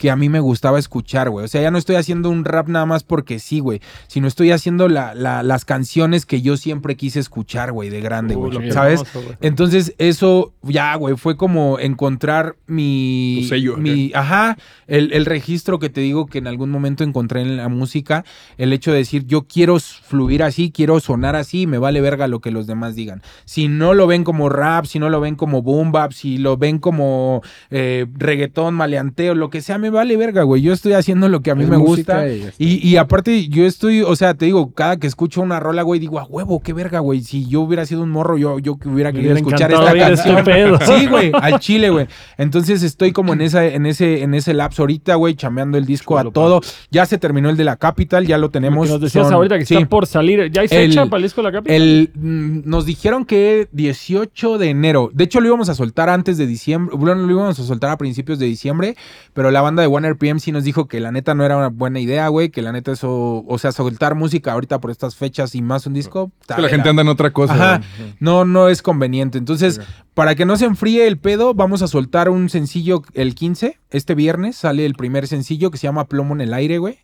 que 0.02 0.10
a 0.10 0.16
mí 0.16 0.30
me 0.30 0.40
gustaba 0.40 0.80
escuchar, 0.80 1.30
güey. 1.30 1.46
O 1.46 1.48
sea, 1.48 1.62
ya 1.62 1.70
no 1.70 1.78
estoy 1.78 1.96
haciendo 1.96 2.32
un 2.32 2.44
rap 2.44 2.68
nada 2.70 2.88
más 2.88 3.04
porque 3.04 3.38
sí, 3.38 3.60
güey, 3.60 3.82
sino 4.08 4.28
estoy 4.28 4.50
haciendo 4.50 4.88
la- 4.90 5.14
la- 5.14 5.44
las 5.44 5.64
canciones 5.64 6.26
que 6.26 6.42
yo 6.42 6.58
siempre 6.58 6.96
quise 6.96 7.20
escuchar, 7.20 7.72
güey, 7.72 7.92
de 7.92 8.02
grande, 8.02 8.34
güey. 8.34 8.72
¿Sabes? 8.72 9.02
hermoso. 9.14 9.36
Entonces, 9.42 9.94
eso 10.00 10.54
ya, 10.64 10.96
güey, 10.96 11.16
fue 11.18 11.38
como 11.38 11.78
encontrar 11.78 12.56
mi. 12.66 13.42
Tu 13.44 13.50
sello, 13.50 13.78
mi 13.78 14.12
ajá, 14.16 14.58
el, 14.88 15.14
el 15.14 15.26
registro 15.28 15.78
que 15.78 15.90
te 15.90 16.02
digo 16.02 16.26
que 16.26 16.40
en 16.40 16.48
algún 16.48 16.72
momento 16.72 17.04
encontré 17.04 17.42
en 17.42 17.56
la 17.58 17.70
música. 17.70 18.26
El 18.58 18.74
hecho 18.74 18.92
de 18.92 18.98
decir, 18.98 19.28
yo 19.28 19.44
quiero 19.44 19.78
fluir 19.80 20.42
así, 20.42 20.72
quiero 20.72 21.00
sonar 21.00 21.36
así, 21.36 21.68
me 21.68 21.78
vale 21.78 22.02
verga 22.02 22.28
lo 22.28 22.40
que 22.40 22.50
los 22.50 22.66
demás 22.66 22.96
digan. 22.96 23.22
Si 23.46 23.68
no 23.68 23.94
lo 23.94 24.08
ven 24.08 24.24
como 24.24 24.50
rap, 24.50 24.86
si 24.86 24.98
no 24.98 25.12
lo 25.12 25.20
ven 25.22 25.36
como 25.36 25.62
boom 25.62 25.92
bap, 25.92 26.12
si 26.12 26.40
lo 26.40 26.58
ven 26.58 26.80
como 26.80 27.44
eh, 27.70 28.08
reggaetón, 28.18 28.74
maleanteo, 28.74 29.36
lo 29.36 29.52
que 29.52 29.62
sea, 29.62 29.78
me 29.78 29.91
vale 29.92 30.18
verga, 30.18 30.44
güey. 30.44 30.62
Yo 30.62 30.74
estoy 30.74 30.94
haciendo 30.94 31.30
lo 31.30 31.42
que 31.42 31.52
a 31.52 31.56
mí 31.56 31.64
Es 31.64 31.70
me 31.70 31.78
gusta. 31.78 32.28
y. 32.28 32.82
Y, 32.92 32.98
aparte, 32.98 33.48
yo 33.50 33.66
estoy, 33.66 34.02
o 34.02 34.16
sea, 34.16 34.34
te 34.34 34.46
digo, 34.46 34.72
cada 34.74 34.98
que 34.98 35.06
escucho 35.08 35.42
una 35.42 35.60
rola, 35.60 35.84
güey, 35.84 36.00
digo, 36.00 36.20
a 36.20 36.24
huevo, 36.24 36.62
qué 36.64 36.74
verga, 36.74 37.00
güey. 37.00 37.22
Si 37.22 37.48
yo 37.48 37.62
hubiera 37.62 37.86
sido 37.86 38.02
un 38.02 38.10
morro, 38.10 38.38
yo, 38.38 38.58
yo 38.60 38.78
hubiera 38.86 39.12
querido 39.14 39.36
escuchar 39.36 39.72
esta 39.72 39.92
este 39.92 40.00
canción. 40.34 40.44
pedo. 40.44 40.80
Sí, 40.86 41.06
güey, 41.08 41.32
al 41.34 41.60
chile, 41.60 41.90
güey. 41.90 42.08
Entonces 42.38 42.82
estoy 42.84 43.12
como 43.12 43.34
en 43.34 43.42
esa, 43.42 43.66
en 43.66 43.86
ese, 43.86 44.24
en 44.24 44.34
ese 44.34 44.54
lapso 44.54 44.84
ahorita, 44.84 45.16
güey, 45.16 45.36
chameando 45.36 45.78
el 45.78 45.86
disco 45.86 46.18
Chulo, 46.18 46.30
a 46.30 46.34
todo. 46.34 46.62
Ya 46.90 47.06
se 47.06 47.18
terminó 47.18 47.50
el 47.50 47.58
de 47.58 47.64
la 47.66 47.76
Capital, 47.76 48.26
ya 48.26 48.38
lo 48.38 48.50
tenemos. 48.50 48.90
nos 48.90 49.00
decías 49.02 49.26
son- 49.26 49.34
ahorita 49.36 49.60
que 49.60 49.66
sí. 49.66 49.76
está 49.76 49.88
por 49.88 50.08
salir. 50.08 50.50
¿Ya 50.52 50.62
hay 50.62 50.68
fecha 50.68 51.04
El- 51.04 51.10
para 51.10 51.18
el 51.18 51.24
disco 51.24 51.42
de 51.42 51.46
la 51.48 51.52
capital? 51.52 51.76
El, 51.76 52.12
mm, 52.16 52.62
nos 52.70 52.86
dijeron 52.86 53.26
que 53.26 53.68
18 53.72 54.58
de 54.58 54.70
enero. 54.70 55.10
De 55.14 55.24
hecho, 55.26 55.40
lo 55.42 55.48
íbamos 55.48 55.70
a 55.70 55.76
soltar 55.76 56.10
antes 56.10 56.38
de 56.38 56.48
diciembre. 56.48 56.96
Bueno, 56.98 57.16
lo 57.22 57.32
íbamos 57.32 57.60
a 57.60 57.64
soltar 57.64 57.90
a 57.92 57.98
principios 57.98 58.40
de 58.40 58.46
diciembre. 58.48 58.96
Pero 59.34 59.52
la 59.52 59.62
banda 59.62 59.71
de 59.80 59.88
One 59.88 60.10
RPM 60.10 60.40
sí 60.40 60.52
nos 60.52 60.64
dijo 60.64 60.88
que 60.88 61.00
la 61.00 61.12
neta 61.12 61.34
no 61.34 61.46
era 61.46 61.56
una 61.56 61.70
buena 61.70 62.00
idea, 62.00 62.28
güey. 62.28 62.50
Que 62.50 62.62
la 62.62 62.72
neta 62.72 62.92
eso. 62.92 63.46
O 63.48 63.58
sea, 63.58 63.72
soltar 63.72 64.16
música 64.16 64.52
ahorita 64.52 64.82
por 64.82 64.92
estas 64.92 65.16
fechas 65.16 65.56
y 65.56 65.62
más 65.62 65.86
un 65.86 65.94
disco. 65.94 66.32
Es 66.50 66.56
que 66.56 66.62
la 66.62 66.70
gente 66.70 66.90
anda 66.90 67.02
en 67.04 67.08
otra 67.08 67.32
cosa. 67.32 67.54
Ajá. 67.54 67.82
No, 68.20 68.44
no 68.44 68.68
es 68.68 68.82
conveniente. 68.82 69.38
Entonces, 69.38 69.80
para 70.14 70.36
que 70.36 70.46
no 70.46 70.58
se 70.58 70.66
enfríe 70.66 71.08
el 71.08 71.18
pedo, 71.18 71.54
vamos 71.54 71.82
a 71.82 71.88
soltar 71.88 72.30
un 72.30 72.50
sencillo 72.50 73.04
el 73.14 73.36
15. 73.36 73.80
Este 73.92 74.16
viernes 74.16 74.58
sale 74.58 74.86
el 74.86 74.96
primer 74.96 75.28
sencillo 75.28 75.72
que 75.72 75.78
se 75.78 75.88
llama 75.88 76.06
Plomo 76.06 76.34
en 76.34 76.42
el 76.42 76.54
aire, 76.54 76.78
güey. 76.78 77.00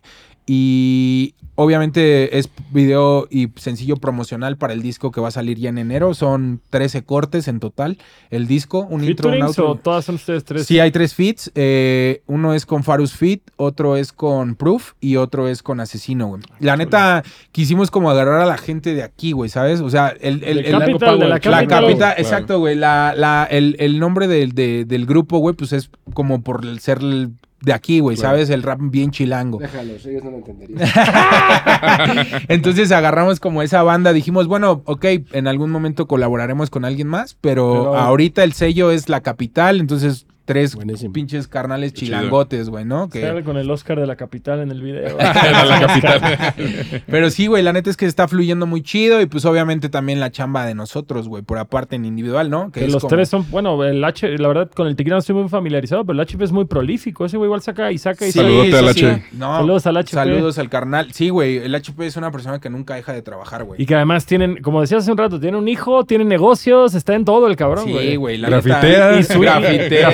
Y 0.50 1.34
obviamente 1.56 2.38
es 2.38 2.48
video 2.70 3.28
y 3.30 3.48
sencillo 3.56 3.96
promocional 3.96 4.56
para 4.56 4.72
el 4.72 4.80
disco 4.80 5.10
que 5.12 5.20
va 5.20 5.28
a 5.28 5.30
salir 5.30 5.58
ya 5.58 5.68
en 5.68 5.76
enero. 5.76 6.14
Son 6.14 6.62
13 6.70 7.04
cortes 7.04 7.48
en 7.48 7.60
total. 7.60 7.98
El 8.30 8.46
disco, 8.46 8.86
un 8.88 9.04
intro, 9.04 9.28
un 9.28 9.34
¿Featurings 9.34 9.58
outro. 9.58 9.70
o 9.72 9.74
todas 9.76 10.06
son 10.06 10.14
ustedes 10.14 10.44
tres? 10.44 10.64
Sí, 10.66 10.80
hay 10.80 10.90
tres 10.90 11.14
feats. 11.14 11.52
eh, 11.54 12.22
uno 12.26 12.54
es 12.54 12.64
con 12.64 12.82
Farus 12.82 13.12
Fit, 13.12 13.42
otro 13.56 13.96
es 13.96 14.12
con 14.12 14.54
Proof 14.54 14.92
y 15.00 15.16
otro 15.16 15.48
es 15.48 15.62
con 15.62 15.80
Asesino, 15.80 16.28
güey. 16.28 16.42
La 16.60 16.76
neta, 16.78 17.22
quisimos 17.52 17.90
como 17.90 18.10
agarrar 18.10 18.40
a 18.40 18.46
la 18.46 18.56
gente 18.56 18.94
de 18.94 19.02
aquí, 19.02 19.32
güey, 19.32 19.50
¿sabes? 19.50 19.80
O 19.82 19.90
sea, 19.90 20.08
el, 20.20 20.42
el, 20.44 20.62
De 20.62 20.70
el- 20.70 20.78
Capital, 20.78 21.18
de 21.18 21.24
la 21.26 21.34
la 21.34 21.40
Capital. 21.40 21.96
Claro. 21.96 22.14
exacto, 22.18 22.58
güey. 22.58 22.74
La, 22.74 23.12
la, 23.14 23.46
el, 23.50 23.76
el 23.80 23.98
nombre 23.98 24.28
del, 24.28 24.52
de- 24.52 24.86
del 24.86 25.04
grupo, 25.04 25.38
güey, 25.38 25.54
pues 25.54 25.72
es 25.74 25.90
como 26.14 26.42
por 26.42 26.64
el 26.64 26.78
ser 26.80 26.98
el- 26.98 27.32
de 27.60 27.72
aquí, 27.72 27.98
güey, 27.98 28.16
Claro. 28.16 28.36
¿sabes? 28.36 28.50
El 28.50 28.62
rap 28.62 28.78
bien 28.80 29.10
chilango. 29.10 29.58
Déjalos, 29.58 30.06
ellos 30.06 30.22
no 30.22 30.30
lo 30.30 30.36
entenderían. 30.38 30.78
Entonces 32.48 32.92
agarramos 32.92 33.40
como 33.40 33.62
esa 33.62 33.82
banda, 33.82 34.12
dijimos, 34.12 34.46
bueno, 34.46 34.82
ok, 34.84 35.04
en 35.32 35.48
algún 35.48 35.70
momento 35.70 36.06
colaboraremos 36.06 36.70
con 36.70 36.84
alguien 36.84 37.08
más, 37.08 37.36
pero, 37.40 37.72
Pero- 37.72 37.96
ahorita 37.98 38.44
el 38.44 38.52
sello 38.52 38.90
es 38.92 39.08
la 39.08 39.22
capital, 39.22 39.80
entonces 39.80 40.26
tres 40.48 40.74
Buenísimo. 40.74 41.12
pinches 41.12 41.46
carnales 41.46 41.92
chilangotes, 41.92 42.70
güey, 42.70 42.86
¿no? 42.86 43.10
Que- 43.10 43.20
Sale 43.20 43.44
con 43.44 43.58
el 43.58 43.70
Oscar 43.70 44.00
de 44.00 44.06
la 44.06 44.16
capital 44.16 44.60
en 44.60 44.70
el 44.70 44.80
video. 44.80 45.16
La 45.18 45.80
capital. 45.86 46.54
Pero 47.06 47.28
sí, 47.30 47.46
güey, 47.46 47.62
la 47.62 47.72
neta 47.74 47.90
es 47.90 47.96
que 47.98 48.06
está 48.06 48.26
fluyendo 48.28 48.66
muy 48.66 48.82
chido 48.82 49.20
y 49.20 49.26
pues 49.26 49.44
obviamente 49.44 49.88
también 49.90 50.20
la 50.20 50.30
chamba 50.30 50.64
de 50.64 50.74
nosotros, 50.74 51.28
güey, 51.28 51.42
por 51.42 51.58
aparte 51.58 51.96
en 51.96 52.06
individual, 52.06 52.48
¿no? 52.48 52.72
Que 52.72 52.86
es 52.86 52.92
los 52.92 53.02
como- 53.02 53.10
tres 53.14 53.28
son, 53.28 53.44
bueno, 53.50 53.84
el 53.84 54.02
H, 54.02 54.38
la 54.38 54.48
verdad, 54.48 54.70
con 54.74 54.86
el 54.86 54.96
Tequila 54.96 55.16
no 55.16 55.20
estoy 55.20 55.34
muy 55.34 55.48
familiarizado, 55.50 56.04
pero 56.04 56.14
el 56.14 56.20
HP 56.20 56.44
es 56.44 56.52
muy 56.52 56.64
prolífico. 56.64 57.26
Ese 57.26 57.36
güey 57.36 57.46
igual 57.48 57.60
saca 57.60 57.92
y 57.92 57.98
saca 57.98 58.26
y 58.26 58.32
Sí, 58.32 58.38
saca. 58.38 58.48
Al 58.88 58.94
sí, 58.94 59.04
H. 59.04 59.14
sí. 59.14 59.36
No, 59.36 59.56
Saludos 59.58 59.86
al 59.86 59.96
HP. 59.98 60.14
Saludos 60.14 60.58
al 60.58 60.68
carnal. 60.70 61.12
Sí, 61.12 61.28
güey, 61.28 61.58
el 61.58 61.74
HP 61.74 62.06
es 62.06 62.16
una 62.16 62.30
persona 62.30 62.58
que 62.58 62.70
nunca 62.70 62.94
deja 62.94 63.12
de 63.12 63.20
trabajar, 63.22 63.64
güey. 63.64 63.82
Y 63.82 63.86
que 63.86 63.94
además 63.94 64.24
tienen, 64.24 64.62
como 64.62 64.80
decías 64.80 65.02
hace 65.02 65.12
un 65.12 65.18
rato, 65.18 65.38
tiene 65.38 65.58
un 65.58 65.68
hijo, 65.68 66.04
tiene 66.04 66.24
negocios, 66.24 66.94
está 66.94 67.14
en 67.14 67.24
todo 67.26 67.46
el 67.48 67.56
cabrón, 67.56 67.90
güey. 67.90 68.10
Sí, 68.12 68.16
güey, 68.16 68.38
la 68.38 68.48
Grafitea. 68.48 68.80
neta- 69.12 69.18
Y 69.20 69.22
su 69.24 69.40
grafitea, 69.40 70.08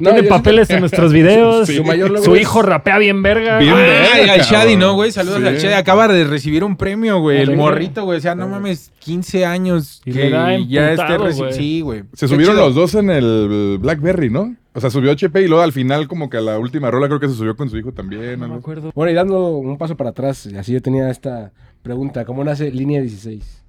No, 0.00 0.10
tiene 0.10 0.22
yo 0.24 0.28
papeles 0.28 0.70
en 0.70 0.80
nuestros 0.80 1.12
videos. 1.12 1.66
Sí. 1.66 1.76
Su 1.76 1.84
mayor 1.84 2.12
hijo 2.40 2.62
rapea 2.62 2.98
bien 2.98 3.22
verga. 3.22 3.58
Bien 3.58 3.72
Ah, 3.74 3.76
verga. 3.76 4.08
Ay, 4.14 4.28
al. 4.30 4.40
Shadi, 4.40 4.76
¿no, 4.76 4.94
güey? 4.94 5.12
Saludos 5.12 5.40
Sí. 5.40 5.46
al 5.46 5.56
Shadi. 5.58 5.74
Acaba 5.74 6.08
de 6.08 6.24
recibir 6.24 6.64
un 6.64 6.76
premio, 6.76 7.20
güey. 7.20 7.38
El 7.40 7.56
morrito, 7.56 8.04
güey. 8.04 8.18
O 8.18 8.20
sea, 8.20 8.34
no 8.34 8.48
mames, 8.48 8.92
15 9.00 9.44
años. 9.46 10.02
Y 10.04 10.12
que 10.12 10.30
ya 10.68 10.92
esté 10.92 11.02
emputado, 11.02 11.26
reci- 11.28 11.36
güey. 11.38 11.52
Sí, 11.52 11.80
güey. 11.80 12.02
Se 12.14 12.28
subieron 12.28 12.56
los 12.56 12.74
dos 12.74 12.94
en 12.94 13.10
el 13.10 13.78
Blackberry, 13.80 14.30
¿no? 14.30 14.54
O 14.74 14.80
sea, 14.80 14.90
subió 14.90 15.10
HP 15.10 15.42
y 15.42 15.48
luego 15.48 15.62
al 15.62 15.72
final, 15.72 16.06
como 16.06 16.30
que 16.30 16.36
a 16.36 16.40
la 16.40 16.58
última 16.58 16.90
rola, 16.90 17.08
creo 17.08 17.18
que 17.18 17.28
se 17.28 17.34
subió 17.34 17.56
con 17.56 17.68
su 17.68 17.76
hijo 17.78 17.92
también. 17.92 18.38
No 18.38 18.46
me 18.48 18.54
acuerdo. 18.56 18.92
Bueno, 18.94 19.10
y 19.10 19.14
dando 19.14 19.56
un 19.56 19.76
paso 19.76 19.96
para 19.96 20.10
atrás, 20.10 20.48
así 20.58 20.72
yo 20.72 20.80
tenía 20.80 21.10
esta 21.10 21.50
pregunta, 21.82 22.24
¿cómo 22.24 22.44
nace 22.44 22.70
Línea 22.70 23.00
16? 23.00 23.64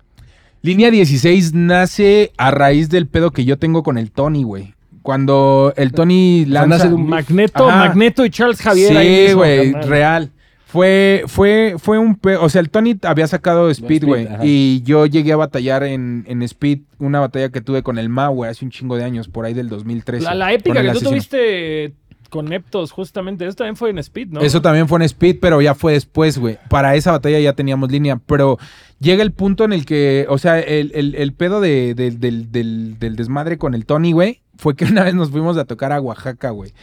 Línea 0.62 0.92
16 0.92 1.54
nace 1.54 2.32
a 2.38 2.52
raíz 2.52 2.90
del 2.90 3.08
pedo 3.08 3.32
que 3.32 3.46
yo 3.46 3.58
tengo 3.58 3.82
con 3.82 3.98
el 3.98 4.12
Tony, 4.12 4.44
güey. 4.44 4.76
Cuando 5.10 5.74
el 5.76 5.92
Tony 5.92 6.46
lanza... 6.46 6.68
nace 6.68 6.88
de 6.90 6.94
un- 6.94 7.08
Magneto, 7.10 7.68
Ajá. 7.68 7.80
Magneto 7.88 8.24
y 8.24 8.30
Charles 8.30 8.62
Javier. 8.62 8.90
Sí, 9.28 9.34
güey, 9.34 9.72
real. 9.72 10.30
Fue, 10.68 11.24
fue, 11.26 11.78
fue 11.80 11.98
un 11.98 12.14
pe- 12.16 12.36
O 12.38 12.48
sea, 12.48 12.62
el 12.62 12.70
Tony 12.70 12.96
había 13.02 13.26
sacado 13.26 13.72
Speed, 13.72 14.04
güey. 14.06 14.28
Y 14.44 14.84
yo 14.84 15.08
llegué 15.08 15.32
a 15.34 15.36
batallar 15.36 15.82
en, 15.82 16.26
en 16.28 16.44
Speed, 16.44 16.82
una 17.00 17.20
batalla 17.22 17.50
que 17.50 17.60
tuve 17.60 17.82
con 17.82 17.98
el 17.98 18.08
Ma, 18.08 18.28
güey, 18.28 18.52
hace 18.52 18.64
un 18.64 18.70
chingo 18.70 18.98
de 18.98 19.04
años, 19.04 19.28
por 19.30 19.46
ahí 19.46 19.56
del 19.56 19.68
2013. 19.68 20.24
La, 20.26 20.36
la 20.36 20.54
épica 20.54 20.76
que 20.76 20.84
tú 20.84 20.92
asesino. 20.92 21.10
tuviste 21.10 21.96
con 22.30 22.46
Neptos, 22.46 22.92
justamente. 22.92 23.46
Eso 23.46 23.56
también 23.56 23.76
fue 23.76 23.90
en 23.90 23.98
Speed, 24.00 24.28
¿no? 24.30 24.40
Eso 24.42 24.62
también 24.62 24.88
fue 24.88 25.00
en 25.00 25.04
Speed, 25.04 25.38
pero 25.42 25.62
ya 25.62 25.76
fue 25.76 25.94
después, 25.94 26.38
güey. 26.38 26.58
Para 26.70 26.96
esa 26.96 27.12
batalla 27.12 27.40
ya 27.40 27.54
teníamos 27.54 27.92
línea, 27.92 28.18
pero 28.26 28.58
llega 29.00 29.22
el 29.24 29.32
punto 29.34 29.64
en 29.66 29.74
el 29.74 29.86
que, 29.86 30.26
o 30.30 30.38
sea, 30.38 30.60
el, 30.60 30.92
el- 30.94 31.34
pedo 31.34 31.60
de- 31.62 31.94
del, 31.96 32.20
del- 32.52 33.00
del 33.00 33.16
desmadre 33.16 33.58
con 33.58 33.74
el 33.74 33.86
Tony, 33.86 34.12
güey, 34.14 34.42
fue 34.58 34.76
que 34.76 34.86
una 34.92 35.04
vez 35.04 35.14
nos 35.16 35.32
fuimos 35.32 35.58
a 35.58 35.66
tocar 35.66 35.92
a 35.92 36.00
Oaxaca, 36.00 36.52
güey. 36.52 36.74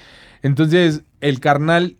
Entonces, 0.42 1.02
el 1.20 1.40
carnal 1.40 1.96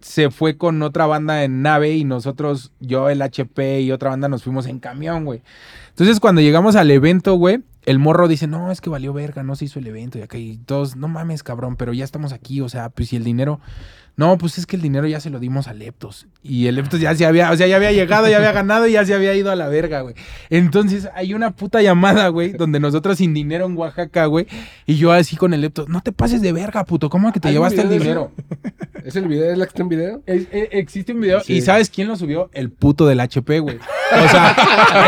se 0.00 0.30
fue 0.30 0.56
con 0.58 0.82
otra 0.82 1.06
banda 1.06 1.44
en 1.44 1.62
nave 1.62 1.92
y 1.96 2.04
nosotros, 2.04 2.72
yo, 2.80 3.08
el 3.08 3.22
HP 3.22 3.80
y 3.80 3.90
otra 3.92 4.10
banda 4.10 4.28
nos 4.28 4.42
fuimos 4.42 4.66
en 4.66 4.78
camión, 4.78 5.24
güey. 5.24 5.40
Entonces, 5.90 6.20
cuando 6.20 6.40
llegamos 6.42 6.76
al 6.76 6.90
evento, 6.90 7.34
güey, 7.36 7.60
el 7.84 7.98
morro 7.98 8.28
dice, 8.28 8.46
no, 8.46 8.70
es 8.70 8.80
que 8.80 8.90
valió 8.90 9.12
verga, 9.12 9.42
no 9.42 9.56
se 9.56 9.66
hizo 9.66 9.78
el 9.78 9.86
evento. 9.86 10.18
Y 10.18 10.22
acá 10.22 10.38
y 10.38 10.56
todos, 10.58 10.96
no 10.96 11.08
mames, 11.08 11.42
cabrón, 11.42 11.76
pero 11.76 11.92
ya 11.92 12.04
estamos 12.04 12.32
aquí, 12.32 12.60
o 12.60 12.68
sea, 12.68 12.90
pues 12.90 13.08
si 13.08 13.16
el 13.16 13.24
dinero... 13.24 13.60
No, 14.16 14.38
pues 14.38 14.58
es 14.58 14.66
que 14.66 14.76
el 14.76 14.82
dinero 14.82 15.08
ya 15.08 15.18
se 15.18 15.28
lo 15.28 15.40
dimos 15.40 15.66
a 15.66 15.74
Leptos. 15.74 16.28
Y 16.42 16.68
el 16.68 16.76
Leptos 16.76 17.00
ya 17.00 17.14
se 17.16 17.26
había, 17.26 17.50
o 17.50 17.56
sea, 17.56 17.66
ya 17.66 17.74
había 17.76 17.90
llegado, 17.90 18.28
ya 18.28 18.36
había 18.36 18.52
ganado 18.52 18.86
y 18.86 18.92
ya 18.92 19.04
se 19.04 19.12
había 19.12 19.34
ido 19.34 19.50
a 19.50 19.56
la 19.56 19.66
verga, 19.68 20.02
güey. 20.02 20.14
Entonces 20.50 21.08
hay 21.16 21.34
una 21.34 21.50
puta 21.50 21.82
llamada, 21.82 22.28
güey, 22.28 22.52
donde 22.52 22.78
nosotros 22.78 23.18
sin 23.18 23.34
dinero 23.34 23.66
en 23.66 23.76
Oaxaca, 23.76 24.26
güey. 24.26 24.46
Y 24.86 24.94
yo 24.96 25.10
así 25.10 25.34
con 25.36 25.52
el 25.52 25.62
Leptos, 25.62 25.88
no 25.88 26.00
te 26.00 26.12
pases 26.12 26.42
de 26.42 26.52
verga, 26.52 26.84
puto, 26.84 27.10
¿cómo 27.10 27.32
que 27.32 27.40
te 27.40 27.48
¿Hay 27.48 27.54
un 27.54 27.68
llevaste 27.68 27.80
el 27.80 27.88
video 27.88 27.98
de 27.98 28.04
dinero? 28.04 28.32
¿Es 29.04 29.16
el 29.16 29.26
video? 29.26 29.50
¿Es 29.52 29.58
la 29.58 29.64
que 29.66 29.68
está 29.70 29.82
en 29.82 29.88
video? 29.88 30.22
Es- 30.26 30.46
e- 30.52 30.68
existe 30.72 31.12
un 31.12 31.20
video. 31.20 31.40
Sí. 31.40 31.54
¿Y 31.54 31.60
sabes 31.62 31.90
quién 31.90 32.06
lo 32.06 32.16
subió? 32.16 32.50
El 32.54 32.70
puto 32.70 33.06
del 33.06 33.18
HP, 33.20 33.58
güey. 33.60 33.78
O 33.78 34.28
sea, 34.28 34.56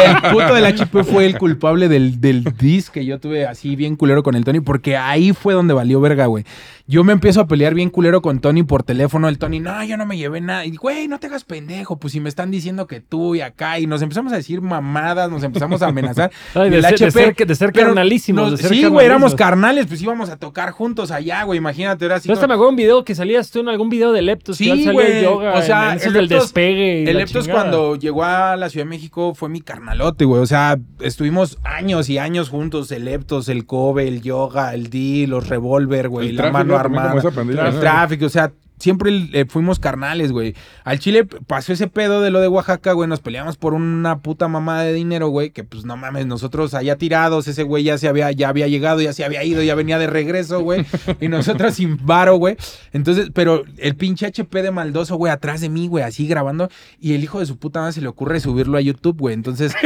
el 0.05 0.33
puto 0.33 0.53
del 0.55 0.65
HP 0.67 1.05
fue 1.05 1.27
el 1.27 1.39
culpable 1.39 1.89
del, 1.89 2.21
del 2.21 2.43
dis 2.59 2.91
que 2.91 3.05
yo 3.05 3.21
tuve 3.21 3.47
así 3.47 3.77
bien 3.77 3.95
culero 3.95 4.23
con 4.25 4.35
el 4.35 4.45
Tony, 4.45 4.61
porque 4.61 4.97
ahí 4.97 5.33
fue 5.33 5.55
donde 5.55 5.75
valió 5.75 6.01
verga, 6.01 6.27
güey. 6.27 6.45
Yo 6.89 7.03
me 7.05 7.13
empiezo 7.13 7.41
a 7.41 7.47
pelear 7.49 7.75
bien 7.75 7.91
culero 7.91 8.23
con 8.23 8.41
Tony 8.41 8.63
por 8.63 8.83
teléfono. 8.83 9.29
El 9.29 9.39
Tony, 9.39 9.59
no, 9.61 9.83
yo 9.85 9.97
no 9.97 10.07
me 10.07 10.17
llevé 10.17 10.41
nada. 10.41 10.65
Y, 10.65 10.77
güey, 10.77 11.09
no 11.09 11.19
te 11.19 11.27
hagas 11.27 11.45
pendejo. 11.45 11.99
Pues 11.99 12.13
si 12.13 12.21
me 12.21 12.29
están 12.29 12.51
diciendo 12.51 12.87
que 12.87 13.01
tú 13.01 13.35
y 13.35 13.41
acá. 13.41 13.79
Y 13.81 13.87
nos 13.87 14.03
empezamos 14.03 14.33
a 14.33 14.37
decir 14.37 14.61
mamadas, 14.61 15.31
nos 15.31 15.43
empezamos 15.43 15.83
a 15.83 15.89
amenazar. 15.89 16.31
Ay, 16.55 16.71
de, 16.71 16.77
el 16.77 16.83
ser, 16.85 16.99
de 16.99 17.05
HP, 17.07 17.35
ser- 17.35 17.47
de 17.49 17.55
ser 17.55 17.73
carnalísimos. 17.73 18.51
nos- 18.53 18.61
de 18.61 18.69
ser 18.69 18.77
sí, 18.77 18.85
güey, 18.87 19.05
éramos 19.07 19.35
carnalísimos. 19.35 19.37
carnales. 19.37 19.87
Pues 19.89 20.03
íbamos 20.03 20.31
a 20.31 20.37
tocar 20.37 20.71
juntos 20.71 21.11
allá, 21.11 21.43
güey. 21.45 21.59
Imagínate, 21.59 22.05
era 22.05 22.17
así. 22.17 22.29
Yo 22.29 22.35
hasta 22.35 22.47
me 22.47 22.55
acuerdo 22.55 22.71
un 22.71 22.77
video 22.77 23.05
que 23.05 23.15
salías 23.15 23.51
tú 23.51 23.61
en 23.61 23.69
algún 23.69 23.89
video 23.89 24.13
de 24.13 24.23
Leptos. 24.23 24.57
Sí, 24.57 24.85
que 24.85 24.93
güey. 24.93 25.23
yoga, 25.23 25.55
O 25.55 25.63
sea, 25.63 25.87
en- 25.87 25.91
en 25.93 25.97
esos 25.97 26.07
el 26.09 26.13
del 26.15 26.29
Leptos- 26.29 26.41
despegue. 26.43 26.99
y 27.01 27.07
El 27.09 27.15
la 27.15 27.21
Leptos 27.21 27.45
chingada. 27.47 27.63
cuando 27.63 27.97
llegó 27.97 28.25
a 28.25 28.57
la 28.57 28.71
Ciudad 28.71 28.87
de 28.87 28.91
México 28.91 29.35
fue 29.35 29.49
mi 29.49 29.61
carnalote, 29.61 30.25
güey. 30.25 30.41
O 30.41 30.47
sea, 30.47 30.79
estuvimos 31.01 31.59
años 31.65 32.09
y 32.09 32.19
años 32.19 32.49
juntos. 32.49 32.91
El 32.93 33.07
Leptos, 33.07 33.49
el 33.49 33.67
Kobe, 33.67 34.07
el 34.07 34.23
yoga, 34.23 34.73
el 34.75 34.89
D, 34.91 35.27
los 35.29 35.49
revólver, 35.49 36.09
güey. 36.09 36.29
El 36.29 36.37
La 36.37 36.43
tráfico 36.43 36.59
como 36.83 37.19
esa 37.19 37.31
pandilla, 37.31 37.69
el 37.69 37.81
tráfico, 37.81 38.27
o 38.27 38.31
sea, 38.31 38.53
siempre 38.79 39.29
eh, 39.33 39.47
fuimos 39.49 39.79
carnales, 39.79 40.33
güey. 40.33 40.55
Al 40.85 40.99
Chile 40.99 41.25
pasó 41.25 41.73
ese 41.73 41.89
pedo 41.89 42.21
de 42.21 42.31
lo 42.31 42.41
de 42.41 42.49
Oaxaca, 42.49 42.93
güey. 42.93 43.09
Nos 43.09 43.21
peleamos 43.21 43.57
por 43.57 43.75
una 43.75 44.19
puta 44.21 44.49
mamada 44.49 44.83
de 44.83 44.93
dinero, 44.93 45.29
güey. 45.29 45.51
Que 45.51 45.65
pues 45.65 45.85
no 45.85 45.97
mames, 45.97 46.27
nosotros 46.27 46.75
allá 46.75 46.97
tirados, 46.97 47.49
ese 47.49 47.63
güey 47.63 47.85
ya 47.85 47.99
se 47.99 48.09
había, 48.09 48.31
ya 48.33 48.49
había 48.49 48.69
llegado, 48.69 49.01
ya 49.01 49.13
se 49.13 49.25
había 49.25 49.45
ido, 49.45 49.63
ya 49.63 49.75
venía 49.75 49.99
de 49.99 50.07
regreso, 50.07 50.61
güey. 50.61 50.85
y 51.21 51.29
nosotros 51.29 51.75
sin 51.75 51.99
varo, 52.05 52.37
güey. 52.37 52.57
Entonces, 52.93 53.31
pero 53.33 53.65
el 53.79 53.97
pinche 53.97 54.27
HP 54.27 54.63
de 54.63 54.71
maldoso, 54.71 55.17
güey, 55.17 55.33
atrás 55.33 55.61
de 55.61 55.69
mí, 55.69 55.89
güey, 55.89 56.05
así 56.05 56.27
grabando. 56.27 56.69
Y 57.01 57.15
el 57.15 57.25
hijo 57.25 57.41
de 57.41 57.47
su 57.47 57.59
puta 57.59 57.81
madre 57.81 57.93
se 57.93 58.01
le 58.01 58.09
ocurre 58.09 58.41
subirlo 58.41 58.79
a 58.79 58.81
YouTube, 58.81 59.19
güey. 59.19 59.35
Entonces. 59.35 59.75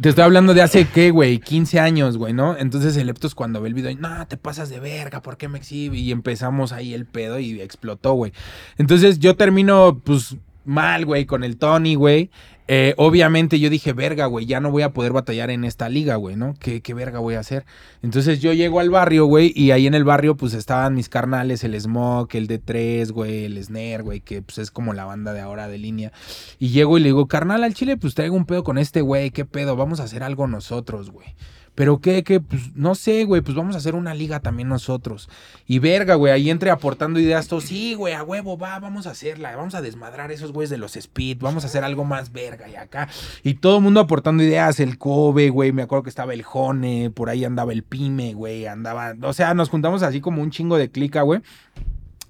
Te 0.00 0.08
estoy 0.08 0.24
hablando 0.24 0.54
de 0.54 0.62
hace, 0.62 0.88
¿qué, 0.88 1.10
güey? 1.10 1.40
15 1.40 1.78
años, 1.78 2.16
güey, 2.16 2.32
¿no? 2.32 2.56
Entonces 2.56 2.96
el 2.96 3.08
Leptos 3.08 3.34
cuando 3.34 3.60
ve 3.60 3.68
el 3.68 3.74
video, 3.74 3.94
no, 3.98 4.26
te 4.26 4.38
pasas 4.38 4.70
de 4.70 4.80
verga, 4.80 5.20
¿por 5.20 5.36
qué 5.36 5.46
me 5.46 5.58
exhibe? 5.58 5.98
Y 5.98 6.10
empezamos 6.10 6.72
ahí 6.72 6.94
el 6.94 7.04
pedo 7.04 7.38
y 7.38 7.60
explotó, 7.60 8.14
güey. 8.14 8.32
Entonces 8.78 9.18
yo 9.18 9.36
termino, 9.36 10.00
pues, 10.02 10.36
mal, 10.64 11.04
güey, 11.04 11.26
con 11.26 11.44
el 11.44 11.58
Tony, 11.58 11.96
güey. 11.96 12.30
Eh, 12.72 12.94
obviamente 12.98 13.58
yo 13.58 13.68
dije, 13.68 13.92
verga, 13.92 14.26
güey, 14.26 14.46
ya 14.46 14.60
no 14.60 14.70
voy 14.70 14.82
a 14.82 14.92
poder 14.92 15.12
batallar 15.12 15.50
en 15.50 15.64
esta 15.64 15.88
liga, 15.88 16.14
güey, 16.14 16.36
¿no? 16.36 16.54
¿Qué, 16.60 16.82
¿Qué 16.82 16.94
verga 16.94 17.18
voy 17.18 17.34
a 17.34 17.40
hacer? 17.40 17.64
Entonces 18.00 18.38
yo 18.38 18.52
llego 18.52 18.78
al 18.78 18.90
barrio, 18.90 19.26
güey, 19.26 19.52
y 19.56 19.72
ahí 19.72 19.88
en 19.88 19.94
el 19.94 20.04
barrio, 20.04 20.36
pues, 20.36 20.54
estaban 20.54 20.94
mis 20.94 21.08
carnales, 21.08 21.64
el 21.64 21.80
Smoke, 21.80 22.36
el 22.36 22.46
D3, 22.46 23.10
güey, 23.10 23.46
el 23.46 23.60
Snare, 23.60 24.02
güey, 24.04 24.20
que, 24.20 24.40
pues, 24.40 24.58
es 24.58 24.70
como 24.70 24.94
la 24.94 25.04
banda 25.04 25.32
de 25.32 25.40
ahora 25.40 25.66
de 25.66 25.78
línea. 25.78 26.12
Y 26.60 26.68
llego 26.68 26.96
y 26.96 27.00
le 27.00 27.06
digo, 27.06 27.26
carnal, 27.26 27.64
al 27.64 27.74
chile, 27.74 27.96
pues 27.96 28.14
traigo 28.14 28.36
un 28.36 28.46
pedo 28.46 28.62
con 28.62 28.78
este 28.78 29.00
güey, 29.00 29.32
¿qué 29.32 29.44
pedo? 29.44 29.74
Vamos 29.74 29.98
a 29.98 30.04
hacer 30.04 30.22
algo 30.22 30.46
nosotros, 30.46 31.10
güey. 31.10 31.34
Pero 31.80 31.98
qué, 31.98 32.22
qué, 32.24 32.40
pues 32.40 32.76
no 32.76 32.94
sé, 32.94 33.24
güey, 33.24 33.40
pues 33.40 33.56
vamos 33.56 33.74
a 33.74 33.78
hacer 33.78 33.94
una 33.94 34.12
liga 34.12 34.40
también 34.40 34.68
nosotros. 34.68 35.30
Y 35.66 35.78
verga, 35.78 36.14
güey, 36.14 36.30
ahí 36.30 36.50
entre 36.50 36.70
aportando 36.70 37.18
ideas 37.18 37.48
todos, 37.48 37.64
sí, 37.64 37.94
güey, 37.94 38.12
a 38.12 38.22
huevo, 38.22 38.58
va, 38.58 38.78
vamos 38.78 39.06
a 39.06 39.12
hacerla, 39.12 39.56
vamos 39.56 39.74
a 39.74 39.80
desmadrar 39.80 40.30
esos 40.30 40.52
güeyes 40.52 40.68
de 40.68 40.76
los 40.76 40.94
speed, 40.94 41.38
vamos 41.40 41.64
a 41.64 41.68
hacer 41.68 41.82
algo 41.82 42.04
más 42.04 42.32
verga 42.32 42.68
y 42.68 42.76
acá. 42.76 43.08
Y 43.42 43.54
todo 43.54 43.78
el 43.78 43.82
mundo 43.82 44.00
aportando 44.00 44.42
ideas, 44.42 44.78
el 44.78 44.98
Kobe, 44.98 45.48
güey, 45.48 45.72
me 45.72 45.80
acuerdo 45.80 46.02
que 46.02 46.10
estaba 46.10 46.34
el 46.34 46.42
Jone, 46.42 47.12
por 47.14 47.30
ahí 47.30 47.46
andaba 47.46 47.72
el 47.72 47.82
Pyme, 47.82 48.34
güey, 48.34 48.66
andaba, 48.66 49.14
o 49.22 49.32
sea, 49.32 49.54
nos 49.54 49.70
juntamos 49.70 50.02
así 50.02 50.20
como 50.20 50.42
un 50.42 50.50
chingo 50.50 50.76
de 50.76 50.90
clica, 50.90 51.22
güey. 51.22 51.40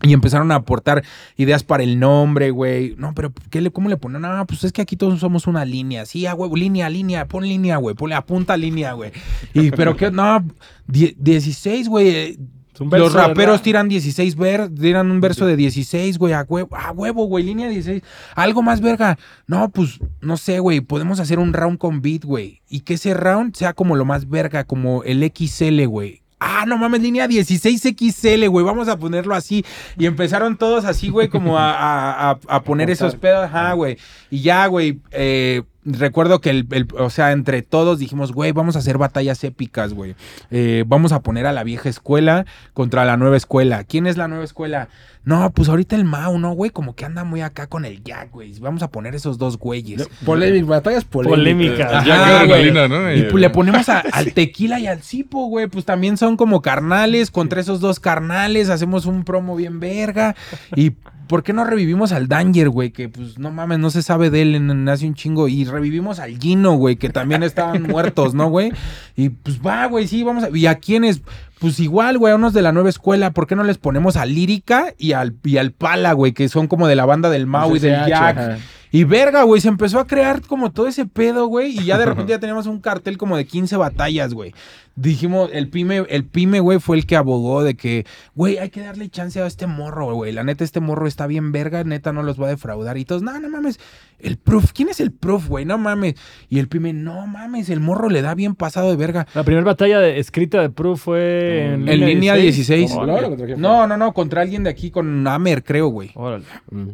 Y 0.02 0.12
empezaron 0.14 0.50
a 0.50 0.54
aportar 0.56 1.04
ideas 1.36 1.62
para 1.62 1.82
el 1.82 1.98
nombre, 1.98 2.50
güey. 2.50 2.94
No, 2.96 3.12
pero 3.14 3.32
¿qué 3.50 3.60
le, 3.60 3.70
¿cómo 3.70 3.88
le 3.90 3.96
ponen? 3.98 4.22
No, 4.22 4.46
pues 4.46 4.64
es 4.64 4.72
que 4.72 4.80
aquí 4.80 4.96
todos 4.96 5.20
somos 5.20 5.46
una 5.46 5.64
línea. 5.64 6.06
Sí, 6.06 6.24
a 6.26 6.34
huevo, 6.34 6.56
línea, 6.56 6.88
línea. 6.88 7.28
Pon 7.28 7.44
línea, 7.46 7.76
güey. 7.76 7.94
Ponle 7.94 8.14
apunta 8.14 8.56
línea, 8.56 8.94
güey. 8.94 9.12
Y, 9.52 9.70
pero 9.76 9.96
qué, 9.96 10.10
no, 10.10 10.42
die- 10.86 11.14
16, 11.18 11.88
güey. 11.88 12.38
verso 12.82 12.96
Los 12.96 13.12
raperos 13.12 13.56
rap. 13.56 13.62
tiran 13.62 13.88
16 13.90 14.36
ver, 14.36 14.70
tiran 14.74 15.10
un 15.10 15.20
verso 15.20 15.44
de 15.44 15.54
16, 15.54 16.16
güey, 16.16 16.32
a 16.32 16.46
huevo, 16.48 16.74
a 16.74 16.92
huevo, 16.92 17.26
güey, 17.26 17.44
línea 17.44 17.68
16. 17.68 18.02
Algo 18.34 18.62
más 18.62 18.80
verga. 18.80 19.18
No, 19.46 19.68
pues, 19.68 19.98
no 20.22 20.38
sé, 20.38 20.60
güey, 20.60 20.80
podemos 20.80 21.20
hacer 21.20 21.38
un 21.38 21.52
round 21.52 21.76
con 21.76 22.00
beat, 22.00 22.24
güey. 22.24 22.62
Y 22.70 22.80
que 22.80 22.94
ese 22.94 23.12
round 23.12 23.54
sea 23.54 23.74
como 23.74 23.96
lo 23.96 24.06
más 24.06 24.30
verga, 24.30 24.64
como 24.64 25.02
el 25.04 25.30
XL, 25.36 25.84
güey. 25.84 26.19
Ah, 26.40 26.64
no 26.66 26.78
mames, 26.78 27.02
línea 27.02 27.26
16XL, 27.28 28.48
güey, 28.48 28.64
vamos 28.64 28.88
a 28.88 28.98
ponerlo 28.98 29.34
así. 29.34 29.64
Y 29.98 30.06
empezaron 30.06 30.56
todos 30.56 30.86
así, 30.86 31.10
güey, 31.10 31.28
como 31.28 31.58
a, 31.58 31.70
a- 31.72 32.30
a- 32.30 32.38
a 32.48 32.62
poner 32.62 32.88
esos 32.90 33.14
pedos, 33.14 33.44
ajá, 33.44 33.74
güey. 33.74 33.98
Y 34.30 34.40
ya, 34.40 34.66
güey, 34.66 35.00
eh, 35.10 35.62
recuerdo 35.98 36.40
que, 36.40 36.50
el, 36.50 36.66
el- 36.70 36.88
o 36.98 37.10
sea, 37.10 37.32
entre 37.32 37.62
todos 37.62 37.98
dijimos, 37.98 38.32
güey, 38.32 38.52
vamos 38.52 38.76
a 38.76 38.80
hacer 38.80 38.98
batallas 38.98 39.42
épicas, 39.44 39.92
güey. 39.94 40.14
Eh, 40.50 40.84
vamos 40.86 41.12
a 41.12 41.20
poner 41.20 41.46
a 41.46 41.52
la 41.52 41.64
vieja 41.64 41.88
escuela 41.88 42.46
contra 42.74 43.04
la 43.04 43.16
nueva 43.16 43.36
escuela. 43.36 43.84
¿Quién 43.84 44.06
es 44.06 44.16
la 44.16 44.28
nueva 44.28 44.44
escuela? 44.44 44.88
No, 45.22 45.50
pues 45.50 45.68
ahorita 45.68 45.96
el 45.96 46.04
Mau, 46.06 46.38
¿no, 46.38 46.52
güey? 46.52 46.70
Como 46.70 46.94
que 46.96 47.04
anda 47.04 47.24
muy 47.24 47.42
acá 47.42 47.66
con 47.66 47.84
el 47.84 48.02
Jack, 48.02 48.30
güey. 48.32 48.58
Vamos 48.58 48.82
a 48.82 48.88
poner 48.88 49.14
esos 49.14 49.36
dos 49.36 49.58
güeyes. 49.58 50.08
Polémica, 50.24 50.66
batallas 50.66 51.04
polémicas. 51.04 51.38
Polémica. 51.38 51.98
Ajá, 51.98 52.06
Ya 52.06 52.14
qué 52.40 52.46
güey. 52.46 52.68
adrenalina, 52.70 52.88
¿no? 52.88 53.14
Y 53.14 53.22
pues, 53.24 53.40
le 53.40 53.50
ponemos 53.50 53.88
a- 53.90 54.00
al 54.12 54.32
tequila 54.32 54.80
y 54.80 54.86
al 54.86 55.02
cipo, 55.02 55.46
güey. 55.48 55.66
Pues 55.66 55.84
también 55.84 56.16
son 56.16 56.38
como 56.38 56.62
carnales. 56.62 57.30
Contra 57.30 57.60
esos 57.60 57.80
dos 57.80 58.00
carnales 58.00 58.70
hacemos 58.70 59.04
un 59.04 59.24
promo 59.24 59.56
bien 59.56 59.78
verga. 59.78 60.34
Y 60.74 60.92
¿por 61.30 61.44
qué 61.44 61.52
no 61.52 61.62
revivimos 61.62 62.10
al 62.10 62.26
Danger, 62.26 62.70
güey? 62.70 62.90
Que 62.90 63.08
pues 63.08 63.38
no 63.38 63.52
mames, 63.52 63.78
no 63.78 63.90
se 63.90 64.02
sabe 64.02 64.30
de 64.30 64.42
él 64.42 64.56
en, 64.56 64.68
en 64.68 64.88
hace 64.88 65.06
un 65.06 65.14
chingo. 65.14 65.46
Y 65.46 65.64
revivimos 65.64 66.18
al 66.18 66.36
Gino, 66.40 66.72
güey, 66.72 66.96
que 66.96 67.08
también 67.08 67.44
estaban 67.44 67.82
muertos, 67.88 68.34
¿no, 68.34 68.48
güey? 68.50 68.72
Y 69.14 69.28
pues 69.28 69.60
va, 69.64 69.86
güey, 69.86 70.08
sí, 70.08 70.24
vamos 70.24 70.42
a. 70.42 70.50
¿Y 70.50 70.66
a 70.66 70.74
quiénes? 70.74 71.22
Pues 71.60 71.78
igual, 71.78 72.18
güey, 72.18 72.32
a 72.32 72.36
unos 72.36 72.52
de 72.52 72.62
la 72.62 72.72
nueva 72.72 72.88
escuela, 72.88 73.30
¿por 73.30 73.46
qué 73.46 73.54
no 73.54 73.62
les 73.62 73.78
ponemos 73.78 74.16
a 74.16 74.26
Lírica 74.26 74.92
y 74.98 75.12
al, 75.12 75.36
y 75.44 75.58
al 75.58 75.70
Pala, 75.70 76.14
güey, 76.14 76.32
que 76.32 76.48
son 76.48 76.66
como 76.66 76.88
de 76.88 76.96
la 76.96 77.04
banda 77.04 77.30
del 77.30 77.46
Mau 77.46 77.68
y 77.68 77.70
Pues 77.70 77.82
del 77.82 78.06
Jack? 78.08 78.36
ajá. 78.36 78.58
Y 78.92 79.04
verga, 79.04 79.44
güey, 79.44 79.60
se 79.60 79.68
empezó 79.68 80.00
a 80.00 80.06
crear 80.06 80.42
como 80.42 80.72
todo 80.72 80.88
ese 80.88 81.06
pedo, 81.06 81.46
güey. 81.46 81.78
Y 81.78 81.84
ya 81.84 81.96
de 81.98 82.06
repente 82.06 82.30
ya 82.32 82.40
teníamos 82.40 82.66
un 82.66 82.80
cartel 82.80 83.18
como 83.18 83.36
de 83.36 83.44
15 83.46 83.76
batallas, 83.76 84.34
güey. 84.34 84.52
Dijimos, 84.96 85.48
el 85.52 85.68
pyme, 85.68 86.04
el 86.08 86.24
pyme, 86.24 86.58
güey, 86.60 86.80
fue 86.80 86.96
el 86.96 87.06
que 87.06 87.16
abogó 87.16 87.62
de 87.62 87.74
que, 87.76 88.04
güey, 88.34 88.58
hay 88.58 88.68
que 88.70 88.80
darle 88.80 89.08
chance 89.08 89.40
a 89.40 89.46
este 89.46 89.66
morro, 89.68 90.12
güey. 90.14 90.32
La 90.32 90.42
neta, 90.42 90.64
este 90.64 90.80
morro 90.80 91.06
está 91.06 91.26
bien 91.28 91.52
verga, 91.52 91.84
neta, 91.84 92.12
no 92.12 92.22
los 92.24 92.40
va 92.40 92.46
a 92.46 92.50
defraudar. 92.50 92.98
Y 92.98 93.04
todos, 93.04 93.22
no, 93.22 93.38
no 93.38 93.48
mames. 93.48 93.78
El 94.18 94.36
proof, 94.36 94.72
¿quién 94.72 94.88
es 94.88 95.00
el 95.00 95.12
proof, 95.12 95.46
güey? 95.48 95.64
No 95.64 95.78
mames. 95.78 96.14
Y 96.48 96.58
el 96.58 96.68
pyme, 96.68 96.92
no 96.92 97.26
mames, 97.28 97.70
el 97.70 97.80
morro 97.80 98.10
le 98.10 98.20
da 98.22 98.34
bien 98.34 98.54
pasado 98.56 98.90
de 98.90 98.96
verga. 98.96 99.26
La 99.34 99.44
primera 99.44 99.64
batalla 99.64 100.00
de- 100.00 100.18
escrita 100.18 100.60
de 100.60 100.68
Proof 100.70 101.00
fue 101.04 101.74
en, 101.74 101.88
En 101.88 102.00
línea 102.00 102.34
16. 102.34 102.92
¿Con 102.92 103.06
Loro 103.06 103.26
o 103.26 103.30
contra 103.30 103.46
quién 103.46 103.58
fue? 103.58 103.62
No, 103.62 103.86
no, 103.86 103.96
no, 103.96 104.12
contra 104.12 104.42
alguien 104.42 104.64
de 104.64 104.70
aquí 104.70 104.90
con 104.90 105.26
Amer, 105.26 105.62
creo, 105.62 105.88
güey. 105.88 106.10
Órale. 106.14 106.44
Mm. 106.70 106.88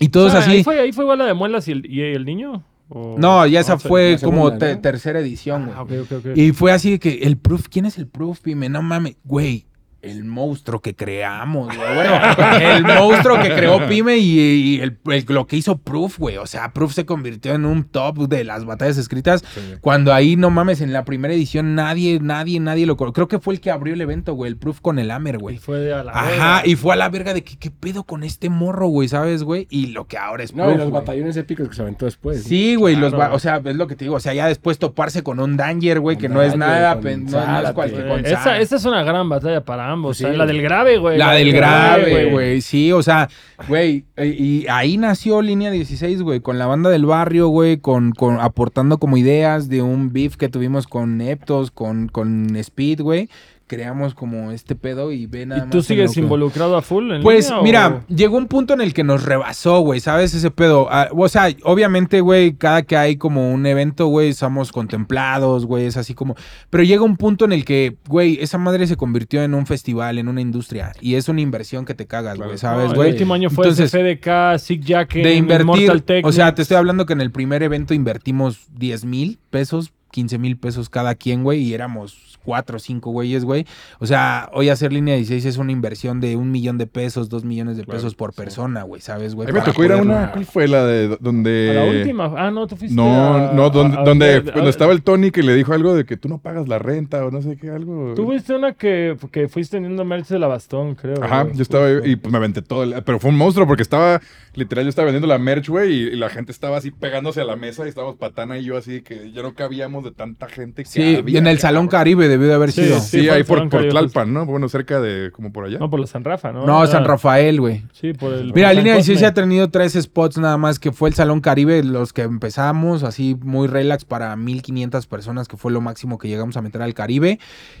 Y 0.00 0.08
todos 0.08 0.28
O 0.28 0.30
sea, 0.32 0.40
así. 0.40 0.50
Ahí 0.50 0.64
fue, 0.64 0.80
ahí 0.80 0.92
fue 0.92 1.04
igual 1.04 1.18
la 1.20 1.26
de 1.26 1.34
Muelas 1.34 1.68
y 1.68 1.72
el, 1.72 1.86
y 1.86 2.00
el 2.00 2.24
niño. 2.24 2.64
¿O- 2.88 3.14
No, 3.18 3.46
ya 3.46 3.60
esa 3.60 3.74
o 3.74 3.78
sea, 3.78 3.88
fue 3.88 4.12
la 4.12 4.18
como 4.24 4.44
segunda, 4.46 4.66
te- 4.66 4.74
¿no? 4.74 4.80
tercera 4.80 5.20
edición, 5.20 5.66
güey. 5.66 5.76
Ah, 5.76 5.82
ok, 5.82 5.92
ok, 6.02 6.12
ok. 6.18 6.36
Y 6.36 6.50
fue 6.52 6.72
así 6.72 6.98
que 6.98 7.20
el 7.22 7.36
proof, 7.36 7.68
¿quién 7.68 7.86
es 7.86 7.98
el 7.98 8.08
proof, 8.08 8.40
Pime? 8.40 8.68
No 8.68 8.82
mames, 8.82 9.14
güey. 9.24 9.66
El 10.02 10.24
monstruo 10.24 10.80
que 10.80 10.94
creamos, 10.96 11.76
güey. 11.76 11.94
Bueno, 11.94 12.14
el 12.60 12.84
monstruo 12.84 13.38
que 13.42 13.54
creó 13.54 13.86
Pime 13.86 14.16
y, 14.16 14.38
y 14.40 14.80
el- 14.80 14.96
el- 15.10 15.24
lo 15.28 15.46
que 15.46 15.56
hizo 15.56 15.76
Proof, 15.76 16.18
güey. 16.18 16.38
O 16.38 16.46
sea, 16.46 16.72
Proof 16.72 16.94
se 16.94 17.04
convirtió 17.04 17.52
en 17.54 17.66
un 17.66 17.84
top 17.84 18.28
de 18.28 18.44
las 18.44 18.64
batallas 18.64 18.96
escritas. 18.96 19.44
Cuando 19.82 20.14
ahí, 20.14 20.36
no 20.36 20.48
mames, 20.50 20.80
en 20.80 20.92
la 20.94 21.04
primera 21.04 21.34
edición 21.34 21.74
nadie, 21.74 22.18
nadie, 22.20 22.60
nadie 22.60 22.86
lo... 22.86 22.96
Creo 22.96 23.28
que 23.28 23.38
fue 23.38 23.54
el 23.54 23.60
que 23.60 23.70
abrió 23.70 23.92
el 23.94 24.00
evento, 24.00 24.32
güey. 24.34 24.50
El 24.50 24.56
Proof 24.56 24.80
con 24.80 24.98
el 24.98 25.10
Hammer, 25.10 25.34
Y 25.34 25.38
güey. 25.38 25.58
fue 25.58 25.92
a 25.92 26.02
la 26.02 26.12
Ajá, 26.12 26.30
verga. 26.30 26.62
y 26.64 26.76
fue 26.76 26.94
a 26.94 26.96
la 26.96 27.08
verga 27.10 27.34
de 27.34 27.44
que 27.44 27.56
qué 27.58 27.70
pedo 27.70 28.04
con 28.04 28.22
este 28.22 28.48
morro, 28.48 28.86
güey, 28.88 29.08
¿sabes, 29.08 29.42
güey? 29.42 29.66
Y 29.70 29.88
lo 29.88 30.06
que 30.06 30.16
ahora 30.16 30.44
es 30.44 30.54
No, 30.54 30.64
Proof, 30.64 30.74
y 30.76 30.78
los 30.78 30.88
güey. 30.90 31.00
batallones 31.02 31.36
épicos 31.36 31.68
que 31.68 31.74
se 31.74 31.82
aventó 31.82 32.06
después. 32.06 32.42
Sí, 32.44 32.74
güey, 32.74 32.96
los 32.96 33.12
Claro. 33.12 33.30
va- 33.32 33.36
o 33.36 33.38
sea, 33.38 33.60
es 33.64 33.76
lo 33.76 33.86
que 33.86 33.96
te 33.96 34.04
digo, 34.06 34.16
o 34.16 34.20
sea, 34.20 34.32
ya 34.32 34.46
después 34.46 34.78
toparse 34.78 35.22
con 35.22 35.40
un 35.40 35.56
Danger, 35.58 36.00
güey, 36.00 36.16
Con 36.16 36.22
que 36.22 36.28
no 36.30 36.40
es 36.42 36.56
nada, 36.56 36.94
no, 36.94 37.00
no 37.02 37.60
es 37.68 37.72
cualquier 37.72 38.06
Eh, 38.06 38.22
esa, 38.24 38.42
Zárate. 38.44 38.62
esa 38.62 38.76
es 38.76 38.84
una 38.86 39.02
gran 39.02 39.28
batalla 39.28 39.62
para 39.62 39.89
ambos. 39.90 40.18
Sí, 40.18 40.24
¿eh? 40.24 40.36
La 40.36 40.46
del 40.46 40.62
grave, 40.62 40.98
güey. 40.98 41.18
La 41.18 41.32
del 41.32 41.52
grave, 41.52 42.30
güey, 42.30 42.60
sí, 42.60 42.92
o 42.92 43.02
sea, 43.02 43.28
güey, 43.68 44.04
eh, 44.16 44.26
y 44.26 44.66
ahí 44.68 44.96
nació 44.96 45.42
Línea 45.42 45.70
16, 45.70 46.22
güey, 46.22 46.40
con 46.40 46.58
la 46.58 46.66
banda 46.66 46.90
del 46.90 47.06
barrio, 47.06 47.48
güey, 47.48 47.78
con, 47.78 48.12
con 48.12 48.40
aportando 48.40 48.98
como 48.98 49.16
ideas 49.16 49.68
de 49.68 49.82
un 49.82 50.12
beef 50.12 50.36
que 50.36 50.48
tuvimos 50.48 50.86
con 50.86 51.18
Neptos, 51.18 51.70
con, 51.70 52.08
con 52.08 52.56
Speed, 52.56 53.00
güey, 53.02 53.28
creamos 53.70 54.14
como 54.14 54.50
este 54.50 54.74
pedo 54.74 55.12
y 55.12 55.26
ve 55.26 55.46
nada 55.46 55.64
¿Y 55.64 55.70
tú 55.70 55.76
más 55.76 55.86
sigues 55.86 56.12
que- 56.12 56.18
involucrado 56.18 56.76
a 56.76 56.82
full 56.82 57.12
en 57.12 57.22
Pues 57.22 57.46
línea, 57.50 57.62
mira, 57.62 58.02
o- 58.10 58.12
llegó 58.12 58.36
un 58.36 58.48
punto 58.48 58.74
en 58.74 58.80
el 58.80 58.92
que 58.92 59.04
nos 59.04 59.22
rebasó, 59.22 59.78
güey, 59.78 60.00
¿sabes? 60.00 60.34
Ese 60.34 60.50
pedo. 60.50 60.88
Ah, 60.90 61.08
o 61.12 61.28
sea, 61.28 61.48
obviamente, 61.62 62.20
güey, 62.20 62.54
cada 62.54 62.82
que 62.82 62.96
hay 62.96 63.16
como 63.16 63.52
un 63.54 63.64
evento, 63.66 64.08
güey, 64.08 64.32
somos 64.32 64.72
contemplados, 64.72 65.66
güey, 65.66 65.86
es 65.86 65.96
así 65.96 66.14
como... 66.14 66.34
Pero 66.68 66.82
llega 66.82 67.04
un 67.04 67.16
punto 67.16 67.44
en 67.44 67.52
el 67.52 67.64
que, 67.64 67.96
güey, 68.08 68.38
esa 68.40 68.58
madre 68.58 68.88
se 68.88 68.96
convirtió 68.96 69.44
en 69.44 69.54
un 69.54 69.66
festival, 69.66 70.18
en 70.18 70.26
una 70.26 70.40
industria. 70.40 70.90
Y 71.00 71.14
es 71.14 71.28
una 71.28 71.40
inversión 71.40 71.84
que 71.84 71.94
te 71.94 72.06
cagas, 72.08 72.34
Claro. 72.34 72.48
güey, 72.50 72.54
No, 72.56 72.58
¿sabes, 72.58 72.90
el 72.90 72.96
güey? 72.96 73.12
último 73.12 73.34
año 73.34 73.50
fue 73.50 73.66
Entonces, 73.68 73.92
CFDK, 73.92 74.58
Sig 74.58 74.80
Jack, 74.84 75.14
de 75.14 75.34
invertir, 75.36 75.66
Mortal 75.66 76.02
Tech. 76.02 76.26
o 76.26 76.32
sea, 76.32 76.56
te 76.56 76.62
estoy 76.62 76.76
hablando 76.76 77.06
que 77.06 77.12
en 77.12 77.20
el 77.20 77.30
primer 77.30 77.62
evento 77.62 77.94
invertimos 77.94 78.66
10 78.74 79.04
mil 79.04 79.38
pesos 79.50 79.92
15 80.12 80.38
mil 80.38 80.56
pesos 80.56 80.88
cada 80.88 81.14
quien, 81.14 81.44
güey, 81.44 81.62
y 81.62 81.72
éramos 81.72 82.29
cuatro 82.44 82.76
o 82.76 82.80
cinco 82.80 83.10
güeyes, 83.10 83.44
güey. 83.44 83.66
O 83.98 84.06
sea, 84.06 84.48
hoy 84.52 84.68
hacer 84.68 84.92
línea 84.92 85.14
16 85.16 85.44
es 85.44 85.56
una 85.58 85.72
inversión 85.72 86.20
de 86.20 86.36
un 86.36 86.50
millón 86.50 86.78
de 86.78 86.86
pesos, 86.86 87.28
dos 87.28 87.44
millones 87.44 87.76
de 87.76 87.84
Claro, 87.84 87.98
pesos 87.98 88.14
por 88.14 88.32
sí. 88.32 88.36
persona, 88.38 88.82
güey, 88.82 89.00
¿sabes, 89.00 89.34
güey? 89.34 89.48
A 89.48 89.52
mí 89.52 89.58
me 89.58 89.64
tocó 89.64 89.84
ir 89.84 89.92
a 89.92 89.96
una. 89.96 90.32
¿Cuál 90.32 90.44
fue 90.46 90.68
la 90.68 90.84
de 90.84 91.16
donde. 91.20 91.70
A 91.70 91.84
la 91.84 91.90
última. 92.00 92.32
Ah, 92.36 92.50
no, 92.50 92.66
tú 92.66 92.76
fuiste. 92.76 92.94
No, 92.96 93.34
a- 93.34 93.52
no, 93.52 93.70
donde, 93.70 93.96
a- 93.96 94.00
a- 94.00 94.04
donde 94.04 94.34
a- 94.36 94.42
cuando 94.52 94.70
estaba 94.70 94.92
el 94.92 95.02
Tony 95.02 95.30
que 95.30 95.42
le 95.42 95.54
dijo 95.54 95.72
algo 95.72 95.94
de 95.94 96.04
que 96.04 96.16
tú 96.16 96.28
no 96.28 96.38
pagas 96.38 96.68
la 96.68 96.78
renta 96.78 97.24
o 97.24 97.30
no 97.30 97.42
sé 97.42 97.56
qué, 97.56 97.70
algo. 97.70 98.14
Tú 98.14 98.24
fuiste 98.26 98.54
una 98.54 98.72
que, 98.74 99.16
que 99.32 99.48
fuiste 99.48 99.76
teniendo 99.76 100.04
merch 100.04 100.28
de 100.28 100.38
la 100.38 100.46
bastón, 100.46 100.94
creo. 100.94 101.22
Ajá, 101.22 101.42
güey. 101.44 101.56
yo 101.56 101.62
estaba 101.62 101.90
y 102.06 102.16
pues 102.16 102.32
me 102.32 102.38
aventé 102.38 102.62
todo. 102.62 102.82
el- 102.84 103.02
pero 103.04 103.18
fue 103.18 103.30
un 103.30 103.36
monstruo 103.36 103.66
porque 103.66 103.82
estaba, 103.82 104.20
literal, 104.54 104.84
yo 104.84 104.88
estaba 104.88 105.06
vendiendo 105.06 105.26
la 105.28 105.38
merch, 105.38 105.68
güey, 105.68 105.92
y, 105.92 106.02
y 106.08 106.16
la 106.16 106.28
gente 106.30 106.52
estaba 106.52 106.76
así 106.78 106.90
pegándose 106.90 107.40
a 107.40 107.44
la 107.44 107.56
mesa 107.56 107.84
y 107.86 107.88
estábamos 107.88 108.16
Patana 108.16 108.58
y 108.58 108.64
yo 108.64 108.76
así 108.76 109.02
que 109.02 109.30
ya 109.32 109.42
no 109.42 109.54
cabíamos 109.54 110.04
de 110.04 110.10
tanta 110.10 110.48
gente 110.48 110.82
que 110.84 110.88
Sí, 110.88 111.16
había, 111.16 111.38
en 111.38 111.46
el 111.46 111.58
Salón. 111.58 111.88
Caribe 111.88 112.28
debió 112.30 112.48
de 112.48 112.54
haber 112.54 112.72
Sí, 112.72 112.84
sido. 112.84 113.00
Sí, 113.00 113.28
ahí 113.28 113.44
por, 113.44 113.68
por 113.68 113.88
Tlalpan, 113.88 114.32
¿no? 114.32 114.46
Bueno, 114.46 114.68
cerca 114.68 115.00
de, 115.00 115.30
como 115.32 115.52
por 115.52 115.66
allá. 115.66 115.78
No, 115.78 115.90
por 115.90 116.00
la 116.00 116.06
San 116.06 116.24
Rafa, 116.24 116.52
¿no? 116.52 116.64
No, 116.66 116.80
Ah, 116.80 116.86
San 116.86 117.04
Rafael, 117.04 117.60
güey. 117.60 117.82
Sí, 117.92 118.12
por 118.14 118.32
el. 118.32 118.52
Mira, 118.54 118.68
por 118.68 118.76
Línea 118.76 118.94
San 118.94 118.98
16 119.04 119.16
Cosme. 119.18 119.26
ha 119.26 119.34
tenido 119.34 119.70
tres 119.70 119.92
spots 120.00 120.38
nada 120.38 120.56
más, 120.56 120.78
que 120.78 120.92
fue 120.92 121.08
el 121.10 121.14
Salón 121.14 121.40
Caribe, 121.40 121.82
los 121.84 122.12
que 122.12 122.22
empezamos 122.22 123.02
así 123.02 123.36
muy 123.42 123.68
relax 123.68 124.04
para 124.04 124.34
1500 124.36 125.06
personas, 125.06 125.48
que 125.48 125.56
fue 125.56 125.72
lo 125.72 125.80
máximo 125.80 126.18
que 126.18 126.28
llegamos 126.28 126.56
a 126.56 126.62
meter 126.62 126.80
al 126.82 126.94
Caribe. 126.94 127.38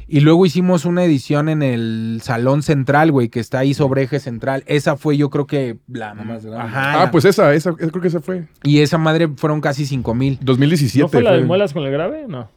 Y 0.08 0.20
luego 0.20 0.44
hicimos 0.44 0.84
una 0.84 1.04
edición 1.04 1.48
en 1.48 1.62
el 1.62 2.20
Salón 2.22 2.62
Central, 2.62 3.12
güey, 3.12 3.28
que 3.28 3.40
está 3.40 3.60
ahí 3.60 3.72
sobre 3.74 4.02
eje 4.02 4.20
central. 4.20 4.64
Esa 4.66 4.96
fue 4.96 5.16
yo 5.16 5.30
creo 5.30 5.46
que 5.46 5.78
la 5.88 6.14
más 6.14 6.44
grande. 6.44 6.64
Ajá. 6.64 7.02
Ah, 7.02 7.10
pues 7.10 7.24
esa, 7.24 7.54
esa, 7.54 7.72
creo 7.72 7.90
que 8.00 8.08
esa 8.08 8.20
fue. 8.20 8.48
Y 8.62 8.80
esa 8.80 8.98
madre 8.98 9.28
fueron 9.36 9.60
casi 9.60 9.86
5 9.86 10.14
mil. 10.14 10.38
2017. 10.42 11.02
¿No 11.02 11.08
fue 11.08 11.22
la 11.22 11.32
de 11.32 11.44
muelas 11.44 11.72
con 11.72 11.84
el 11.84 11.92
grave? 11.92 12.26
No. 12.28 12.48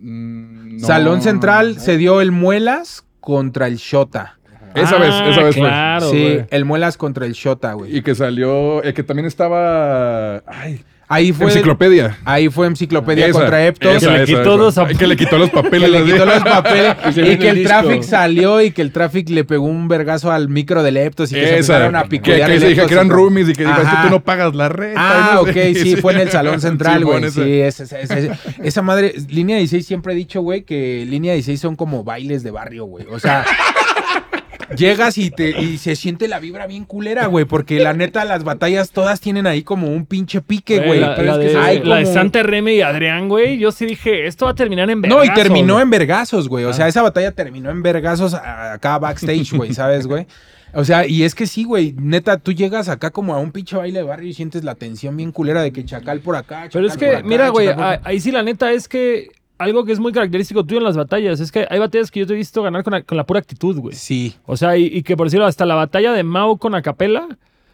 Mm, 0.00 0.78
no. 0.80 0.86
Salón 0.86 1.22
Central 1.22 1.78
se 1.80 1.96
dio 1.96 2.20
el 2.20 2.32
Muelas 2.32 3.04
contra 3.20 3.66
el 3.66 3.76
Shota. 3.76 4.38
Esa 4.74 4.96
Ah, 4.96 4.98
vez, 4.98 5.14
esa 5.32 5.42
vez 5.44 5.56
claro, 5.56 6.10
sí, 6.10 6.20
güey. 6.22 6.46
el 6.50 6.64
Muelas 6.64 6.96
contra 6.96 7.26
el 7.26 7.32
Shota, 7.32 7.72
fue. 7.72 7.78
güey. 7.88 7.96
Y 7.96 8.02
que 8.02 8.14
salió, 8.14 8.82
eh, 8.84 8.92
que 8.94 9.02
también 9.02 9.26
estaba. 9.26 10.38
Ay, 10.46 10.84
Ahí 11.10 11.32
fue. 11.32 11.46
enciclopedia. 11.46 12.18
Ahí 12.24 12.50
fue 12.50 12.66
Enciclopedia 12.66 13.26
Esa, 13.26 13.38
contra 13.38 13.66
Eptos. 13.66 13.96
esa, 13.96 14.12
Que 14.12 14.18
le 14.18 14.24
quitó 14.26 14.56
los 14.58 14.74
Que 14.98 15.06
le 15.06 15.16
quitó 15.16 15.38
los 15.38 15.48
que 15.50 15.56
papeles. 15.56 15.90
le 15.90 15.98
así. 15.98 16.12
quitó 16.12 16.24
los 16.26 16.42
papeles 16.42 16.96
Y 17.08 17.12
se 17.14 17.38
que 17.38 17.48
el 17.48 17.58
el 17.58 17.64
tráfico 17.66 18.02
salió 18.02 18.60
y 18.60 18.70
que 18.72 18.82
el 18.82 18.92
tráfico 18.92 19.32
le 19.32 19.44
pegó 19.44 19.64
un 19.64 19.88
vergazo 19.88 20.30
al 20.30 20.48
micro 20.50 20.82
del 20.82 20.98
Eptos 20.98 21.32
y 21.32 21.36
que 21.36 21.40
se 21.40 21.46
Esa, 21.58 21.74
empezaron 21.76 21.96
a 21.96 22.02
que, 22.02 22.08
picotear 22.10 22.50
que 22.50 22.60
se 22.60 22.70
Eptos 22.72 22.86
que 22.88 22.94
eran 22.94 23.08
roomies 23.08 23.48
y 23.48 23.52
que 23.54 23.64
dijo, 23.64 23.80
es 23.80 23.88
que 23.88 23.96
tú 24.02 24.10
no 24.10 24.22
pagas 24.22 24.54
la 24.54 24.68
renta. 24.68 25.00
Ah, 25.00 25.30
no 25.36 25.40
ok, 25.42 25.50
qué, 25.52 25.74
sí, 25.74 25.96
fue 25.96 26.12
en 26.12 26.20
el 26.20 26.30
Salón 26.30 26.60
Central, 26.60 27.04
güey. 27.04 27.18
Sí, 27.30 27.60
esa, 27.60 27.84
esa- 27.84 28.00
esa- 28.00 28.38
esa 28.62 28.82
madre, 28.82 29.14
línea 29.28 29.56
16 29.56 29.86
siempre 29.86 30.12
he 30.12 30.16
dicho, 30.16 30.42
güey, 30.42 30.62
que 30.62 31.06
línea 31.08 31.32
16 31.32 31.58
son 31.60 31.74
como 31.76 32.04
bailes 32.04 32.42
de 32.42 32.50
barrio, 32.50 32.84
güey. 32.84 33.06
O 33.10 33.18
sea, 33.18 33.44
llegas 34.76 35.18
y 35.18 35.30
te 35.30 35.50
y 35.60 35.78
se 35.78 35.96
siente 35.96 36.28
la 36.28 36.38
vibra 36.38 36.66
bien 36.66 36.84
culera, 36.84 37.26
güey, 37.26 37.44
porque 37.44 37.78
la 37.80 37.92
neta 37.94 38.24
las 38.24 38.44
batallas 38.44 38.90
todas 38.90 39.20
tienen 39.20 39.46
ahí 39.46 39.62
como 39.62 39.88
un 39.88 40.06
pinche 40.06 40.40
pique, 40.40 40.80
güey. 40.80 41.00
la, 41.00 41.14
Pero 41.14 41.36
la 41.36 41.44
es 41.44 41.52
que 41.52 41.58
de, 41.58 41.64
hay 41.64 41.82
la 41.82 41.96
de 41.96 42.02
como- 42.04 42.14
Santa 42.14 42.42
Remy 42.42 42.72
y 42.72 42.80
Adrián, 42.82 43.28
güey. 43.28 43.58
Yo 43.58 43.72
sí 43.72 43.86
dije, 43.86 44.26
esto 44.26 44.44
va 44.44 44.52
a 44.52 44.54
terminar 44.54 44.90
en 44.90 45.00
No, 45.02 45.24
y 45.24 45.32
terminó 45.34 45.74
güey. 45.74 45.82
en 45.84 45.90
vergazos, 45.90 46.48
güey. 46.48 46.64
O 46.64 46.72
sea, 46.72 46.88
esa 46.88 47.02
batalla 47.02 47.32
terminó 47.32 47.70
en 47.70 47.82
vergazos 47.82 48.34
acá 48.34 48.98
backstage, 48.98 49.52
güey, 49.54 49.72
¿sabes, 49.74 50.06
güey? 50.06 50.26
O 50.74 50.84
sea, 50.84 51.06
y 51.06 51.22
es 51.22 51.34
que 51.34 51.46
sí, 51.46 51.64
güey. 51.64 51.94
Neta, 51.98 52.36
tú 52.36 52.52
llegas 52.52 52.90
acá 52.90 53.10
como 53.10 53.34
a 53.34 53.38
un 53.38 53.52
pinche 53.52 53.74
baile 53.76 54.00
de 54.00 54.04
barrio 54.04 54.28
y 54.28 54.34
sientes 54.34 54.64
la 54.64 54.74
tensión 54.74 55.16
bien 55.16 55.32
culera 55.32 55.62
de 55.62 55.72
que 55.72 55.82
chacal 55.84 56.20
por 56.20 56.36
acá. 56.36 56.68
Pero 56.70 56.86
es 56.86 56.92
chacal 56.92 56.98
que, 56.98 57.06
por 57.06 57.16
acá, 57.20 57.26
mira, 57.28 57.48
güey, 57.48 57.66
chacal 57.68 57.98
por 58.00 58.08
ahí 58.08 58.20
sí 58.20 58.30
la 58.30 58.42
neta 58.42 58.70
es 58.72 58.86
que 58.86 59.28
algo 59.58 59.84
que 59.84 59.92
es 59.92 59.98
muy 60.00 60.12
característico 60.12 60.64
tuyo 60.64 60.78
en 60.78 60.84
las 60.84 60.96
batallas 60.96 61.40
es 61.40 61.52
que 61.52 61.66
hay 61.68 61.78
batallas 61.78 62.10
que 62.10 62.20
yo 62.20 62.26
te 62.26 62.32
he 62.32 62.36
visto 62.36 62.62
ganar 62.62 62.84
con 62.84 62.92
la, 62.92 63.02
con 63.02 63.16
la 63.16 63.24
pura 63.24 63.40
actitud, 63.40 63.76
güey. 63.78 63.94
Sí. 63.94 64.34
O 64.46 64.56
sea, 64.56 64.76
y, 64.76 64.86
y 64.86 65.02
que 65.02 65.16
por 65.16 65.26
decirlo, 65.26 65.46
hasta 65.46 65.66
la 65.66 65.74
batalla 65.74 66.12
de 66.12 66.22
Mao 66.22 66.56
con 66.56 66.74
Acapela, 66.74 67.26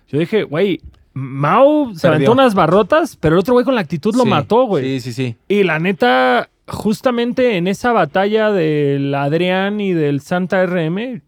yo 0.09 0.18
dije, 0.18 0.45
güey, 0.45 0.80
Mao 1.12 1.93
se 1.95 2.01
Perdió. 2.03 2.14
aventó 2.16 2.32
unas 2.32 2.55
barrotas, 2.55 3.16
pero 3.16 3.37
el 3.37 3.41
otro 3.41 3.55
güey 3.55 3.64
con 3.64 3.74
la 3.74 3.80
actitud 3.82 4.14
lo 4.16 4.24
sí, 4.24 4.28
mató, 4.28 4.64
güey. 4.64 4.99
Sí, 4.99 5.12
sí, 5.12 5.12
sí. 5.12 5.37
Y 5.47 5.62
la 5.62 5.78
neta, 5.78 6.49
justamente 6.66 7.57
en 7.57 7.68
esa 7.68 7.93
batalla 7.93 8.51
del 8.51 9.14
Adrián 9.14 9.80
y 9.80 9.93
del 9.93 10.20
Santa 10.22 10.66
RM, 10.66 11.22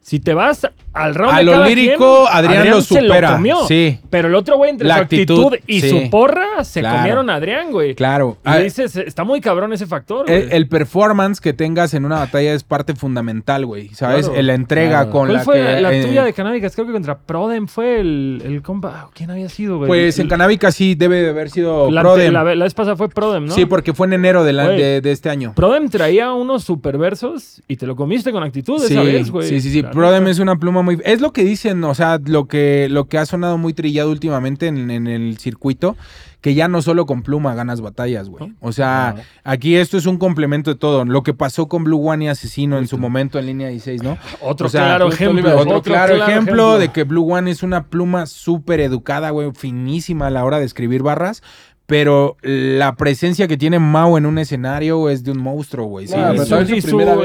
si 0.00 0.20
te 0.20 0.34
vas 0.34 0.66
al 0.98 1.14
round 1.14 1.34
A 1.34 1.38
de 1.38 1.44
lo 1.44 1.52
cada 1.52 1.66
lírico, 1.68 2.24
quien, 2.30 2.36
Adrián 2.46 2.70
lo 2.70 2.80
se 2.80 3.00
supera, 3.00 3.32
comió. 3.32 3.66
sí. 3.66 3.98
Pero 4.10 4.28
el 4.28 4.34
otro 4.34 4.56
güey, 4.56 4.70
entre 4.70 4.88
La 4.88 4.96
su 4.96 5.02
actitud, 5.02 5.44
actitud, 5.46 5.58
y 5.66 5.80
sí. 5.80 5.88
su 5.90 6.10
porra, 6.10 6.64
se 6.64 6.80
Claro. 6.80 6.96
comieron 6.98 7.30
a 7.30 7.34
Adrián, 7.36 7.70
güey. 7.70 7.94
Claro. 7.94 8.36
Y 8.44 8.48
Ah, 8.48 8.58
dices, 8.58 8.96
está 8.96 9.24
muy 9.24 9.40
cabrón 9.40 9.72
ese 9.72 9.86
factor, 9.86 10.26
güey. 10.26 10.42
el, 10.44 10.52
el 10.52 10.68
performance 10.68 11.40
que 11.40 11.52
tengas 11.52 11.94
en 11.94 12.04
una 12.04 12.16
batalla 12.18 12.52
es 12.54 12.64
parte 12.64 12.94
fundamental, 12.94 13.64
güey. 13.66 13.88
¿Sabes? 13.90 14.26
Claro. 14.28 14.42
La 14.42 14.54
entrega 14.54 14.88
Claro. 14.88 15.10
con 15.10 15.26
¿Cuál 15.26 15.32
la 15.38 15.42
fue 15.44 15.54
que. 15.56 15.80
la 15.80 15.92
eh, 15.94 16.04
tuya 16.04 16.24
de 16.24 16.32
Canábicas? 16.32 16.74
Creo 16.74 16.86
que 16.86 16.92
contra 16.92 17.18
Prodem 17.18 17.66
fue 17.68 18.00
el, 18.00 18.42
el 18.44 18.62
compa. 18.62 19.10
¿Quién 19.14 19.30
había 19.30 19.48
sido, 19.48 19.76
güey? 19.78 19.88
Pues 19.88 20.18
en 20.18 20.24
El- 20.24 20.28
Canábica 20.28 20.72
sí 20.72 20.94
debe 20.94 21.22
de 21.22 21.30
haber 21.30 21.50
sido 21.50 21.90
la, 21.90 22.00
Prodem. 22.00 22.32
La, 22.32 22.42
la 22.44 22.64
vez 22.64 22.74
pasada 22.74 22.96
fue 22.96 23.08
Prodem, 23.08 23.46
¿no? 23.46 23.54
Sí, 23.54 23.66
porque 23.66 23.92
fue 23.92 24.06
en 24.06 24.14
enero 24.14 24.42
de, 24.44 24.52
la- 24.52 24.68
de, 24.68 25.00
de 25.00 25.12
este 25.12 25.30
año. 25.30 25.52
Prodem 25.54 25.88
traía 25.88 26.32
unos 26.32 26.64
superversos 26.64 27.62
y 27.68 27.76
te 27.76 27.86
lo 27.86 27.94
comiste 27.96 28.32
con 28.32 28.42
actitud 28.42 28.78
Sí, 28.80 28.92
esa 28.94 29.02
vez, 29.02 29.30
güey. 29.30 29.48
sí, 29.48 29.60
sí, 29.60 29.70
sí. 29.70 29.82
Prodem 29.82 30.26
es 30.28 30.38
una 30.38 30.56
pluma 30.56 30.82
muy... 30.88 31.00
Es 31.04 31.20
lo 31.20 31.32
que 31.32 31.44
dicen, 31.44 31.82
o 31.84 31.94
sea, 31.94 32.18
lo 32.24 32.46
que, 32.46 32.88
lo 32.90 33.06
que 33.06 33.18
ha 33.18 33.26
sonado 33.26 33.58
muy 33.58 33.72
trillado 33.74 34.10
últimamente 34.10 34.66
en, 34.66 34.90
en 34.90 35.06
el 35.06 35.38
circuito, 35.38 35.96
que 36.40 36.54
ya 36.54 36.68
no 36.68 36.82
solo 36.82 37.04
con 37.04 37.22
pluma 37.22 37.54
ganas 37.54 37.80
batallas, 37.80 38.28
güey. 38.28 38.54
O 38.60 38.72
sea, 38.72 39.14
No. 39.16 39.22
aquí 39.42 39.74
esto 39.76 39.98
es 39.98 40.06
un 40.06 40.18
complemento 40.18 40.70
de 40.70 40.76
todo. 40.76 41.04
Lo 41.04 41.22
que 41.22 41.34
pasó 41.34 41.66
con 41.66 41.82
Blue 41.84 42.08
One 42.08 42.26
y 42.26 42.28
Asesino 42.28 42.78
en 42.78 42.86
su 42.86 42.96
momento 42.96 43.38
en 43.38 43.46
línea 43.46 43.68
16, 43.68 44.02
¿no? 44.02 44.16
Otro 44.40 44.68
O 44.68 44.70
sea, 44.70 44.82
claro 44.84 45.08
ejemplo. 45.08 45.58
Otro, 45.58 45.82
claro, 45.82 46.14
ejemplo, 46.14 46.78
de 46.78 46.90
que 46.90 47.02
Blue 47.02 47.32
One 47.32 47.50
es 47.50 47.62
una 47.62 47.86
pluma 47.86 48.26
súper 48.26 48.80
educada, 48.80 49.30
güey, 49.30 49.50
finísima 49.52 50.28
a 50.28 50.30
la 50.30 50.44
hora 50.44 50.60
de 50.60 50.66
escribir 50.66 51.02
barras. 51.02 51.42
Pero 51.88 52.36
la 52.42 52.96
presencia 52.96 53.48
que 53.48 53.56
tiene 53.56 53.78
Mao 53.78 54.18
en 54.18 54.26
un 54.26 54.36
escenario 54.36 55.08
es 55.08 55.24
de 55.24 55.30
un 55.30 55.38
monstruo, 55.38 55.86
güey. 55.86 56.06
Sí, 56.06 56.14
No, 56.14 56.34
y 56.34 56.36
pero 56.36 56.44
su, 56.44 56.54
y 56.74 56.80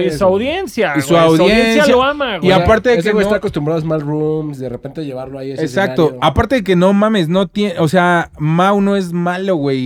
y 0.08 0.22
audiencia. 0.22 0.94
Y 0.96 1.02
su 1.02 1.10
güey. 1.10 1.20
audiencia. 1.22 1.86
lo 1.88 2.02
ama, 2.02 2.38
güey. 2.38 2.48
Y 2.48 2.52
aparte 2.54 2.92
de 2.92 2.96
que 3.04 3.12
güey 3.12 3.16
no- 3.16 3.22
está 3.30 3.36
acostumbrado 3.36 3.78
a 3.78 3.82
small 3.82 4.00
rooms, 4.00 4.60
de 4.60 4.70
repente 4.70 5.04
llevarlo 5.04 5.38
ahí 5.38 5.52
a 5.52 5.56
ese 5.56 5.64
Exacto. 5.66 6.04
escenario. 6.04 6.24
Aparte 6.26 6.56
de 6.56 6.64
que 6.64 6.78
no 6.78 6.94
mames, 6.94 7.28
no 7.28 7.48
tiene, 7.48 7.78
o 7.78 7.90
sea, 7.90 8.32
Mau 8.40 8.80
no 8.80 8.96
es 8.96 9.12
malo, 9.12 9.58
güey, 9.58 9.80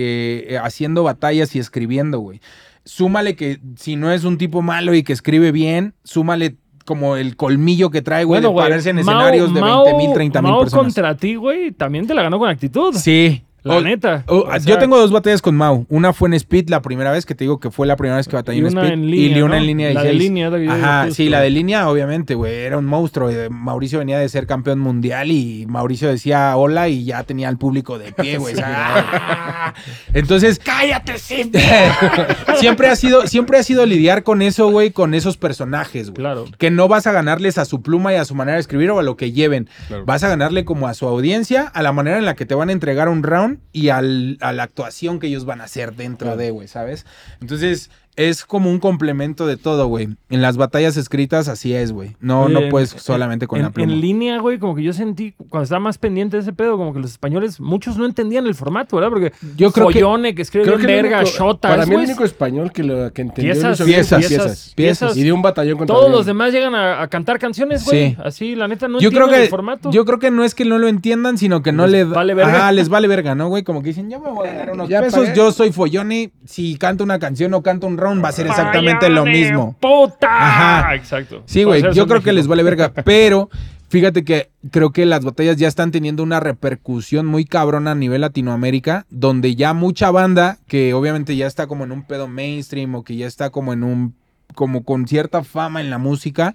eh, 0.00 0.58
haciendo 0.62 1.02
batallas 1.02 1.54
y 1.54 1.58
escribiendo, 1.58 2.18
güey. 2.20 2.40
Súmale 2.86 3.36
que 3.36 3.60
si 3.76 3.96
no 3.96 4.10
es 4.12 4.24
un 4.24 4.38
tipo 4.38 4.62
malo 4.62 4.94
y 4.94 5.02
que 5.02 5.12
escribe 5.12 5.52
bien, 5.52 5.92
súmale 6.04 6.56
como 6.86 7.16
el 7.16 7.36
colmillo 7.36 7.90
que 7.90 8.00
trae, 8.00 8.24
güey, 8.24 8.40
de 8.40 8.46
güey, 8.48 8.64
pararse 8.64 8.88
en 8.88 8.96
Mao- 8.96 9.02
escenarios 9.02 9.52
de 9.52 9.60
Mao- 9.60 9.84
20 9.84 9.98
mil, 9.98 10.14
30 10.14 10.40
mil 10.40 10.52
Mao 10.52 10.60
personas. 10.62 10.86
contra 10.86 11.14
ti, 11.18 11.34
güey, 11.34 11.70
también 11.72 12.06
te 12.06 12.14
la 12.14 12.22
ganó 12.22 12.38
con 12.38 12.48
actitud. 12.48 12.94
Sí. 12.94 13.44
La 13.64 13.76
O- 13.76 13.80
neta. 13.80 14.24
o- 14.26 14.38
O 14.40 14.50
sea- 14.50 14.58
yo 14.58 14.78
tengo 14.78 14.98
dos 14.98 15.12
batallas 15.12 15.40
con 15.40 15.54
Mau. 15.54 15.86
Una 15.88 16.12
fue 16.12 16.28
en 16.28 16.34
Speed 16.34 16.68
la 16.68 16.82
primera 16.82 17.12
vez, 17.12 17.24
que 17.26 17.34
te 17.36 17.44
digo 17.44 17.60
que 17.60 17.70
fue 17.70 17.86
la 17.86 17.94
primera 17.96 18.16
vez 18.16 18.26
que 18.26 18.34
batallé 18.34 18.58
en 18.58 18.66
Speed. 18.66 18.92
en 18.92 19.08
y 19.08 19.40
una 19.40 19.54
¿no? 19.54 19.56
en 19.60 19.66
línea 19.66 19.92
La 19.94 20.02
de 20.02 20.10
16. 20.10 20.18
línea, 20.30 20.50
la 20.50 20.74
Ajá, 20.74 21.00
justo. 21.04 21.14
sí, 21.14 21.28
la 21.28 21.40
de 21.40 21.50
línea, 21.50 21.88
obviamente, 21.88 22.34
güey. 22.34 22.52
Era 22.52 22.76
un 22.78 22.86
monstruo. 22.86 23.30
Mauricio 23.50 24.00
venía 24.00 24.18
de 24.18 24.28
ser 24.28 24.46
campeón 24.48 24.80
mundial 24.80 25.30
y 25.30 25.64
Mauricio 25.68 26.08
decía 26.08 26.56
hola 26.56 26.88
y 26.88 27.04
ya 27.04 27.22
tenía 27.22 27.48
al 27.48 27.56
público 27.58 27.98
de 28.00 28.12
pie, 28.12 28.38
güey. 28.38 28.54
Entonces, 30.14 30.58
¡Cállate, 30.58 31.18
siempre! 31.18 31.62
siempre 32.56 32.88
ha 32.88 32.96
sido, 32.96 33.26
siempre 33.26 33.58
ha 33.58 33.62
sido 33.62 33.86
lidiar 33.86 34.22
con 34.22 34.42
eso, 34.42 34.70
güey, 34.70 34.90
con 34.90 35.14
esos 35.14 35.36
personajes, 35.36 36.10
güey. 36.10 36.16
Claro. 36.16 36.44
Que 36.58 36.70
no 36.70 36.88
vas 36.88 37.06
a 37.06 37.12
ganarles 37.12 37.58
a 37.58 37.64
su 37.64 37.82
pluma 37.82 38.12
y 38.12 38.16
a 38.16 38.24
su 38.24 38.34
manera 38.34 38.56
de 38.56 38.60
escribir 38.60 38.90
o 38.90 38.98
a 38.98 39.02
lo 39.02 39.16
que 39.16 39.32
lleven. 39.32 39.68
Claro. 39.88 40.04
Vas 40.04 40.22
a 40.24 40.28
ganarle 40.28 40.64
como 40.64 40.88
a 40.88 40.94
su 40.94 41.06
audiencia, 41.06 41.62
a 41.68 41.82
la 41.82 41.92
manera 41.92 42.18
en 42.18 42.24
la 42.24 42.34
que 42.34 42.46
te 42.46 42.54
van 42.54 42.68
a 42.68 42.72
entregar 42.72 43.08
un 43.08 43.22
round 43.22 43.51
y 43.72 43.88
al- 43.90 44.38
a 44.40 44.52
la 44.52 44.62
actuación 44.64 45.18
que 45.18 45.26
ellos 45.28 45.44
van 45.44 45.60
a 45.60 45.64
hacer 45.64 45.94
dentro 45.94 46.26
Claro. 46.28 46.36
de, 46.38 46.50
güey, 46.50 46.68
¿sabes? 46.68 47.06
Entonces, 47.40 47.90
es 48.16 48.44
como 48.44 48.68
un 48.70 48.78
complemento 48.78 49.46
de 49.46 49.56
todo, 49.56 49.86
güey. 49.86 50.08
En 50.28 50.42
las 50.42 50.56
batallas 50.58 50.96
escritas 50.98 51.48
así 51.48 51.74
es, 51.74 51.92
güey. 51.92 52.14
No, 52.20 52.42
Oye, 52.44 52.54
no 52.54 52.68
puedes 52.68 52.92
en- 52.92 52.98
solamente 53.00 53.46
con 53.46 53.58
en, 53.58 53.64
la 53.64 53.70
pluma. 53.70 53.90
En 53.92 54.00
línea, 54.00 54.38
güey, 54.38 54.58
como 54.58 54.74
que 54.74 54.82
yo 54.82 54.92
sentí, 54.92 55.32
cuando 55.48 55.64
estaba 55.64 55.80
más 55.80 55.96
pendiente 55.96 56.36
de 56.36 56.42
ese 56.42 56.52
pedo, 56.52 56.76
como 56.76 56.92
que 56.92 57.00
los 57.00 57.10
españoles, 57.10 57.58
muchos 57.58 57.96
no 57.96 58.04
entendían 58.04 58.46
el 58.46 58.54
formato, 58.54 58.96
¿verdad? 58.96 59.10
Porque 59.10 59.32
Yo 59.56 59.72
creo 59.72 59.88
que- 59.88 59.94
Follone, 60.00 60.34
que, 60.34 60.42
escribe 60.42 60.64
Creo 60.66 60.76
bien 60.76 60.86
que 60.88 60.96
el 60.98 61.02
verga, 61.04 61.20
único- 61.20 61.36
Shota, 61.38 61.68
Para 61.68 61.86
mí 61.86 61.94
el 61.94 62.00
único 62.02 62.24
español 62.24 62.70
que, 62.70 62.82
lo, 62.82 63.12
que 63.12 63.22
entendió 63.22 63.52
piezas, 63.54 63.80
piezas, 63.82 64.08
son 64.08 64.18
piezas, 64.28 64.72
piezas. 64.76 65.16
Y 65.16 65.22
de 65.22 65.32
un 65.32 65.40
batallón 65.42 65.78
contra 65.78 65.96
Todos 65.96 66.10
los 66.10 66.26
demás 66.26 66.52
llegan 66.52 66.74
a, 66.74 67.00
a 67.02 67.08
cantar 67.08 67.38
canciones, 67.38 67.84
güey. 67.84 68.10
Sí. 68.10 68.16
Así, 68.22 68.54
la 68.54 68.68
neta, 68.68 68.88
no 68.88 69.00
yo 69.00 69.08
creo 69.10 69.22
entienden 69.22 69.40
que 69.40 69.44
el 69.44 69.50
formato. 69.50 69.90
yo 69.90 70.04
creo 70.04 70.18
que 70.18 70.30
no 70.30 70.44
es 70.44 70.54
que 70.54 70.64
no 70.66 70.78
lo 70.78 70.88
entiendan, 70.88 71.38
sino 71.38 71.62
que 71.62 71.72
no 71.72 71.86
Les 71.86 72.06
les 72.06 72.14
vale 72.14 72.34
verga. 72.34 72.56
Ajá, 72.56 72.72
les 72.72 72.88
vale 72.90 73.08
verga, 73.08 73.34
¿no, 73.34 73.48
güey? 73.48 73.62
Como 73.62 73.80
que 73.82 73.88
dicen, 73.88 74.10
ya 74.10 74.18
me 74.18 74.30
voy 74.30 74.48
a 74.48 74.52
ganar 74.52 74.70
unos 74.74 74.88
Ya 74.90 75.00
pesos, 75.00 75.20
pagué. 75.20 75.36
yo 75.36 75.50
soy 75.50 75.72
follone, 75.72 76.32
si 76.44 76.76
canto 76.76 77.04
una 77.04 77.18
canción 77.18 77.54
o 77.54 77.62
canto 77.62 77.86
un 77.86 77.96
round 78.02 78.24
va 78.24 78.28
a 78.28 78.32
ser 78.32 78.46
exactamente 78.46 79.08
lo 79.08 79.22
¡Vaya 79.24 79.36
de 79.36 79.42
mismo. 79.44 79.76
¡Puta! 79.80 80.28
Ajá. 80.30 80.94
Exacto. 80.94 81.42
Sí, 81.46 81.64
güey, 81.64 81.82
yo 81.92 82.06
creo 82.06 82.22
que 82.22 82.32
les 82.32 82.46
vale 82.46 82.62
verga, 82.62 82.92
pero 83.04 83.48
fíjate 83.88 84.24
que 84.24 84.50
creo 84.70 84.90
que 84.90 85.06
las 85.06 85.24
batallas 85.24 85.56
ya 85.56 85.68
están 85.68 85.90
teniendo 85.90 86.22
una 86.22 86.40
repercusión 86.40 87.26
muy 87.26 87.44
cabrona 87.44 87.92
a 87.92 87.94
nivel 87.94 88.22
Latinoamérica, 88.22 89.06
donde 89.10 89.54
ya 89.54 89.74
mucha 89.74 90.10
banda 90.10 90.58
que 90.66 90.94
obviamente 90.94 91.36
ya 91.36 91.46
está 91.46 91.66
como 91.66 91.84
en 91.84 91.92
un 91.92 92.02
pedo 92.02 92.28
mainstream 92.28 92.94
o 92.94 93.04
que 93.04 93.16
ya 93.16 93.26
está 93.26 93.50
como 93.50 93.72
en 93.72 93.84
un 93.84 94.14
como 94.54 94.84
con 94.84 95.06
cierta 95.06 95.44
fama 95.44 95.80
en 95.80 95.90
la 95.90 95.98
música, 95.98 96.54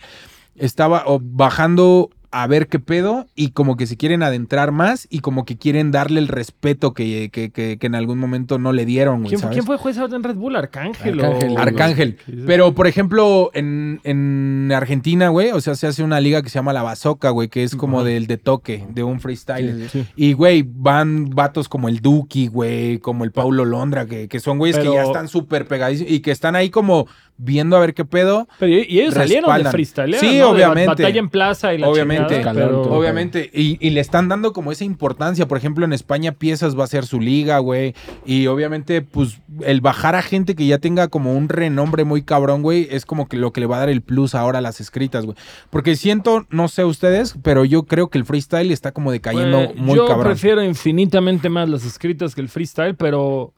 estaba 0.56 1.04
bajando 1.22 2.10
a 2.32 2.46
ver 2.48 2.68
qué 2.68 2.80
pedo 2.80 3.26
y 3.36 3.52
como 3.52 3.78
que 3.78 3.88
se 3.88 3.96
quieren 3.98 4.22
adentrar 4.22 4.72
más 4.72 5.08
y 5.10 5.20
como 5.20 5.46
que 5.46 5.58
quieren 5.58 5.92
darle 5.92 6.20
el 6.20 6.28
respeto 6.28 6.94
que, 6.94 7.30
que, 7.32 7.52
que- 7.52 7.78
que 7.78 7.88
en 7.88 7.96
algún 7.96 8.20
momento 8.20 8.60
no 8.60 8.74
le 8.74 8.86
dieron, 8.86 9.20
güey, 9.22 9.30
¿Quién, 9.30 9.40
fue- 9.40 9.44
¿sabes? 9.44 9.56
quién 9.56 9.66
fue 9.66 9.78
juez 9.78 9.98
en 9.98 10.24
Red 10.24 10.36
Bull? 10.36 10.56
Arcángel. 10.56 11.20
Arcángel, 11.24 11.52
o- 11.56 11.60
Arcángel. 11.60 12.18
Pero, 12.46 12.74
por 12.74 12.88
ejemplo, 12.88 13.50
en, 13.54 14.02
en 14.04 14.72
Argentina, 14.76 15.30
güey, 15.30 15.52
o 15.52 15.62
sea, 15.62 15.76
se 15.76 15.88
hace 15.88 16.04
una 16.04 16.20
liga 16.20 16.42
que 16.42 16.50
se 16.50 16.56
llama 16.56 16.74
la 16.74 16.84
Bazooka, 16.84 17.30
güey, 17.30 17.48
que 17.48 17.64
es 17.64 17.76
como 17.76 18.04
del 18.04 18.28
de 18.28 18.38
toque, 18.38 18.86
de 18.90 19.04
un 19.04 19.20
freestyle. 19.20 19.90
Sí. 19.90 20.06
Y, 20.16 20.34
güey, 20.34 20.64
van 20.68 21.30
vatos 21.30 21.70
como 21.70 21.88
el 21.90 22.02
Duki, 22.02 22.48
güey, 22.48 23.00
como 23.00 23.24
el 23.24 23.32
Paulo 23.32 23.66
Londra, 23.66 24.06
que, 24.06 24.28
que 24.28 24.40
son 24.40 24.58
güeyes 24.58 24.78
Pero- 24.78 24.92
que 24.92 24.98
ya 24.98 25.04
están 25.04 25.28
súper 25.28 25.66
pegadísimos 25.68 26.12
y 26.12 26.20
que 26.20 26.32
están 26.32 26.56
ahí 26.56 26.70
como 26.70 27.08
viendo 27.40 27.78
a 27.78 27.80
ver 27.80 27.94
qué 27.94 28.04
pedo. 28.04 28.48
Pero 28.60 28.72
y, 28.74 28.86
y 28.90 29.00
ellos 29.02 29.14
salieron 29.14 29.56
de 29.64 29.70
freestyle. 29.70 30.16
Sí, 30.16 30.26
¿no? 30.26 30.32
De 30.34 30.44
obviamente. 30.66 30.88
batalla 31.04 31.20
en 31.20 31.30
plaza 31.30 31.74
y 31.74 31.78
la 31.78 31.88
Obviamente. 31.88 32.17
Pero-. 32.54 32.82
Obviamente, 32.84 33.50
y, 33.54 33.78
y 33.86 33.92
le 33.92 34.00
están 34.02 34.28
dando 34.28 34.54
como 34.54 34.72
esa 34.72 34.84
importancia. 34.84 35.48
Por 35.48 35.58
ejemplo, 35.58 35.86
en 35.86 35.94
España 35.94 36.32
Piezas 36.32 36.78
va 36.78 36.84
a 36.84 36.88
ser 36.88 37.06
su 37.06 37.20
liga, 37.20 37.60
güey. 37.60 37.94
Y 38.26 38.48
obviamente, 38.48 39.02
pues, 39.02 39.40
el 39.66 39.82
bajar 39.82 40.16
a 40.16 40.22
gente 40.22 40.56
que 40.56 40.66
ya 40.66 40.78
tenga 40.80 41.08
como 41.08 41.34
un 41.36 41.50
renombre 41.50 42.04
muy 42.04 42.24
cabrón, 42.24 42.62
güey, 42.64 42.88
es 42.92 43.06
como 43.06 43.28
que 43.28 43.38
lo 43.38 43.52
que 43.54 43.60
le 43.62 43.68
va 43.68 43.78
a 43.78 43.80
dar 43.80 43.90
el 43.90 44.02
plus 44.02 44.36
ahora 44.36 44.60
a 44.60 44.62
las 44.62 44.80
escritas, 44.82 45.26
güey. 45.26 45.38
Porque 45.70 45.96
siento, 45.96 46.46
no 46.50 46.68
sé 46.68 46.84
ustedes, 46.86 47.36
pero 47.44 47.66
yo 47.66 47.84
creo 47.84 48.10
que 48.10 48.18
el 48.18 48.26
freestyle 48.26 48.72
está 48.72 48.92
como 48.92 49.12
decayendo 49.12 49.74
muy 49.76 49.96
yo 49.96 50.08
cabrón. 50.08 50.26
prefiero 50.28 50.64
infinitamente 50.64 51.50
más 51.50 51.70
las 51.70 51.86
escritas 51.86 52.34
que 52.36 52.42
el 52.42 52.50
freestyle, 52.50 52.96
pero, 52.96 53.54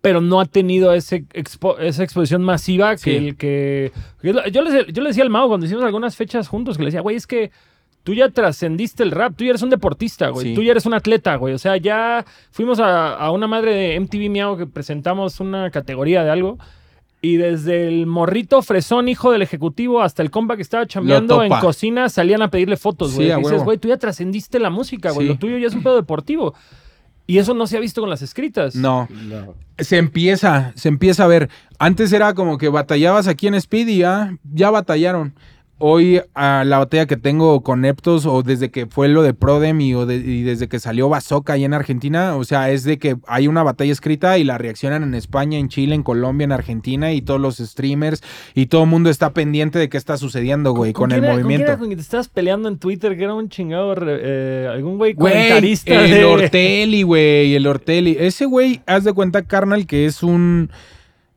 pero 0.00 0.20
no 0.20 0.40
ha 0.40 0.44
tenido 0.46 0.92
ese 0.92 1.24
expo- 1.34 1.78
esa 1.80 2.02
exposición 2.04 2.42
masiva 2.42 2.92
que 2.96 2.98
Sí. 2.98 3.16
el 3.16 3.36
que... 3.36 3.92
Yo 4.22 4.32
le, 4.32 4.50
yo 4.50 4.62
le 5.02 5.08
decía 5.08 5.22
al 5.22 5.30
Mao 5.30 5.48
cuando 5.48 5.66
hicimos 5.66 5.84
algunas 5.84 6.16
fechas 6.16 6.48
juntos, 6.48 6.76
que 6.76 6.82
le 6.84 6.88
decía, 6.88 7.00
güey, 7.00 7.16
es 7.16 7.26
que 7.26 7.50
tú 8.08 8.14
ya 8.14 8.30
trascendiste 8.30 9.02
el 9.02 9.10
rap, 9.10 9.34
tú 9.36 9.44
ya 9.44 9.50
eres 9.50 9.60
un 9.60 9.68
deportista, 9.68 10.30
güey, 10.30 10.46
Sí. 10.46 10.54
tú 10.54 10.62
ya 10.62 10.70
eres 10.70 10.86
un 10.86 10.94
atleta, 10.94 11.36
güey. 11.36 11.52
O 11.52 11.58
sea, 11.58 11.76
ya 11.76 12.24
fuimos 12.50 12.80
a, 12.80 13.14
a 13.14 13.30
una 13.32 13.46
madre 13.46 13.74
de 13.74 14.00
MTV 14.00 14.30
Miau 14.30 14.56
que 14.56 14.66
presentamos 14.66 15.40
una 15.40 15.70
categoría 15.70 16.24
de 16.24 16.30
algo. 16.30 16.56
Y 17.20 17.36
desde 17.36 17.86
el 17.86 18.06
morrito 18.06 18.62
fresón, 18.62 19.10
hijo 19.10 19.30
del 19.30 19.42
ejecutivo, 19.42 20.00
hasta 20.00 20.22
el 20.22 20.30
compa 20.30 20.56
que 20.56 20.62
estaba 20.62 20.86
chambeando 20.86 21.42
en 21.42 21.52
cocina, 21.60 22.08
salían 22.08 22.40
a 22.40 22.48
pedirle 22.50 22.78
fotos, 22.78 23.10
Sí, 23.10 23.16
güey. 23.16 23.26
Y 23.32 23.34
dices, 23.36 23.52
huevo. 23.52 23.64
güey, 23.64 23.76
tú 23.76 23.88
ya 23.88 23.98
trascendiste 23.98 24.58
la 24.58 24.70
música, 24.70 25.10
güey. 25.10 25.26
Sí. 25.26 25.32
Lo 25.34 25.38
tuyo 25.38 25.58
ya 25.58 25.66
es 25.66 25.74
un 25.74 25.82
pedo 25.82 25.96
deportivo. 25.96 26.54
Y 27.26 27.36
eso 27.36 27.52
no 27.52 27.66
se 27.66 27.76
ha 27.76 27.80
visto 27.80 28.00
con 28.00 28.08
las 28.08 28.22
escritas. 28.22 28.74
No. 28.74 29.06
No. 29.10 29.52
Se 29.76 29.98
empieza, 29.98 30.72
se 30.76 30.88
empieza 30.88 31.24
a 31.24 31.26
ver. 31.26 31.50
Antes 31.78 32.10
era 32.14 32.32
como 32.32 32.56
que 32.56 32.70
batallabas 32.70 33.26
aquí 33.28 33.48
en 33.48 33.54
Speed 33.56 33.88
y 33.88 33.98
ya, 33.98 34.34
ya 34.54 34.70
batallaron. 34.70 35.34
Hoy 35.80 36.20
a 36.34 36.64
la 36.66 36.78
batalla 36.78 37.06
que 37.06 37.16
tengo 37.16 37.62
con 37.62 37.82
Neptos 37.82 38.26
o 38.26 38.42
desde 38.42 38.70
que 38.70 38.86
fue 38.86 39.06
lo 39.06 39.22
de 39.22 39.32
Prodem 39.32 39.80
y, 39.80 39.94
o 39.94 40.06
de- 40.06 40.16
y 40.16 40.42
desde 40.42 40.66
que 40.68 40.80
salió 40.80 41.08
Bazooka 41.08 41.52
ahí 41.52 41.64
en 41.64 41.72
Argentina, 41.72 42.34
o 42.34 42.42
sea, 42.42 42.70
es 42.72 42.82
de 42.82 42.98
que 42.98 43.16
hay 43.28 43.46
una 43.46 43.62
batalla 43.62 43.92
escrita 43.92 44.38
y 44.38 44.44
la 44.44 44.58
reaccionan 44.58 45.04
en 45.04 45.14
España, 45.14 45.56
en 45.56 45.68
Chile, 45.68 45.94
en 45.94 46.02
Colombia, 46.02 46.46
en 46.46 46.52
Argentina 46.52 47.12
y 47.12 47.22
todos 47.22 47.40
los 47.40 47.58
streamers 47.58 48.24
y 48.56 48.66
todo 48.66 48.82
el 48.82 48.88
mundo 48.90 49.08
está 49.08 49.32
pendiente 49.32 49.78
de 49.78 49.88
qué 49.88 49.96
está 49.98 50.16
sucediendo, 50.16 50.72
güey, 50.72 50.92
con, 50.92 51.12
el 51.12 51.20
quién 51.20 51.24
era- 51.24 51.32
¿Con 51.34 51.42
movimiento. 51.44 51.66
era 51.70 51.78
con 51.78 51.88
te 51.90 51.94
estabas 52.00 52.28
peleando 52.28 52.68
en 52.68 52.78
Twitter? 52.78 53.16
Que 53.16 53.22
era 53.22 53.34
un 53.34 53.48
chingado, 53.48 53.94
eh, 54.04 54.68
algún 54.68 54.98
güey 54.98 55.12
Güey, 55.12 55.32
comentarista 55.32 56.04
el 56.04 56.10
de... 56.10 56.24
Ortelli, 56.24 57.02
güey, 57.02 57.54
el 57.54 57.66
Ortelli. 57.68 58.16
Ese 58.18 58.46
güey, 58.46 58.80
haz 58.86 59.04
de 59.04 59.12
cuenta, 59.12 59.42
carnal, 59.42 59.86
que 59.86 60.06
es 60.06 60.24
un... 60.24 60.70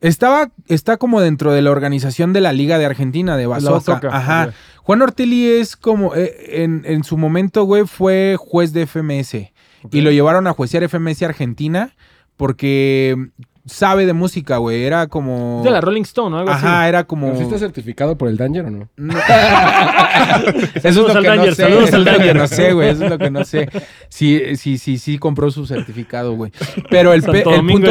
Estaba, 0.02 0.50
está 0.66 0.96
como 0.96 1.20
dentro 1.20 1.52
de 1.52 1.62
la 1.62 1.70
organización 1.70 2.32
de 2.32 2.40
la 2.40 2.52
Liga 2.52 2.76
de 2.78 2.86
Argentina, 2.86 3.36
de. 3.36 3.46
Bazooka, 3.46 4.00
Ajá. 4.10 4.52
Juan 4.82 5.00
Ortelli 5.00 5.46
es 5.46 5.76
como, 5.76 6.14
eh, 6.16 6.62
en, 6.62 6.82
en 6.84 7.04
su 7.04 7.16
momento, 7.16 7.62
güey, 7.64 7.86
fue 7.86 8.36
juez 8.38 8.72
de 8.72 8.86
FMS. 8.86 9.52
Y 9.90 10.00
lo 10.00 10.10
llevaron 10.10 10.46
a 10.46 10.52
juecear 10.52 10.88
FMS 10.88 11.22
Argentina 11.22 11.94
porque 12.36 13.30
sabe 13.64 14.06
de 14.06 14.12
música, 14.12 14.56
güey. 14.56 14.82
Era 14.84 15.06
como... 15.06 15.62
De 15.64 15.70
la 15.70 15.80
Rolling 15.80 16.02
Stone, 16.02 16.30
¿no? 16.30 16.38
Algo 16.38 16.50
Ajá, 16.50 16.80
así. 16.82 16.88
era 16.88 17.04
como... 17.04 17.26
¿Pero 17.28 17.38
sí 17.38 17.44
está 17.44 17.58
certificado 17.58 18.18
por 18.18 18.28
el 18.28 18.36
Danger 18.36 18.64
o 18.66 18.70
no? 18.70 18.88
No. 18.96 19.14
eso 20.82 20.88
es 21.08 21.14
lo 21.14 21.22
que 21.22 21.36
no 21.36 21.44
sé. 21.46 21.54
saludos 21.54 21.88
Eso 21.88 21.96
al 21.96 22.02
es 22.08 22.12
lo 22.12 22.18
que 22.18 22.18
Danger. 22.18 22.36
no 22.36 22.46
sé, 22.48 22.72
güey. 22.72 22.88
Eso 22.88 23.04
es 23.04 23.10
lo 23.10 23.18
que 23.18 23.30
no 23.30 23.44
sé. 23.44 23.68
Sí, 24.08 24.56
sí, 24.56 24.78
sí, 24.78 24.98
sí 24.98 25.18
compró 25.18 25.50
su 25.50 25.66
certificado, 25.66 26.34
güey. 26.34 26.52
Pero 26.90 27.12
el, 27.12 27.22
el 27.24 27.66
punto, 27.66 27.90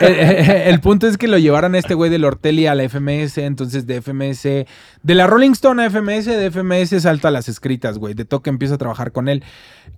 el, 0.00 0.10
el 0.10 0.80
punto 0.80 1.06
es 1.06 1.16
que 1.18 1.28
lo 1.28 1.38
llevaron 1.38 1.74
a 1.74 1.78
este 1.78 1.94
güey 1.94 2.10
del 2.10 2.24
Ortelli 2.24 2.66
a 2.66 2.74
la 2.74 2.88
FMS, 2.88 3.38
entonces 3.38 3.86
de 3.86 4.00
FMS, 4.02 4.42
de 4.42 5.14
la 5.14 5.26
Rolling 5.26 5.52
Stone 5.52 5.82
a 5.84 5.90
FMS, 5.90 6.26
de 6.26 6.50
FMS 6.50 7.02
salta 7.02 7.28
a 7.28 7.30
las 7.30 7.48
escritas, 7.48 7.98
güey. 7.98 8.14
De 8.14 8.24
toque 8.24 8.50
empieza 8.50 8.74
a 8.74 8.78
trabajar 8.78 9.12
con 9.12 9.28
él. 9.28 9.42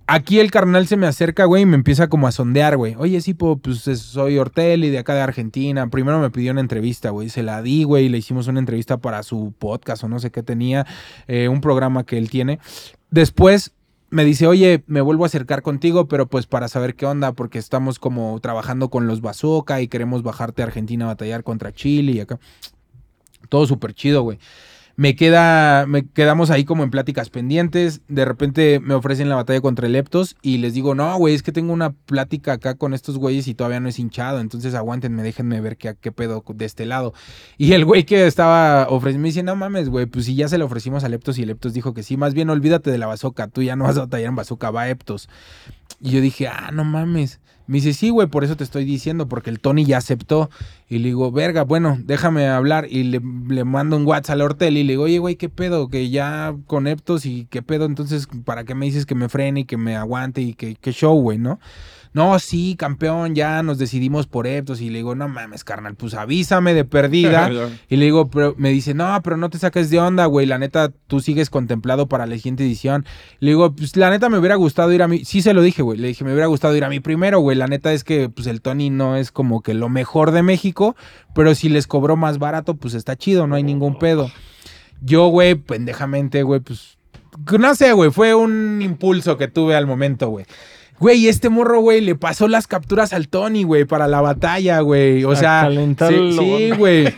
Aquí 0.07 0.39
el 0.39 0.51
carnal 0.51 0.87
se 0.87 0.97
me 0.97 1.07
acerca, 1.07 1.45
güey, 1.45 1.63
y 1.63 1.65
me 1.65 1.75
empieza 1.75 2.09
como 2.09 2.27
a 2.27 2.31
sondear, 2.31 2.77
güey. 2.77 2.95
Oye, 2.97 3.21
sí, 3.21 3.33
pues 3.33 3.87
es- 3.87 4.01
soy 4.01 4.37
Ortelli 4.37 4.89
de 4.89 4.99
acá 4.99 5.14
de 5.15 5.21
Argentina. 5.21 5.89
Primero 5.89 6.19
me 6.19 6.29
pidió 6.29 6.51
una 6.51 6.61
entrevista, 6.61 7.09
güey. 7.09 7.29
Se 7.29 7.43
la 7.43 7.61
di, 7.61 7.83
güey, 7.83 8.09
le 8.09 8.17
hicimos 8.17 8.47
una 8.47 8.59
entrevista 8.59 8.97
para 8.97 9.23
su 9.23 9.53
podcast 9.57 10.03
o 10.03 10.07
no 10.07 10.19
sé 10.19 10.31
qué 10.31 10.43
tenía, 10.43 10.85
eh, 11.27 11.47
un 11.47 11.61
programa 11.61 12.05
que 12.05 12.17
él 12.17 12.29
tiene. 12.29 12.59
Después 13.09 13.73
me 14.09 14.23
dice, 14.23 14.47
oye, 14.47 14.83
me 14.87 15.01
vuelvo 15.01 15.23
a 15.23 15.27
acercar 15.27 15.61
contigo, 15.61 16.07
pero 16.07 16.27
pues 16.27 16.47
para 16.47 16.67
saber 16.67 16.95
qué 16.95 17.05
onda, 17.05 17.33
porque 17.33 17.59
estamos 17.59 17.99
como 17.99 18.39
trabajando 18.39 18.89
con 18.89 19.07
los 19.07 19.21
Bazooka 19.21 19.81
y 19.81 19.87
queremos 19.87 20.23
bajarte 20.23 20.61
a 20.61 20.65
Argentina 20.65 21.05
a 21.05 21.09
batallar 21.09 21.43
contra 21.43 21.73
Chile 21.73 22.13
y 22.13 22.19
acá. 22.19 22.39
Todo 23.49 23.67
súper 23.67 23.93
chido, 23.93 24.21
güey. 24.21 24.39
Me 24.97 25.17
queda, 25.17 25.85
me 25.87 26.07
quedamos 26.07 26.51
ahí 26.51 26.63
como 26.63 26.83
en 26.83 26.89
pláticas 26.89 27.29
pendientes. 27.29 28.01
De 28.07 28.23
repente 28.23 28.79
me 28.79 28.93
ofrecen 28.93 29.27
la 29.27 29.35
batalla 29.35 29.59
contra 29.59 29.87
el 29.87 29.93
Leptos 29.93 30.37
y 30.41 30.57
les 30.59 30.73
digo, 30.73 30.95
no, 30.95 31.17
güey, 31.17 31.35
es 31.35 31.43
que 31.43 31.51
tengo 31.51 31.73
una 31.73 31.91
plática 31.91 32.53
acá 32.53 32.75
con 32.75 32.93
estos 32.93 33.17
güeyes 33.17 33.47
y 33.47 33.55
todavía 33.55 33.81
no 33.81 33.89
es 33.89 33.99
hinchado. 33.99 34.39
Entonces 34.39 34.73
aguántenme, 34.73 35.21
déjenme 35.21 35.59
ver 35.59 35.75
qué, 35.75 35.95
qué 35.99 36.13
pedo 36.13 36.43
de 36.47 36.65
este 36.65 36.85
lado. 36.85 37.13
Y 37.57 37.73
el 37.73 37.83
güey 37.83 38.05
que 38.05 38.25
estaba 38.25 38.87
ofreciendo 38.87 39.23
me 39.23 39.29
dice, 39.29 39.43
no 39.43 39.57
mames, 39.57 39.89
güey, 39.89 40.05
pues 40.05 40.25
si 40.25 40.35
ya 40.35 40.47
se 40.47 40.57
le 40.57 40.63
ofrecimos 40.63 41.03
a 41.03 41.09
Leptos 41.09 41.37
y 41.39 41.45
Leptos 41.45 41.73
dijo 41.73 41.93
que 41.93 42.01
sí, 42.01 42.15
más 42.15 42.33
bien 42.33 42.49
olvídate 42.49 42.89
de 42.89 42.97
la 42.97 43.07
bazooka, 43.07 43.49
tú 43.49 43.61
ya 43.63 43.75
no 43.75 43.83
vas 43.83 43.97
a 43.97 44.01
batallar 44.01 44.29
en 44.29 44.35
bazooka, 44.35 44.71
va 44.71 44.83
a 44.83 44.89
Eptos. 44.89 45.27
Y 45.99 46.11
yo 46.11 46.21
dije, 46.21 46.47
ah, 46.47 46.71
no 46.71 46.85
mames. 46.85 47.39
Me 47.67 47.77
dice, 47.77 47.93
sí, 47.93 48.09
güey, 48.09 48.27
por 48.27 48.43
eso 48.43 48.55
te 48.55 48.63
estoy 48.63 48.85
diciendo, 48.85 49.27
porque 49.27 49.49
el 49.49 49.59
Tony 49.59 49.85
ya 49.85 49.97
aceptó. 49.97 50.49
Y 50.87 50.99
le 50.99 51.05
digo, 51.05 51.31
verga, 51.31 51.63
bueno, 51.63 51.97
déjame 52.03 52.47
hablar. 52.47 52.87
Y 52.89 53.03
le, 53.03 53.19
mando 53.19 53.97
un 53.97 54.05
WhatsApp 54.05 54.35
al 54.35 54.41
Hortel 54.41 54.77
y 54.77 54.83
le 54.83 54.93
digo, 54.93 55.03
oye, 55.03 55.19
güey, 55.19 55.35
¿qué 55.35 55.49
pedo? 55.49 55.87
Que 55.89 56.09
ya 56.09 56.55
con 56.67 56.87
Eptos 56.87 57.25
y 57.25 57.47
qué 57.49 57.61
pedo, 57.61 57.85
entonces, 57.85 58.27
¿para 58.43 58.63
qué 58.63 58.75
me 58.75 58.85
dices 58.85 59.05
que 59.05 59.15
me 59.15 59.29
frene 59.29 59.61
y 59.61 59.65
que 59.65 59.77
me 59.77 59.95
aguante 59.95 60.41
y 60.41 60.53
que, 60.53 60.75
que 60.75 60.91
show, 60.91 61.19
güey, 61.19 61.37
no? 61.37 61.59
No, 62.15 62.39
sí, 62.39 62.77
campeón, 62.77 63.35
ya 63.35 63.61
nos 63.61 63.77
decidimos 63.77 64.25
por 64.25 64.47
Eptos. 64.47 64.79
Y 64.79 64.89
le 64.89 64.99
digo, 64.99 65.15
no 65.15 65.27
mames, 65.27 65.65
carnal, 65.65 65.95
pues 65.95 66.13
avísame 66.13 66.73
de 66.73 66.85
perdida. 66.85 67.51
Y 67.89 67.97
le 67.97 68.05
digo, 68.05 68.29
pero 68.29 68.55
me 68.57 68.69
dice, 68.69 68.93
no, 68.93 69.19
pero 69.21 69.35
no 69.35 69.49
te 69.49 69.59
saques 69.59 69.89
de 69.89 69.99
onda, 69.99 70.25
güey. 70.25 70.45
La 70.45 70.57
neta, 70.57 70.93
tú 71.07 71.19
sigues 71.19 71.49
contemplado 71.49 72.07
para 72.07 72.25
la 72.25 72.37
siguiente 72.37 72.63
edición. 72.63 73.05
Le 73.39 73.49
digo, 73.49 73.75
pues 73.75 73.97
la 73.97 74.09
neta 74.09 74.29
me 74.29 74.37
hubiera 74.37 74.55
gustado 74.55 74.93
ir 74.93 75.03
a 75.03 75.09
mí. 75.09 75.25
Sí 75.25 75.41
se 75.41 75.53
lo 75.53 75.61
dije, 75.61 75.81
güey. 75.81 75.99
Le 75.99 76.07
dije, 76.07 76.23
me 76.23 76.31
hubiera 76.31 76.47
gustado 76.47 76.73
ir 76.77 76.85
a 76.85 76.89
mí 76.89 77.01
primero, 77.01 77.41
güey. 77.41 77.57
La 77.57 77.67
neta 77.67 77.91
es 77.91 78.05
que, 78.05 78.29
pues 78.29 78.47
el 78.47 78.61
Tony 78.61 78.89
no 78.89 79.17
es 79.17 79.33
como 79.33 79.61
que 79.61 79.73
lo 79.73 79.89
mejor 79.89 80.31
de 80.31 80.41
México. 80.41 80.95
Pero 81.33 81.53
si 81.53 81.67
les 81.67 81.85
cobró 81.85 82.15
más 82.15 82.39
barato, 82.39 82.75
pues 82.75 82.93
está 82.93 83.17
chido, 83.17 83.45
no 83.45 83.55
hay 83.55 83.63
ningún 83.63 83.99
pedo. 83.99 84.31
Yo, 85.01 85.27
güey, 85.27 85.55
pendejamente, 85.55 86.43
güey, 86.43 86.61
pues. 86.61 86.97
No 87.59 87.75
sé, 87.75 87.91
güey. 87.91 88.09
Fue 88.09 88.33
un 88.33 88.81
impulso 88.81 89.35
que 89.37 89.49
tuve 89.49 89.75
al 89.75 89.85
momento, 89.85 90.29
güey. 90.29 90.45
Güey, 90.97 91.27
este 91.27 91.49
morro, 91.49 91.81
güey, 91.81 91.99
le 91.99 92.15
pasó 92.15 92.47
las 92.47 92.67
capturas 92.67 93.11
al 93.11 93.27
Tony, 93.27 93.63
güey, 93.63 93.83
para 93.83 94.07
la 94.07 94.21
batalla, 94.21 94.79
güey. 94.79 95.25
O 95.25 95.31
A 95.31 95.35
sea, 95.35 95.69
sí, 95.69 96.31
sí, 96.37 96.69
güey. 96.77 97.13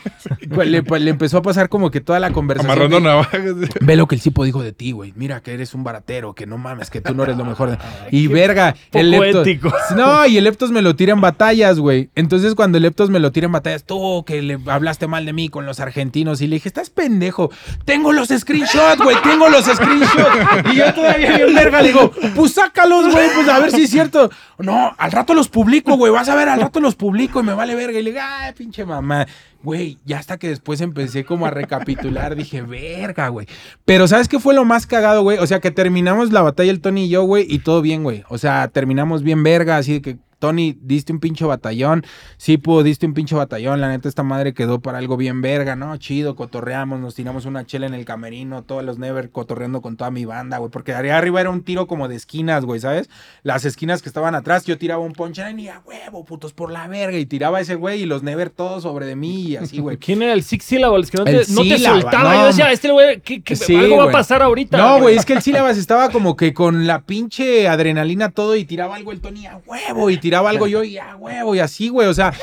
Le, 0.50 0.82
le 0.82 1.10
empezó 1.12 1.38
a 1.38 1.42
pasar 1.44 1.70
como 1.70 1.92
que 1.92 2.02
toda 2.02 2.20
la 2.20 2.32
conversación. 2.32 2.72
Amarrando 2.72 3.00
navajas. 3.00 3.42
Ve 3.82 3.96
lo 3.96 4.08
que 4.08 4.16
el 4.16 4.22
Cipo 4.22 4.44
dijo 4.46 4.64
de 4.64 4.72
ti, 4.74 4.94
güey. 4.94 5.14
Mira 5.16 5.42
que 5.42 5.54
eres 5.54 5.76
un 5.76 5.84
baratero, 5.84 6.34
que 6.34 6.48
no 6.48 6.58
mames, 6.58 6.90
que 6.90 7.02
tú 7.02 7.14
no 7.14 7.24
eres 7.24 7.38
lo 7.38 7.46
mejor. 7.46 7.70
de- 7.72 7.78
Y 8.10 8.26
verga, 8.28 8.74
poco 8.90 9.00
el 9.00 9.12
Leptos. 9.12 9.48
ético. 9.48 9.72
No, 9.96 10.26
y 10.26 10.38
el 10.38 10.44
Leptos 10.44 10.72
me 10.72 10.82
lo 10.82 10.96
tira 10.96 11.14
en 11.14 11.22
batallas, 11.22 11.80
güey. 11.80 12.10
Entonces, 12.16 12.56
cuando 12.56 12.78
el 12.78 12.84
Leptos 12.84 13.10
me 13.12 13.20
lo 13.20 13.32
tira 13.32 13.46
en 13.46 13.52
batallas, 13.52 13.84
tú 13.84 14.24
que 14.26 14.42
le 14.42 14.58
hablaste 14.66 15.06
mal 15.08 15.26
de 15.26 15.34
mí 15.34 15.50
con 15.50 15.66
los 15.68 15.80
argentinos. 15.80 16.42
Y 16.42 16.48
le 16.48 16.56
dije, 16.56 16.68
estás 16.70 16.90
pendejo. 16.90 17.52
Tengo 17.86 18.12
los 18.12 18.30
screenshots, 18.30 19.02
güey. 19.04 19.16
Tengo 19.24 19.50
los 19.50 19.66
screenshots. 19.66 20.74
Y 20.74 20.78
yo 20.78 20.94
todavía 20.96 21.38
bien 21.38 21.54
verga 21.54 21.82
le 21.84 21.90
digo, 21.90 22.12
pues 22.36 22.54
sácalos, 22.54 23.12
güey. 23.12 23.28
Pues 23.36 23.48
a 23.48 23.60
ver 23.60 23.67
ver 23.72 23.80
si 23.80 23.84
es 23.84 23.90
cierto. 23.90 24.30
No, 24.60 24.94
al 24.98 25.12
rato 25.12 25.34
los 25.34 25.50
publico, 25.50 25.96
güey. 25.96 26.12
Vas 26.12 26.30
a 26.30 26.36
ver, 26.36 26.50
al 26.50 26.60
rato 26.60 26.80
los 26.80 26.96
publico 26.96 27.40
y 27.40 27.44
me 27.44 27.54
vale 27.54 27.76
verga. 27.76 28.00
Y 28.00 28.04
le 28.04 28.12
digo, 28.12 28.24
ay, 28.24 28.54
pinche 28.54 28.86
mamá. 28.86 29.28
Güey, 29.64 29.98
ya 30.06 30.20
hasta 30.20 30.38
que 30.38 30.50
después 30.50 30.82
empecé 30.82 31.26
como 31.26 31.46
a 31.46 31.52
recapitular, 31.52 32.36
dije, 32.36 32.62
verga, 32.62 33.28
güey. 33.30 33.48
Pero 33.86 34.08
¿sabes 34.08 34.28
qué 34.28 34.40
fue 34.40 34.54
lo 34.54 34.66
más 34.66 34.86
cagado, 34.86 35.24
güey? 35.24 35.40
O 35.40 35.48
sea, 35.48 35.60
que 35.60 35.72
terminamos 35.72 36.32
la 36.32 36.42
batalla 36.42 36.72
el 36.72 36.80
Tony 36.80 37.06
y 37.06 37.10
yo, 37.10 37.24
güey, 37.24 37.46
y 37.50 37.60
todo 37.60 37.82
bien, 37.82 38.04
güey. 38.04 38.24
O 38.30 38.38
sea, 38.38 38.68
terminamos 38.68 39.24
bien 39.24 39.44
verga, 39.44 39.78
así 39.78 39.94
de 39.94 40.02
que 40.02 40.18
Tony, 40.40 40.78
diste 40.82 41.12
un 41.14 41.20
pinche 41.20 41.46
batallón. 41.46 42.04
Sí, 42.38 42.58
pudo, 42.58 42.84
diste 42.84 43.06
un 43.06 43.14
pinche 43.14 43.36
batallón. 43.36 43.82
La 43.82 43.90
neta, 43.90 44.08
esta 44.08 44.24
madre 44.24 44.54
quedó 44.54 44.80
para 44.80 44.98
algo 45.00 45.18
bien 45.18 45.42
verga, 45.42 45.76
¿no? 45.76 45.96
Chido, 45.98 46.36
cotorreamos, 46.36 47.00
nos 47.00 47.16
tiramos 47.16 47.46
una 47.46 47.66
chela 47.66 47.88
en 47.88 47.94
el 47.94 48.06
camerino, 48.06 48.64
todos 48.64 48.84
los 48.84 49.00
Never 49.00 49.30
cotorreando 49.32 49.82
con 49.82 49.98
toda 49.98 50.12
mi 50.12 50.26
banda, 50.26 50.58
güey. 50.60 50.72
Porque 50.72 50.94
allá 50.94 51.18
arriba 51.18 51.42
era 51.42 51.50
un 51.50 51.64
tiro 51.64 51.88
como 51.88 52.08
de 52.08 52.16
esquinas, 52.16 52.66
güey, 52.66 52.80
¿sabes? 52.80 53.10
Las 53.44 53.66
esquinas 53.66 54.02
que 54.02 54.10
estaban 54.10 54.36
atrás, 54.36 54.66
yo 54.66 54.78
tiraba 54.78 55.02
un 55.04 55.14
punchline 55.14 55.60
y 55.60 55.70
a 55.70 55.82
huevo, 55.86 56.24
putos, 56.26 56.54
por 56.54 56.72
la 56.72 56.88
verga. 56.88 57.18
Y 57.18 57.26
tiraba 57.26 57.60
ese 57.60 57.76
güey 57.76 58.04
y 58.04 58.06
los 58.06 58.24
Never 58.24 58.50
todos 58.50 58.84
sobre 58.84 59.06
de 59.06 59.16
mí 59.16 59.42
y 59.42 59.56
así, 59.58 59.80
güey. 59.80 59.98
¿Quién 60.08 60.22
era 60.22 60.34
el 60.34 60.44
Six 60.44 60.64
Syllables? 60.66 61.10
Que 61.12 61.18
no 61.18 61.24
te, 61.26 61.32
no 61.50 61.62
te 61.64 61.78
soltaba. 61.80 62.24
no. 62.24 62.34
Yo 62.42 62.46
decía, 62.48 62.72
este 62.72 62.92
güey, 62.92 63.22
¿qué, 63.22 63.42
qué- 63.42 63.56
Sí, 63.56 63.76
algo 63.76 63.98
va 63.98 64.04
a 64.06 64.12
pasar 64.12 64.42
ahorita. 64.44 64.78
No, 64.78 65.00
güey, 65.02 65.18
es 65.18 65.26
que 65.26 65.34
el 65.34 65.42
sílabas 65.42 65.78
estaba 65.78 66.10
como 66.10 66.36
que 66.36 66.54
con 66.54 66.86
la 66.88 67.02
pinche 67.02 67.68
adrenalina 67.68 68.30
todo 68.30 68.56
y 68.56 68.66
tiraba 68.66 68.96
algo 68.96 69.12
el 69.12 69.20
Tony 69.20 69.46
a 69.48 69.58
huevo 69.66 70.10
y 70.10 70.18
tiraba 70.18 70.27
algo 70.36 70.68
yo 70.68 70.84
y 70.84 70.98
a 70.98 71.16
huevo 71.16 71.56
y 71.56 71.60
así, 71.60 71.90
güey. 71.90 72.08
O 72.08 72.14
sea, 72.14 72.34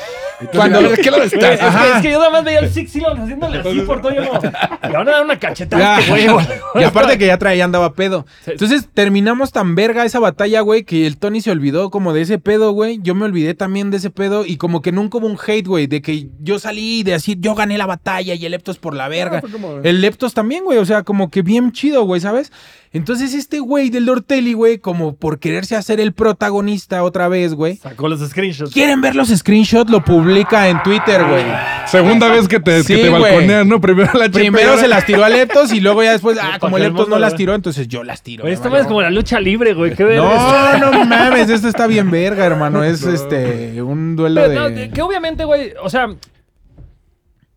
cuando. 0.51 0.81
¿De 0.81 0.97
qué 0.97 1.11
lado 1.11 1.23
Güey, 1.23 1.33
estás? 1.33 1.53
es, 1.53 1.59
que, 1.81 1.91
es 1.97 2.01
que 2.01 2.11
yo 2.11 2.19
nada 2.19 2.29
más 2.31 2.43
veía 2.43 2.59
el 2.59 2.69
Six 2.69 2.91
Syllables 2.91 3.21
haciéndole 3.23 3.59
así 3.59 3.79
por 3.81 4.01
todo. 4.01 4.13
Yo 4.13 4.21
no. 4.21 4.39
Le 4.41 4.89
van 4.97 5.07
a 5.07 5.11
dar 5.11 5.23
una 5.23 5.39
cachetada 5.39 5.99
este 5.99 6.27
güey. 6.29 6.45
Y 6.75 6.83
aparte 6.83 7.17
que 7.17 7.27
ya 7.27 7.37
traía, 7.37 7.63
andaba 7.65 7.93
pedo. 7.93 8.25
Entonces 8.45 8.87
terminamos 8.93 9.51
tan 9.51 9.75
verga 9.75 10.03
esa 10.05 10.19
batalla, 10.19 10.61
güey, 10.61 10.83
que 10.83 11.07
el 11.07 11.17
Tony 11.17 11.41
se 11.41 11.51
olvidó 11.51 11.89
como 11.89 12.13
de 12.13 12.21
ese 12.21 12.37
pedo, 12.39 12.71
güey. 12.71 12.99
Yo 13.01 13.15
me 13.15 13.25
olvidé 13.25 13.53
también 13.53 13.91
de 13.91 13.97
ese 13.97 14.09
pedo 14.09 14.45
y 14.45 14.57
como 14.57 14.81
que 14.81 14.91
nunca 14.91 15.17
hubo 15.17 15.27
un 15.27 15.37
hate, 15.45 15.67
güey, 15.67 15.87
de 15.87 16.01
que 16.01 16.27
yo 16.39 16.59
salí 16.59 17.03
de 17.03 17.13
decir, 17.13 17.37
yo 17.39 17.55
gané 17.55 17.77
la 17.77 17.85
batalla 17.85 18.33
y 18.33 18.45
el 18.45 18.51
Leptos 18.51 18.77
por 18.77 18.93
la 18.93 19.07
verga. 19.07 19.41
como- 19.41 19.79
El 19.83 20.01
Leptos 20.01 20.33
también, 20.33 20.63
güey, 20.65 20.77
o 20.79 20.85
sea, 20.85 21.03
como 21.03 21.29
que 21.31 21.41
bien 21.41 21.71
chido, 21.71 22.03
güey, 22.03 22.19
¿sabes? 22.21 22.51
Entonces 22.95 23.33
este 23.33 23.59
güey 23.59 23.89
del 23.89 24.05
Dortelli, 24.05 24.53
güey, 24.53 24.77
como 24.79 25.15
por 25.15 25.37
quererse 25.39 25.75
hacer 25.75 25.99
el 25.99 26.13
protagonista 26.13 27.03
otra 27.03 27.27
vez, 27.27 27.53
güey. 27.53 27.75
Sacó 27.75 28.07
los 28.07 28.21
screenshots. 28.21 28.71
¿Quieren 28.73 29.01
ver 29.01 29.15
los 29.15 29.27
screenshots? 29.27 29.91
Lo 29.91 30.03
publica 30.03 30.69
en 30.69 30.81
Twitter, 30.81 31.23
güey. 31.25 31.43
Segunda 31.87 32.29
vez 32.29 32.47
que 32.47 32.59
te, 32.59 32.83
Sí, 32.83 32.95
que 32.95 33.01
te 33.03 33.09
balconean, 33.09 33.67
¿no? 33.67 33.81
Primero 33.81 34.11
la 34.13 34.29
Primero 34.29 34.69
ahora- 34.69 34.81
se 34.81 34.87
las 34.87 35.05
tiró 35.05 35.25
a 35.25 35.29
Leptos 35.29 35.73
y 35.73 35.81
luego 35.81 36.03
ya 36.03 36.13
después, 36.13 36.37
ah, 36.41 36.51
Pa' 36.53 36.59
como 36.59 36.77
Leptos 36.77 37.09
no 37.09 37.19
las 37.19 37.35
tiró, 37.35 37.53
entonces 37.53 37.87
yo 37.87 38.03
las 38.03 38.21
tiro. 38.23 38.43
Güey, 38.43 38.51
me 38.51 38.55
esta 38.55 38.69
madre 38.69 38.83
es 38.83 38.87
como 38.87 39.01
la 39.01 39.09
lucha 39.11 39.39
libre, 39.39 39.73
güey. 39.73 39.93
¿Qué 39.93 40.03
verga 40.05 40.77
No, 40.79 40.91
no 40.91 41.05
mames, 41.05 41.49
esto 41.49 41.67
está 41.67 41.87
bien 41.87 42.09
verga, 42.09 42.45
hermano. 42.45 42.83
Es 42.83 43.03
este 43.03 43.81
un 43.81 44.15
duelo 44.15 44.41
Pero, 44.47 44.53
no, 44.61 44.69
de. 44.69 44.89
que 44.89 45.01
obviamente, 45.01 45.43
güey, 45.43 45.73
o 45.83 45.89
sea, 45.89 46.07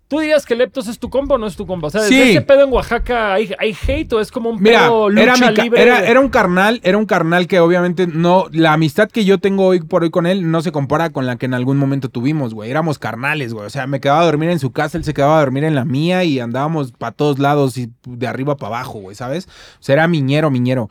¿tú 0.08 0.18
dirías 0.20 0.44
que 0.46 0.56
Leptos 0.56 0.88
es 0.88 0.98
tu 0.98 1.10
compa 1.10 1.34
o 1.34 1.38
no 1.38 1.46
es 1.46 1.54
tu 1.54 1.66
compa? 1.66 1.86
O 1.88 1.90
sea, 1.90 2.00
Sí. 2.02 2.16
¿desde 2.16 2.30
ese 2.32 2.40
pedo 2.40 2.64
en 2.64 2.72
Oaxaca 2.72 3.34
hay, 3.34 3.54
hay 3.58 3.76
hate 3.86 4.12
o 4.14 4.20
es 4.20 4.32
como 4.32 4.50
un 4.50 4.60
Mira, 4.60 4.80
pedo 4.84 5.10
lucha 5.10 5.22
era, 5.22 5.36
mi 5.36 5.56
libre? 5.62 5.82
era, 5.82 6.00
era 6.06 6.18
un 6.20 6.28
carnal, 6.30 6.80
era 6.82 6.96
un 6.98 7.06
carnal 7.06 7.46
que 7.46 7.60
obviamente 7.60 8.06
no, 8.06 8.46
la 8.50 8.72
amistad 8.72 9.10
que 9.10 9.24
yo 9.24 9.38
tengo 9.38 9.66
hoy 9.66 9.80
por 9.80 10.02
hoy 10.02 10.10
con 10.10 10.26
él 10.26 10.50
no 10.50 10.62
se 10.62 10.72
compara 10.72 11.10
con 11.10 11.26
la 11.26 11.36
que 11.36 11.46
en 11.46 11.54
algún 11.54 11.76
momento 11.76 12.08
tuvimos, 12.08 12.54
güey. 12.54 12.70
Éramos 12.70 12.98
carnales, 12.98 13.52
güey. 13.54 13.66
O 13.66 13.70
sea, 13.70 13.86
me 13.86 14.00
quedaba 14.00 14.20
a 14.20 14.24
dormir 14.24 14.50
en 14.50 14.58
su 14.58 14.72
casa, 14.72 14.96
él 14.98 15.04
se 15.04 15.14
quedaba 15.14 15.36
a 15.36 15.40
dormir 15.40 15.64
en 15.64 15.74
la 15.74 15.84
mía 15.84 16.24
y 16.24 16.40
andábamos 16.40 16.92
para 16.92 17.12
todos 17.12 17.38
lados 17.38 17.76
y 17.78 17.90
de 18.06 18.26
arriba 18.26 18.56
para 18.56 18.76
abajo, 18.76 18.98
güey, 19.00 19.14
¿sabes? 19.14 19.46
O 19.74 19.82
sea, 19.82 19.92
era 19.94 20.08
miñero, 20.08 20.50
miñero. 20.50 20.88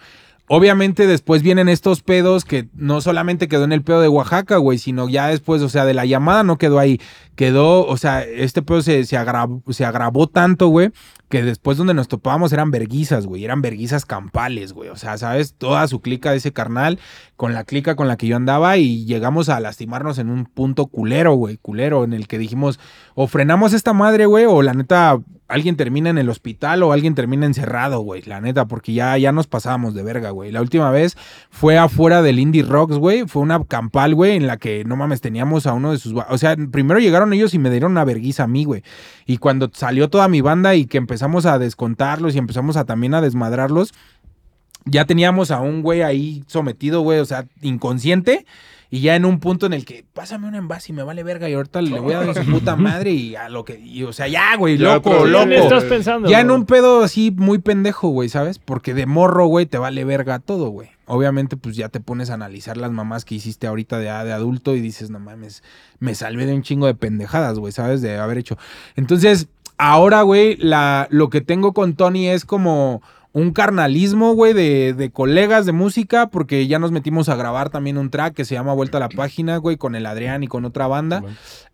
Obviamente 0.50 1.08
después 1.08 1.42
vienen 1.44 1.68
estos 1.68 2.02
pedos 2.02 2.46
que 2.46 2.70
no 2.74 3.02
solamente 3.02 3.50
quedó 3.50 3.66
en 3.66 3.74
el 3.74 3.84
pedo 3.84 4.00
de 4.00 4.08
Oaxaca, 4.08 4.56
güey, 4.58 4.78
sino 4.78 5.10
ya 5.10 5.28
después, 5.28 5.62
o 5.62 5.68
sea, 5.68 5.84
de 5.84 5.94
la 5.94 6.06
llamada 6.06 6.44
no 6.44 6.58
quedó 6.58 6.80
ahí. 6.80 7.02
Quedó, 7.36 7.86
o 7.86 7.98
sea, 7.98 8.24
este 8.24 8.62
pedo 8.62 8.82
se, 8.82 9.04
se, 9.04 9.18
agravó, 9.18 9.62
agravó 9.86 10.28
tanto, 10.28 10.68
güey, 10.70 10.92
que 11.30 11.44
después 11.44 11.78
donde 11.78 11.94
nos 11.94 12.08
topábamos 12.08 12.54
eran 12.54 12.72
verguizas, 12.72 13.26
güey, 13.26 13.44
eran 13.44 13.62
verguizas 13.62 14.06
campales, 14.06 14.74
güey. 14.74 14.90
O 14.90 14.96
sea, 14.96 15.18
¿sabes? 15.18 15.56
Toda 15.58 15.88
su 15.88 16.02
clica 16.02 16.32
de 16.32 16.38
ese 16.38 16.54
carnal, 16.54 17.00
con 17.36 17.54
la 17.54 17.64
clica 17.64 17.96
con 17.96 18.08
la 18.08 18.18
que 18.18 18.28
yo 18.28 18.36
andaba 18.36 18.78
y 18.78 19.06
llegamos 19.06 19.50
a 19.50 19.60
lastimarnos 19.60 20.18
en 20.20 20.30
un 20.30 20.46
punto 20.46 20.88
culero, 20.88 21.34
güey, 21.34 21.58
culero, 21.58 22.04
en 22.04 22.14
el 22.14 22.28
que 22.28 22.38
dijimos, 22.38 22.80
o 23.16 23.28
frenamos 23.28 23.74
esta 23.74 23.94
madre, 23.94 24.26
güey, 24.26 24.46
o 24.46 24.62
la 24.62 24.74
neta, 24.74 25.20
alguien 25.48 25.76
termina 25.76 26.10
en 26.10 26.18
el 26.18 26.30
hospital 26.30 26.84
o 26.84 26.92
alguien 26.92 27.16
termina 27.16 27.46
encerrado, 27.46 28.00
güey, 28.02 28.22
la 28.24 28.42
neta, 28.42 28.66
porque 28.66 28.94
ya, 28.94 29.18
ya 29.18 29.32
nos 29.32 29.48
pasábamos 29.48 29.94
de 29.94 30.04
verga, 30.04 30.32
güey. 30.32 30.52
La 30.52 30.62
última 30.62 30.92
vez 30.92 31.18
fue 31.50 31.78
afuera 31.78 32.22
del 32.22 32.40
Indie 32.40 32.64
Rocks, 32.64 32.98
güey, 32.98 33.28
fue 33.28 33.42
una 33.42 33.64
campal, 33.66 34.16
güey, 34.16 34.36
en 34.36 34.48
la 34.48 34.58
que, 34.58 34.84
no 34.86 34.96
mames, 34.96 35.22
teníamos 35.22 35.68
a 35.68 35.74
uno 35.74 35.92
de 35.92 35.98
sus... 35.98 36.14
O 36.30 36.38
sea, 36.38 36.56
primero 36.72 37.00
llegaron 37.00 37.34
ellos 37.34 37.54
y 37.54 37.60
me 37.60 37.70
dieron 37.70 37.92
una 37.92 38.06
verguiza 38.06 38.44
a 38.44 38.48
mí, 38.48 38.66
güey. 38.66 38.84
Y 39.26 39.38
cuando 39.38 39.70
salió 39.74 40.10
toda 40.10 40.28
mi 40.28 40.42
banda 40.42 40.76
y 40.76 40.86
que 40.86 40.98
empezamos 41.18 41.48
a 41.48 41.58
descontarlos 41.58 42.36
y 42.36 42.38
empezamos 42.38 42.78
a 42.78 42.86
también 42.86 43.16
a 43.16 43.22
desmadrarlos, 43.22 43.92
ya 44.86 45.06
teníamos 45.06 45.50
a 45.50 45.62
un 45.62 45.82
güey 45.82 46.04
ahí 46.04 46.44
sometido, 46.46 47.02
güey, 47.02 47.18
o 47.18 47.26
sea, 47.26 47.48
inconsciente. 47.64 48.46
Y 48.90 49.02
ya 49.02 49.16
en 49.16 49.26
un 49.26 49.40
punto 49.40 49.66
en 49.66 49.74
el 49.74 49.84
que, 49.84 50.06
pásame 50.14 50.48
un 50.48 50.56
envase 50.56 50.94
y 50.94 50.96
me 50.96 51.04
vale 51.04 51.22
verga 51.24 51.50
y 51.50 51.56
ahorita 51.56 51.82
le 51.82 52.00
voy 52.00 52.14
a 52.14 52.24
dar 52.24 52.36
su 52.36 52.46
puta 52.52 52.76
madre 52.76 53.12
y 53.12 53.36
a 53.36 53.50
lo 53.50 53.66
que, 53.66 53.80
y, 53.80 54.04
o 54.04 54.14
sea, 54.14 54.28
ya, 54.28 54.56
güey, 54.56 54.78
loco, 54.78 55.24
¿Qué 55.24 55.28
loco. 55.28 55.46
le 55.48 55.58
estás 55.58 55.84
pensando? 55.86 56.30
Ya 56.30 56.40
en 56.40 56.52
un 56.52 56.66
pedo 56.66 57.04
así 57.04 57.32
muy 57.32 57.58
pendejo, 57.58 58.10
güey, 58.10 58.30
¿sabes? 58.30 58.60
Porque 58.60 58.94
de 58.94 59.08
morro, 59.08 59.48
güey, 59.48 59.66
te 59.66 59.80
vale 59.80 60.06
verga 60.06 60.40
todo, 60.40 60.70
güey. 60.70 60.90
Obviamente, 61.08 61.58
pues 61.58 61.76
ya 61.76 61.90
te 61.90 62.00
pones 62.00 62.30
a 62.30 62.36
analizar 62.36 62.78
las 62.78 62.92
mamás 62.92 63.26
que 63.26 63.36
hiciste 63.36 63.66
ahorita 63.66 63.98
de, 63.98 64.06
de 64.06 64.32
adulto 64.32 64.76
y 64.76 64.82
dices, 64.82 65.10
no 65.10 65.20
mames, 65.20 65.64
me 66.00 66.14
salvé 66.16 66.46
de 66.46 66.54
un 66.54 66.62
chingo 66.62 66.86
de 66.86 66.94
pendejadas, 66.94 67.60
güey, 67.60 67.74
¿sabes? 67.74 68.02
De 68.02 68.18
haber 68.18 68.38
hecho. 68.38 68.58
Entonces, 68.96 69.50
ahora, 69.78 70.22
güey, 70.22 70.58
la, 70.58 71.08
lo 71.12 71.30
que 71.30 71.42
tengo 71.42 71.74
con 71.74 71.96
Tony 71.96 72.28
es 72.28 72.46
como 72.46 73.02
un 73.40 73.52
carnalismo, 73.52 74.34
güey, 74.34 74.54
de, 74.54 74.94
de 74.94 75.12
colegas 75.12 75.66
de 75.66 75.72
música, 75.72 76.28
porque 76.28 76.66
ya 76.68 76.80
nos 76.80 76.92
metimos 76.92 77.30
a 77.30 77.36
grabar 77.36 77.70
también 77.70 77.98
un 77.98 78.10
track 78.10 78.34
que 78.34 78.46
se 78.46 78.56
llama 78.56 78.74
Vuelta 78.74 78.98
a 78.98 79.02
la 79.02 79.10
Página, 79.10 79.58
güey, 79.58 79.78
con 79.78 79.96
el 79.96 80.06
Adrián 80.06 80.44
y 80.44 80.48
con 80.48 80.66
otra 80.66 80.88
banda. 80.88 81.24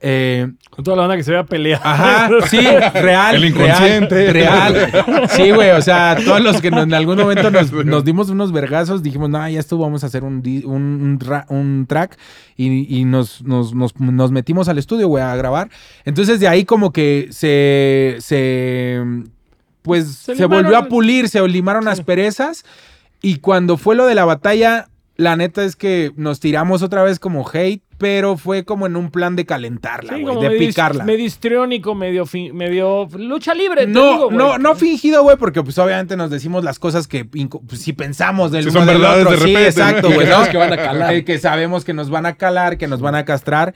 Eh, 0.02 0.52
Con 0.70 0.84
toda 0.84 0.98
la 0.98 1.02
banda 1.04 1.16
que 1.16 1.24
se 1.24 1.32
vea 1.32 1.46
pelear. 1.46 1.80
Ajá, 1.84 2.30
sí, 2.50 2.60
real. 2.96 3.36
El 3.36 3.46
inconsciente. 3.46 4.34
Real. 4.34 4.74
real. 4.74 5.24
Sí, 5.30 5.52
güey, 5.52 5.72
o 5.72 5.82
sea, 5.82 6.18
todos 6.26 6.42
los 6.42 6.60
que 6.62 6.70
nos- 6.70 6.84
en 6.84 6.94
algún 6.94 7.18
momento 7.18 7.50
nos, 7.50 7.72
nos 7.72 8.04
dimos 8.04 8.30
unos 8.30 8.52
vergazos, 8.52 9.02
dijimos, 9.02 9.30
no, 9.30 9.48
ya 9.48 9.60
estuvo, 9.60 9.84
vamos 9.84 10.04
a 10.04 10.08
hacer 10.08 10.24
un, 10.26 10.44
un, 10.66 10.74
un 10.84 11.20
ra- 11.22 11.46
un 11.50 11.86
track 11.88 12.18
y, 12.58 13.00
y 13.00 13.06
nos, 13.06 13.42
nos, 13.42 13.74
nos- 13.74 13.98
nos 14.00 14.32
metimos 14.32 14.68
al 14.68 14.78
estudio, 14.78 15.08
güey, 15.08 15.24
a 15.24 15.36
grabar. 15.38 15.70
Entonces 16.04 16.40
de 16.42 16.48
ahí 16.50 16.66
como 16.66 16.92
que 16.92 17.28
se... 17.32 18.18
se 18.20 19.02
pues 19.84 20.08
Se 20.16 20.36
se, 20.36 20.46
volvió 20.48 20.78
a 20.78 20.88
pulir, 20.88 21.30
se 21.30 21.48
limaron 21.48 21.86
las 21.86 22.02
perezas 22.02 22.66
y 23.22 23.38
cuando 23.38 23.78
fue 23.78 23.96
lo 23.96 24.06
de 24.08 24.16
la 24.16 24.26
batalla, 24.26 24.88
la 25.16 25.36
neta 25.36 25.64
es 25.64 25.76
que 25.76 26.12
nos 26.16 26.40
tiramos 26.40 26.82
otra 26.82 27.04
vez 27.04 27.20
como 27.20 27.48
hate, 27.48 27.84
pero 28.00 28.36
fue 28.36 28.66
como 28.66 28.88
en 28.88 28.96
un 28.98 29.12
plan 29.12 29.36
de 29.36 29.46
calentarla, 29.46 30.16
Sí, 30.16 30.22
güey, 30.24 30.34
como 30.36 30.42
de 30.42 30.50
medio, 30.50 30.68
picarla. 30.68 31.04
medio 31.06 31.24
histriónico, 31.26 31.94
medio, 31.96 32.26
medio 32.52 33.08
lucha 33.18 33.54
libre. 33.54 33.86
te 33.86 33.92
No, 33.92 34.12
digo, 34.12 34.26
güey. 34.26 34.38
no, 34.38 34.58
no 34.58 34.76
fingido, 34.76 35.22
güey, 35.24 35.38
porque 35.38 35.62
pues 35.64 35.78
obviamente 35.78 36.18
nos 36.18 36.30
decimos 36.32 36.64
las 36.64 36.80
cosas 36.80 37.08
que 37.08 37.24
pues, 37.24 37.80
si 37.80 37.94
pensamos 37.94 38.52
del 38.52 38.64
Sí, 38.64 38.70
uno 38.72 38.80
son 38.80 38.88
del 38.88 39.06
otro. 39.06 39.32
de 39.32 39.38
Sí, 39.38 39.44
repente, 39.44 39.68
exacto, 39.68 40.10
¿no? 40.10 40.16
güey, 40.16 40.28
¿no? 40.28 40.50
Que 40.50 40.58
van 40.58 40.74
a 40.74 40.78
calar. 40.78 41.24
Que 41.24 41.38
sabemos 41.40 41.86
que 41.86 41.94
nos 41.94 42.10
van 42.10 42.26
a 42.26 42.34
calar, 42.34 42.78
que 42.78 42.88
nos 42.88 43.00
van 43.00 43.16
a 43.16 43.24
castrar. 43.24 43.74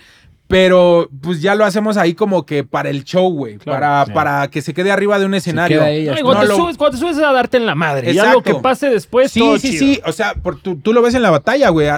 Pero 0.47 1.09
pues 1.21 1.41
ya 1.41 1.55
lo 1.55 1.65
hacemos 1.65 1.97
ahí 1.97 2.13
como 2.13 2.45
que 2.45 2.63
para 2.63 2.89
el 2.89 3.03
show, 3.03 3.29
güey. 3.33 3.57
Claro, 3.57 3.79
para, 3.81 4.05
sí. 4.05 4.11
para 4.13 4.47
que 4.49 4.61
se 4.61 4.73
quede 4.73 4.91
arriba 4.91 5.19
de 5.19 5.25
un 5.25 5.33
escenario. 5.33 5.83
ahí, 5.83 6.05
cuando, 6.21 6.33
No, 6.35 6.39
te 6.41 6.47
lo- 6.47 6.55
subes, 6.55 6.77
cuando 6.77 6.97
te 6.97 7.01
subes 7.03 7.17
a 7.17 7.33
darte 7.33 7.57
en 7.57 7.65
la 7.65 7.75
madre. 7.75 8.13
Ya 8.13 8.23
lo 8.23 8.29
Exacto. 8.39 8.55
que 8.55 8.61
pase 8.61 8.89
después, 8.89 9.29
Sí, 9.31 9.39
todo 9.41 9.59
sí, 9.59 9.71
chido. 9.71 9.79
sí. 9.79 10.01
O 10.05 10.11
sea, 10.13 10.35
por, 10.35 10.57
tú, 10.59 10.77
tú 10.77 10.93
lo 10.93 11.01
ves 11.01 11.13
en 11.15 11.21
la 11.21 11.31
batalla, 11.31 11.67
güey. 11.69 11.89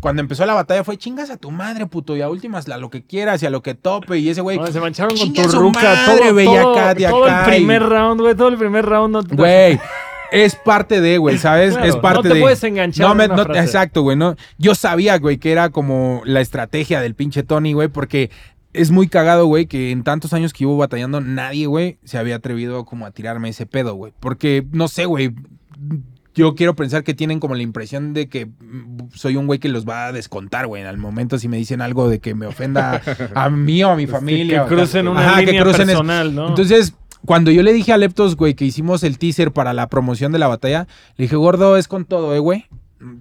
Cuando 0.00 0.20
empezó 0.20 0.44
la 0.46 0.54
batalla 0.54 0.82
fue 0.82 0.96
chingas 0.98 1.30
a 1.30 1.36
tu 1.36 1.52
madre, 1.52 1.86
puto. 1.86 2.16
Y 2.16 2.22
a 2.22 2.28
últimas, 2.28 2.68
a 2.68 2.76
lo 2.78 2.90
que 2.90 3.04
quieras 3.04 3.40
y 3.42 3.46
a 3.46 3.50
lo 3.50 3.62
que 3.62 3.74
tope. 3.74 4.18
Y 4.18 4.28
ese 4.28 4.40
güey. 4.40 4.58
No, 4.58 4.66
se 4.66 4.80
mancharon 4.80 5.16
con 5.16 5.32
tu 5.32 5.42
ruca. 5.52 5.80
madre, 6.06 7.08
todo, 7.08 7.26
el 7.28 7.32
y- 7.32 7.46
primer 7.46 7.82
round, 7.84 8.20
güey. 8.20 8.34
Todo 8.34 8.48
el 8.48 8.56
primer 8.58 8.84
round. 8.84 9.14
No, 9.14 9.22
Güey, 9.36 9.78
es 10.32 10.54
parte 10.56 11.00
de, 11.00 11.18
güey, 11.18 11.38
¿sabes? 11.38 11.74
Claro, 11.74 11.88
es 11.88 11.96
parte 11.96 12.16
no 12.16 12.22
te 12.22 12.34
de. 12.34 12.40
puedes 12.40 12.64
enganchar 12.64 13.06
No, 13.06 13.12
en 13.12 13.18
me- 13.18 13.24
una 13.26 13.36
no- 13.36 13.44
frase. 13.44 13.60
exacto, 13.60 14.02
güey, 14.02 14.16
no. 14.16 14.34
Yo 14.58 14.74
sabía, 14.74 15.18
güey, 15.18 15.38
que 15.38 15.52
era 15.52 15.70
como 15.70 16.22
la 16.24 16.40
estrategia 16.40 17.00
del 17.00 17.14
pinche 17.14 17.42
Tony, 17.42 17.72
güey, 17.74 17.88
porque 17.88 18.30
es 18.72 18.90
muy 18.90 19.06
cagado, 19.08 19.46
güey, 19.46 19.66
que 19.66 19.90
en 19.90 20.02
tantos 20.02 20.32
años 20.32 20.52
que 20.52 20.60
llevo 20.60 20.78
batallando, 20.78 21.20
nadie, 21.20 21.66
güey, 21.66 21.98
se 22.04 22.16
había 22.18 22.36
atrevido 22.36 22.84
como 22.86 23.04
a 23.06 23.10
tirarme 23.10 23.50
ese 23.50 23.66
pedo, 23.66 23.94
güey. 23.94 24.12
Porque, 24.18 24.66
no 24.72 24.88
sé, 24.88 25.04
güey. 25.04 25.32
Yo 26.34 26.54
quiero 26.54 26.74
pensar 26.74 27.04
que 27.04 27.12
tienen 27.12 27.40
como 27.40 27.54
la 27.54 27.60
impresión 27.62 28.14
de 28.14 28.26
que 28.30 28.48
soy 29.12 29.36
un 29.36 29.46
güey 29.46 29.58
que 29.58 29.68
los 29.68 29.86
va 29.86 30.06
a 30.06 30.12
descontar, 30.12 30.66
güey, 30.66 30.82
al 30.82 30.96
momento 30.96 31.38
si 31.38 31.46
me 31.46 31.58
dicen 31.58 31.82
algo 31.82 32.08
de 32.08 32.20
que 32.20 32.34
me 32.34 32.46
ofenda 32.46 33.02
a 33.34 33.50
mí 33.50 33.84
o 33.84 33.90
a 33.90 33.96
mi 33.96 34.06
familia. 34.06 34.62
que 34.66 34.74
crucen 34.74 35.08
una 35.08 35.20
Ajá, 35.20 35.40
que 35.40 35.46
línea 35.52 35.62
es- 35.62 35.76
personal, 35.76 36.34
¿no? 36.34 36.48
Entonces, 36.48 36.94
cuando 37.24 37.50
yo 37.50 37.62
le 37.62 37.72
dije 37.72 37.92
a 37.92 37.96
Leptos, 37.96 38.36
güey, 38.36 38.54
que 38.54 38.64
hicimos 38.64 39.02
el 39.02 39.18
teaser 39.18 39.52
para 39.52 39.72
la 39.72 39.88
promoción 39.88 40.32
de 40.32 40.38
la 40.38 40.48
batalla, 40.48 40.86
le 41.16 41.24
dije, 41.24 41.36
gordo, 41.36 41.76
es 41.76 41.88
con 41.88 42.04
todo, 42.04 42.34
eh, 42.34 42.38
güey. 42.38 42.66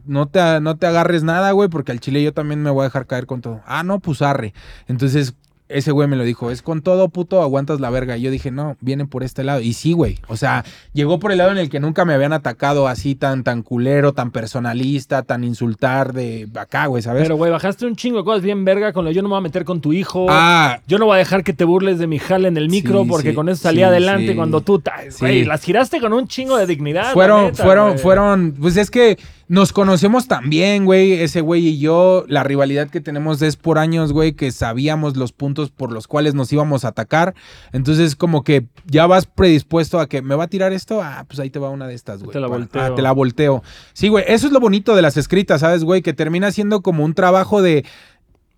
no 0.05 0.27
te, 0.27 0.59
no 0.61 0.77
te 0.77 0.87
agarres 0.87 1.23
nada, 1.23 1.51
güey, 1.51 1.69
porque 1.69 1.91
al 1.91 1.99
chile 1.99 2.23
yo 2.23 2.33
también 2.33 2.61
me 2.61 2.69
voy 2.69 2.81
a 2.81 2.85
dejar 2.85 3.07
caer 3.07 3.25
con 3.25 3.41
todo. 3.41 3.61
Ah, 3.65 3.83
no, 3.83 3.99
pues 3.99 4.21
arre. 4.21 4.53
Entonces, 4.87 5.35
ese 5.73 5.91
güey 5.91 6.07
me 6.07 6.15
lo 6.15 6.23
dijo, 6.23 6.51
es 6.51 6.61
con 6.61 6.81
todo, 6.81 7.09
puto, 7.09 7.41
aguantas 7.41 7.79
la 7.79 7.89
verga. 7.89 8.17
Y 8.17 8.21
yo 8.21 8.31
dije, 8.31 8.51
no, 8.51 8.77
viene 8.81 9.05
por 9.05 9.23
este 9.23 9.43
lado. 9.43 9.61
Y 9.61 9.73
sí, 9.73 9.93
güey. 9.93 10.19
O 10.27 10.37
sea, 10.37 10.63
llegó 10.93 11.19
por 11.19 11.31
el 11.31 11.37
lado 11.39 11.51
en 11.51 11.57
el 11.57 11.69
que 11.69 11.79
nunca 11.79 12.05
me 12.05 12.13
habían 12.13 12.33
atacado 12.33 12.87
así 12.87 13.15
tan, 13.15 13.43
tan 13.43 13.61
culero, 13.63 14.13
tan 14.13 14.31
personalista, 14.31 15.23
tan 15.23 15.43
insultar 15.43 16.13
de 16.13 16.47
acá, 16.55 16.85
güey, 16.85 17.01
¿sabes? 17.01 17.23
Pero, 17.23 17.35
güey, 17.37 17.51
bajaste 17.51 17.85
un 17.85 17.95
chingo 17.95 18.19
de 18.19 18.23
cosas 18.23 18.41
bien 18.43 18.63
verga 18.65 18.93
con 18.93 19.05
lo 19.05 19.11
yo 19.11 19.21
no 19.21 19.27
me 19.29 19.33
voy 19.33 19.39
a 19.39 19.41
meter 19.41 19.65
con 19.65 19.81
tu 19.81 19.93
hijo. 19.93 20.27
ah, 20.29 20.79
Yo 20.87 20.97
no 20.97 21.05
voy 21.05 21.15
a 21.15 21.17
dejar 21.19 21.43
que 21.43 21.53
te 21.53 21.63
burles 21.65 21.99
de 21.99 22.07
mi 22.07 22.19
jale 22.19 22.47
en 22.47 22.57
el 22.57 22.69
micro 22.69 23.03
Sí, 23.03 23.09
porque 23.09 23.29
sí, 23.29 23.35
con 23.35 23.49
eso 23.49 23.61
salía 23.63 23.87
sí, 23.87 23.89
adelante 23.91 24.35
cuando 24.35 24.61
tú, 24.61 24.81
güey, 25.19 25.41
Sí. 25.41 25.45
las 25.45 25.63
giraste 25.63 25.99
con 25.99 26.13
un 26.13 26.27
chingo 26.27 26.57
de 26.57 26.65
dignidad. 26.67 27.13
fueron, 27.13 27.45
neta, 27.45 27.63
fueron, 27.63 27.97
fueron, 27.99 28.55
pues 28.59 28.77
es 28.77 28.89
que 28.91 29.17
nos 29.51 29.73
conocemos 29.73 30.29
también, 30.29 30.85
güey, 30.85 31.11
ese 31.11 31.41
güey 31.41 31.67
y 31.67 31.77
yo, 31.77 32.23
la 32.29 32.41
rivalidad 32.41 32.89
que 32.89 33.01
tenemos 33.01 33.41
es 33.41 33.57
por 33.57 33.79
años, 33.79 34.13
güey, 34.13 34.31
que 34.31 34.49
sabíamos 34.49 35.17
los 35.17 35.33
puntos 35.33 35.71
por 35.71 35.91
los 35.91 36.07
cuales 36.07 36.33
nos 36.33 36.53
íbamos 36.53 36.85
a 36.85 36.87
atacar, 36.87 37.35
entonces 37.73 38.15
como 38.15 38.45
que 38.45 38.67
ya 38.85 39.07
vas 39.07 39.25
predispuesto 39.25 39.99
a 39.99 40.07
que 40.07 40.21
me 40.21 40.35
va 40.35 40.45
a 40.45 40.47
tirar 40.47 40.71
esto, 40.71 41.01
ah, 41.03 41.25
pues 41.27 41.37
ahí 41.41 41.49
te 41.49 41.59
va 41.59 41.69
una 41.69 41.85
de 41.85 41.95
estas, 41.95 42.23
güey. 42.23 42.31
Te 42.31 42.39
la 42.39 42.47
volteo. 42.47 42.81
ah, 42.81 42.95
te 42.95 43.01
la 43.01 43.11
volteo. 43.11 43.61
Sí, 43.91 44.07
güey, 44.07 44.23
eso 44.25 44.47
es 44.47 44.53
lo 44.53 44.61
bonito 44.61 44.95
de 44.95 45.01
las 45.01 45.17
escritas, 45.17 45.59
¿sabes, 45.59 45.83
güey? 45.83 46.01
Que 46.01 46.13
termina 46.13 46.49
siendo 46.53 46.81
como 46.81 47.03
un 47.03 47.13
trabajo 47.13 47.61
de 47.61 47.83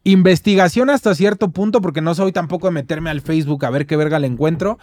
investigación 0.03 0.91
hasta 0.91 1.15
cierto 1.15 1.49
punto, 1.49 1.81
porque 1.81 2.01
no 2.01 2.13
soy 2.13 2.31
tampoco 2.31 2.67
de 2.67 2.73
meterme 2.73 3.09
al 3.09 3.21
Facebook 3.21 3.65
a 3.65 3.71
ver 3.71 3.87
qué 3.87 3.95
verga 3.95 4.19
le 4.19 4.27
encuentro, 4.27 4.77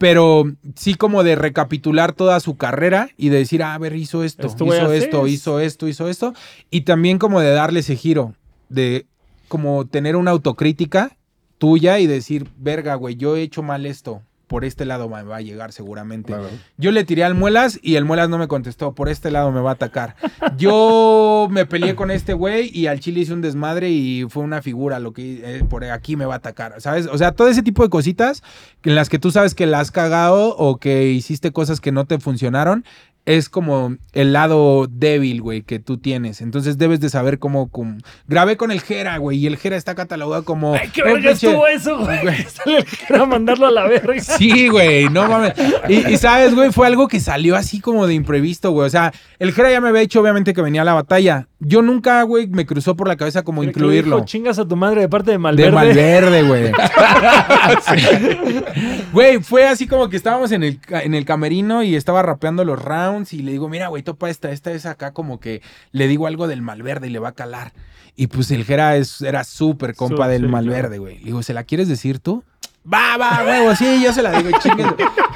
pero 0.00 0.44
sí 0.76 0.94
como 0.94 1.22
de 1.24 1.36
recapitular 1.36 2.14
toda 2.14 2.40
su 2.40 2.56
carrera 2.56 3.10
y 3.18 3.28
de 3.28 3.36
decir, 3.36 3.62
ah, 3.62 3.74
a 3.74 3.78
ver, 3.78 3.94
hizo 3.94 4.24
esto, 4.24 4.46
Esto 4.46 4.64
hizo 4.64 4.92
esto, 4.94 5.26
hizo 5.26 5.60
esto, 5.60 5.88
hizo 5.88 6.08
esto, 6.08 6.32
y 6.70 6.80
también 6.80 7.18
como 7.18 7.38
de 7.38 7.50
darle 7.50 7.80
ese 7.80 7.96
giro, 7.96 8.34
de 8.70 9.04
como 9.48 9.86
tener 9.86 10.16
una 10.16 10.30
autocrítica 10.30 11.18
tuya 11.58 11.98
y 11.98 12.06
decir, 12.06 12.48
verga, 12.56 12.94
güey, 12.94 13.16
yo 13.16 13.36
he 13.36 13.42
hecho 13.42 13.62
mal 13.62 13.84
esto. 13.84 14.22
Por 14.50 14.64
este 14.64 14.84
lado 14.84 15.08
me 15.08 15.22
va 15.22 15.36
a 15.36 15.40
llegar 15.42 15.70
seguramente. 15.70 16.32
Claro. 16.32 16.48
Yo 16.76 16.90
le 16.90 17.04
tiré 17.04 17.22
al 17.22 17.36
Muelas 17.36 17.78
y 17.84 17.94
el 17.94 18.04
Muelas 18.04 18.28
no 18.28 18.36
me 18.36 18.48
contestó. 18.48 18.96
Por 18.96 19.08
este 19.08 19.30
lado 19.30 19.52
me 19.52 19.60
va 19.60 19.70
a 19.70 19.74
atacar. 19.74 20.16
Yo 20.58 21.46
me 21.52 21.66
peleé 21.66 21.94
con 21.94 22.10
este 22.10 22.32
güey 22.32 22.68
y 22.76 22.88
al 22.88 22.98
Chile 22.98 23.20
hice 23.20 23.32
un 23.32 23.42
desmadre 23.42 23.90
y 23.90 24.26
fue 24.28 24.42
una 24.42 24.60
figura 24.60 24.98
lo 24.98 25.12
que 25.12 25.40
eh, 25.44 25.64
por 25.70 25.84
aquí 25.84 26.16
me 26.16 26.24
va 26.24 26.34
a 26.34 26.38
atacar. 26.38 26.80
¿Sabes? 26.80 27.06
O 27.06 27.16
sea, 27.16 27.30
todo 27.30 27.46
ese 27.46 27.62
tipo 27.62 27.84
de 27.84 27.90
cositas 27.90 28.42
en 28.82 28.96
las 28.96 29.08
que 29.08 29.20
tú 29.20 29.30
sabes 29.30 29.54
que 29.54 29.66
la 29.66 29.78
has 29.78 29.92
cagado 29.92 30.56
o 30.56 30.78
que 30.78 31.10
hiciste 31.10 31.52
cosas 31.52 31.80
que 31.80 31.92
no 31.92 32.06
te 32.06 32.18
funcionaron. 32.18 32.84
Es 33.26 33.48
como 33.48 33.96
el 34.12 34.32
lado 34.32 34.86
débil, 34.90 35.42
güey, 35.42 35.62
que 35.62 35.78
tú 35.78 35.98
tienes. 35.98 36.40
Entonces 36.40 36.78
debes 36.78 37.00
de 37.00 37.10
saber 37.10 37.38
cómo... 37.38 37.68
cómo- 37.70 37.98
Grabé 38.26 38.56
con 38.56 38.70
el 38.70 38.80
Jera, 38.80 39.18
güey, 39.18 39.38
y 39.38 39.46
el 39.46 39.56
Jera 39.56 39.76
está 39.76 39.94
catalogado 39.94 40.44
como... 40.44 40.74
Ay, 40.74 40.88
qué 40.92 41.02
verga 41.02 41.30
estuvo 41.32 41.66
eso, 41.66 41.98
güey. 41.98 42.18
Sale 42.48 42.84
el 43.10 43.26
mandarlo 43.26 43.66
a 43.66 43.70
la 43.70 43.84
verga. 43.86 44.14
Sí, 44.20 44.68
güey, 44.68 45.08
no 45.10 45.28
mames. 45.28 45.52
Y, 45.88 46.08
y 46.12 46.16
sabes, 46.16 46.54
güey, 46.54 46.72
fue 46.72 46.86
algo 46.86 47.08
que 47.08 47.20
salió 47.20 47.56
así 47.56 47.80
como 47.80 48.06
de 48.06 48.14
imprevisto, 48.14 48.70
güey. 48.72 48.86
O 48.86 48.90
sea, 48.90 49.12
el 49.38 49.52
Jera 49.52 49.70
ya 49.70 49.80
me 49.80 49.88
había 49.90 50.00
dicho, 50.00 50.20
obviamente, 50.20 50.54
que 50.54 50.62
venía 50.62 50.82
a 50.82 50.86
la 50.86 50.94
batalla. 50.94 51.46
Yo 51.60 51.82
nunca, 51.82 52.22
güey, 52.22 52.46
me 52.48 52.64
cruzó 52.64 52.96
por 52.96 53.06
la 53.06 53.16
cabeza 53.16 53.42
como 53.42 53.62
incluirlo. 53.62 54.16
dijo, 54.16 54.26
Chingas 54.26 54.58
a 54.58 54.66
tu 54.66 54.76
madre 54.76 55.02
de 55.02 55.08
parte 55.10 55.30
de 55.30 55.38
Malverde. 55.38 55.70
De 55.70 55.74
Malverde, 55.76 56.42
güey. 56.42 56.72
Sí. 57.82 58.60
Güey, 59.12 59.42
fue 59.42 59.66
así 59.66 59.86
como 59.86 60.08
que 60.08 60.16
estábamos 60.16 60.52
en 60.52 60.62
el, 60.62 60.80
en 60.88 61.14
el 61.14 61.24
camerino 61.24 61.82
y 61.82 61.94
estaba 61.96 62.22
rapeando 62.22 62.64
los 62.64 62.80
y 63.32 63.38
le 63.38 63.52
digo, 63.52 63.68
mira, 63.68 63.88
güey, 63.88 64.02
topa 64.02 64.30
esta, 64.30 64.50
esta 64.50 64.72
es 64.72 64.86
acá 64.86 65.12
como 65.12 65.40
que 65.40 65.62
le 65.92 66.08
digo 66.08 66.26
algo 66.26 66.48
del 66.48 66.62
Malverde 66.62 67.08
y 67.08 67.10
le 67.10 67.18
va 67.18 67.30
a 67.30 67.32
calar. 67.32 67.72
Y 68.16 68.26
pues 68.26 68.50
el 68.50 68.64
Jera 68.64 68.96
es, 68.96 69.20
era 69.22 69.44
súper 69.44 69.94
compa 69.94 70.28
del 70.28 70.42
sí, 70.42 70.48
Malverde, 70.48 70.98
güey. 70.98 71.18
Le 71.18 71.24
digo, 71.26 71.42
¿se 71.42 71.54
la 71.54 71.64
quieres 71.64 71.88
decir 71.88 72.18
tú? 72.18 72.42
Va, 72.92 73.18
va, 73.18 73.42
huevo, 73.44 73.76
sí, 73.76 74.02
yo 74.02 74.10
se 74.10 74.22
la 74.22 74.32
digo, 74.40 74.56
chingue. 74.58 74.86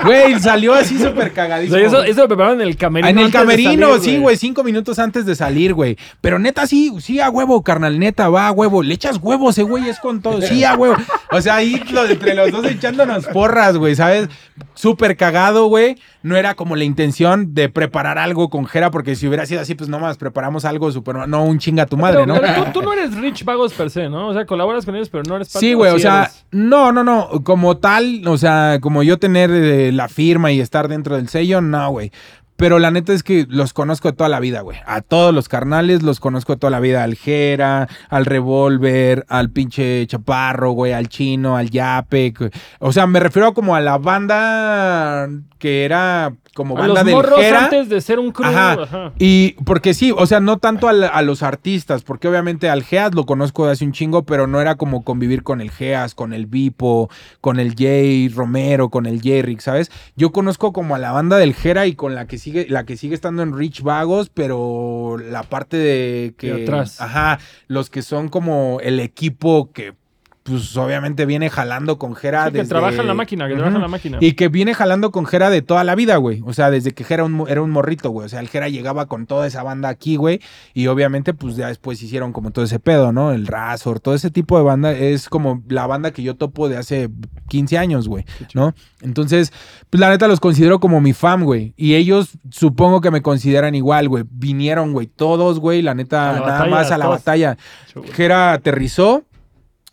Güey, 0.02 0.40
salió 0.40 0.72
así 0.72 0.98
súper 0.98 1.28
O 1.28 1.34
cagadísimo. 1.34 1.76
sea, 1.76 1.86
eso, 1.86 2.02
eso 2.02 2.22
lo 2.22 2.28
prepararon 2.28 2.62
en 2.62 2.66
el 2.68 2.76
camerino. 2.76 3.08
En 3.10 3.18
el 3.18 3.30
camerino, 3.30 3.88
salir, 3.90 4.02
sí, 4.02 4.18
güey, 4.18 4.36
cinco 4.38 4.64
minutos 4.64 4.98
antes 4.98 5.26
de 5.26 5.34
salir, 5.34 5.74
güey. 5.74 5.98
Pero 6.22 6.38
neta, 6.38 6.66
sí, 6.66 6.90
sí, 7.00 7.20
a 7.20 7.28
huevo, 7.28 7.62
carnal, 7.62 7.98
neta, 7.98 8.30
va 8.30 8.48
a 8.48 8.52
huevo. 8.52 8.82
Le 8.82 8.94
echas 8.94 9.18
huevo, 9.20 9.50
ese 9.50 9.62
güey 9.62 9.88
es 9.90 9.98
con 9.98 10.22
todo. 10.22 10.40
Sí, 10.40 10.64
a 10.64 10.74
huevo. 10.74 10.96
O 11.32 11.40
sea, 11.42 11.56
ahí 11.56 11.74
entre 11.74 12.34
los 12.34 12.50
dos 12.50 12.64
echándonos 12.64 13.26
porras, 13.26 13.76
güey, 13.76 13.94
¿sabes? 13.94 14.28
Súper 14.72 15.16
cagado, 15.16 15.66
güey. 15.66 15.96
No 16.24 16.36
era 16.36 16.54
como 16.54 16.74
la 16.74 16.84
intención 16.84 17.54
de 17.54 17.68
preparar 17.68 18.18
algo 18.18 18.48
con 18.48 18.64
Jera, 18.66 18.90
porque 18.90 19.14
si 19.14 19.28
hubiera 19.28 19.44
sido 19.46 19.60
así, 19.60 19.74
pues 19.74 19.88
nomás 19.90 20.16
preparamos 20.16 20.64
algo 20.64 20.90
súper. 20.90 21.28
No, 21.28 21.44
un 21.44 21.58
chinga 21.58 21.82
a 21.82 21.86
tu 21.86 21.96
madre, 21.98 22.20
Pero- 22.24 22.34
¿no? 22.34 22.40
pero 22.40 22.64
tú, 22.64 22.80
tú 22.80 22.82
no 22.82 22.92
eres 22.94 23.14
Rich 23.14 23.44
Vagos 23.44 23.74
per 23.74 23.90
se, 23.90 24.08
¿no? 24.08 24.28
O 24.28 24.32
sea, 24.34 24.46
colaboras 24.46 24.84
con 24.86 24.96
ellos, 24.96 25.10
pero 25.10 25.22
no 25.28 25.36
eres 25.36 25.48
parte 25.52 25.66
Sí, 25.66 25.74
güey, 25.74 25.92
o 25.92 25.98
sea, 25.98 26.22
eres. 26.22 26.46
no, 26.50 26.90
no, 26.92 27.04
no, 27.04 27.28
como 27.44 27.76
tal, 27.76 28.26
o 28.26 28.38
sea, 28.38 28.78
como 28.80 29.02
yo 29.02 29.18
tener 29.18 29.50
eh, 29.50 29.92
la 29.92 30.08
firma 30.08 30.50
y 30.50 30.60
estar 30.60 30.88
dentro 30.88 31.16
del 31.16 31.28
sello, 31.28 31.60
no, 31.60 31.90
güey. 31.90 32.10
Pero 32.56 32.78
la 32.78 32.90
neta 32.90 33.12
es 33.12 33.22
que 33.22 33.46
los 33.48 33.72
conozco 33.72 34.08
de 34.10 34.16
toda 34.16 34.28
la 34.28 34.38
vida, 34.40 34.60
güey. 34.60 34.78
A 34.86 35.00
todos 35.00 35.34
los 35.34 35.48
carnales 35.48 36.02
los 36.02 36.20
conozco 36.20 36.52
de 36.54 36.58
toda 36.60 36.70
la 36.70 36.80
vida. 36.80 37.02
Al 37.02 37.16
Jera, 37.16 37.88
al 38.08 38.26
Revolver, 38.26 39.24
al 39.28 39.50
pinche 39.50 40.06
Chaparro, 40.06 40.70
güey, 40.72 40.92
al 40.92 41.08
Chino, 41.08 41.56
al 41.56 41.70
Yape. 41.70 42.32
güey. 42.38 42.50
O 42.78 42.92
sea, 42.92 43.06
me 43.06 43.18
refiero 43.20 43.54
como 43.54 43.74
a 43.74 43.80
la 43.80 43.98
banda 43.98 45.28
que 45.58 45.84
era 45.84 46.34
como 46.54 46.76
A 46.76 46.80
banda 46.82 47.02
los 47.02 47.24
del 47.24 47.34
Jera. 47.42 47.64
antes 47.64 47.88
de 47.88 48.00
ser 48.00 48.18
un 48.18 48.30
crew. 48.30 48.46
Ajá. 48.48 48.72
ajá. 48.82 49.12
Y 49.18 49.52
porque 49.64 49.94
sí, 49.94 50.12
o 50.16 50.26
sea, 50.26 50.38
no 50.38 50.58
tanto 50.58 50.88
al- 50.88 51.02
a, 51.04 51.22
los 51.22 51.42
artistas, 51.42 52.02
porque 52.02 52.28
obviamente 52.28 52.68
al 52.68 52.84
Geas 52.84 53.14
lo 53.14 53.24
conozco 53.26 53.66
de 53.66 53.72
hace 53.72 53.84
un 53.84 53.92
chingo, 53.92 54.24
pero 54.24 54.46
no 54.46 54.60
era 54.60 54.76
como 54.76 55.02
convivir 55.04 55.42
con 55.42 55.60
el 55.60 55.70
Geas, 55.70 56.14
con 56.14 56.32
el 56.34 56.46
Vipo, 56.46 57.10
con 57.40 57.58
el 57.58 57.74
Jay 57.76 58.28
Romero, 58.28 58.90
con 58.90 59.06
el 59.06 59.20
Jerry, 59.22 59.56
¿sabes? 59.58 59.90
Yo 60.16 60.30
conozco 60.32 60.72
como 60.72 60.94
a 60.94 60.98
la 60.98 61.12
banda 61.12 61.38
del 61.38 61.54
Jera 61.54 61.86
y 61.86 61.94
con 61.94 62.14
la 62.14 62.26
que 62.26 62.38
sigue, 62.44 62.66
la 62.68 62.84
que 62.84 62.96
sigue 62.96 63.14
estando 63.14 63.42
en 63.42 63.56
Rich 63.56 63.82
Vagos, 63.82 64.30
pero 64.32 65.16
la 65.18 65.42
parte 65.44 65.76
de 65.76 66.34
que. 66.36 66.52
De 66.52 66.62
atrás. 66.62 67.00
Ajá, 67.00 67.38
los 67.66 67.88
que 67.88 68.02
son 68.02 68.28
como 68.28 68.78
el 68.82 69.00
equipo 69.00 69.72
que. 69.72 69.94
Pues 70.44 70.76
obviamente 70.76 71.24
viene 71.24 71.48
jalando 71.48 71.98
con 71.98 72.14
Jera. 72.14 72.44
Sí, 72.44 72.52
que 72.52 72.58
desde- 72.58 72.68
trabaja 72.68 73.00
en 73.00 73.06
la 73.06 73.14
máquina, 73.14 73.46
que 73.46 73.54
Ujú. 73.54 73.60
trabaja 73.62 73.76
en 73.76 73.82
la 73.82 73.88
máquina. 73.88 74.18
Y 74.20 74.32
que 74.34 74.48
viene 74.48 74.74
jalando 74.74 75.10
con 75.10 75.24
Jera 75.24 75.48
de 75.48 75.62
toda 75.62 75.84
la 75.84 75.94
vida, 75.94 76.16
güey. 76.18 76.42
O 76.44 76.52
sea, 76.52 76.70
desde 76.70 76.92
que 76.92 77.02
Jera 77.02 77.24
un 77.24 77.46
era 77.48 77.62
un 77.62 77.70
morrito, 77.70 78.10
güey. 78.10 78.26
O 78.26 78.28
sea, 78.28 78.40
el 78.40 78.48
Jera 78.48 78.68
llegaba 78.68 79.06
con 79.06 79.24
toda 79.24 79.46
esa 79.46 79.62
banda 79.62 79.88
aquí, 79.88 80.16
güey. 80.16 80.42
Y 80.74 80.86
obviamente, 80.88 81.32
pues 81.32 81.56
ya 81.56 81.68
después 81.68 82.02
hicieron 82.02 82.34
como 82.34 82.50
todo 82.50 82.62
ese 82.62 82.78
pedo, 82.78 83.10
¿no? 83.10 83.32
El 83.32 83.46
Razor, 83.46 84.00
todo 84.00 84.14
ese 84.14 84.30
tipo 84.30 84.58
de 84.58 84.64
banda 84.64 84.92
es 84.92 85.30
como 85.30 85.62
la 85.68 85.86
banda 85.86 86.10
que 86.10 86.22
yo 86.22 86.36
topo 86.36 86.68
de 86.68 86.76
hace 86.76 87.08
15 87.48 87.78
años, 87.78 88.06
güey. 88.06 88.26
¿No? 88.52 88.74
Entonces, 89.00 89.50
pues 89.88 89.98
la 89.98 90.10
neta 90.10 90.28
los 90.28 90.40
considero 90.40 90.78
como 90.78 91.00
mi 91.00 91.14
fam, 91.14 91.44
güey. 91.44 91.72
Y 91.78 91.94
ellos 91.94 92.36
supongo 92.50 93.00
que 93.00 93.10
me 93.10 93.22
consideran 93.22 93.74
igual, 93.74 94.10
güey. 94.10 94.24
Vinieron, 94.30 94.92
güey, 94.92 95.06
todos, 95.06 95.58
güey. 95.58 95.80
La 95.80 95.94
neta, 95.94 96.32
la 96.34 96.40
nada 96.40 96.50
batalla, 96.52 96.70
más 96.70 96.90
a 96.90 96.98
la 96.98 97.04
todos. 97.06 97.18
batalla. 97.20 97.56
Jera 98.12 98.52
aterrizó. 98.52 99.24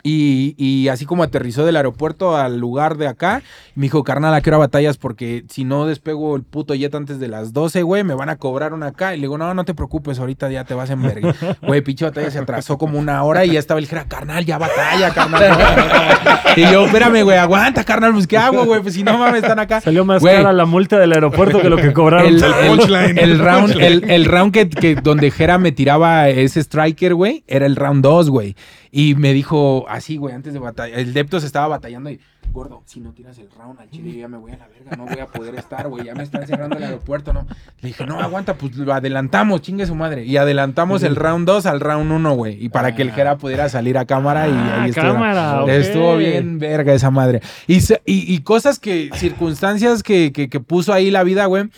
Y, 0.03 0.55
y 0.57 0.87
así 0.87 1.05
como 1.05 1.23
aterrizó 1.23 1.65
del 1.65 1.75
aeropuerto 1.77 2.35
al 2.35 2.57
lugar 2.59 2.97
de 2.97 3.07
acá, 3.07 3.41
me 3.75 3.83
dijo, 3.83 4.03
carnal, 4.03 4.33
¿a 4.33 4.41
qué 4.41 4.49
hora 4.49 4.57
batallas? 4.57 4.97
Porque 4.97 5.43
si 5.49 5.63
no 5.63 5.85
despego 5.85 6.35
el 6.35 6.43
puto 6.43 6.73
jet 6.75 6.93
antes 6.95 7.19
de 7.19 7.27
las 7.27 7.53
12, 7.53 7.83
güey, 7.83 8.03
me 8.03 8.13
van 8.15 8.29
a 8.29 8.35
cobrar 8.37 8.73
una 8.73 8.87
acá. 8.87 9.13
Y 9.13 9.17
le 9.17 9.21
digo, 9.23 9.37
no, 9.37 9.53
no 9.53 9.63
te 9.63 9.73
preocupes, 9.73 10.19
ahorita 10.19 10.49
ya 10.49 10.63
te 10.63 10.73
vas 10.73 10.89
en 10.89 11.01
verga. 11.01 11.33
Güey, 11.61 11.81
pinche 11.81 12.05
batalla 12.05 12.31
se 12.31 12.39
atrasó 12.39 12.77
como 12.77 12.97
una 12.99 13.23
hora 13.23 13.45
y 13.45 13.51
ya 13.51 13.59
estaba 13.59 13.79
el 13.79 13.87
Jera, 13.87 14.05
carnal, 14.05 14.45
ya 14.45 14.57
batalla, 14.57 15.13
carnal. 15.13 15.51
y 16.55 16.61
yo, 16.61 16.85
espérame, 16.85 17.23
güey, 17.23 17.37
aguanta, 17.37 17.83
carnal, 17.83 18.13
pues 18.13 18.27
¿qué 18.27 18.37
hago, 18.37 18.65
güey? 18.65 18.81
Pues 18.81 18.93
si 18.95 19.03
no 19.03 19.17
mames, 19.17 19.43
están 19.43 19.59
acá. 19.59 19.81
Salió 19.81 20.03
más 20.05 20.21
Güey, 20.21 20.37
cara 20.37 20.53
la 20.53 20.65
multa 20.65 20.97
del 20.99 21.13
aeropuerto 21.13 21.61
que 21.61 21.69
lo 21.69 21.77
que 21.77 21.93
cobraron. 21.93 22.27
el, 22.27 22.43
El 22.43 23.17
el- 23.31 23.39
round, 23.39 23.71
el, 23.79 24.09
el 24.09 24.25
round 24.25 24.51
que, 24.53 24.69
que 24.69 24.95
donde 24.95 25.31
Jera 25.31 25.57
me 25.57 25.71
tiraba 25.71 26.29
ese 26.29 26.59
striker, 26.61 27.13
güey, 27.13 27.43
era 27.47 27.65
el 27.65 27.75
round 27.75 28.03
2, 28.03 28.29
güey. 28.29 28.55
Y 28.91 29.15
me 29.15 29.31
dijo 29.33 29.85
así, 29.91 30.17
güey, 30.17 30.33
antes 30.33 30.53
de 30.53 30.59
batalla. 30.59 30.95
El 30.95 31.13
Deptos 31.13 31.43
estaba 31.43 31.67
batallando 31.67 32.09
y, 32.09 32.19
gordo, 32.51 32.83
si 32.85 32.99
no 32.99 33.13
tiras 33.13 33.37
el 33.37 33.49
round 33.51 33.79
al 33.79 33.89
chile, 33.89 34.11
yo 34.13 34.19
ya 34.19 34.27
me 34.27 34.37
voy 34.37 34.51
a 34.51 34.57
la 34.57 34.67
verga, 34.67 34.95
no 34.97 35.05
voy 35.05 35.19
a 35.19 35.27
poder 35.27 35.55
estar, 35.55 35.87
güey. 35.87 36.05
Ya 36.05 36.13
me 36.15 36.23
están 36.23 36.45
cerrando 36.45 36.77
el 36.77 36.83
aeropuerto, 36.83 37.33
¿no? 37.33 37.45
Le 37.81 37.89
dije, 37.89 38.05
no, 38.05 38.19
aguanta, 38.19 38.55
pues 38.55 38.75
lo 38.75 38.93
adelantamos, 38.93 39.61
chingue 39.61 39.85
su 39.85 39.95
madre. 39.95 40.25
Y 40.25 40.37
adelantamos 40.37 41.03
el 41.03 41.15
round 41.15 41.47
2 41.47 41.65
al 41.65 41.79
round 41.79 42.11
1, 42.11 42.35
güey. 42.35 42.63
Y 42.63 42.69
para 42.69 42.95
que 42.95 43.01
el 43.01 43.11
Jera 43.11 43.37
pudiera 43.37 43.69
salir 43.69 43.97
a 43.97 44.05
cámara 44.05 44.47
y 44.47 44.51
Ah, 44.51 44.83
ahí 44.83 44.91
cámara, 44.91 45.63
ok. 45.63 45.69
Estuvo 45.69 46.17
bien 46.17 46.59
verga 46.59 46.93
esa 46.93 47.11
madre. 47.11 47.41
Y, 47.67 47.77
y, 47.77 47.95
y 48.05 48.39
cosas 48.41 48.79
que, 48.79 49.09
circunstancias 49.15 50.03
que, 50.03 50.31
que, 50.31 50.49
que 50.49 50.59
puso 50.59 50.93
ahí 50.93 51.11
la 51.11 51.23
vida, 51.23 51.45
güey. 51.45 51.69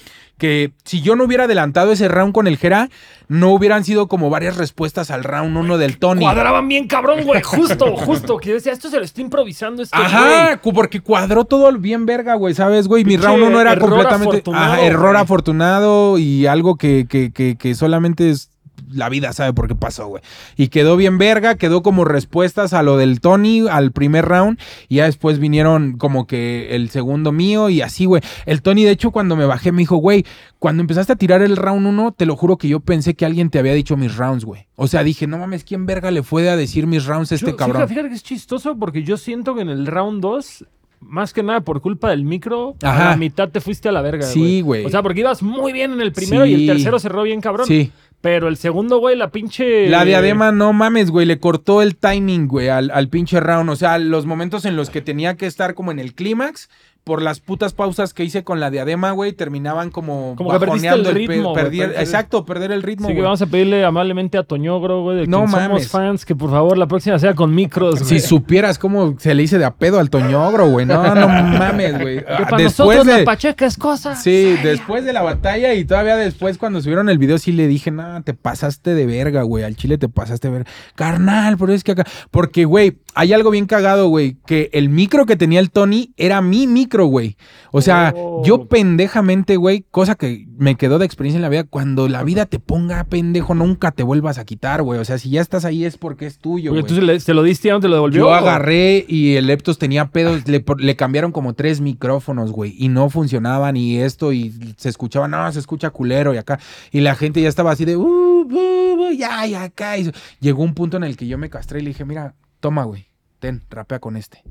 Que 0.44 0.74
si 0.84 1.02
yo 1.02 1.15
no 1.15 1.24
hubiera 1.24 1.45
adelantado 1.45 1.94
ese 1.94 2.10
round 2.10 2.34
con 2.34 2.48
el 2.48 2.57
Jera, 2.57 2.90
no 3.30 3.53
hubieran 3.53 3.86
sido 3.86 4.10
como 4.10 4.30
varias 4.30 4.57
respuestas 4.57 5.10
al 5.10 5.24
round 5.24 5.56
1 5.56 5.78
del 5.78 5.99
Tony. 5.99 6.20
Cuadraban 6.20 6.68
bien 6.68 6.86
cabrón, 6.88 7.24
güey. 7.24 7.41
Justo, 7.41 7.95
justo. 7.95 8.36
Que 8.40 8.49
yo 8.49 8.56
decía, 8.56 8.74
esto 8.74 8.90
se 8.90 8.98
lo 8.98 9.06
está 9.06 9.22
improvisando 9.22 9.82
este 9.84 9.98
Ajá, 9.98 10.60
güey. 10.61 10.74
porque 10.76 10.99
cuadró 10.99 11.45
todo 11.45 11.72
bien 11.78 12.06
verga, 12.06 12.36
güey, 12.36 12.53
¿sabes, 12.53 12.90
güey? 12.90 13.06
Mi 13.06 13.15
round 13.15 13.41
1 13.41 13.61
era 13.61 13.72
error 13.72 13.90
completamente... 13.90 14.30
afortunado, 14.32 14.74
Ajá, 14.74 14.82
error 14.82 15.11
güey. 15.11 15.22
afortunado 15.22 16.18
y 16.18 16.45
algo 16.45 16.76
que, 16.76 17.07
que, 17.10 17.32
que, 17.32 17.56
que 17.56 17.74
solamente 17.74 18.30
es 18.30 18.49
la 18.92 19.10
vida 19.10 19.34
sabe 19.34 19.54
por 19.54 19.68
qué 19.68 19.76
pasó, 19.76 20.08
güey. 20.08 20.24
Y 20.58 20.68
quedó 20.68 20.96
bien 20.98 21.18
verga, 21.18 21.56
quedó 21.56 21.84
como 21.84 22.06
respuestas 22.06 22.74
a 22.74 22.84
lo 22.84 22.98
del 22.98 23.22
Tony 23.22 23.68
al 23.70 23.92
primer 23.92 24.26
round 24.26 24.60
y 24.90 24.96
ya 24.96 25.06
después 25.06 25.40
vinieron 25.40 25.98
como 25.98 26.28
que 26.28 26.76
el 26.76 26.90
segundo 26.90 27.32
mío 27.32 27.70
y 27.70 27.82
así, 27.82 28.06
güey. 28.06 28.22
El 28.46 28.62
Tony, 28.62 28.84
de 28.84 28.92
hecho, 28.92 29.12
cuando 29.12 29.36
me 29.36 29.46
bajé 29.46 29.72
me 29.72 29.80
dijo, 29.80 29.98
güey, 29.98 30.26
cuando 30.60 30.82
empezaste 30.82 31.14
a 31.14 31.16
tirar 31.16 31.42
el 31.42 31.58
round 31.58 31.86
1, 31.88 32.14
te 32.14 32.26
lo 32.26 32.36
juro 32.36 32.58
que 32.58 32.68
yo 32.68 32.80
pensé 32.80 33.16
que 33.16 33.26
alguien 33.26 33.50
te 33.50 33.60
había 33.60 33.74
dicho 33.74 33.98
mis 33.98 34.16
rounds, 34.16 34.46
güey. 34.46 34.68
O 34.76 34.88
sea, 34.88 35.04
dije, 35.04 35.28
no 35.28 35.38
mames, 35.38 35.64
¿quién 35.64 35.86
verga 35.86 36.10
le 36.12 36.24
fue 36.24 36.50
a 36.50 36.56
decir 36.56 36.88
mis 36.88 37.06
rounds 37.06 37.32
a 37.32 37.36
este 37.36 37.52
Yo- 37.52 37.58
cabrón? 37.58 37.76
Fíjate, 37.78 37.90
fíjate 37.94 38.10
que 38.10 38.16
es 38.16 38.24
chistoso 38.24 38.78
porque 38.78 39.04
yo 39.04 39.18
siento 39.18 39.56
que 39.56 39.62
en 39.62 39.70
el 39.70 39.86
round 39.86 40.22
2, 40.22 40.66
más 41.02 41.34
que 41.34 41.44
nada 41.44 41.62
por 41.62 41.82
culpa 41.82 42.10
del 42.12 42.24
micro, 42.24 42.76
a 42.82 43.10
la 43.10 43.18
mitad 43.18 43.50
te 43.50 43.60
fuiste 43.60 43.90
a 43.90 43.92
la 43.92 44.02
verga. 44.02 44.26
Sí, 44.26 44.62
güey. 44.62 44.86
O 44.86 44.90
sea, 44.90 45.04
porque 45.04 45.20
ibas 45.20 45.44
muy 45.44 45.74
bien 45.74 45.92
en 45.92 46.00
el 46.02 46.14
primero 46.14 46.46
y 46.46 46.54
el 46.54 46.66
tercero 46.66 46.98
cerró 46.98 47.24
bien 47.24 47.42
cabrón. 47.42 47.68
Sí. 47.68 47.92
Pero 48.24 48.48
el 48.48 48.56
segundo, 48.56 49.00
güey, 49.00 49.18
la 49.18 49.32
pinche. 49.32 49.90
La 49.90 50.06
diadema, 50.06 50.54
no 50.54 50.72
mames, 50.72 51.12
güey, 51.12 51.26
le 51.26 51.41
cortó 51.41 51.82
el 51.82 51.98
timing, 51.98 52.48
güey, 52.48 52.70
al, 52.70 52.90
al 52.90 53.10
pinche 53.10 53.41
round. 53.41 53.70
O 53.70 53.76
sea, 53.76 54.00
los 54.00 54.26
momentos 54.26 54.64
en 54.64 54.78
los 54.78 54.90
que 54.90 55.02
tenía 55.02 55.36
que 55.36 55.45
estar 55.45 55.74
como 55.74 55.91
en 55.91 56.00
el 56.00 56.14
clímax, 56.14 56.70
por 57.04 57.22
las 57.22 57.42
putas 57.42 57.74
pausas 57.74 58.14
que 58.14 58.24
hice 58.24 58.44
con 58.46 58.60
la 58.62 58.70
diadema, 58.72 59.12
güey, 59.12 59.34
terminaban 59.34 59.90
como, 59.90 60.36
Como 60.38 60.52
que 60.52 60.60
perdiste 60.60 60.88
el 60.88 61.04
pe- 61.04 61.12
ritmo, 61.12 61.54
perder- 61.54 61.96
exacto, 62.00 62.46
perder 62.46 62.72
el 62.72 62.82
ritmo, 62.82 63.08
Así 63.08 63.16
que 63.16 63.22
vamos 63.22 63.42
a 63.42 63.46
pedirle 63.48 63.84
amablemente 63.84 64.38
a 64.38 64.44
Toñogro, 64.44 65.02
güey, 65.02 65.18
de 65.18 65.28
No 65.28 65.40
quien 65.40 65.50
somos 65.52 65.88
fans, 65.90 66.26
que 66.26 66.34
por 66.34 66.50
favor 66.50 66.78
la 66.78 66.88
próxima 66.88 67.20
sea 67.20 67.34
con 67.36 67.54
micros, 67.54 67.96
güey. 68.04 68.06
Si 68.06 68.20
supieras 68.26 68.80
cómo 68.80 69.16
se 69.20 69.34
le 69.36 69.44
hice 69.44 69.58
de 69.58 69.66
a 69.66 69.72
pedo 69.76 70.00
al 70.00 70.10
Toñogro, 70.10 70.70
güey. 70.70 70.86
No, 70.86 71.14
no 71.14 71.28
mames, 71.28 72.00
güey. 72.00 72.16
Que 72.24 72.44
para 72.46 72.58
Después 72.58 72.98
nosotros 72.98 73.06
de... 73.08 73.18
la 73.20 73.26
pacheca 73.26 73.66
es 73.66 73.78
cosa. 73.78 74.16
Sí, 74.16 74.56
después 74.64 75.04
de 75.04 75.12
la 75.14 75.22
batalla 75.24 75.74
y 75.74 75.84
todavía 75.86 76.16
después 76.16 76.58
cuando 76.58 76.82
subieron 76.82 77.10
el 77.10 77.18
video 77.18 77.38
sí 77.38 77.52
le 77.52 77.68
dije, 77.68 77.92
no, 77.92 78.24
te 78.24 78.34
pasaste 78.34 78.96
de 78.96 79.06
verga, 79.06 79.42
güey, 79.44 79.64
al 79.66 79.76
chile 79.76 79.98
te 79.98 80.08
pasaste 80.08 80.48
de 80.48 80.54
verga. 80.54 80.72
Carnal, 80.96 81.58
pero 81.58 81.74
es 81.74 81.84
que 81.84 81.92
acá... 81.92 82.06
Porque, 82.32 82.64
güey, 82.66 82.98
hay 83.15 83.34
algo 83.34 83.52
bien 83.52 83.65
cagado, 83.65 84.07
güey, 84.07 84.38
que 84.45 84.69
el 84.73 84.90
micro 84.90 85.26
que 85.26 85.35
tenía 85.35 85.60
el 85.60 85.72
Tony 85.72 86.14
era 86.18 86.41
mi 86.41 86.68
micro, 86.68 87.06
güey. 87.06 87.38
O 87.72 87.81
sea, 87.81 88.14
Oh. 88.15 88.41
yo 88.45 88.65
pendejamente, 88.68 89.56
güey, 89.57 89.85
cosa 89.91 90.15
que 90.15 90.48
me 90.57 90.76
quedó 90.76 90.99
de 90.99 91.06
experiencia 91.06 91.38
en 91.38 91.41
la 91.44 91.49
vida, 91.49 91.64
cuando 91.64 92.07
la 92.07 92.23
vida 92.23 92.45
te 92.45 92.60
ponga 92.60 93.03
pendejo, 93.06 93.53
nunca 93.56 93.91
te 93.91 94.03
vuelvas 94.03 94.38
a 94.38 94.45
quitar, 94.45 94.81
güey. 94.84 94.99
O 94.99 95.06
sea, 95.06 95.18
si 95.18 95.30
ya 95.30 95.41
estás 95.41 95.65
ahí 95.65 95.85
es 95.85 95.98
porque 95.98 96.26
es 96.26 96.38
tuyo, 96.40 96.72
güey. 96.72 96.84
le- 97.02 97.19
se 97.19 97.34
lo 97.34 97.44
diste 97.44 97.68
y 97.68 97.72
no 97.72 97.80
te 97.80 97.88
lo 97.88 97.95
devolvió. 97.95 98.22
Yo 98.22 98.27
¿o? 98.30 98.34
agarré 98.34 99.06
y 99.07 99.35
el 99.35 99.48
Leptos 99.48 99.77
tenía 99.77 100.06
pedos, 100.10 100.48
le, 100.48 100.64
le 100.77 100.95
cambiaron 100.95 101.31
como 101.31 101.53
tres 101.53 101.81
micrófonos, 101.81 102.52
güey, 102.52 102.76
y 102.77 102.88
no 102.90 103.10
funcionaban 103.10 103.76
y 103.77 103.98
esto, 103.99 104.31
y 104.34 104.53
se 104.77 104.90
escuchaba, 104.90 105.27
no, 105.27 105.52
se 105.52 105.60
escucha 105.60 105.90
culero 105.90 106.34
y 106.34 106.38
acá, 106.38 106.60
y 106.91 107.02
la 107.02 107.15
gente 107.15 107.41
ya 107.41 107.49
estaba 107.49 107.72
así 107.72 107.85
de, 107.85 107.98
uh, 107.98 108.03
bu, 108.48 108.95
bu, 108.95 109.11
ya, 109.18 109.45
ya, 109.45 109.64
acá. 109.64 109.98
Y 109.98 110.11
llegó 110.40 110.64
un 110.64 110.73
punto 110.73 110.98
en 110.98 111.03
el 111.03 111.18
que 111.18 111.27
yo 111.27 111.38
me 111.38 111.49
castré 111.49 111.80
y 111.80 111.84
le 111.84 111.90
dije, 111.90 112.06
mira, 112.06 112.35
toma, 112.64 112.85
güey, 112.85 113.07
ten, 113.40 113.61
rapea 113.69 113.99
con 113.99 114.15
este. 114.15 114.41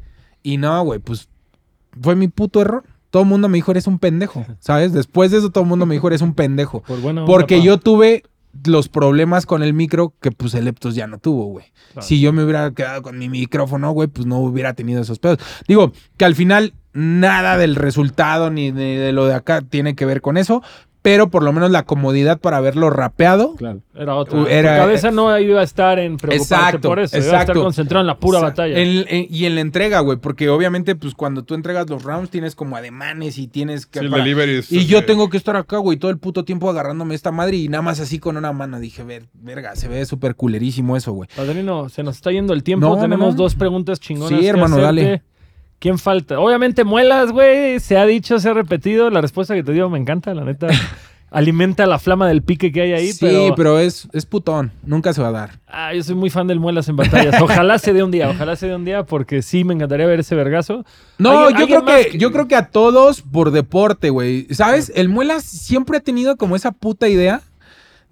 Y 0.42 0.58
no, 0.58 0.84
güey, 0.84 1.00
pues 1.00 1.30
fue 1.98 2.14
mi 2.14 2.28
puto 2.28 2.60
error. 2.60 2.84
Todo 3.08 3.22
el 3.22 3.28
mundo 3.28 3.48
me 3.48 3.56
dijo, 3.56 3.70
eres 3.70 3.86
un 3.86 3.98
pendejo, 3.98 4.44
¿sabes? 4.60 4.92
Después 4.92 5.30
de 5.30 5.38
eso, 5.38 5.50
todo 5.50 5.64
el 5.64 5.70
mundo 5.70 5.86
me 5.86 5.94
dijo, 5.94 6.08
eres 6.08 6.20
un 6.20 6.34
pendejo. 6.34 6.82
Por 6.82 7.00
buena 7.00 7.22
onda, 7.22 7.32
Porque 7.32 7.56
pa. 7.56 7.64
yo 7.64 7.78
tuve 7.78 8.24
los 8.66 8.90
problemas 8.90 9.46
con 9.46 9.62
el 9.62 9.72
micro 9.72 10.12
que 10.20 10.30
pues 10.30 10.52
el 10.52 10.66
Leptos 10.66 10.94
ya 10.94 11.06
no 11.06 11.16
tuvo, 11.16 11.46
güey. 11.46 11.64
Claro. 11.94 12.06
Si 12.06 12.20
yo 12.20 12.34
me 12.34 12.44
hubiera 12.44 12.70
quedado 12.72 13.00
con 13.00 13.18
mi 13.18 13.30
micrófono, 13.30 13.92
güey, 13.92 14.08
pues 14.08 14.26
no 14.26 14.40
hubiera 14.40 14.74
tenido 14.74 15.00
esos 15.00 15.18
pedos. 15.18 15.38
Digo, 15.66 15.92
que 16.18 16.26
al 16.26 16.34
final 16.34 16.74
nada 16.92 17.56
del 17.56 17.76
resultado 17.76 18.50
ni 18.50 18.72
de, 18.72 18.98
de 18.98 19.12
lo 19.12 19.24
de 19.24 19.34
acá 19.34 19.62
tiene 19.62 19.94
que 19.94 20.04
ver 20.04 20.20
con 20.20 20.36
eso, 20.36 20.62
pero 21.02 21.30
por 21.30 21.42
lo 21.42 21.52
menos 21.52 21.70
la 21.72 21.82
comodidad 21.84 22.38
para 22.40 22.60
verlo 22.60 22.88
rapeado. 22.88 23.56
Claro. 23.56 23.80
Era 23.94 24.14
otra. 24.14 24.38
Uh, 24.40 24.44
Tu 24.44 24.48
era- 24.50 24.76
cabeza 24.78 25.10
no 25.10 25.36
iba 25.38 25.60
a 25.60 25.64
estar 25.64 25.98
en 25.98 26.16
preocuparse 26.16 26.54
Exacto, 26.54 26.88
por 26.88 27.00
eso. 27.00 27.16
Iba 27.16 27.24
a 27.24 27.26
estar 27.26 27.40
exacto. 27.42 27.62
concentrado 27.62 28.00
en 28.02 28.06
la 28.06 28.18
pura 28.18 28.38
batalla. 28.40 28.78
en- 28.78 29.04
en- 29.08 29.26
y 29.28 29.44
en 29.46 29.54
la 29.56 29.60
entrega, 29.62 30.00
güey, 30.00 30.18
porque 30.18 30.48
obviamente, 30.48 30.94
pues 30.94 31.14
cuando 31.14 31.42
tú 31.42 31.54
entregas 31.54 31.90
los 31.90 32.04
rounds 32.04 32.30
tienes 32.30 32.54
como 32.54 32.76
ademanes 32.76 33.36
y 33.38 33.48
tienes 33.48 33.86
que... 33.86 33.98
Sí, 33.98 34.04
el 34.04 34.10
para- 34.12 34.22
delivery 34.22 34.52
es, 34.58 34.70
Y 34.72 34.86
yo 34.86 35.04
tengo 35.04 35.28
que 35.28 35.36
estar 35.36 35.56
acá, 35.56 35.78
güey, 35.78 35.98
todo 35.98 36.10
el 36.10 36.18
puto 36.18 36.44
tiempo 36.44 36.70
agarrándome 36.70 37.14
esta 37.16 37.32
madre 37.32 37.56
y 37.56 37.68
nada 37.68 37.82
más 37.82 37.98
así 38.00 38.18
con 38.20 38.36
una 38.36 38.52
mano. 38.52 38.78
Dije, 38.78 39.02
ver, 39.02 39.24
verga, 39.34 39.74
se 39.76 39.88
ve 39.88 40.06
súper 40.06 40.36
culerísimo 40.36 40.96
eso, 40.96 41.12
güey. 41.12 41.28
Padrino, 41.34 41.88
se 41.88 42.02
nos 42.04 42.14
está 42.16 42.30
yendo 42.30 42.52
el 42.52 42.62
tiempo. 42.62 42.86
No, 42.86 42.94
no, 42.94 43.02
Tenemos 43.02 43.34
no. 43.34 43.42
dos 43.42 43.54
preguntas 43.56 43.98
chingonas. 43.98 44.38
Sí, 44.38 44.44
que 44.44 44.48
hermano, 44.48 44.76
hacerte. 44.76 44.84
dale. 45.02 45.22
¿Quién 45.82 45.98
falta? 45.98 46.38
Obviamente 46.38 46.84
muelas, 46.84 47.32
güey. 47.32 47.80
Se 47.80 47.98
ha 47.98 48.06
dicho, 48.06 48.38
se 48.38 48.48
ha 48.48 48.54
repetido. 48.54 49.10
La 49.10 49.20
respuesta 49.20 49.52
que 49.56 49.64
te 49.64 49.72
dio 49.72 49.90
me 49.90 49.98
encanta, 49.98 50.32
la 50.32 50.44
neta. 50.44 50.68
Alimenta 51.32 51.86
la 51.86 51.98
flama 51.98 52.28
del 52.28 52.42
pique 52.42 52.70
que 52.70 52.82
hay 52.82 52.92
ahí. 52.92 53.12
sí, 53.12 53.18
pero, 53.20 53.54
pero, 53.56 53.78
es, 53.80 54.06
es 54.12 54.24
putón, 54.24 54.70
nunca 54.84 55.12
se 55.12 55.20
va 55.20 55.28
a 55.28 55.32
dar. 55.32 55.50
Ah, 55.66 55.92
yo 55.92 56.04
soy 56.04 56.14
muy 56.14 56.30
fan 56.30 56.46
del 56.46 56.60
muelas 56.60 56.88
en 56.88 56.94
batallas. 56.94 57.42
Ojalá 57.42 57.80
se 57.80 57.92
dé 57.92 58.04
un 58.04 58.12
día, 58.12 58.28
ojalá 58.30 58.54
se 58.54 58.68
dé 58.68 58.76
un 58.76 58.84
día 58.84 59.04
porque 59.06 59.42
sí 59.42 59.64
me 59.64 59.74
encantaría 59.74 60.06
ver 60.06 60.20
ese 60.20 60.36
vergazo. 60.36 60.84
No, 61.18 61.46
¿Alguien- 61.46 61.58
yo 61.58 61.66
creo 61.66 61.82
más 61.82 62.06
que, 62.06 62.18
yo 62.18 62.30
creo 62.30 62.46
que 62.46 62.54
a 62.54 62.68
todos 62.68 63.22
por 63.22 63.50
deporte, 63.50 64.10
güey. 64.10 64.46
¿Sabes? 64.50 64.92
El 64.94 65.08
Muelas 65.08 65.42
siempre 65.42 65.96
ha 65.96 66.00
tenido 66.00 66.36
como 66.36 66.54
esa 66.54 66.70
puta 66.70 67.08
idea 67.08 67.40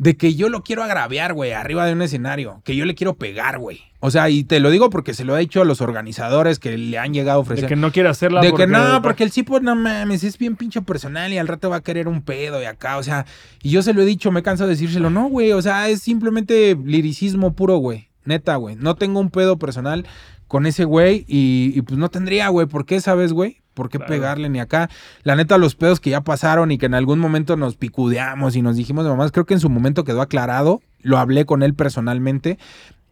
de 0.00 0.16
que 0.16 0.34
yo 0.34 0.48
lo 0.48 0.62
quiero 0.62 0.82
agraviar, 0.82 1.34
güey, 1.34 1.52
arriba 1.52 1.84
de 1.84 1.92
un 1.92 2.00
escenario, 2.00 2.62
que 2.64 2.74
yo 2.74 2.86
le 2.86 2.94
quiero 2.94 3.16
pegar, 3.16 3.58
güey. 3.58 3.82
O 4.00 4.10
sea, 4.10 4.30
y 4.30 4.44
te 4.44 4.58
lo 4.58 4.70
digo 4.70 4.88
porque 4.88 5.12
se 5.12 5.26
lo 5.26 5.36
he 5.36 5.40
dicho 5.40 5.60
a 5.60 5.66
los 5.66 5.82
organizadores 5.82 6.58
que 6.58 6.78
le 6.78 6.96
han 6.96 7.12
llegado 7.12 7.40
a 7.40 7.42
ofrecer. 7.42 7.64
De 7.64 7.68
que 7.68 7.76
no 7.76 7.92
quiere 7.92 8.08
hacerla. 8.08 8.40
De 8.40 8.48
porque, 8.48 8.64
que 8.64 8.72
no, 8.72 9.02
porque 9.02 9.24
el 9.24 9.30
tipo, 9.30 9.60
no 9.60 9.76
mames, 9.76 10.24
es 10.24 10.38
bien 10.38 10.56
pinche 10.56 10.80
personal 10.80 11.30
y 11.34 11.36
al 11.36 11.46
rato 11.46 11.68
va 11.68 11.76
a 11.76 11.82
querer 11.82 12.08
un 12.08 12.22
pedo 12.22 12.62
y 12.62 12.64
acá, 12.64 12.96
o 12.96 13.02
sea, 13.02 13.26
y 13.62 13.68
yo 13.68 13.82
se 13.82 13.92
lo 13.92 14.00
he 14.00 14.06
dicho, 14.06 14.32
me 14.32 14.42
canso 14.42 14.64
de 14.64 14.70
decírselo, 14.70 15.10
no, 15.10 15.28
güey, 15.28 15.52
o 15.52 15.60
sea, 15.60 15.90
es 15.90 16.00
simplemente 16.00 16.78
liricismo 16.82 17.52
puro, 17.52 17.76
güey, 17.76 18.08
neta, 18.24 18.56
güey, 18.56 18.76
no 18.76 18.94
tengo 18.94 19.20
un 19.20 19.28
pedo 19.28 19.58
personal 19.58 20.06
con 20.48 20.64
ese 20.64 20.84
güey 20.84 21.26
y, 21.28 21.74
y 21.74 21.82
pues 21.82 21.98
no 21.98 22.08
tendría, 22.08 22.48
güey, 22.48 22.66
¿por 22.66 22.86
qué, 22.86 23.02
sabes, 23.02 23.34
güey? 23.34 23.59
¿Por 23.74 23.88
qué 23.88 23.98
Claro. 23.98 24.10
pegarle 24.10 24.48
ni 24.48 24.60
acá? 24.60 24.90
La 25.22 25.36
neta, 25.36 25.58
los 25.58 25.74
pedos 25.74 26.00
que 26.00 26.10
ya 26.10 26.20
pasaron 26.22 26.70
y 26.70 26.78
que 26.78 26.86
en 26.86 26.94
algún 26.94 27.18
momento 27.18 27.56
nos 27.56 27.76
picudeamos 27.76 28.56
y 28.56 28.62
nos 28.62 28.76
dijimos 28.76 29.04
de 29.04 29.10
mamás, 29.10 29.32
creo 29.32 29.46
que 29.46 29.54
en 29.54 29.60
su 29.60 29.70
momento 29.70 30.04
quedó 30.04 30.22
aclarado, 30.22 30.80
lo 31.00 31.18
hablé 31.18 31.46
con 31.46 31.62
él 31.62 31.74
personalmente. 31.74 32.58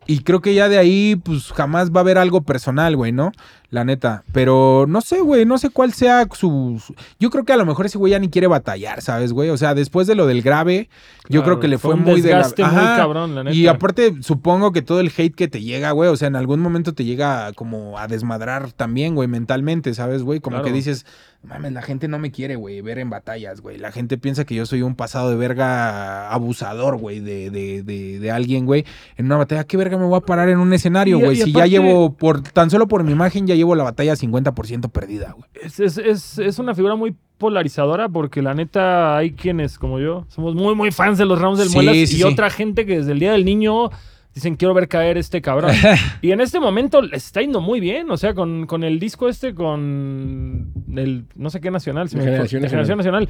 Y 0.07 0.21
creo 0.21 0.41
que 0.41 0.55
ya 0.55 0.71
de 0.71 0.79
ahí, 0.79 1.17
pues 1.23 1.53
jamás 1.53 1.91
va 1.91 1.99
a 1.99 2.01
haber 2.01 2.17
algo 2.17 2.41
personal, 2.41 2.97
güey, 2.97 3.13
¿no? 3.13 3.31
La 3.71 3.85
neta. 3.85 4.23
Pero 4.33 4.87
no 4.89 5.03
sé, 5.03 5.21
güey, 5.21 5.45
no 5.45 5.59
sé 5.59 5.69
cuál 5.69 5.93
sea 5.93 6.27
su, 6.33 6.83
su- 6.85 6.95
Yo 7.21 7.29
creo 7.29 7.45
que 7.45 7.53
a 7.53 7.57
lo 7.59 7.67
mejor 7.67 7.85
ese 7.85 7.99
güey 7.99 8.13
ya 8.13 8.19
ni 8.19 8.31
quiere 8.31 8.47
batallar, 8.47 9.03
¿sabes, 9.03 9.35
güey? 9.35 9.51
O 9.51 9.59
sea, 9.59 9.75
después 9.75 10.07
de 10.07 10.15
lo 10.15 10.27
del 10.27 10.41
grave, 10.41 10.89
yo 11.29 11.45
creo 11.45 11.61
que 11.61 11.69
le 11.69 11.77
fue 11.77 11.91
fue, 11.93 12.01
un 12.01 12.05
muy 12.07 12.21
de 12.23 12.31
la- 12.31 12.45
muy 12.47 12.55
cabrón, 12.57 13.35
la 13.35 13.45
neta. 13.45 13.55
Y 13.55 13.67
aparte, 13.67 14.15
supongo 14.23 14.73
que 14.73 14.81
todo 14.81 15.01
el 15.01 15.13
hate 15.15 15.35
que 15.35 15.49
te 15.49 15.61
llega, 15.61 15.91
güey, 15.91 16.09
o 16.09 16.17
sea, 16.17 16.29
en 16.29 16.37
algún 16.37 16.61
momento 16.61 16.95
te 16.95 17.05
llega 17.05 17.53
como 17.53 17.99
a 17.99 18.09
desmadrar 18.09 18.73
también, 18.73 19.15
güey, 19.15 19.29
mentalmente, 19.29 19.93
¿sabes, 19.93 20.23
güey? 20.23 20.41
Como 20.41 20.57
Claro. 20.57 20.65
que 20.67 20.73
dices, 20.73 21.05
mames, 21.43 21.73
la 21.73 21.83
gente 21.83 22.09
no 22.09 22.19
me 22.19 22.31
quiere, 22.33 22.57
güey, 22.57 22.81
ver 22.81 22.99
en 22.99 23.11
batallas, 23.11 23.61
güey. 23.61 23.77
La 23.79 23.93
gente 23.93 24.17
piensa 24.19 24.45
que 24.47 24.55
yo 24.55 24.65
soy 24.67 24.81
un 24.83 24.95
pasado 24.97 25.29
de 25.31 25.37
verga 25.37 26.31
abusador, 26.33 26.97
güey, 26.97 27.21
de, 27.21 27.51
de, 27.51 27.83
de, 27.83 28.19
de 28.19 28.31
alguien, 28.31 28.65
güey. 28.67 28.85
En 29.17 29.27
una 29.27 29.37
batalla, 29.37 29.65
¿qué 29.65 29.77
verga 29.77 29.99
me 29.99 30.05
voy 30.07 30.17
a 30.17 30.21
parar 30.21 30.49
en 30.49 30.59
un 30.59 30.73
escenario, 30.73 31.19
güey? 31.19 31.37
Si 31.37 31.43
aparte- 31.51 31.59
ya 31.59 31.67
llevo, 31.67 32.15
por 32.15 32.41
tan 32.43 32.71
solo 32.71 32.89
por 32.89 33.05
mi 33.05 33.13
imagen, 33.13 33.47
ya 33.47 33.55
llevo 33.59 33.75
la 33.75 33.85
batalla 33.85 34.15
50% 34.15 34.91
perdida, 34.91 35.33
güey. 35.37 35.49
Es, 35.63 35.79
es, 35.81 35.99
es, 35.99 36.39
es 36.39 36.59
una 36.59 36.75
figura 36.75 36.95
muy 36.95 37.15
polarizadora 37.39 38.09
porque 38.09 38.43
la 38.43 38.55
neta 38.55 39.17
hay 39.17 39.33
quienes, 39.33 39.79
como 39.79 40.01
yo, 40.01 40.25
somos 40.29 40.55
muy, 40.55 40.75
muy 40.75 40.91
fans 40.91 41.19
de 41.19 41.27
los 41.27 41.39
rounds 41.41 41.59
del 41.59 41.69
Sí, 41.69 41.75
Muelas 41.75 41.95
sí, 41.95 42.03
y 42.03 42.07
sí. 42.07 42.23
otra 42.23 42.51
gente 42.51 42.87
que 42.87 42.99
desde 42.99 43.13
el 43.13 43.19
Día 43.21 43.33
del 43.33 43.45
Niño 43.45 43.91
dicen 44.35 44.57
quiero 44.57 44.75
ver 44.75 44.89
caer 44.89 45.19
este 45.19 45.41
cabrón. 45.43 45.73
y 46.23 46.31
en 46.33 46.41
este 46.41 46.61
momento 46.61 47.03
les 47.03 47.27
está 47.27 47.41
yendo 47.41 47.61
muy 47.61 47.81
bien, 47.81 48.11
o 48.11 48.17
sea, 48.17 48.35
con, 48.35 48.67
con 48.67 48.85
el 48.85 48.99
disco 48.99 49.29
este, 49.29 49.55
con 49.55 50.73
el 50.97 51.27
no 51.37 51.51
sé 51.51 51.61
qué 51.61 51.71
nacional, 51.71 52.09
De 52.09 52.17
me 52.17 52.25
Generación 52.25 52.97
Nacional. 52.99 53.29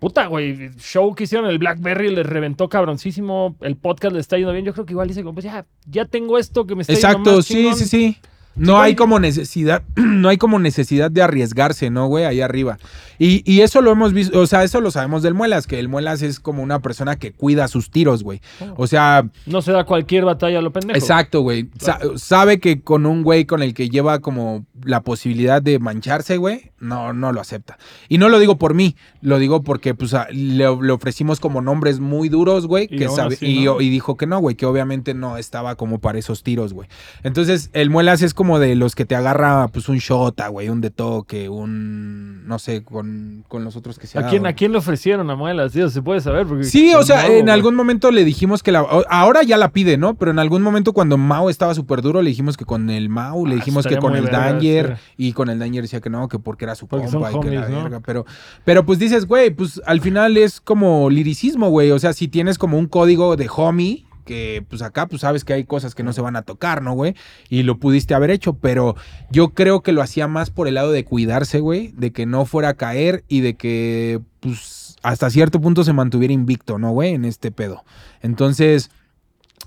Puta, 0.00 0.26
güey, 0.26 0.70
show 0.76 1.14
que 1.14 1.24
hicieron 1.24 1.48
el 1.48 1.58
Blackberry 1.58 2.14
les 2.14 2.26
reventó 2.26 2.68
cabroncísimo, 2.68 3.56
el 3.62 3.76
podcast 3.76 4.12
le 4.14 4.20
está 4.20 4.36
yendo 4.36 4.52
bien. 4.52 4.64
Yo 4.64 4.72
creo 4.74 4.84
que 4.84 4.92
igual 4.92 5.08
dice, 5.08 5.22
pues 5.24 5.44
ya, 5.44 5.64
ya 5.86 6.04
tengo 6.04 6.36
esto 6.36 6.66
que 6.66 6.74
me 6.74 6.82
está 6.82 6.92
yendo 6.92 7.08
Exacto, 7.08 7.36
más 7.36 7.44
sí, 7.46 7.54
chingón. 7.54 7.76
sí, 7.76 7.84
sí. 7.86 8.16
No 8.56 8.80
hay 8.80 8.94
como 8.94 9.18
necesidad, 9.20 9.82
no 9.96 10.28
hay 10.28 10.36
como 10.38 10.58
necesidad 10.58 11.10
de 11.10 11.22
arriesgarse, 11.22 11.90
¿no, 11.90 12.06
güey? 12.06 12.24
Ahí 12.24 12.40
arriba. 12.40 12.78
Y, 13.18 13.42
y 13.50 13.60
eso 13.60 13.80
lo 13.80 13.92
hemos 13.92 14.12
visto, 14.12 14.40
o 14.40 14.46
sea, 14.46 14.64
eso 14.64 14.80
lo 14.80 14.90
sabemos 14.90 15.22
del 15.22 15.34
Muelas, 15.34 15.66
que 15.68 15.78
el 15.78 15.88
Muelas 15.88 16.22
es 16.22 16.40
como 16.40 16.62
una 16.62 16.80
persona 16.80 17.16
que 17.16 17.32
cuida 17.32 17.68
sus 17.68 17.90
tiros, 17.90 18.24
güey. 18.24 18.40
O 18.76 18.86
sea, 18.88 19.26
No 19.46 19.62
se 19.62 19.70
da 19.72 19.84
cualquier 19.84 20.24
batalla 20.24 20.58
a 20.58 20.62
lo 20.62 20.72
pendejo. 20.72 20.98
exacto, 20.98 21.40
güey. 21.42 21.68
Sa- 21.78 22.00
sabe 22.16 22.58
que 22.58 22.80
con 22.80 23.06
un 23.06 23.22
güey 23.22 23.44
con 23.44 23.62
el 23.62 23.72
que 23.72 23.88
lleva 23.88 24.18
como 24.18 24.66
la 24.84 25.02
posibilidad 25.02 25.62
de 25.62 25.78
mancharse, 25.78 26.36
güey, 26.38 26.72
no, 26.80 27.12
no 27.12 27.32
lo 27.32 27.40
acepta. 27.40 27.78
Y 28.08 28.18
no 28.18 28.28
lo 28.28 28.38
digo 28.40 28.58
por 28.58 28.74
mí, 28.74 28.96
lo 29.22 29.38
digo 29.38 29.62
porque 29.62 29.94
pues 29.94 30.12
a- 30.14 30.26
le, 30.30 30.64
le 30.76 30.92
ofrecimos 30.92 31.38
como 31.38 31.60
nombres 31.60 32.00
muy 32.00 32.28
duros, 32.28 32.66
güey, 32.66 32.88
que 32.88 33.08
sabe, 33.08 33.36
así, 33.36 33.46
y, 33.46 33.68
y 33.68 33.90
dijo 33.90 34.16
que 34.16 34.26
no, 34.26 34.40
güey, 34.40 34.56
que 34.56 34.66
obviamente 34.66 35.14
no 35.14 35.36
estaba 35.38 35.76
como 35.76 36.00
para 36.00 36.18
esos 36.18 36.42
tiros, 36.42 36.72
güey. 36.72 36.88
Entonces, 37.22 37.70
el 37.74 37.90
Muelas 37.90 38.20
es 38.22 38.34
como 38.34 38.43
como 38.44 38.58
de 38.58 38.74
los 38.74 38.94
que 38.94 39.06
te 39.06 39.16
agarra 39.16 39.68
pues 39.68 39.88
un 39.88 39.96
shota, 39.96 40.48
güey, 40.48 40.68
un 40.68 40.82
de 40.82 40.90
toque, 40.90 41.48
un 41.48 42.46
no 42.46 42.58
sé, 42.58 42.82
con, 42.84 43.42
con 43.48 43.64
los 43.64 43.74
otros 43.74 43.98
que 43.98 44.06
se 44.06 44.18
¿A 44.18 44.28
quién. 44.28 44.44
¿A 44.46 44.52
quién 44.52 44.70
le 44.72 44.76
ofrecieron 44.76 45.30
a 45.30 45.34
Muelas? 45.34 45.72
Tío, 45.72 45.88
se 45.88 46.02
puede 46.02 46.20
saber. 46.20 46.46
Porque 46.46 46.64
Sí, 46.64 46.92
o 46.94 47.02
sea, 47.02 47.22
nuevo, 47.22 47.34
en 47.36 47.40
güey. 47.46 47.54
algún 47.54 47.74
momento 47.74 48.10
le 48.10 48.22
dijimos 48.22 48.62
que 48.62 48.70
la. 48.70 48.80
Ahora 49.08 49.42
ya 49.44 49.56
la 49.56 49.70
pide, 49.72 49.96
¿no? 49.96 50.14
Pero 50.16 50.30
en 50.30 50.38
algún 50.38 50.60
momento 50.60 50.92
cuando 50.92 51.16
Mao 51.16 51.48
estaba 51.48 51.74
súper 51.74 52.02
duro, 52.02 52.20
le 52.20 52.28
dijimos 52.28 52.58
que 52.58 52.66
con 52.66 52.90
el 52.90 53.08
Mao, 53.08 53.46
le 53.46 53.54
Ah, 53.54 53.56
dijimos 53.56 53.86
que 53.86 53.96
con 53.96 54.14
el 54.14 54.26
Danger. 54.26 54.98
Y 55.16 55.32
con 55.32 55.48
el 55.48 55.58
Danger 55.58 55.80
decía 55.80 56.02
que 56.02 56.10
no, 56.10 56.28
que 56.28 56.38
porque 56.38 56.66
era 56.66 56.74
su 56.74 56.86
Porque 56.86 57.06
compa 57.06 57.32
y 57.32 57.40
que 57.40 57.50
la 57.50 57.62
homies, 57.62 57.70
¿no? 57.70 57.82
verga. 57.84 58.00
Pero, 58.00 58.26
pero 58.66 58.84
pues 58.84 58.98
dices, 58.98 59.24
güey, 59.26 59.48
pues 59.48 59.80
al 59.86 60.02
final 60.02 60.36
es 60.36 60.60
como 60.60 61.08
liricismo, 61.08 61.70
güey. 61.70 61.92
O 61.92 61.98
sea, 61.98 62.12
si 62.12 62.28
tienes 62.28 62.58
como 62.58 62.78
un 62.78 62.88
código 62.88 63.36
de 63.36 63.48
homie. 63.56 64.04
Que 64.24 64.64
pues 64.68 64.82
acá 64.82 65.06
pues 65.06 65.20
sabes 65.20 65.44
que 65.44 65.52
hay 65.52 65.64
cosas 65.64 65.94
que 65.94 66.02
no 66.02 66.12
se 66.12 66.20
van 66.20 66.36
a 66.36 66.42
tocar, 66.42 66.82
¿no, 66.82 66.94
güey? 66.94 67.14
Y 67.48 67.62
lo 67.62 67.78
pudiste 67.78 68.14
haber 68.14 68.30
hecho, 68.30 68.54
pero 68.54 68.96
yo 69.30 69.50
creo 69.50 69.82
que 69.82 69.92
lo 69.92 70.02
hacía 70.02 70.28
más 70.28 70.50
por 70.50 70.66
el 70.68 70.74
lado 70.74 70.92
de 70.92 71.04
cuidarse, 71.04 71.60
güey, 71.60 71.92
de 71.96 72.12
que 72.12 72.26
no 72.26 72.46
fuera 72.46 72.70
a 72.70 72.74
caer 72.74 73.24
y 73.28 73.40
de 73.40 73.54
que, 73.54 74.20
pues, 74.40 74.96
hasta 75.02 75.30
cierto 75.30 75.60
punto 75.60 75.84
se 75.84 75.92
mantuviera 75.92 76.32
invicto, 76.32 76.78
¿no, 76.78 76.90
güey? 76.92 77.14
En 77.14 77.24
este 77.24 77.50
pedo. 77.50 77.84
Entonces, 78.22 78.90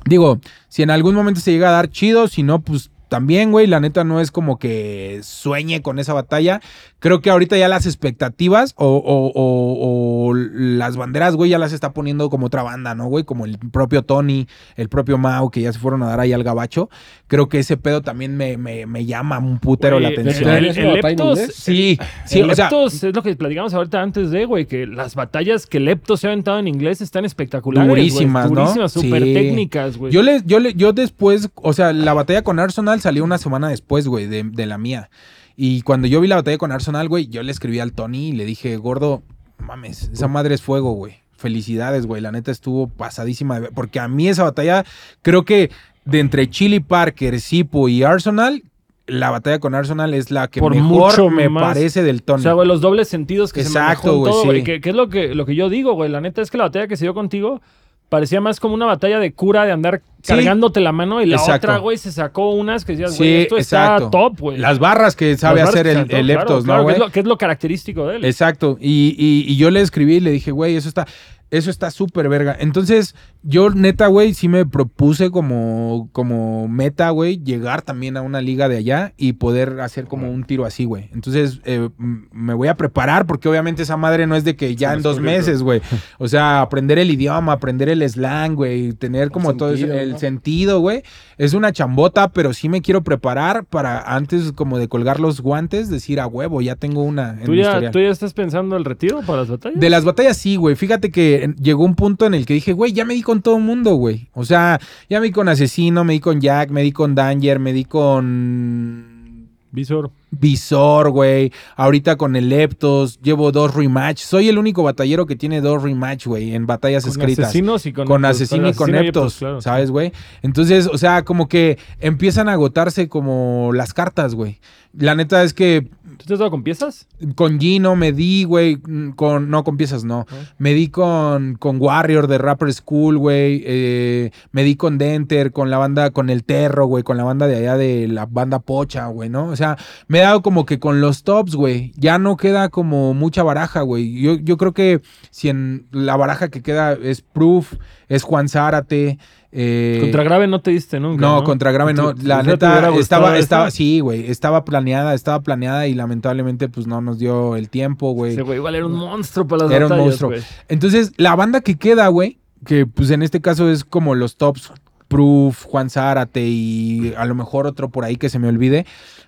digo, 0.06 0.40
si 0.68 0.82
en 0.82 0.90
algún 0.90 1.16
momento 1.16 1.40
se 1.40 1.52
llega 1.52 1.70
a 1.70 1.74
dar 1.74 1.90
chido, 1.90 2.28
si 2.28 2.44
no, 2.44 2.62
pues 2.62 2.90
también, 3.10 3.52
güey, 3.52 3.68
la 3.68 3.80
neta 3.80 4.04
no 4.04 4.20
es 4.22 4.32
como 4.32 4.58
que 4.60 5.20
sueñe 5.24 5.82
con 5.82 6.00
esa 6.00 6.14
batalla. 6.14 6.62
Creo 7.00 7.22
que 7.22 7.30
ahorita 7.30 7.58
ya 7.58 7.68
las 7.68 7.86
expectativas 7.86 8.74
o, 8.78 8.86
o- 8.88 9.32
o- 9.36 10.28
o 10.30 10.34
las 10.34 10.98
banderas, 10.98 11.36
güey, 11.36 11.52
ya 11.52 11.60
las 11.60 11.72
está 11.74 11.94
poniendo 11.94 12.30
como 12.30 12.48
otra 12.48 12.64
banda, 12.64 12.96
¿no, 12.96 13.08
güey? 13.08 13.24
Como 13.24 13.46
el 13.46 13.58
propio 13.60 14.02
Tony, 14.04 14.48
el 14.76 14.90
propio 14.90 15.18
Mao, 15.18 15.52
que 15.52 15.62
ya 15.62 15.72
se 15.74 15.80
fueron 15.80 16.02
a 16.04 16.08
dar 16.08 16.20
ahí 16.20 16.34
al 16.34 16.44
gabacho. 16.44 16.90
Creo 17.28 17.50
que 17.50 17.60
ese 17.60 17.78
pedo 17.78 18.02
también 18.02 18.36
me, 18.36 18.58
me- 18.58 18.86
me 18.86 19.06
llama 19.06 19.38
un 19.40 19.60
putero 19.60 20.00
la 20.00 20.10
atención. 20.10 20.50
El, 20.50 20.66
¿Es 20.66 20.78
el 20.78 20.86
una 20.86 20.96
batalla 20.96 21.12
en 21.24 21.36
Leptos? 21.36 21.56
Sí, 21.56 22.00
sí, 22.26 22.40
el 22.40 22.50
o 22.52 22.56
sea, 22.56 22.66
Leptos 22.66 23.04
es 23.04 23.16
lo 23.16 23.22
que 23.24 23.36
platicamos 23.36 23.74
ahorita 23.74 24.02
antes 24.02 24.32
de, 24.32 24.46
güey, 24.46 24.66
que 24.66 24.88
las 24.88 25.16
batallas 25.16 25.66
que 25.68 25.80
Leptos 25.80 26.22
se 26.22 26.28
ha 26.28 26.32
aventado 26.32 26.60
en 26.60 26.68
inglés 26.68 27.02
están 27.02 27.26
espectaculares. 27.26 27.90
güey. 27.90 28.02
Durísimas, 28.10 28.52
¿no? 28.52 28.62
Durísimas, 28.62 28.92
súper 28.92 29.24
Sí. 29.24 29.34
técnicas, 29.34 29.98
güey. 29.98 30.12
Yo 30.12 30.22
le, 30.24 30.42
yo 30.46 30.60
le, 30.60 30.74
yo 30.74 30.94
después, 30.94 31.50
o 31.56 31.74
sea, 31.74 31.94
la 31.94 32.14
batalla 32.14 32.42
con 32.42 32.60
Arsenal 32.60 32.97
salió 33.02 33.24
una 33.24 33.38
semana 33.38 33.69
después, 33.69 34.07
güey, 34.07 34.28
de, 34.28 34.44
de 34.44 34.65
la 34.65 34.78
mía. 34.78 35.10
Y 35.56 35.82
cuando 35.82 36.07
yo 36.07 36.22
vi 36.22 36.28
la 36.28 36.36
batalla 36.36 36.57
con 36.57 36.72
Arsenal, 36.72 37.10
güey, 37.10 37.28
yo 37.28 37.41
le 37.44 37.52
escribí 37.52 37.80
al 37.80 37.94
Tony 37.94 38.30
y 38.30 38.32
le 38.34 38.45
dije, 38.45 38.78
gordo, 38.78 39.24
mames, 39.60 40.10
esa 40.14 40.28
madre 40.28 40.53
es 40.56 40.61
fuego, 40.61 40.91
güey. 40.91 41.15
Felicidades, 41.36 42.06
güey. 42.06 42.22
La 42.22 42.32
neta 42.32 42.52
estuvo 42.52 42.88
pasadísima. 42.88 43.60
de 43.60 43.72
Porque 43.72 43.99
a 43.99 44.07
mí 44.07 44.28
esa 44.28 44.44
batalla, 44.44 44.86
creo 45.22 45.45
que 45.45 45.72
de 46.06 46.19
entre 46.19 46.49
Chili 46.49 46.80
Parker, 46.80 47.40
Sipo 47.41 47.90
y 47.90 48.03
Arsenal, 48.03 48.64
la 49.07 49.30
batalla 49.30 49.60
con 49.60 49.74
Arsenal 49.76 50.14
es 50.14 50.32
la 50.32 50.48
que 50.48 50.60
Por 50.60 50.76
mejor 50.76 50.88
mucho 51.11 51.30
me 51.30 51.48
más. 51.49 51.64
parece 51.64 52.03
del 52.03 52.24
Tony. 52.24 52.40
O 52.40 52.44
sea, 52.44 52.53
güey, 52.53 52.68
los 52.68 52.82
dobles 52.82 53.07
sentidos 53.07 53.53
que 53.53 53.61
Exacto, 53.61 54.02
se 54.02 54.07
manejó 54.07 54.19
güey, 54.19 54.32
todo, 54.32 54.41
sí. 54.41 54.48
güey. 54.48 54.64
Que, 54.64 54.82
que 54.82 54.90
es 54.90 54.95
lo 54.95 55.10
que, 55.10 55.34
lo 55.36 55.45
que 55.45 55.56
yo 55.56 55.69
digo, 55.69 55.94
güey. 55.94 56.10
La 56.10 56.22
neta 56.22 56.41
es 56.41 56.52
que 56.52 56.57
la 56.57 56.65
batalla 56.65 56.88
que 56.88 56.98
se 56.98 57.06
dio 57.06 57.14
contigo 57.14 57.61
parecía 58.10 58.40
más 58.42 58.60
como 58.60 58.74
una 58.74 58.86
batalla 58.86 59.20
de 59.20 59.34
cura 59.34 59.66
de 59.66 59.72
andar 59.72 60.02
Sí. 60.22 60.34
cargándote 60.34 60.80
la 60.82 60.92
mano 60.92 61.22
y 61.22 61.26
la 61.26 61.38
Exacto. 61.38 61.68
otra, 61.68 61.78
güey, 61.78 61.98
se 61.98 62.12
sacó 62.12 62.52
unas 62.52 62.84
que 62.84 62.94
decías, 62.94 63.14
Sí, 63.14 63.18
güey, 63.20 63.42
esto 63.44 63.58
está 63.58 64.10
top, 64.10 64.40
güey. 64.40 64.58
Las 64.58 64.78
barras 64.80 65.16
que 65.16 65.38
sabe 65.38 65.60
barras 65.62 65.76
hacer 65.76 65.86
que 65.86 65.92
el, 66.02 66.08
claro, 66.08 66.24
Leptos, 66.24 66.64
claro, 66.66 66.82
¿no, 66.82 66.88
que 66.88 66.94
güey? 66.94 66.96
es, 66.96 67.00
lo, 67.00 67.12
que 67.12 67.20
es 67.22 67.26
lo 67.26 67.38
característico 67.38 68.08
de 68.08 68.18
él. 68.18 68.26
Exacto. 68.26 68.78
Y, 68.82 69.16
y- 69.18 69.50
y 69.52 69.56
yo 69.58 69.70
le 69.72 69.80
escribí 69.82 70.16
y 70.16 70.20
le 70.20 70.32
dije, 70.32 70.52
güey, 70.52 70.76
eso 70.76 70.90
está, 70.90 71.08
eso 71.50 71.70
está 71.70 71.92
súper 71.92 72.28
verga. 72.28 72.58
Entonces, 72.60 73.16
yo 73.49 73.69
neta, 73.69 74.07
güey, 74.07 74.34
sí 74.34 74.49
me 74.49 74.65
propuse 74.65 75.32
como, 75.32 76.10
como 76.11 76.68
meta, 76.68 77.10
güey, 77.11 77.41
llegar 77.41 77.82
también 77.82 78.18
a 78.18 78.22
una 78.22 78.41
liga 78.41 78.68
de 78.68 78.76
allá 78.76 79.14
y 79.15 79.34
poder 79.34 79.80
hacer 79.80 80.06
como 80.07 80.30
un 80.30 80.44
tiro 80.44 80.65
así, 80.65 80.84
güey. 80.84 81.10
Entonces, 81.14 81.61
eh, 81.64 81.90
me 81.98 82.53
voy 82.53 82.68
a 82.68 82.76
preparar 82.76 83.26
porque 83.26 83.48
obviamente 83.48 83.84
esa 83.84 83.95
madre 83.95 84.28
no 84.28 84.36
es 84.36 84.44
de 84.44 84.57
que 84.57 84.76
ya 84.76 84.94
en 84.94 85.02
dos 85.02 85.22
meses, 85.22 85.64
güey. 85.64 85.82
O 86.19 86.28
sea, 86.28 86.60
aprender 86.61 86.99
el 86.99 87.10
idioma, 87.10 87.53
aprender 87.53 87.88
el 87.88 88.07
slang, 88.10 88.56
güey, 88.56 88.91
tener 88.94 89.32
como 89.32 89.56
todo 89.56 89.74
ese- 89.74 90.02
el 90.03 90.11
¿no? 90.14 90.19
sentido, 90.19 90.80
güey. 90.82 91.03
Es 91.38 91.53
una 91.53 91.72
chambota, 91.72 92.30
pero 92.34 92.53
sí 92.53 92.68
me 92.68 92.82
quiero 92.82 93.03
preparar 93.03 93.64
para 93.65 94.02
antes 94.02 94.52
como 94.52 94.78
de 94.78 94.88
colgar 94.90 95.19
los 95.22 95.40
guantes, 95.40 95.90
decir 95.90 96.19
a 96.19 96.28
huevo, 96.28 96.61
ya 96.61 96.76
tengo 96.76 97.03
una 97.03 97.38
en 97.40 97.45
¿Tú 97.45 97.56
ya. 97.56 97.91
¿Tú 97.91 97.99
ya 97.99 98.10
estás 98.10 98.34
pensando 98.34 98.76
el 98.76 98.84
retiro 98.84 99.22
para 99.22 99.40
las 99.41 99.49
batallas? 99.49 99.80
De 99.80 99.90
las 99.90 100.03
batallas 100.03 100.36
sí, 100.36 100.57
güey. 100.57 100.76
Fíjate 100.76 101.11
que 101.11 101.53
llegó 101.61 101.86
un 101.86 101.95
punto 101.95 102.26
en 102.26 102.34
el 102.34 102.45
que 102.45 102.53
dije, 102.56 102.74
güey, 102.74 102.91
ya 102.91 103.06
me 103.06 103.14
di 103.14 103.22
con 103.22 103.36
todo 103.41 103.57
el 103.57 103.64
mundo, 103.64 103.95
güey. 103.95 104.30
O 104.34 104.45
sea, 104.45 104.80
ya 105.09 105.19
me 105.19 105.27
di 105.27 105.31
con 105.31 105.49
Asesino, 105.49 106.03
me 106.03 106.14
di 106.14 106.19
con 106.19 106.39
Jack, 106.41 106.69
me 106.72 106.81
di 106.84 106.91
con 106.91 107.15
Danger, 107.15 107.59
me 107.59 107.73
di 107.73 107.85
con 107.85 109.49
Visor. 109.72 110.11
Visor, 110.31 111.09
güey. 111.11 111.51
Ahorita 111.76 112.15
con 112.15 112.35
el 112.35 112.49
Leptos, 112.49 113.19
llevo 113.22 113.51
dos 113.51 113.76
rematch. 113.76 114.19
Soy 114.22 114.49
el 114.49 114.57
único 114.57 114.81
batallero 114.84 115.26
que 115.26 115.35
tiene 115.35 115.61
dos 115.61 115.84
rematch, 115.84 116.26
güey, 116.26 116.55
en 116.55 116.65
batallas 116.65 117.03
Con 117.03 117.11
escritas. 117.11 117.45
asesinos 117.45 117.85
y 117.85 117.93
con 117.93 118.07
Con 118.07 118.23
Eptos. 118.26 118.35
asesino 118.41 118.69
y 118.69 118.73
con 118.73 118.95
Eptos, 118.95 119.35
claro. 119.38 119.61
¿sabes, 119.61 119.91
güey? 119.91 120.11
Entonces, 120.41 120.88
o 120.91 120.97
sea, 120.97 121.23
como 121.23 121.47
que 121.47 121.77
empiezan 121.99 122.49
a 122.49 122.53
agotarse 122.53 123.07
como 123.07 123.72
las 123.73 123.93
cartas, 123.93 124.35
güey. 124.35 124.59
La 124.97 125.15
neta 125.15 125.43
es 125.43 125.53
que 125.53 125.88
¿Tú 126.18 126.26
te 126.26 126.34
has 126.34 126.39
dado 126.39 126.52
con 126.52 126.64
piezas? 126.64 127.07
con 127.35 127.60
Gino 127.60 127.95
me 127.95 128.11
di, 128.11 128.44
güey, 128.44 128.77
con, 129.15 129.49
no, 129.49 129.64
con 129.64 129.77
piezas 129.77 130.03
no. 130.03 130.26
Me 130.57 130.73
di 130.73 130.89
con, 130.89 131.56
con 131.56 131.77
Warrior 131.80 132.27
de 132.27 132.38
Rapper 132.38 132.73
School, 132.73 133.18
güey. 133.18 133.64
eh, 133.65 134.31
me 134.52 134.64
di 134.64 134.76
con 134.76 134.98
Denter, 134.98 135.52
con 135.52 135.69
la 135.69 135.77
banda, 135.77 136.11
con 136.11 136.30
el 136.30 136.44
Terro, 136.44 136.85
güey, 136.85 137.03
con 137.03 137.18
la 137.18 137.23
banda 137.23 137.48
de 137.48 137.57
allá 137.57 137.77
de 137.77 138.07
la 138.07 138.26
banda 138.26 138.60
Pocha, 138.60 139.07
güey, 139.07 139.30
¿no? 139.30 139.48
O 139.48 139.56
sea, 139.56 139.77
me 140.07 140.19
he 140.19 140.22
dado 140.22 140.41
como 140.41 140.65
que 140.65 140.80
con 140.80 141.02
los 141.02 141.23
tops, 141.23 141.56
güey. 141.56 141.91
Ya 141.95 142.18
no 142.19 142.38
queda 142.38 142.69
como 142.69 143.14
mucha 143.14 143.44
baraja, 143.44 143.81
güey. 143.81 144.19
Yo, 144.19 144.35
yo 144.35 144.57
creo 144.57 144.73
que 144.73 145.02
si 145.31 145.49
en 145.49 145.88
la 145.91 146.18
baraja 146.18 146.49
que 146.49 146.61
queda 146.61 146.94
es 146.94 147.22
Proof, 147.22 147.73
es 148.07 148.23
Juan 148.23 148.49
Zárate. 148.49 149.19
Eh, 149.60 149.98
Contra 150.02 150.24
Grave 150.24 150.46
no 150.48 150.62
te 150.62 150.70
diste 150.70 151.00
nunca, 151.00 151.20
no, 151.20 151.38
¿no? 151.38 151.44
contra 151.44 151.72
grave 151.72 151.94
no. 151.96 152.14
¿Te- 152.14 152.24
La 152.24 152.42
te 152.44 152.48
neta 152.52 152.90
estaba, 153.00 153.40
estaba, 153.40 153.72
sí, 153.72 154.02
güey, 154.02 154.30
estaba 154.30 154.64
planeada, 154.66 155.16
estaba 155.16 155.42
planeada 155.42 155.88
y 155.88 155.96
lamentablemente 155.96 156.70
pues 156.70 156.86
no 156.86 157.02
nos 157.02 157.18
dio 157.18 157.56
el 157.56 157.70
tiempo, 157.70 158.12
güey. 158.12 158.34
Ese 158.34 158.44
güey 158.44 158.58
igual 158.58 158.76
era 158.76 158.86
un 158.86 158.94
monstruo 158.94 159.48
para 159.48 159.64
las 159.64 159.72
Era 159.72 159.88
un 159.88 159.98
monstruo. 159.98 160.32
Entonces, 160.70 161.12
la 161.18 161.36
banda 161.36 161.62
que 161.62 161.76
queda, 161.76 162.08
güey, 162.10 162.38
que 162.66 162.86
pues 162.86 163.10
en 163.10 163.24
este 163.24 163.42
caso 163.42 163.68
es 163.72 163.84
como 163.84 164.14
los 164.14 164.38
tops, 164.38 164.72
Proof, 165.08 165.64
Juan 165.64 165.90
Zárate 165.90 166.46
y 166.46 167.14
a 167.18 167.26
lo 167.26 167.34
mejor 167.34 167.66
otro 167.66 167.90
por 167.90 168.04
ahí 168.06 168.18
que 168.18 168.30
se 168.30 168.40
me 168.40 168.48
olvide. 168.50 168.86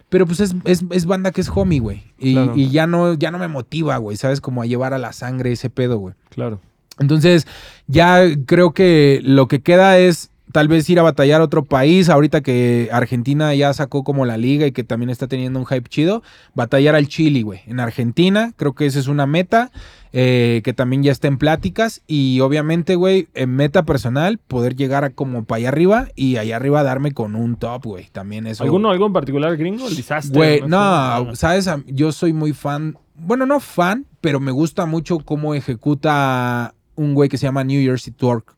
Pero 0.09 0.25
pues 0.25 0.39
es, 0.41 0.55
es, 0.65 0.83
es 0.91 1.05
banda 1.05 1.31
que 1.31 1.41
es 1.41 1.49
homie, 1.53 1.79
güey. 1.79 2.03
Y, 2.19 2.33
Claro. 2.33 2.53
y 2.55 2.69
ya 2.69 2.85
no, 2.87 3.13
ya 3.13 3.31
no 3.31 3.37
me 3.39 3.47
motiva, 3.47 3.95
güey, 3.97 4.17
¿sabes? 4.17 4.41
Como 4.41 4.61
a 4.61 4.65
llevar 4.65 4.93
a 4.93 4.97
la 4.97 5.13
sangre 5.13 5.51
ese 5.51 5.69
pedo, 5.69 5.97
güey. 5.99 6.15
Claro. 6.29 6.59
Entonces, 6.99 7.47
ya 7.87 8.23
creo 8.45 8.71
que 8.71 9.21
lo 9.23 9.47
que 9.47 9.61
queda 9.61 9.97
es 9.97 10.31
tal 10.51 10.67
vez 10.67 10.89
ir 10.89 10.99
a 10.99 11.03
batallar 11.03 11.41
a 11.41 11.43
otro 11.43 11.63
país. 11.63 12.09
Ahorita 12.09 12.41
que 12.41 12.89
Argentina 12.91 13.53
ya 13.53 13.73
sacó 13.73 14.03
como 14.03 14.25
la 14.25 14.37
liga 14.37 14.65
y 14.67 14.71
que 14.71 14.83
también 14.83 15.09
está 15.09 15.27
teniendo 15.27 15.59
un 15.59 15.65
hype 15.65 15.89
chido, 15.89 16.23
batallar 16.55 16.95
al 16.95 17.07
Chile, 17.07 17.43
güey. 17.43 17.61
En 17.67 17.79
Argentina, 17.79 18.53
creo 18.55 18.73
que 18.73 18.85
esa 18.85 18.99
es 18.99 19.07
una 19.07 19.25
meta 19.25 19.71
eh, 20.11 20.61
que 20.63 20.73
también 20.73 21.03
ya 21.03 21.11
está 21.11 21.27
en 21.27 21.37
pláticas. 21.37 22.01
Y 22.07 22.39
obviamente, 22.39 22.95
güey, 22.95 23.27
en 23.33 23.55
meta 23.55 23.83
personal, 23.83 24.39
poder 24.39 24.75
llegar 24.75 25.03
a 25.03 25.11
como 25.11 25.43
para 25.43 25.57
allá 25.57 25.69
arriba 25.69 26.07
y 26.15 26.37
allá 26.37 26.55
arriba 26.55 26.83
darme 26.83 27.11
con 27.11 27.35
un 27.35 27.55
top, 27.55 27.85
güey. 27.85 28.07
También 28.11 28.47
eso. 28.47 28.63
¿Alguno, 28.63 28.89
¿Algo 28.89 29.07
en 29.07 29.13
particular 29.13 29.55
gringo? 29.57 29.87
El 29.87 29.95
desastre. 29.95 30.35
Güey, 30.35 30.61
no, 30.67 31.35
sabes, 31.35 31.69
yo 31.87 32.11
soy 32.11 32.33
muy 32.33 32.53
fan, 32.53 32.97
bueno, 33.15 33.45
no 33.45 33.59
fan, 33.59 34.05
pero 34.21 34.39
me 34.39 34.51
gusta 34.51 34.85
mucho 34.85 35.19
cómo 35.19 35.53
ejecuta 35.53 36.73
un 36.99 37.13
güey 37.13 37.29
que 37.29 37.37
se 37.37 37.45
llama 37.45 37.63
New 37.63 37.81
Jersey 37.81 38.11
Torque. 38.11 38.53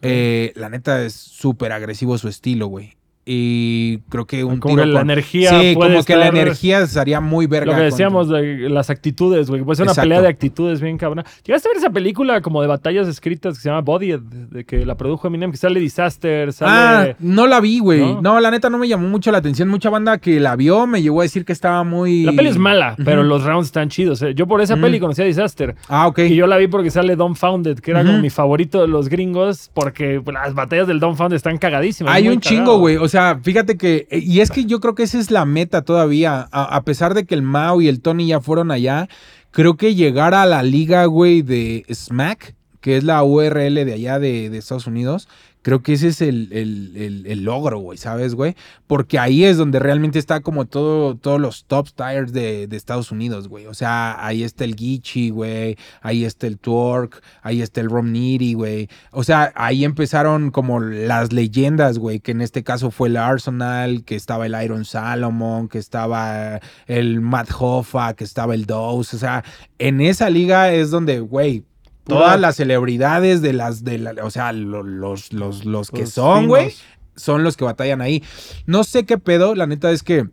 Eh, 0.00 0.52
la 0.56 0.70
neta 0.70 1.02
es 1.04 1.12
súper 1.12 1.70
agresivo 1.72 2.16
su 2.16 2.28
estilo, 2.28 2.66
güey. 2.66 2.96
Y 3.26 3.98
creo 4.10 4.26
que 4.26 4.44
un 4.44 4.60
Como 4.60 4.74
tiro 4.74 4.86
que 4.86 4.92
la 4.92 5.00
con- 5.00 5.10
energía 5.10 5.48
Sí, 5.50 5.74
puede 5.74 5.92
como 5.92 6.04
que 6.04 6.16
la 6.16 6.28
energía 6.28 6.80
estaría 6.80 7.20
muy 7.20 7.46
verga. 7.46 7.66
Lo 7.66 7.72
que 7.72 7.76
contra- 7.76 7.84
decíamos 7.90 8.28
de 8.28 8.68
las 8.68 8.90
actitudes, 8.90 9.48
güey. 9.48 9.62
Puede 9.62 9.76
ser 9.76 9.84
una 9.84 9.92
Exacto. 9.92 10.04
pelea 10.08 10.20
de 10.22 10.28
actitudes 10.28 10.80
bien 10.82 10.98
cabrona. 10.98 11.24
¿Llegaste 11.44 11.68
a 11.68 11.70
ver 11.70 11.78
esa 11.78 11.90
película 11.90 12.42
como 12.42 12.60
de 12.60 12.68
batallas 12.68 13.08
escritas 13.08 13.54
que 13.56 13.62
se 13.62 13.68
llama 13.70 13.80
Body, 13.80 14.16
de 14.20 14.64
que 14.64 14.84
la 14.84 14.96
produjo 14.96 15.26
Eminem, 15.26 15.50
que 15.50 15.56
sale 15.56 15.80
Disaster, 15.80 16.50
Ah, 16.50 16.52
sale... 16.52 17.16
no 17.18 17.46
la 17.46 17.60
vi, 17.60 17.78
güey. 17.78 18.00
¿No? 18.00 18.20
¿No? 18.20 18.40
la 18.40 18.50
neta 18.50 18.68
no 18.68 18.76
me 18.78 18.88
llamó 18.88 19.08
mucho 19.08 19.32
la 19.32 19.38
atención. 19.38 19.68
Mucha 19.68 19.88
banda 19.88 20.18
que 20.18 20.38
la 20.38 20.54
vio 20.56 20.86
me 20.86 21.00
llegó 21.00 21.20
a 21.20 21.24
decir 21.24 21.46
que 21.46 21.52
estaba 21.54 21.82
muy... 21.82 22.24
La 22.24 22.32
peli 22.32 22.48
es 22.50 22.58
mala, 22.58 22.94
pero 23.04 23.22
los 23.22 23.44
rounds 23.44 23.66
están 23.68 23.88
chidos. 23.88 24.20
eh. 24.22 24.34
Yo 24.34 24.46
por 24.46 24.60
esa 24.60 24.76
peli 24.76 25.00
conocí 25.00 25.22
a 25.22 25.24
Disaster. 25.24 25.76
Ah, 25.88 26.08
ok. 26.08 26.18
Y 26.18 26.34
yo 26.34 26.46
la 26.46 26.58
vi 26.58 26.66
porque 26.66 26.90
sale 26.90 27.16
Dumbfounded, 27.16 27.78
que 27.78 27.90
era 27.92 28.00
Ujú. 28.00 28.08
como 28.10 28.20
mi 28.20 28.28
favorito 28.30 28.82
de 28.82 28.88
los 28.88 29.08
gringos, 29.08 29.70
porque 29.72 30.20
las 30.30 30.54
batallas 30.54 30.86
del 30.88 31.00
Dumbfounded 31.00 31.36
están 31.36 31.56
cagadísimas. 31.56 32.12
Hay 32.12 32.28
un 32.28 32.34
cagado. 32.38 32.48
chingo, 32.50 32.78
güey. 32.78 32.96
O 32.96 33.08
sea, 33.08 33.13
fíjate 33.42 33.76
que. 33.76 34.06
Y 34.10 34.40
es 34.40 34.50
que 34.50 34.64
yo 34.64 34.80
creo 34.80 34.94
que 34.94 35.04
esa 35.04 35.18
es 35.18 35.30
la 35.30 35.44
meta 35.44 35.82
todavía. 35.82 36.48
A, 36.52 36.82
pesar 36.82 37.14
de 37.14 37.24
que 37.24 37.34
el 37.34 37.42
Mao 37.42 37.80
y 37.80 37.88
el 37.88 38.00
Tony 38.00 38.28
ya 38.28 38.40
fueron 38.40 38.70
allá, 38.70 39.08
creo 39.50 39.76
que 39.76 39.94
llegar 39.94 40.34
a 40.34 40.46
la 40.46 40.62
liga, 40.62 41.04
güey, 41.06 41.42
de 41.42 41.84
SMAC, 41.92 42.54
que 42.80 42.96
es 42.96 43.04
la 43.04 43.22
URL 43.22 43.74
de 43.74 43.92
allá 43.92 44.18
de 44.18 44.56
Estados 44.56 44.86
Unidos, 44.86 45.28
Creo 45.64 45.82
que 45.82 45.94
ese 45.94 46.08
es 46.08 46.20
el, 46.20 46.50
el- 46.52 47.24
el- 47.26 47.42
logro, 47.42 47.78
güey, 47.78 47.96
¿sabes, 47.96 48.34
güey? 48.34 48.54
Porque 48.86 49.18
ahí 49.18 49.44
es 49.44 49.56
donde 49.56 49.78
realmente 49.78 50.18
está 50.18 50.40
como 50.40 50.66
todo, 50.66 51.16
todos 51.16 51.40
los 51.40 51.64
top 51.64 51.88
tires 51.96 52.34
de, 52.34 52.66
de 52.66 52.76
Estados 52.76 53.10
Unidos, 53.10 53.48
güey. 53.48 53.64
O 53.66 53.72
sea, 53.72 54.22
ahí 54.24 54.42
está 54.42 54.64
el 54.64 54.76
Geechee, 54.76 55.30
güey. 55.30 55.78
Ahí 56.02 56.26
está 56.26 56.46
el 56.46 56.58
Twerk. 56.58 57.22
Ahí 57.40 57.62
está 57.62 57.80
el 57.80 57.88
Rom 57.88 58.12
Nitty, 58.12 58.52
güey. 58.52 58.88
O 59.10 59.24
sea, 59.24 59.52
ahí 59.54 59.84
empezaron 59.86 60.50
como 60.50 60.80
las 60.80 61.32
leyendas, 61.32 61.98
güey. 61.98 62.20
Que 62.20 62.32
en 62.32 62.42
este 62.42 62.62
caso 62.62 62.90
fue 62.90 63.08
el 63.08 63.16
Arsenal, 63.16 64.04
que 64.04 64.16
estaba 64.16 64.44
el 64.44 64.62
Iron 64.62 64.84
Salomon, 64.84 65.68
que 65.68 65.78
estaba 65.78 66.60
el 66.86 67.22
Matt 67.22 67.48
Hoffa, 67.58 68.12
que 68.12 68.24
estaba 68.24 68.54
el 68.54 68.66
Dose. 68.66 69.16
O 69.16 69.18
sea, 69.18 69.42
en 69.78 70.02
esa 70.02 70.28
liga 70.28 70.72
es 70.74 70.90
donde, 70.90 71.20
güey, 71.20 71.64
todas 72.04 72.40
las 72.40 72.56
celebridades 72.56 73.40
de 73.42 73.52
las, 73.52 73.84
de 73.84 73.98
la, 73.98 74.14
o 74.22 74.30
sea, 74.30 74.52
lo- 74.52 74.82
los, 74.82 75.32
los, 75.32 75.64
los 75.64 75.90
que 75.90 76.00
Los 76.00 76.10
son, 76.10 76.46
güey, 76.48 76.74
son 77.16 77.42
los 77.44 77.56
que 77.56 77.64
batallan 77.64 78.00
ahí. 78.00 78.22
No 78.66 78.84
sé 78.84 79.04
qué 79.04 79.18
pedo, 79.18 79.54
la 79.54 79.66
neta 79.66 79.90
es 79.90 80.02
que 80.02 80.26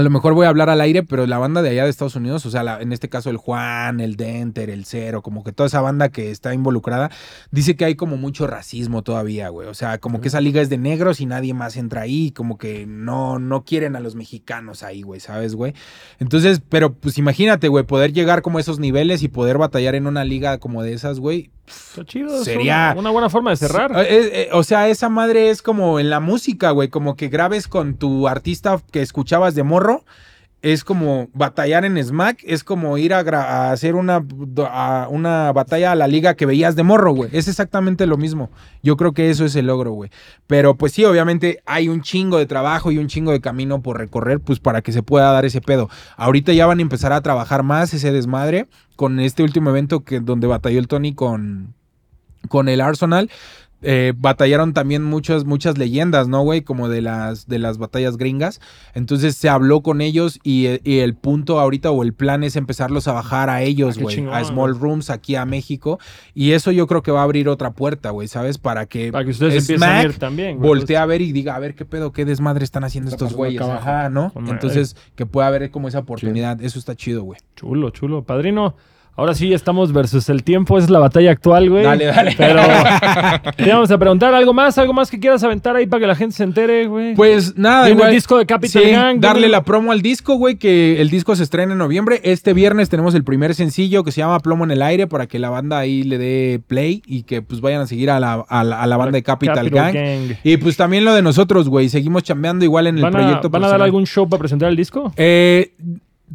a 0.00 0.02
lo 0.02 0.08
mejor 0.08 0.32
voy 0.32 0.46
a 0.46 0.48
hablar 0.48 0.70
al 0.70 0.80
aire, 0.80 1.02
pero 1.02 1.26
la 1.26 1.36
banda 1.36 1.60
de 1.60 1.68
allá 1.68 1.84
de 1.84 1.90
Estados 1.90 2.16
Unidos, 2.16 2.46
o 2.46 2.50
sea, 2.50 2.62
la- 2.62 2.80
en 2.80 2.90
este 2.92 3.10
caso 3.10 3.28
el 3.28 3.36
Juan, 3.36 4.00
el 4.00 4.16
Denter, 4.16 4.70
el 4.70 4.86
Cero, 4.86 5.20
como 5.20 5.44
que 5.44 5.52
toda 5.52 5.66
esa 5.66 5.82
banda 5.82 6.08
que 6.08 6.30
está 6.30 6.54
involucrada, 6.54 7.10
dice 7.50 7.76
que 7.76 7.84
hay 7.84 7.96
como 7.96 8.16
mucho 8.16 8.46
racismo 8.46 9.02
todavía, 9.02 9.50
güey. 9.50 9.68
O 9.68 9.74
sea, 9.74 9.98
como 9.98 10.22
que 10.22 10.28
esa 10.28 10.40
liga 10.40 10.62
es 10.62 10.70
de 10.70 10.78
negros 10.78 11.20
y 11.20 11.26
nadie 11.26 11.52
más 11.52 11.76
entra 11.76 12.00
ahí, 12.00 12.30
como 12.30 12.56
que 12.56 12.86
no, 12.86 13.38
no 13.38 13.62
quieren 13.64 13.94
a 13.94 14.00
los 14.00 14.14
mexicanos 14.14 14.82
ahí, 14.82 15.02
güey, 15.02 15.20
¿sabes, 15.20 15.54
güey? 15.54 15.74
Entonces, 16.18 16.62
pero 16.66 16.94
pues 16.94 17.18
imagínate, 17.18 17.68
güey, 17.68 17.84
poder 17.84 18.14
llegar 18.14 18.40
como 18.40 18.56
a 18.56 18.62
esos 18.62 18.78
niveles 18.78 19.22
y 19.22 19.28
poder 19.28 19.58
batallar 19.58 19.94
en 19.96 20.06
una 20.06 20.24
liga 20.24 20.56
como 20.58 20.82
de 20.82 20.94
esas, 20.94 21.20
güey. 21.20 21.50
Está 21.70 22.04
chido. 22.04 22.36
es 22.38 22.44
Sería- 22.44 22.90
una, 22.92 23.00
una 23.00 23.10
buena 23.10 23.30
forma 23.30 23.50
de 23.50 23.56
cerrar. 23.56 23.92
Eh, 23.98 24.06
eh, 24.08 24.48
o 24.52 24.62
sea, 24.62 24.88
esa 24.88 25.08
madre 25.08 25.50
es 25.50 25.62
como 25.62 25.98
en 26.00 26.10
la 26.10 26.20
música, 26.20 26.70
güey, 26.70 26.88
como 26.88 27.16
que 27.16 27.28
grabes 27.28 27.68
con 27.68 27.94
tu 27.94 28.28
artista 28.28 28.80
que 28.90 29.02
escuchabas 29.02 29.54
de 29.54 29.62
morro. 29.62 30.04
Es 30.62 30.84
como 30.84 31.28
batallar 31.32 31.84
en 31.86 32.02
Smack, 32.02 32.40
es 32.44 32.64
como 32.64 32.98
ir 32.98 33.14
a, 33.14 33.70
hacer 33.70 33.94
una, 33.94 34.22
una 35.08 35.52
batalla 35.52 35.92
a 35.92 35.94
la 35.94 36.06
liga 36.06 36.34
que 36.34 36.44
veías 36.44 36.76
de 36.76 36.82
morro, 36.82 37.12
güey. 37.12 37.30
Es 37.32 37.48
exactamente 37.48 38.06
lo 38.06 38.18
mismo. 38.18 38.50
Yo 38.82 38.96
creo 38.96 39.12
que 39.12 39.30
eso 39.30 39.46
es 39.46 39.56
el 39.56 39.66
logro, 39.66 39.92
güey. 39.92 40.10
Pero 40.46 40.74
pues 40.74 40.92
sí, 40.92 41.04
obviamente 41.04 41.60
hay 41.64 41.88
un 41.88 42.02
chingo 42.02 42.36
de 42.36 42.46
trabajo 42.46 42.92
y 42.92 42.98
un 42.98 43.08
chingo 43.08 43.32
de 43.32 43.40
camino 43.40 43.80
por 43.80 43.98
recorrer, 43.98 44.40
pues 44.40 44.60
para 44.60 44.82
que 44.82 44.92
se 44.92 45.02
pueda 45.02 45.32
dar 45.32 45.46
ese 45.46 45.62
pedo. 45.62 45.88
Ahorita 46.16 46.52
ya 46.52 46.66
van 46.66 46.78
a 46.78 46.82
empezar 46.82 47.12
a 47.12 47.22
trabajar 47.22 47.62
más 47.62 47.94
ese 47.94 48.12
desmadre 48.12 48.68
con 48.96 49.18
este 49.18 49.42
último 49.42 49.70
evento 49.70 50.00
que 50.00 50.20
donde 50.20 50.46
batalló 50.46 50.78
el 50.78 50.88
Tony 50.88 51.14
con, 51.14 51.74
con 52.48 52.68
el 52.68 52.80
Arsenal. 52.82 53.30
Eh, 53.82 54.12
batallaron 54.16 54.74
también 54.74 55.02
muchas, 55.02 55.44
muchas 55.44 55.78
leyendas, 55.78 56.28
¿no, 56.28 56.42
güey? 56.42 56.62
Como 56.62 56.88
de 56.88 57.00
las, 57.02 57.46
de 57.48 57.58
las 57.58 57.78
batallas 57.78 58.16
gringas. 58.16 58.60
Entonces 58.94 59.36
se 59.36 59.48
habló 59.48 59.80
con 59.82 60.00
ellos 60.00 60.38
y, 60.42 60.66
eh, 60.66 60.80
y 60.84 60.98
el 60.98 61.14
punto 61.14 61.58
ahorita 61.60 61.90
o 61.90 62.02
el 62.02 62.12
plan 62.12 62.44
es 62.44 62.56
empezarlos 62.56 63.08
a 63.08 63.12
bajar 63.12 63.48
a 63.50 63.62
ellos, 63.62 63.96
Ah, 63.98 64.02
güey. 64.02 64.26
a 64.30 64.44
Small 64.44 64.78
Rooms 64.78 65.10
aquí 65.10 65.34
a 65.36 65.44
México. 65.46 65.98
Y 66.34 66.52
eso 66.52 66.72
yo 66.72 66.86
creo 66.86 67.02
que 67.02 67.10
va 67.10 67.20
a 67.20 67.24
abrir 67.24 67.48
otra 67.48 67.70
puerta, 67.72 68.10
güey, 68.10 68.28
¿sabes? 68.28 68.58
Para 68.58 68.86
que, 68.86 69.12
Para 69.12 69.24
que 69.24 69.30
ustedes 69.30 69.62
empiecen 69.68 69.88
a 69.88 70.02
ir 70.02 70.18
también. 70.18 70.56
güey. 70.58 70.68
voltee 70.68 70.96
a 70.96 71.06
ver 71.06 71.22
y 71.22 71.32
diga, 71.32 71.54
a 71.54 71.58
ver 71.58 71.74
qué 71.74 71.84
pedo, 71.84 72.12
qué 72.12 72.24
desmadre 72.24 72.64
están 72.64 72.84
haciendo 72.84 73.10
Está 73.10 73.24
estos 73.24 73.36
güeyes. 73.36 73.62
Ajá, 73.62 74.08
¿no? 74.08 74.32
Entonces, 74.48 74.96
que 75.14 75.26
pueda 75.26 75.46
haber 75.48 75.70
como 75.70 75.88
esa 75.88 76.00
oportunidad. 76.00 76.60
Eso 76.62 76.78
está 76.78 76.94
chido, 76.94 77.22
güey. 77.22 77.40
Chulo, 77.56 77.90
chulo. 77.90 78.22
Padrino, 78.24 78.74
ahora 79.20 79.34
sí 79.34 79.52
estamos 79.52 79.92
versus 79.92 80.28
el 80.28 80.42
tiempo. 80.42 80.78
Esa 80.78 80.86
es 80.86 80.90
la 80.90 80.98
batalla 80.98 81.30
actual, 81.30 81.68
güey. 81.70 81.84
Dale, 81.84 82.06
dale. 82.06 82.34
Pero 82.36 82.60
te 83.56 83.68
vamos 83.70 83.90
a 83.90 83.98
preguntar 83.98 84.34
algo 84.34 84.52
más, 84.52 84.76
algo 84.78 84.92
más 84.92 85.10
que 85.10 85.20
quieras 85.20 85.44
aventar 85.44 85.76
ahí 85.76 85.86
para 85.86 86.00
que 86.00 86.06
la 86.06 86.14
gente 86.16 86.34
se 86.36 86.44
entere, 86.44 86.86
güey. 86.86 87.14
Pues 87.14 87.56
nada, 87.56 87.86
Viene 87.86 88.02
el 88.04 88.10
disco 88.12 88.38
de 88.38 88.46
Capital 88.46 88.82
Sí, 88.82 88.90
Gang, 88.90 89.20
darle 89.20 89.48
la 89.48 89.62
promo 89.62 89.92
al 89.92 90.02
disco, 90.02 90.34
güey, 90.36 90.56
que 90.56 91.00
el 91.00 91.10
disco 91.10 91.36
se 91.36 91.42
estrena 91.42 91.72
en 91.72 91.78
noviembre. 91.78 92.20
Este 92.24 92.54
viernes 92.54 92.88
tenemos 92.88 93.14
el 93.14 93.24
primer 93.24 93.54
sencillo 93.54 94.02
que 94.04 94.12
se 94.12 94.20
llama 94.22 94.40
Plomo 94.40 94.64
en 94.64 94.70
el 94.70 94.82
aire 94.82 95.06
para 95.06 95.26
que 95.26 95.38
la 95.38 95.50
banda 95.50 95.78
ahí 95.78 96.02
le 96.02 96.18
dé 96.18 96.60
play 96.66 97.02
y 97.06 97.22
que 97.24 97.42
pues 97.42 97.60
vayan 97.60 97.82
a 97.82 97.86
seguir 97.86 98.10
a 98.10 98.18
la, 98.20 98.44
a 98.48 98.64
la- 98.64 98.80
a 98.80 98.86
la 98.86 98.96
banda 98.96 99.12
de 99.12 99.22
Capital, 99.22 99.68
Gang. 99.70 99.94
Y 100.44 100.56
pues 100.56 100.76
también 100.76 101.04
lo 101.04 101.12
de 101.14 101.22
nosotros, 101.22 101.68
güey. 101.68 101.88
Seguimos 101.88 102.22
chambeando 102.22 102.64
igual 102.64 102.86
en 102.86 102.96
el 102.96 103.02
¿Van, 103.02 103.14
a, 103.14 103.18
proyecto. 103.18 103.50
¿Van 103.50 103.64
a 103.64 103.68
dar 103.68 103.82
algún 103.82 104.06
show 104.06 104.28
para 104.28 104.38
presentar 104.38 104.68
el 104.70 104.76
disco? 104.76 105.12
Eh, 105.16 105.72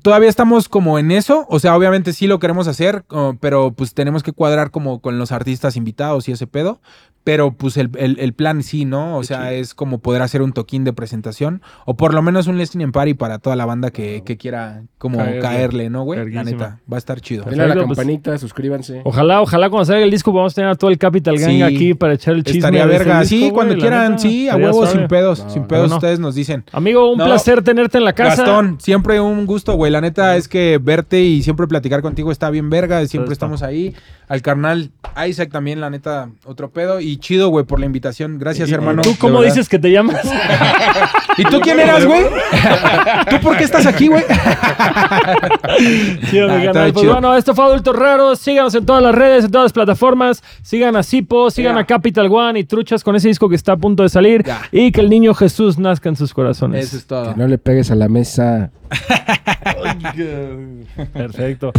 todavía 0.02 0.30
estamos 0.30 0.70
como 0.70 1.00
en 1.00 1.12
eso, 1.12 1.46
o 1.50 1.60
sea, 1.60 1.76
obviamente 1.76 2.14
sí 2.14 2.28
lo 2.28 2.40
queremos 2.40 2.68
hacer, 2.68 3.06
oh, 3.10 3.36
pero 3.40 3.72
pues 3.72 3.94
tenemos 3.94 4.24
que 4.24 4.32
cuadrar 4.32 4.72
como 4.72 5.00
con 5.00 5.18
los 5.18 5.32
artistas 5.32 5.76
invitados 5.76 6.28
y 6.28 6.32
ese 6.32 6.48
pedo. 6.48 6.82
Pero 7.26 7.52
pues 7.54 7.76
el, 7.76 7.90
el- 7.98 8.20
el 8.20 8.34
plan 8.34 8.62
sí, 8.64 8.86
¿no? 8.86 9.18
O 9.18 9.24
sea, 9.24 9.52
es 9.52 9.74
como 9.74 9.98
poder 9.98 10.22
hacer 10.22 10.42
un 10.42 10.54
toquín 10.54 10.84
de 10.86 10.94
presentación 10.94 11.62
o 11.86 11.98
por 11.98 12.14
lo 12.14 12.22
menos 12.22 12.46
un 12.48 12.58
listening 12.58 12.92
party 12.92 13.16
para 13.16 13.40
toda 13.40 13.56
la 13.56 13.66
banda 13.66 13.90
que, 13.92 14.22
que 14.24 14.38
quiera 14.38 14.84
como 15.00 15.18
Caerle. 15.18 15.40
caerle, 15.42 15.90
¿no, 15.90 16.04
güey? 16.04 16.30
La 16.32 16.44
neta, 16.44 16.80
va 16.92 16.96
a 16.96 17.00
estar 17.00 17.20
chido. 17.22 17.44
Denle 17.46 17.64
a 17.64 17.68
la 17.68 17.74
pues- 17.74 17.88
campanita, 17.88 18.38
suscríbanse. 18.38 19.02
Ojalá, 19.04 19.42
ojalá 19.42 19.70
cuando 19.72 19.86
salga 19.86 20.04
el 20.04 20.12
disco 20.12 20.32
podamos 20.32 20.54
tener 20.54 20.70
a 20.70 20.76
todo 20.76 20.92
el 20.92 20.98
Capital 21.00 21.38
Gang 21.40 21.50
Sí. 21.50 21.62
aquí 21.64 21.94
para 21.96 22.14
echar 22.14 22.36
el 22.36 22.44
chisme. 22.44 22.60
Estaría 22.60 22.86
verga. 22.86 23.22
disco, 23.22 23.36
sí, 23.36 23.52
cuando 23.52 23.74
la 23.74 23.80
quieran, 23.82 24.12
neta. 24.12 24.22
sí, 24.22 24.48
a 24.48 24.54
suave. 24.72 24.92
sin 24.92 25.08
pedos. 25.08 25.44
No, 25.44 25.50
sin 25.50 25.64
pedos, 25.66 25.90
no. 25.90 25.96
ustedes 25.96 26.20
nos 26.20 26.36
dicen. 26.36 26.64
Amigo, 26.74 27.12
un 27.12 27.18
No. 27.18 27.26
placer 27.26 27.64
tenerte 27.64 27.98
en 27.98 28.04
la 28.06 28.14
casa. 28.14 28.44
Gastón, 28.44 28.78
siempre 28.80 29.20
un 29.20 29.48
gusto, 29.48 29.74
güey. 29.74 29.92
La 29.92 30.00
neta 30.00 30.38
es 30.38 30.48
que 30.48 30.80
verte 30.80 31.22
y 31.24 31.42
siempre 31.42 31.66
platicar 31.66 32.04
contigo 32.04 32.32
está 32.32 32.52
bien 32.52 32.70
verga. 32.70 33.04
Siempre 33.08 33.34
estamos 33.34 33.64
ahí. 33.64 33.96
Al 34.28 34.42
carnal 34.42 34.92
Isaac 35.28 35.50
también, 35.52 35.80
la 35.82 35.90
neta, 35.90 36.30
otro 36.46 36.70
pedo. 36.72 37.00
Y 37.00 37.15
chido, 37.18 37.50
güey, 37.50 37.66
por 37.66 37.80
la 37.80 37.86
invitación. 37.86 38.38
Gracias, 38.40 38.70
¿Y 38.70 38.74
hermano. 38.74 39.02
¿Tú 39.02 39.16
cómo 39.20 39.42
dices 39.42 39.68
que 39.70 39.80
te 39.80 39.92
llamas? 39.92 40.22
¿Y 41.38 41.44
tú 41.44 41.60
quién 41.62 41.80
eras, 41.80 42.06
güey? 42.06 42.24
¿Tú 43.30 43.40
por 43.42 43.58
qué 43.58 43.64
estás 43.66 43.86
aquí, 43.86 44.08
güey? 44.08 44.24
Mi 46.32 46.40
Ah, 46.40 46.62
canal. 46.66 46.94
Pues 46.94 47.06
bueno, 47.08 47.36
esto 47.36 47.54
fue 47.56 47.66
Adultos 47.66 47.96
Raros. 47.96 48.40
Síganos 48.40 48.74
en 48.76 48.86
todas 48.86 49.02
las 49.04 49.14
redes, 49.16 49.46
en 49.46 49.52
todas 49.52 49.66
las 49.66 49.74
plataformas. 49.74 50.44
Sigan 50.62 50.96
a 50.96 51.04
Sipo, 51.04 51.50
sigan 51.52 51.74
Yeah. 51.76 51.82
a 51.82 51.86
Capital 51.86 52.32
One 52.32 52.60
y 52.60 52.64
truchas 52.64 53.04
con 53.04 53.16
ese 53.16 53.28
disco 53.28 53.50
que 53.50 53.56
está 53.56 53.74
a 53.74 53.78
punto 53.78 54.04
de 54.04 54.10
salir. 54.10 54.44
Y 54.72 54.92
que 54.92 55.02
el 55.02 55.10
niño 55.10 55.34
Jesús 55.34 55.78
nazca 55.80 56.10
en 56.10 56.16
sus 56.16 56.34
corazones. 56.34 56.86
Eso 56.86 56.98
es 56.98 57.06
todo. 57.06 57.34
Que 57.34 57.40
no 57.40 57.48
le 57.48 57.58
pegues 57.58 57.92
a 57.92 57.96
la 57.96 58.08
mesa. 58.08 58.72
Perfecto. 61.14 61.72